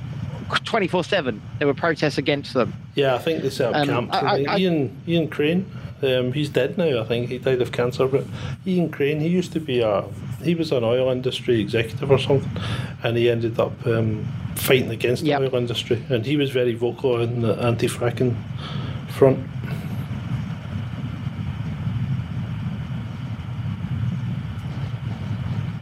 twenty 0.65 0.87
four 0.87 1.03
seven. 1.03 1.41
There 1.57 1.67
were 1.67 1.73
protests 1.73 2.19
against 2.19 2.53
them. 2.53 2.73
yeah, 2.93 3.15
I 3.15 3.17
think 3.17 3.41
they 3.41 3.49
set 3.49 3.73
up 3.73 3.81
Um, 3.81 3.87
camps. 3.87 4.15
I- 4.17 4.43
I- 4.47 4.57
Ian 4.59 4.95
Ian 5.07 5.27
Crane, 5.27 5.65
um, 6.03 6.33
he's 6.33 6.49
dead 6.49 6.77
now. 6.77 7.01
I 7.01 7.05
think 7.05 7.29
he 7.29 7.39
died 7.39 7.61
of 7.63 7.71
cancer. 7.71 8.05
But 8.07 8.25
Ian 8.67 8.89
Crane, 8.89 9.19
he 9.21 9.27
used 9.27 9.51
to 9.53 9.59
be 9.59 9.79
a 9.79 10.03
he 10.43 10.55
was 10.55 10.71
an 10.71 10.83
oil 10.83 11.09
industry 11.11 11.59
executive 11.59 12.09
or 12.09 12.19
something, 12.19 12.49
and 13.03 13.17
he 13.17 13.29
ended 13.29 13.59
up 13.59 13.73
um, 13.85 14.25
fighting 14.55 14.89
against 14.89 15.23
Yep. 15.23 15.39
the 15.39 15.47
oil 15.47 15.55
industry. 15.55 16.03
And 16.09 16.25
he 16.25 16.37
was 16.37 16.49
very 16.49 16.73
vocal 16.73 17.21
in 17.21 17.41
the 17.41 17.53
anti-fracking 17.55 18.35
front. 19.09 19.39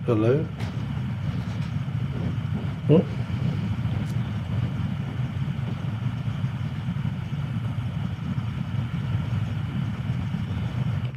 Hello. 0.05 0.45
Oh. 2.89 3.03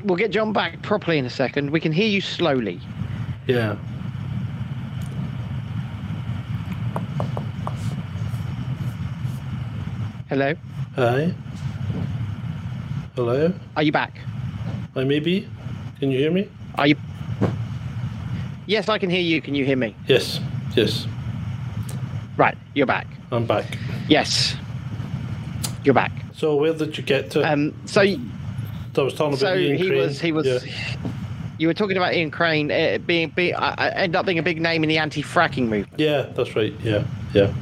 We'll 0.03 0.17
get 0.17 0.31
John 0.31 0.53
back 0.53 0.83
properly 0.83 1.19
in 1.19 1.27
a 1.27 1.31
second. 1.31 1.71
We 1.71 1.79
can 1.79 1.93
hear 1.93 2.09
you 2.09 2.21
slowly. 2.21 2.81
Yeah. 3.47 3.77
Hello, 10.29 10.55
Hi. 10.95 11.35
Hello. 13.17 13.53
are 13.77 13.83
you 13.83 13.91
back? 13.91 14.13
I 14.95 15.05
may 15.05 15.19
be. 15.19 15.49
Can 15.99 16.11
you 16.13 16.19
hear 16.19 16.31
me? 16.31 16.49
Are 16.77 16.87
you? 16.87 16.97
Yes, 18.67 18.89
I 18.89 18.99
can 18.99 19.11
hear 19.11 19.21
you. 19.21 19.43
Can 19.43 19.55
you 19.57 19.65
hear 19.65 19.77
me? 19.77 19.97
Yes. 20.07 20.39
Yes. 20.77 21.09
Right, 22.37 22.57
you're 22.75 22.87
back. 22.87 23.09
I'm 23.33 23.45
back. 23.47 23.77
Yes, 24.09 24.55
you're 25.85 25.95
back. 25.95 26.13
So 26.33 26.57
where 26.57 26.73
did 26.75 26.97
you 26.97 27.03
get 27.03 27.31
to? 27.33 27.43
Um, 27.53 27.75
so 27.87 28.03
I 28.03 28.17
was 28.97 29.15
talking 29.15 29.35
about 29.35 29.39
so 29.39 29.57
he 29.57 29.91
was 29.91 30.21
he 30.21 30.33
was. 30.33 30.47
Yeah. 30.47 31.11
You 31.61 31.67
were 31.67 31.75
talking 31.75 31.99
about 31.99 32.15
Ian 32.15 32.31
Crane 32.31 32.71
uh, 32.73 32.97
being, 33.05 33.29
being 33.29 33.55
uh, 33.55 33.93
end 33.95 34.17
up 34.17 34.25
being 34.25 34.39
a 34.39 34.43
big 34.43 34.63
name 34.63 34.83
in 34.83 34.89
the 34.89 34.97
anti-fracking 34.97 35.69
movement. 35.69 36.01
Yeah, 36.01 36.23
that's 36.35 36.57
right. 36.57 36.73
Yeah, 36.83 37.05
yeah. 37.35 37.53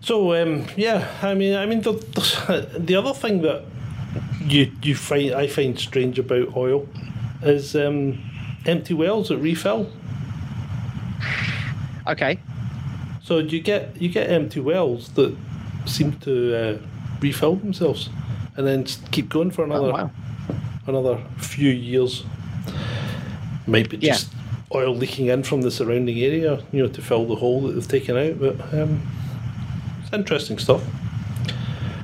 So 0.00 0.32
um, 0.42 0.64
yeah, 0.74 1.06
I 1.20 1.34
mean, 1.34 1.54
I 1.54 1.66
mean 1.66 1.82
the, 1.82 1.92
the 1.92 2.78
the 2.78 2.94
other 2.96 3.12
thing 3.12 3.42
that 3.42 3.64
you 4.40 4.72
you 4.82 4.94
find 4.94 5.34
I 5.34 5.48
find 5.48 5.78
strange 5.78 6.18
about 6.18 6.56
oil 6.56 6.88
is 7.42 7.76
um, 7.76 8.18
empty 8.64 8.94
wells 8.94 9.28
that 9.28 9.36
refill. 9.36 9.92
Okay. 12.06 12.38
So 13.22 13.36
you 13.38 13.60
get 13.60 14.00
you 14.00 14.08
get 14.08 14.30
empty 14.30 14.60
wells 14.60 15.10
that 15.10 15.36
seem 15.84 16.12
to 16.20 16.56
uh, 16.56 16.78
refill 17.20 17.56
themselves, 17.56 18.08
and 18.56 18.66
then 18.66 18.84
keep 19.10 19.28
going 19.28 19.50
for 19.50 19.62
another 19.62 19.88
Oh, 19.88 19.92
wow. 19.92 20.10
another 20.86 21.22
few 21.36 21.68
years. 21.68 22.24
Might 23.66 23.88
be 23.88 23.96
Yeah. 23.98 24.12
just 24.14 24.32
oil 24.74 24.94
leaking 24.94 25.26
in 25.26 25.42
from 25.42 25.62
the 25.62 25.70
surrounding 25.70 26.18
area, 26.18 26.62
you 26.72 26.82
know, 26.82 26.88
to 26.88 27.02
fill 27.02 27.26
the 27.26 27.36
hole 27.36 27.60
that 27.62 27.72
they've 27.72 27.88
taken 27.88 28.16
out. 28.16 28.40
But 28.40 28.60
um, 28.74 29.00
it's 30.02 30.12
interesting 30.12 30.58
stuff. 30.58 30.82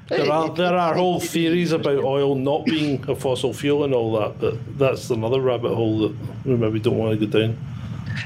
There 0.09 0.31
are 0.33 0.49
there 0.55 0.75
are 0.75 0.95
whole 0.95 1.21
theories 1.21 1.73
about 1.73 2.03
oil 2.03 2.35
not 2.35 2.65
being 2.65 3.05
a 3.09 3.15
fossil 3.15 3.53
fuel 3.53 3.85
and 3.85 3.93
all 3.93 4.19
that, 4.19 4.41
but 4.41 4.79
that's 4.79 5.11
another 5.11 5.41
rabbit 5.41 5.75
hole 5.75 5.99
that 6.01 6.17
we 6.47 6.57
maybe 6.57 6.79
don't 6.81 6.97
want 6.97 7.19
to 7.19 7.27
go 7.27 7.41
down. 7.41 7.59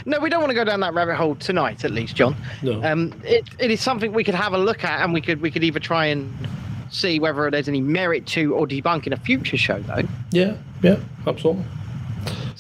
No, 0.06 0.20
we 0.20 0.30
don't 0.30 0.40
want 0.40 0.50
to 0.50 0.54
go 0.54 0.64
down 0.64 0.78
that 0.80 0.94
rabbit 0.94 1.16
hole 1.16 1.34
tonight, 1.34 1.84
at 1.84 1.90
least, 1.90 2.14
John. 2.14 2.36
No. 2.62 2.82
Um, 2.84 3.12
it, 3.24 3.48
it 3.59 3.70
is 3.70 3.80
something 3.80 4.12
we 4.12 4.22
could 4.24 4.34
have 4.34 4.52
a 4.52 4.59
look 4.59 4.84
at, 4.84 5.00
and 5.02 5.12
we 5.12 5.20
could 5.20 5.40
we 5.40 5.50
could 5.50 5.64
either 5.64 5.80
try 5.80 6.06
and 6.06 6.32
see 6.90 7.18
whether 7.18 7.50
there's 7.50 7.68
any 7.68 7.80
merit 7.80 8.26
to 8.28 8.54
or 8.54 8.66
debunk 8.66 9.06
in 9.09 9.12
a 9.12 9.16
future 9.16 9.56
show, 9.56 9.80
though. 9.80 10.02
Yeah, 10.30 10.54
yeah, 10.82 10.98
absolutely. 11.26 11.64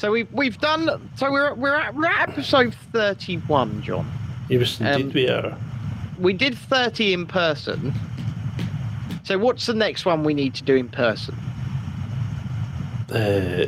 So 0.02 0.10
we've 0.10 0.26
we've 0.32 0.58
done. 0.58 1.08
So 1.14 1.30
we're 1.30 1.54
we're 1.54 1.76
at, 1.76 1.94
we're 1.94 2.06
at 2.06 2.28
episode 2.28 2.74
thirty-one, 2.90 3.82
John. 3.82 4.10
Yes, 4.48 4.80
indeed 4.80 5.04
Um, 5.04 5.12
we 5.12 5.28
are. 5.28 5.56
We 6.18 6.32
did 6.32 6.58
thirty 6.58 7.12
in 7.12 7.24
person. 7.24 7.94
So 9.22 9.38
what's 9.38 9.64
the 9.66 9.74
next 9.74 10.04
one 10.04 10.24
we 10.24 10.34
need 10.34 10.54
to 10.54 10.64
do 10.64 10.74
in 10.74 10.88
person? 10.88 11.36
Uh, 13.12 13.66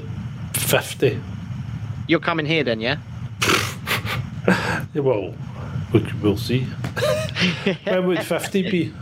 50. 0.55 1.21
You're 2.09 2.19
coming 2.19 2.47
here 2.47 2.65
then, 2.65 2.81
yeah? 2.81 2.97
Well, 4.97 5.37
we 5.93 6.05
we'll 6.21 6.37
see. 6.37 6.63
when 7.85 8.07
would 8.09 8.25
50 8.25 8.71
be? 8.73 8.93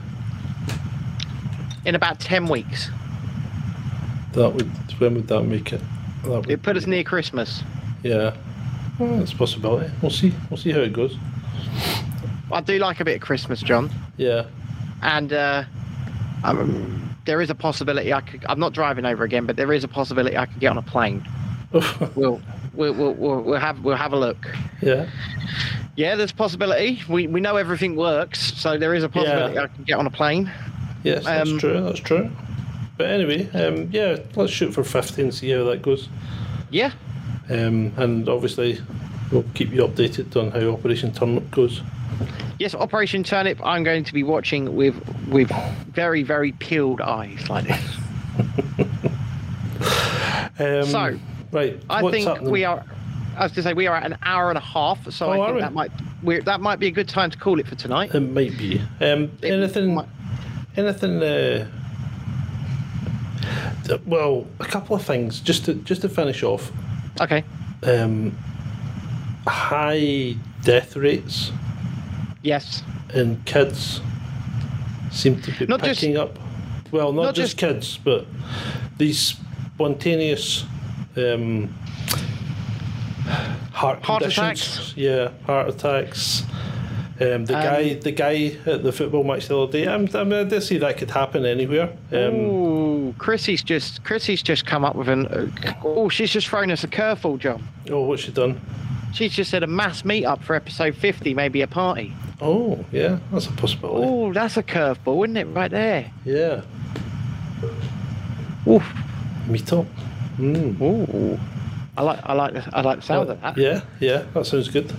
In 1.86 1.94
about 1.94 2.20
ten 2.20 2.46
weeks. 2.46 2.90
That 4.32 4.50
would 4.50 4.70
when 5.00 5.14
would 5.14 5.28
that 5.28 5.44
make 5.44 5.72
it? 5.72 5.80
It 6.24 6.62
put 6.62 6.76
us 6.76 6.86
near 6.86 7.02
Christmas. 7.04 7.62
Yeah. 8.02 8.36
Well, 8.98 9.20
it's 9.20 9.32
a 9.32 9.36
possibility. 9.36 9.90
We'll 10.02 10.10
see. 10.10 10.32
We'll 10.50 10.56
see 10.58 10.70
how 10.72 10.80
it 10.80 10.92
goes. 10.92 11.16
I 12.52 12.60
do 12.60 12.78
like 12.78 13.00
a 13.00 13.04
bit 13.04 13.16
of 13.16 13.20
Christmas, 13.22 13.60
John. 13.62 13.90
Yeah. 14.16 14.44
and 15.02 15.32
uh, 15.32 15.64
um, 16.44 17.16
there 17.24 17.40
is 17.40 17.50
a 17.50 17.54
possibility 17.54 18.12
I 18.12 18.20
could. 18.20 18.44
I'm 18.48 18.60
not 18.60 18.72
driving 18.72 19.04
over 19.06 19.24
again, 19.24 19.46
but 19.46 19.56
there 19.56 19.72
is 19.72 19.84
a 19.84 19.88
possibility 19.88 20.36
I 20.36 20.46
could 20.46 20.60
get 20.60 20.68
on 20.70 20.78
a 20.78 20.82
plane. 20.82 21.26
We'll 22.14 22.40
we'll 22.74 22.92
we'll, 22.94 23.12
we'll, 23.14 23.40
we'll 23.42 23.60
have 23.60 23.80
we'll 23.84 23.96
have 23.96 24.12
a 24.12 24.16
look. 24.18 24.46
yeah. 24.82 25.08
Yeah, 25.96 26.14
there's 26.16 26.30
a 26.30 26.34
possibility. 26.34 27.02
We 27.08 27.26
we 27.26 27.40
know 27.40 27.56
everything 27.56 27.96
works, 27.96 28.52
so 28.54 28.76
there 28.78 28.94
is 28.94 29.04
a 29.04 29.08
possibility 29.10 29.54
Yeah. 29.54 29.62
I 29.64 29.66
can 29.68 29.84
get 29.84 29.98
on 29.98 30.06
a 30.06 30.10
plane. 30.10 30.50
Yes, 31.02 31.24
that's 31.24 31.50
Um, 31.50 31.58
true. 31.58 31.80
That's 31.82 32.00
true. 32.00 32.30
But 32.96 33.08
anyway, 33.10 33.48
um, 33.50 33.88
yeah, 33.90 34.18
let's 34.36 34.52
shoot 34.52 34.72
for 34.72 34.84
50 34.84 35.22
and 35.22 35.34
see 35.34 35.50
how 35.50 35.64
that 35.64 35.82
goes. 35.82 36.08
Yeah, 36.70 36.92
Um, 37.50 37.92
and 37.96 38.28
obviously, 38.28 38.78
we'll 39.30 39.44
keep 39.54 39.72
you 39.72 39.82
updated 39.86 40.34
on 40.36 40.50
how 40.50 40.70
Operation 40.72 41.12
Turnip 41.12 41.50
goes. 41.50 41.82
yes. 42.58 42.74
Operation 42.74 43.22
Turnip. 43.24 43.60
I'm 43.64 43.82
going 43.82 44.04
to 44.04 44.12
be 44.12 44.22
watching 44.22 44.74
with 44.76 44.94
with 45.28 45.50
very 45.92 46.22
very 46.22 46.52
peeled 46.52 47.00
eyes 47.00 47.48
like 47.50 47.66
this. 47.66 47.96
Um, 50.58 50.84
So, 50.84 51.18
right, 51.50 51.82
I 51.90 52.10
think 52.10 52.28
happening? 52.28 52.50
we 52.52 52.64
are. 52.64 52.84
I 53.36 53.44
was 53.44 53.52
to 53.52 53.62
say 53.62 53.72
we 53.72 53.86
are 53.86 53.96
at 53.96 54.04
an 54.04 54.16
hour 54.22 54.50
and 54.50 54.58
a 54.58 54.60
half, 54.60 55.10
so 55.10 55.32
Oh, 55.32 55.40
I 55.42 55.46
think 55.48 55.60
that 55.60 55.72
might 55.72 55.90
we're, 56.22 56.42
that 56.42 56.60
might 56.60 56.78
be 56.78 56.86
a 56.88 56.90
good 56.90 57.08
time 57.08 57.30
to 57.30 57.38
call 57.38 57.58
it 57.58 57.66
for 57.66 57.74
tonight. 57.74 58.14
It 58.14 58.20
might 58.20 58.56
be. 58.58 58.78
Um, 59.00 59.30
It 59.40 59.50
anything? 59.50 59.94
might- 59.94 60.08
Anything? 60.76 61.22
Uh, 61.22 61.66
well, 64.06 64.46
a 64.60 64.64
couple 64.64 64.94
of 64.96 65.02
things 65.04 65.40
just 65.40 65.64
to 65.66 65.74
just 65.74 66.02
to 66.02 66.08
finish 66.08 66.42
off. 66.42 66.70
Okay. 67.20 67.44
Um, 67.82 68.36
high 69.46 70.36
death 70.62 70.96
rates 70.96 71.50
Yes. 72.42 72.82
in 73.14 73.42
kids 73.44 74.00
seem 75.10 75.40
to 75.42 75.50
be 75.52 75.66
Not 75.66 75.82
just- 75.82 76.00
picking 76.00 76.16
up. 76.16 76.38
Well, 76.92 77.12
not, 77.12 77.22
not 77.22 77.34
just, 77.34 77.56
just- 77.56 77.74
kids, 77.74 77.98
but 78.02 78.26
these 78.98 79.36
spontaneous 79.74 80.64
um, 81.16 81.68
heart, 83.72 84.02
Heart 84.02 84.22
conditions. 84.22 84.38
attacks? 84.38 84.94
Yeah, 84.96 85.30
heart 85.46 85.68
attacks. 85.68 86.42
Um, 87.22 87.44
the 87.44 87.56
Um, 87.56 87.62
guy, 87.62 87.94
the 87.94 88.12
guy 88.12 88.56
at 88.66 88.82
the 88.82 88.92
football 88.92 89.22
match 89.24 89.48
the 89.48 89.58
other 89.58 89.70
day. 89.72 89.86
I'm, 89.86 90.08
I, 90.14 90.24
mean, 90.24 90.32
I 90.40 90.44
did 90.44 90.62
see 90.62 90.78
that 90.78 90.96
could 90.96 91.10
happen 91.10 91.44
anywhere. 91.46 91.90
Um, 92.10 92.34
Ooh, 92.34 93.14
Chrissy's 93.18 93.62
just 93.62 94.02
Chrissy's 94.04 94.42
just 94.42 94.66
come 94.66 94.84
up 94.84 94.96
with 94.96 95.08
an. 95.08 95.26
Uh, 95.26 95.72
oh, 95.84 96.08
she's 96.08 96.30
just 96.30 96.48
thrown 96.48 96.70
us 96.70 96.82
a 96.84 96.88
curveball, 96.88 97.38
John. 97.38 97.62
oh, 97.90 98.02
what's 98.02 98.22
she 98.22 98.32
done? 98.32 98.60
She's 99.12 99.32
just 99.34 99.50
said 99.50 99.62
a 99.62 99.66
mass 99.66 100.02
meetup 100.02 100.42
for 100.42 100.56
episode 100.56 100.94
50, 100.94 101.34
maybe 101.34 101.60
a 101.60 101.66
party. 101.66 102.14
Oh, 102.40 102.82
yeah, 102.90 103.18
that's 103.30 103.46
a 103.46 103.52
possibility. 103.52 104.06
Oh, 104.08 104.32
that's 104.32 104.56
a 104.56 104.62
curveball, 104.62 105.24
isn't 105.26 105.36
it? 105.36 105.44
Right 105.44 105.70
there. 105.70 106.10
Yeah, 106.24 106.62
Ooh, 108.66 108.82
meet 109.46 109.72
up. 109.72 109.86
Mm. 110.38 110.80
ooh. 110.80 111.38
I 111.96 112.02
like 112.02 112.20
I 112.24 112.32
like 112.32 112.54
the, 112.54 112.70
I 112.72 112.80
like 112.80 113.00
the 113.00 113.06
sound 113.06 113.28
of 113.28 113.40
that. 113.40 113.56
Yeah, 113.56 113.82
yeah, 114.00 114.24
that 114.34 114.46
sounds 114.46 114.68
good. 114.68 114.92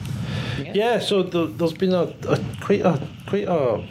Yeah. 0.59 0.73
Yeah, 0.73 0.99
so 0.99 1.23
the, 1.23 1.47
there's 1.47 1.73
been 1.73 1.93
a, 1.93 2.13
a 2.27 2.39
quite 2.61 2.81
a 2.81 3.01
quite 3.27 3.47
a. 3.47 3.83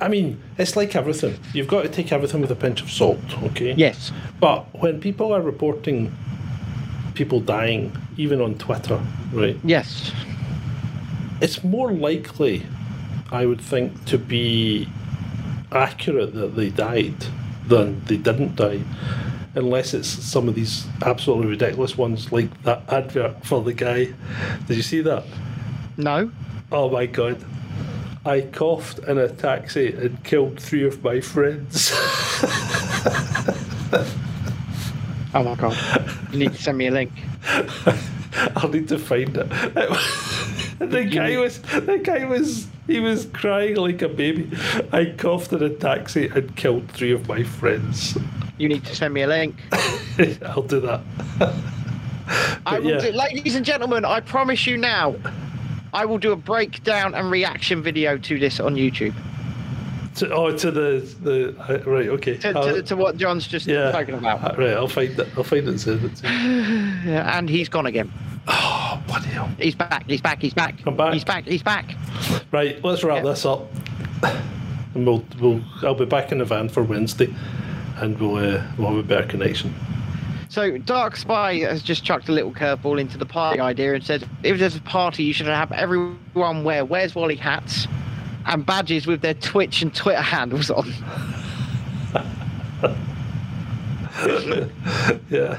I 0.00 0.08
mean, 0.08 0.40
it's 0.56 0.76
like 0.76 0.96
everything. 0.96 1.38
You've 1.52 1.68
got 1.68 1.82
to 1.82 1.88
take 1.88 2.12
everything 2.12 2.40
with 2.40 2.50
a 2.50 2.54
pinch 2.54 2.80
of 2.80 2.90
salt, 2.90 3.20
okay? 3.42 3.74
Yes. 3.74 4.10
But 4.40 4.64
when 4.80 5.00
people 5.00 5.34
are 5.34 5.42
reporting 5.42 6.16
people 7.14 7.40
dying, 7.40 7.92
even 8.16 8.40
on 8.40 8.54
Twitter, 8.54 8.98
right? 9.32 9.58
Yes. 9.62 10.12
It's 11.42 11.62
more 11.62 11.92
likely, 11.92 12.64
I 13.30 13.44
would 13.44 13.60
think, 13.60 14.06
to 14.06 14.16
be 14.16 14.88
accurate 15.72 16.32
that 16.34 16.56
they 16.56 16.70
died 16.70 17.26
than 17.66 18.02
they 18.06 18.16
didn't 18.16 18.56
die. 18.56 18.80
Unless 19.54 19.94
it's 19.94 20.08
some 20.08 20.48
of 20.48 20.54
these 20.54 20.86
absolutely 21.02 21.48
ridiculous 21.48 21.98
ones, 21.98 22.32
like 22.32 22.62
that 22.62 22.82
advert 22.88 23.44
for 23.44 23.62
the 23.62 23.72
guy. 23.72 24.08
Did 24.66 24.76
you 24.76 24.82
see 24.82 25.00
that? 25.02 25.24
No. 25.96 26.30
Oh 26.70 26.88
my 26.88 27.06
god. 27.06 27.44
I 28.24 28.42
coughed 28.42 29.00
in 29.00 29.18
a 29.18 29.28
taxi 29.28 29.92
and 29.92 30.22
killed 30.24 30.60
three 30.60 30.86
of 30.86 31.02
my 31.02 31.20
friends. 31.20 31.92
Oh 35.32 35.44
my 35.44 35.54
god. 35.54 35.76
You 36.32 36.40
need 36.40 36.52
to 36.52 36.62
send 36.62 36.76
me 36.76 36.88
a 36.88 36.90
link. 36.90 37.12
I'll 38.56 38.68
need 38.68 38.88
to 38.88 38.98
find 38.98 39.36
it. 39.36 39.48
the 40.78 41.04
guy 41.04 41.38
was 41.38 41.60
the 41.60 42.00
guy 42.02 42.24
was 42.24 42.66
he 42.88 42.98
was 42.98 43.26
crying 43.26 43.76
like 43.76 44.02
a 44.02 44.08
baby. 44.08 44.50
I 44.92 45.14
coughed 45.16 45.52
in 45.52 45.62
a 45.62 45.70
taxi 45.70 46.26
and 46.26 46.56
killed 46.56 46.90
three 46.90 47.12
of 47.12 47.28
my 47.28 47.44
friends. 47.44 48.18
You 48.60 48.68
need 48.68 48.84
to 48.84 48.94
send 48.94 49.14
me 49.14 49.22
a 49.22 49.26
link. 49.26 49.56
I'll 50.44 50.62
do 50.62 50.80
that. 50.80 51.00
I 52.66 52.78
will 52.78 52.90
yeah. 52.90 52.98
do, 52.98 53.10
ladies 53.12 53.54
and 53.54 53.64
gentlemen, 53.64 54.04
I 54.04 54.20
promise 54.20 54.66
you 54.66 54.76
now, 54.76 55.16
I 55.94 56.04
will 56.04 56.18
do 56.18 56.32
a 56.32 56.36
breakdown 56.36 57.14
and 57.14 57.30
reaction 57.30 57.82
video 57.82 58.18
to 58.18 58.38
this 58.38 58.60
on 58.60 58.74
YouTube. 58.74 59.14
To, 60.16 60.30
oh, 60.30 60.54
to 60.54 60.70
the 60.70 61.16
the 61.22 61.56
uh, 61.58 61.90
right. 61.90 62.08
Okay. 62.08 62.36
To, 62.36 62.52
to, 62.52 62.82
to 62.82 62.96
what 62.96 63.16
John's 63.16 63.46
just 63.46 63.66
yeah. 63.66 63.92
spoken 63.92 64.16
about. 64.16 64.44
Uh, 64.44 64.54
right. 64.60 64.76
I'll 64.76 64.88
find 64.88 65.18
it. 65.18 65.28
I'll 65.38 65.44
find 65.44 65.66
it 65.66 65.70
and 65.70 65.80
send 65.80 66.04
it 66.04 66.16
to 66.16 66.28
you. 66.28 67.12
And 67.16 67.48
he's 67.48 67.70
gone 67.70 67.86
again. 67.86 68.12
Oh, 68.46 69.02
bloody 69.06 69.28
hell. 69.28 69.48
He's 69.58 69.74
back. 69.74 70.04
He's 70.06 70.20
back. 70.20 70.42
He's 70.42 70.52
back. 70.52 70.74
I'm 70.86 70.96
back. 70.96 71.14
He's 71.14 71.24
back. 71.24 71.46
He's 71.46 71.62
back. 71.62 71.94
Right, 72.52 72.82
let's 72.84 73.02
wrap 73.04 73.24
Yeah. 73.24 73.30
this 73.30 73.46
up. 73.46 73.70
And 74.92 75.06
we'll, 75.06 75.24
we'll 75.38 75.62
I'll 75.84 75.94
be 75.94 76.04
back 76.04 76.32
in 76.32 76.38
the 76.38 76.44
van 76.44 76.68
for 76.68 76.82
Wednesday, 76.82 77.32
and 78.00 78.18
we'll 78.18 78.36
uh, 78.36 78.62
we'll 78.76 78.88
have 78.88 78.98
a 78.98 79.02
better 79.02 79.26
connection. 79.26 79.74
So 80.48 80.78
Dark 80.78 81.16
Spy 81.16 81.58
has 81.58 81.82
just 81.82 82.04
chucked 82.04 82.28
a 82.28 82.32
little 82.32 82.50
curveball 82.50 83.00
into 83.00 83.16
the 83.16 83.26
party 83.26 83.60
idea 83.60 83.94
and 83.94 84.02
said, 84.02 84.28
if 84.42 84.58
there's 84.58 84.74
a 84.74 84.80
party, 84.80 85.22
you 85.22 85.32
should 85.32 85.46
have 85.46 85.70
everyone 85.70 86.64
wear 86.64 86.84
Where's 86.84 87.14
Wally 87.14 87.36
hats 87.36 87.86
and 88.46 88.66
badges 88.66 89.06
with 89.06 89.20
their 89.20 89.34
Twitch 89.34 89.80
and 89.80 89.94
Twitter 89.94 90.20
handles 90.20 90.70
on. 90.70 90.92
Yeah, 95.30 95.58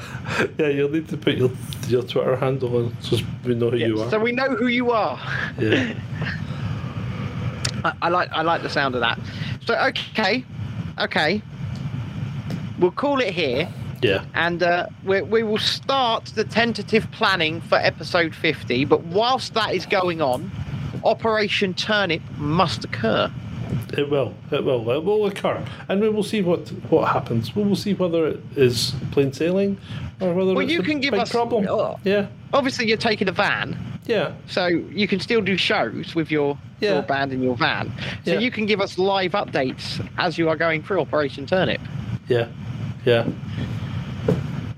yeah. 0.59 0.67
You'll 0.67 0.89
need 0.89 1.07
to 1.09 1.17
put 1.17 1.35
your 1.35 1.49
your 1.87 2.03
Twitter 2.03 2.35
handle 2.35 2.75
on 2.77 2.95
so 3.01 3.17
we 3.43 3.55
know 3.55 3.71
who 3.71 3.77
you 3.77 4.01
are. 4.01 4.09
So 4.09 4.19
we 4.19 4.33
know 4.33 4.49
who 4.49 4.67
you 4.67 4.91
are. 4.91 5.19
yeah. 5.57 5.93
I, 7.83 7.93
I 8.03 8.09
like 8.09 8.29
I 8.31 8.43
like 8.43 8.61
the 8.61 8.69
sound 8.69 8.93
of 8.93 9.01
that. 9.01 9.19
So 9.65 9.75
okay, 9.75 10.45
okay, 10.99 11.41
we'll 12.81 12.91
call 12.91 13.21
it 13.21 13.33
here, 13.33 13.69
Yeah. 14.01 14.25
and 14.33 14.61
uh, 14.61 14.87
we 15.05 15.21
we 15.21 15.43
will 15.43 15.57
start 15.59 16.25
the 16.35 16.43
tentative 16.43 17.09
planning 17.11 17.61
for 17.61 17.75
episode 17.77 18.35
fifty. 18.35 18.83
But 18.85 19.01
whilst 19.05 19.53
that 19.53 19.73
is 19.73 19.85
going 19.85 20.21
on, 20.21 20.51
Operation 21.03 21.73
Turnip 21.73 22.21
must 22.37 22.83
occur. 22.83 23.31
It 23.97 24.09
will. 24.09 24.33
It 24.51 24.63
will. 24.65 24.89
It 24.91 25.03
will 25.03 25.25
occur, 25.27 25.63
and 25.87 26.01
we 26.01 26.09
will 26.09 26.23
see 26.23 26.41
what 26.41 26.67
what 26.89 27.07
happens. 27.11 27.55
We 27.55 27.63
will 27.63 27.75
see 27.75 27.93
whether 27.93 28.27
it 28.27 28.39
is 28.57 28.93
plain 29.11 29.31
sailing 29.33 29.77
or 30.19 30.33
whether 30.33 30.53
Well, 30.53 30.59
it's 30.65 30.73
you 30.73 30.81
a 30.81 30.83
can 30.83 30.99
give 30.99 31.13
us- 31.13 31.31
problem. 31.31 31.65
oh. 31.69 31.97
Yeah, 32.03 32.27
Obviously, 32.53 32.85
you're 32.87 32.97
taking 32.97 33.27
a 33.29 33.31
van, 33.31 33.77
yeah, 34.05 34.33
so 34.47 34.67
you 34.67 35.07
can 35.07 35.19
still 35.21 35.41
do 35.41 35.55
shows 35.57 36.13
with 36.15 36.29
your, 36.29 36.57
Yeah. 36.81 36.93
your 36.95 37.01
band 37.01 37.31
in 37.33 37.41
your 37.41 37.55
van. 37.55 37.91
So 38.25 38.33
Yeah. 38.33 38.39
you 38.39 38.51
can 38.51 38.65
give 38.65 38.81
us 38.81 38.97
live 38.97 39.31
updates 39.31 40.05
as 40.17 40.37
you 40.37 40.49
are 40.49 40.57
going 40.57 40.83
through 40.83 40.99
Operation 40.99 41.45
Turnip. 41.45 41.79
yeah, 42.27 42.47
yeah. 43.05 43.27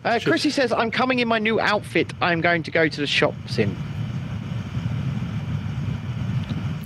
Uh, 0.03 0.19
Sure. 0.19 0.31
Chrissy 0.33 0.49
says, 0.49 0.71
I'm 0.73 0.91
coming 0.91 1.19
in 1.19 1.27
my 1.27 1.39
new 1.39 1.59
outfit. 1.59 2.11
I'm 2.21 2.41
going 2.41 2.63
to 2.63 2.71
go 2.71 2.87
to 2.89 3.01
the 3.01 3.07
shops 3.07 3.57
in. 3.57 3.75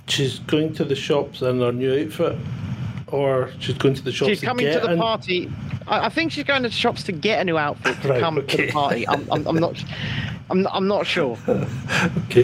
She's 0.08 0.40
going 0.40 0.74
to 0.76 0.86
the 0.86 0.96
shops 0.96 1.42
in 1.42 1.60
her 1.60 1.72
new 1.72 2.06
outfit, 2.06 2.38
or 3.12 3.52
she's 3.60 3.78
going 3.78 3.94
to 3.96 4.02
the 4.04 4.12
shops. 4.12 4.30
She's 4.30 4.42
coming 4.42 4.66
to 4.66 4.72
get 4.74 4.84
the 4.84 4.94
in- 4.94 5.00
party. 5.00 5.52
I, 5.88 6.08
I 6.08 6.10
think 6.10 6.32
she's 6.32 6.44
going 6.44 6.64
to 6.64 6.70
the 6.70 6.76
shops 6.76 7.04
to 7.04 7.12
get 7.12 7.42
a 7.42 7.44
new 7.46 7.58
outfit 7.58 8.02
to 8.02 8.10
Right, 8.10 8.20
come 8.20 8.36
to 8.46 8.58
the 8.58 8.72
party. 8.72 9.08
I'm, 9.08 9.28
I'm, 9.32 9.48
I'm 9.48 9.56
not. 9.56 9.84
I'm, 10.50 10.66
I'm 10.68 10.88
not 10.88 11.06
sure. 11.06 11.38
Okay, 12.26 12.44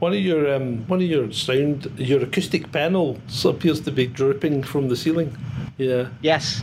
one 0.00 0.12
of 0.12 0.18
your 0.18 0.52
um, 0.54 0.78
one 0.88 1.00
of 1.00 1.06
your 1.06 1.30
sound, 1.32 1.90
your 1.96 2.20
acoustic 2.22 2.72
panels 2.72 3.44
appears 3.44 3.80
to 3.82 3.92
be 3.92 4.06
drooping 4.06 4.62
from 4.64 4.88
the 4.88 4.96
ceiling. 4.96 5.36
Yeah, 5.76 6.08
Yes, 6.22 6.62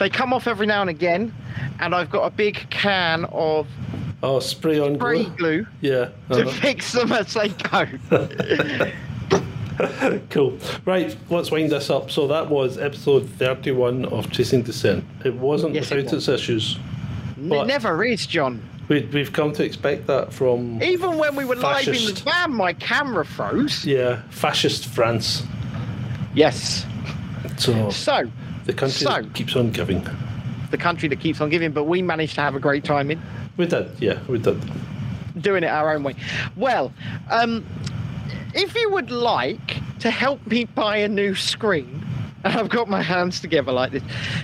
they 0.00 0.10
come 0.10 0.32
off 0.32 0.46
every 0.48 0.66
now 0.66 0.80
and 0.80 0.90
again, 0.90 1.32
and 1.78 1.94
I've 1.94 2.10
got 2.10 2.24
a 2.24 2.30
big 2.30 2.66
can 2.70 3.24
of 3.26 3.68
oh, 4.24 4.40
spray 4.40 4.80
on 4.80 4.96
spray 4.96 5.24
glue. 5.24 5.36
glue 5.36 5.66
Yeah, 5.82 6.08
to 6.32 6.48
uh-huh. 6.48 6.50
fix 6.60 6.92
them 6.92 7.12
as 7.12 7.32
they 7.34 7.48
go. 7.50 7.86
cool. 10.30 10.58
Right, 10.84 11.16
let's 11.30 11.50
wind 11.50 11.70
this 11.70 11.90
up. 11.90 12.10
So 12.10 12.26
that 12.28 12.48
was 12.48 12.78
episode 12.78 13.28
thirty-one 13.30 14.06
of 14.06 14.30
Chasing 14.30 14.62
Dissent. 14.62 15.04
It 15.24 15.34
wasn't 15.34 15.74
Yes, 15.74 15.90
it 15.90 15.96
without 15.96 16.14
was. 16.14 16.28
its 16.28 16.40
issues. 16.40 16.78
it 17.38 17.66
never 17.66 18.02
is, 18.04 18.26
John. 18.26 18.62
We, 18.88 19.02
we've 19.12 19.32
come 19.32 19.52
to 19.54 19.64
expect 19.64 20.06
that 20.06 20.32
from 20.32 20.80
Even 20.82 21.18
when 21.18 21.34
we 21.34 21.44
were 21.44 21.56
live 21.56 21.88
in 21.88 21.94
the 21.94 21.98
Fascist. 21.98 22.24
van, 22.24 22.54
my 22.54 22.72
camera 22.72 23.24
froze. 23.24 23.84
yeah 23.84 24.22
fascist 24.30 24.86
France. 24.86 25.42
Yes. 26.34 26.86
So 27.56 27.90
So, 27.90 28.30
the 28.64 28.72
country 28.72 29.04
so- 29.06 29.08
that 29.22 29.34
keeps 29.34 29.56
on 29.56 29.70
giving. 29.72 30.06
the 30.70 30.78
country 30.78 31.08
that 31.08 31.18
keeps 31.20 31.40
on 31.40 31.50
giving, 31.50 31.72
but 31.72 31.84
we 31.84 32.00
managed 32.02 32.34
to 32.36 32.42
have 32.42 32.54
a 32.54 32.60
great 32.60 32.84
time 32.84 33.10
in. 33.10 33.20
We 33.56 33.66
did, 33.66 33.90
yeah, 33.98 34.18
we 34.28 34.38
did. 34.38 34.60
doing 35.40 35.64
it 35.64 35.68
our 35.68 35.92
own 35.94 36.02
way. 36.04 36.14
Well, 36.56 36.92
um, 37.30 37.64
if 38.56 38.74
you 38.74 38.90
would 38.90 39.10
like 39.10 39.76
to 40.00 40.10
help 40.10 40.46
me 40.46 40.64
buy 40.64 40.96
a 40.98 41.08
new 41.08 41.34
screen, 41.34 42.04
and 42.44 42.54
I've 42.54 42.68
got 42.68 42.88
my 42.88 43.02
hands 43.02 43.40
together 43.40 43.72
like 43.72 43.92
this, 43.92 44.02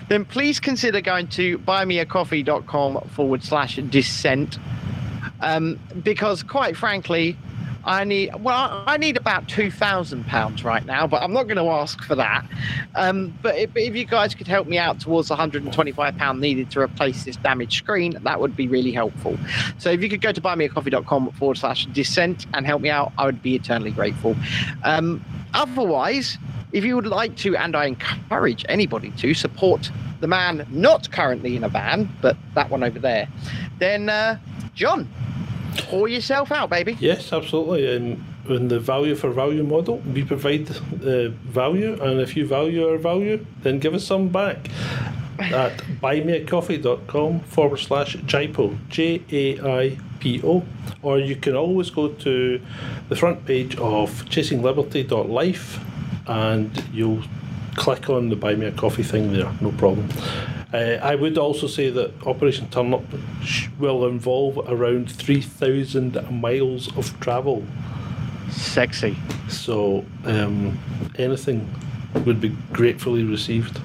then 0.09 0.25
please 0.25 0.61
consider 0.61 1.01
going 1.01 1.29
to 1.29 1.59
buymeacoffee.com 1.59 3.09
forward 3.09 3.43
slash 3.43 3.77
dissent. 3.77 4.59
Um, 5.41 5.79
because 6.03 6.43
quite 6.43 6.77
frankly, 6.77 7.37
I 7.85 8.05
need 8.05 8.35
well, 8.43 8.85
I 8.87 8.97
need 8.97 9.17
about 9.17 9.49
two 9.49 9.71
thousand 9.71 10.27
pounds 10.27 10.65
right 10.65 10.85
now, 10.85 11.07
but 11.07 11.23
I'm 11.23 11.33
not 11.33 11.45
going 11.45 11.57
to 11.57 11.69
ask 11.71 12.03
for 12.03 12.15
that. 12.15 12.45
Um, 12.95 13.37
but 13.43 13.57
if, 13.57 13.71
if 13.75 13.97
you 13.97 14.05
guys 14.05 14.35
could 14.35 14.47
help 14.47 14.69
me 14.69 14.79
out 14.79 15.01
towards 15.01 15.29
the 15.29 15.35
125 15.35 16.17
pound 16.17 16.41
needed 16.41 16.71
to 16.73 16.81
replace 16.81 17.25
this 17.25 17.37
damaged 17.37 17.73
screen, 17.73 18.19
that 18.23 18.41
would 18.41 18.55
be 18.55 18.69
really 18.69 18.93
helpful. 18.93 19.39
So 19.79 19.91
if 19.91 20.03
you 20.03 20.09
could 20.09 20.21
go 20.21 20.33
to 20.33 20.41
buymeacoffee.com 20.41 21.33
forward 21.33 21.59
slash 21.59 21.87
dissent 21.87 22.47
and 22.55 22.67
help 22.67 22.83
me 22.83 22.91
out, 22.91 23.13
I 23.19 23.27
would 23.27 23.43
be 23.43 23.55
eternally 23.55 23.91
grateful. 23.91 24.37
Um, 24.85 25.25
otherwise, 25.55 26.39
if 26.73 26.85
you 26.85 26.97
would 26.97 27.07
like 27.07 27.37
to, 27.39 27.57
and 27.57 27.75
I 27.75 27.87
encourage 27.87 28.65
anybody 28.69 29.11
to 29.19 29.35
support 29.35 29.91
the 30.21 30.29
man 30.29 30.67
not 30.71 31.11
currently 31.11 31.57
in 31.57 31.65
a 31.65 31.69
van, 31.69 32.09
but 32.23 32.37
that 32.55 32.71
one 32.71 32.83
over 32.83 32.99
there, 32.99 33.29
then 33.79 34.09
uh, 34.09 34.39
John, 34.75 35.09
pour 35.77 36.09
yourself 36.09 36.53
out, 36.53 36.71
baby. 36.71 36.97
Yes, 37.01 37.33
absolutely. 37.33 37.95
And 37.95 38.25
in 38.49 38.69
the 38.69 38.81
value 38.81 39.15
for 39.15 39.31
value 39.31 39.63
model, 39.63 39.99
we 39.99 40.25
provide 40.25 40.71
uh, 40.71 41.29
value, 41.45 42.01
and 42.03 42.21
if 42.21 42.37
you 42.37 42.47
value 42.47 42.89
our 42.89 42.99
value, 42.99 43.45
then 43.63 43.79
give 43.79 43.95
us 43.95 44.05
some 44.05 44.29
back 44.29 44.69
at 45.39 45.79
buymeacoffee.com 46.01 47.41
forward 47.41 47.79
slash 47.79 48.17
JAIPO, 48.17 48.89
J 48.89 49.23
A 49.31 49.61
I 49.61 49.99
P 50.21 50.41
O. 50.45 50.65
Or 51.03 51.19
you 51.19 51.37
can 51.37 51.57
always 51.57 51.91
go 51.91 52.09
to 52.09 52.61
the 53.09 53.17
front 53.17 53.45
page 53.45 53.77
of 53.77 54.25
chasingliberty.life 54.27 55.81
and 56.27 56.85
you'll 56.93 57.23
click 57.75 58.09
on 58.11 58.29
the 58.29 58.37
Buy 58.37 58.55
Me 58.55 58.67
a 58.67 58.73
Coffee 58.73 59.03
thing 59.03 59.33
there, 59.33 59.51
no 59.61 59.73
problem. 59.73 60.09
Uh, 60.73 60.99
I 61.03 61.15
would 61.15 61.37
also 61.37 61.67
say 61.67 61.91
that 61.91 62.27
Operation 62.27 62.69
Turnip 62.71 63.03
will 63.79 64.07
involve 64.07 64.59
around 64.69 65.11
3,000 65.11 66.31
miles 66.31 66.95
of 66.97 67.19
travel. 67.21 67.63
Sexy. 68.51 69.17
So 69.49 70.05
um, 70.25 70.79
anything 71.19 71.69
would 72.25 72.41
be 72.41 72.51
gratefully 72.73 73.25
received. 73.25 73.81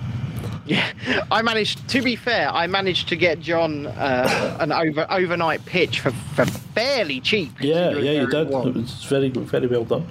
Yeah, 0.65 1.23
I 1.31 1.41
managed. 1.41 1.87
To 1.89 2.01
be 2.01 2.17
fair, 2.17 2.49
I 2.49 2.67
managed 2.67 3.07
to 3.09 3.15
get 3.15 3.39
John 3.39 3.87
uh, 3.87 4.57
an 4.59 4.73
over 4.73 5.07
overnight 5.09 5.65
pitch 5.65 6.01
for, 6.01 6.11
for 6.11 6.43
fairly 6.45 7.21
cheap. 7.21 7.51
Yeah, 7.61 7.91
yeah, 7.91 8.21
you 8.21 8.27
did. 8.27 8.47
it. 8.47 8.53
It 8.53 8.75
was 8.75 9.05
very, 9.05 9.29
very 9.29 9.67
well 9.67 9.85
done. 9.85 10.05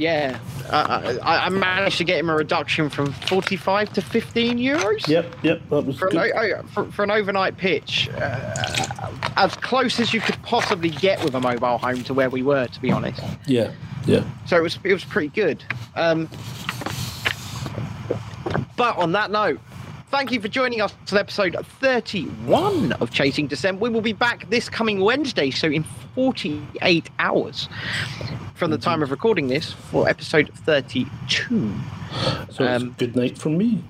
Yeah, 0.00 0.38
uh, 0.70 1.18
I, 1.22 1.46
I 1.46 1.48
managed 1.50 1.98
to 1.98 2.04
get 2.04 2.18
him 2.18 2.30
a 2.30 2.34
reduction 2.34 2.88
from 2.88 3.12
forty-five 3.12 3.92
to 3.92 4.00
fifteen 4.00 4.56
euros. 4.56 5.06
Yep, 5.06 5.36
yep, 5.42 5.60
that 5.68 5.84
was 5.84 5.98
For 5.98 6.06
an, 6.08 6.12
good. 6.16 6.32
o- 6.34 6.40
o- 6.60 6.62
for, 6.72 6.90
for 6.90 7.02
an 7.02 7.10
overnight 7.10 7.58
pitch, 7.58 8.08
uh, 8.16 9.10
as 9.36 9.54
close 9.56 10.00
as 10.00 10.14
you 10.14 10.22
could 10.22 10.42
possibly 10.42 10.88
get 10.88 11.22
with 11.22 11.34
a 11.34 11.40
mobile 11.40 11.76
home 11.76 12.02
to 12.04 12.14
where 12.14 12.30
we 12.30 12.42
were, 12.42 12.66
to 12.66 12.80
be 12.80 12.90
honest. 12.90 13.22
Yeah, 13.46 13.72
yeah. 14.06 14.24
So 14.46 14.56
it 14.56 14.62
was 14.62 14.78
it 14.84 14.94
was 14.94 15.04
pretty 15.04 15.28
good. 15.28 15.62
Um, 15.96 16.30
but 18.76 18.96
on 18.96 19.12
that 19.12 19.30
note, 19.30 19.60
thank 20.10 20.32
you 20.32 20.40
for 20.40 20.48
joining 20.48 20.80
us 20.80 20.94
on 21.12 21.18
episode 21.18 21.56
31 21.80 22.92
of 22.94 23.10
Chasing 23.10 23.46
Dissent. 23.46 23.80
We 23.80 23.88
will 23.88 24.00
be 24.00 24.12
back 24.12 24.48
this 24.50 24.68
coming 24.68 25.00
Wednesday, 25.00 25.50
so 25.50 25.68
in 25.68 25.84
48 26.14 27.08
hours 27.18 27.68
from 28.54 28.70
the 28.70 28.78
time 28.78 29.02
of 29.02 29.10
recording 29.10 29.48
this 29.48 29.72
for 29.72 30.08
episode 30.08 30.50
32. 30.54 31.72
So 32.50 32.64
Um, 32.66 32.88
it's 32.88 32.96
good 32.96 33.16
night 33.16 33.38
from 33.38 33.56
me. 33.56 33.82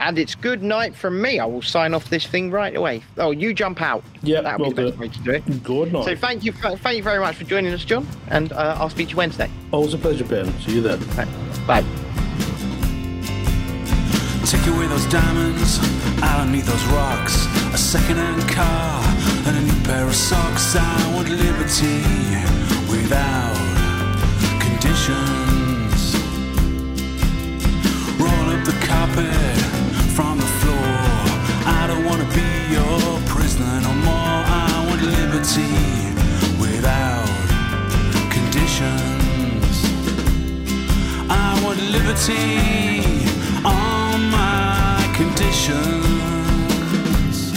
And 0.00 0.16
it's 0.16 0.36
good 0.36 0.62
night 0.62 0.94
from 0.94 1.20
me. 1.20 1.40
I 1.40 1.44
will 1.44 1.62
sign 1.62 1.92
off 1.92 2.08
this 2.08 2.24
thing 2.24 2.52
right 2.52 2.76
away. 2.76 3.02
Oh, 3.16 3.32
you 3.32 3.52
jump 3.52 3.82
out. 3.82 4.04
Yeah, 4.22 4.42
that 4.42 4.58
would 4.60 4.68
we'll 4.68 4.76
be 4.76 4.82
the 4.84 4.90
best 4.90 5.00
way 5.00 5.08
to 5.08 5.18
do 5.20 5.30
it. 5.32 5.62
Good 5.64 5.92
night. 5.92 6.04
So 6.04 6.14
thank 6.14 6.44
you, 6.44 6.52
thank 6.52 6.96
you 6.96 7.02
very 7.02 7.18
much 7.18 7.34
for 7.34 7.44
joining 7.44 7.72
us, 7.72 7.84
John, 7.84 8.06
and 8.28 8.52
uh, 8.52 8.76
I'll 8.78 8.90
speak 8.90 9.08
to 9.08 9.12
you 9.12 9.16
Wednesday. 9.16 9.50
Always 9.72 9.94
a 9.94 9.98
pleasure, 9.98 10.24
Ben. 10.24 10.52
See 10.60 10.76
you 10.76 10.82
then. 10.82 11.00
Bye. 11.66 11.84
Take 14.48 14.66
away 14.66 14.86
those 14.86 15.04
diamonds 15.08 15.78
out 16.22 16.40
underneath 16.40 16.64
those 16.64 16.82
rocks. 16.86 17.44
A 17.74 17.76
second-hand 17.76 18.48
car 18.48 19.04
and 19.46 19.58
a 19.58 19.60
new 19.60 19.84
pair 19.84 20.06
of 20.06 20.14
socks. 20.14 20.74
I 20.74 21.14
want 21.14 21.28
liberty 21.28 22.00
without 22.88 23.58
conditions. 24.58 26.14
Roll 28.18 28.48
up 28.54 28.64
the 28.64 28.72
carpet 28.88 29.58
from 30.16 30.38
the 30.38 30.50
floor. 30.60 30.96
I 31.66 31.84
don't 31.86 32.06
want 32.06 32.22
to 32.22 32.28
be 32.34 32.48
your 32.72 33.20
prisoner 33.28 33.82
no 33.82 33.92
more. 33.92 34.40
I 34.48 34.86
want 34.88 35.02
liberty 35.02 35.76
without 36.58 37.28
conditions. 38.32 39.76
I 41.28 41.60
want 41.62 41.82
liberty 41.82 43.17
conditions. 45.68 47.52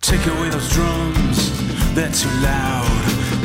Take 0.00 0.26
away 0.26 0.50
those 0.50 0.68
drums, 0.70 1.94
they're 1.94 2.10
too 2.10 2.28
loud. 2.40 2.86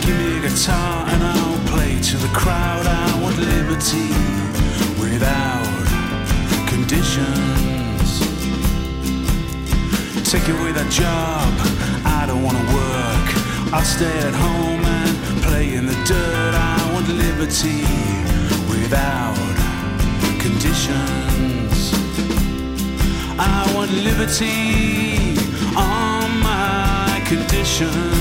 Give 0.02 0.18
me 0.18 0.38
a 0.38 0.50
guitar 0.50 1.08
and 1.08 1.24
I'll 1.24 1.68
play 1.68 2.00
to 2.02 2.18
the 2.18 2.30
crowd. 2.34 2.86
I 2.86 3.22
want 3.22 3.38
liberty 3.38 4.10
without 5.00 6.68
conditions. 6.68 7.77
Take 10.30 10.50
away 10.50 10.74
that 10.74 10.92
job, 10.92 11.54
I 12.04 12.26
don't 12.28 12.44
wanna 12.44 12.60
work. 12.76 13.28
I'll 13.74 13.86
stay 13.86 14.12
at 14.28 14.34
home 14.34 14.84
and 14.84 15.42
play 15.44 15.76
in 15.76 15.86
the 15.86 15.96
dirt. 16.04 16.54
I 16.54 16.92
want 16.92 17.08
liberty 17.08 17.88
without 18.68 19.38
conditions. 20.38 21.94
I 23.40 23.72
want 23.74 23.92
liberty 23.92 25.40
on 25.78 26.28
my 26.44 27.22
conditions. 27.26 28.17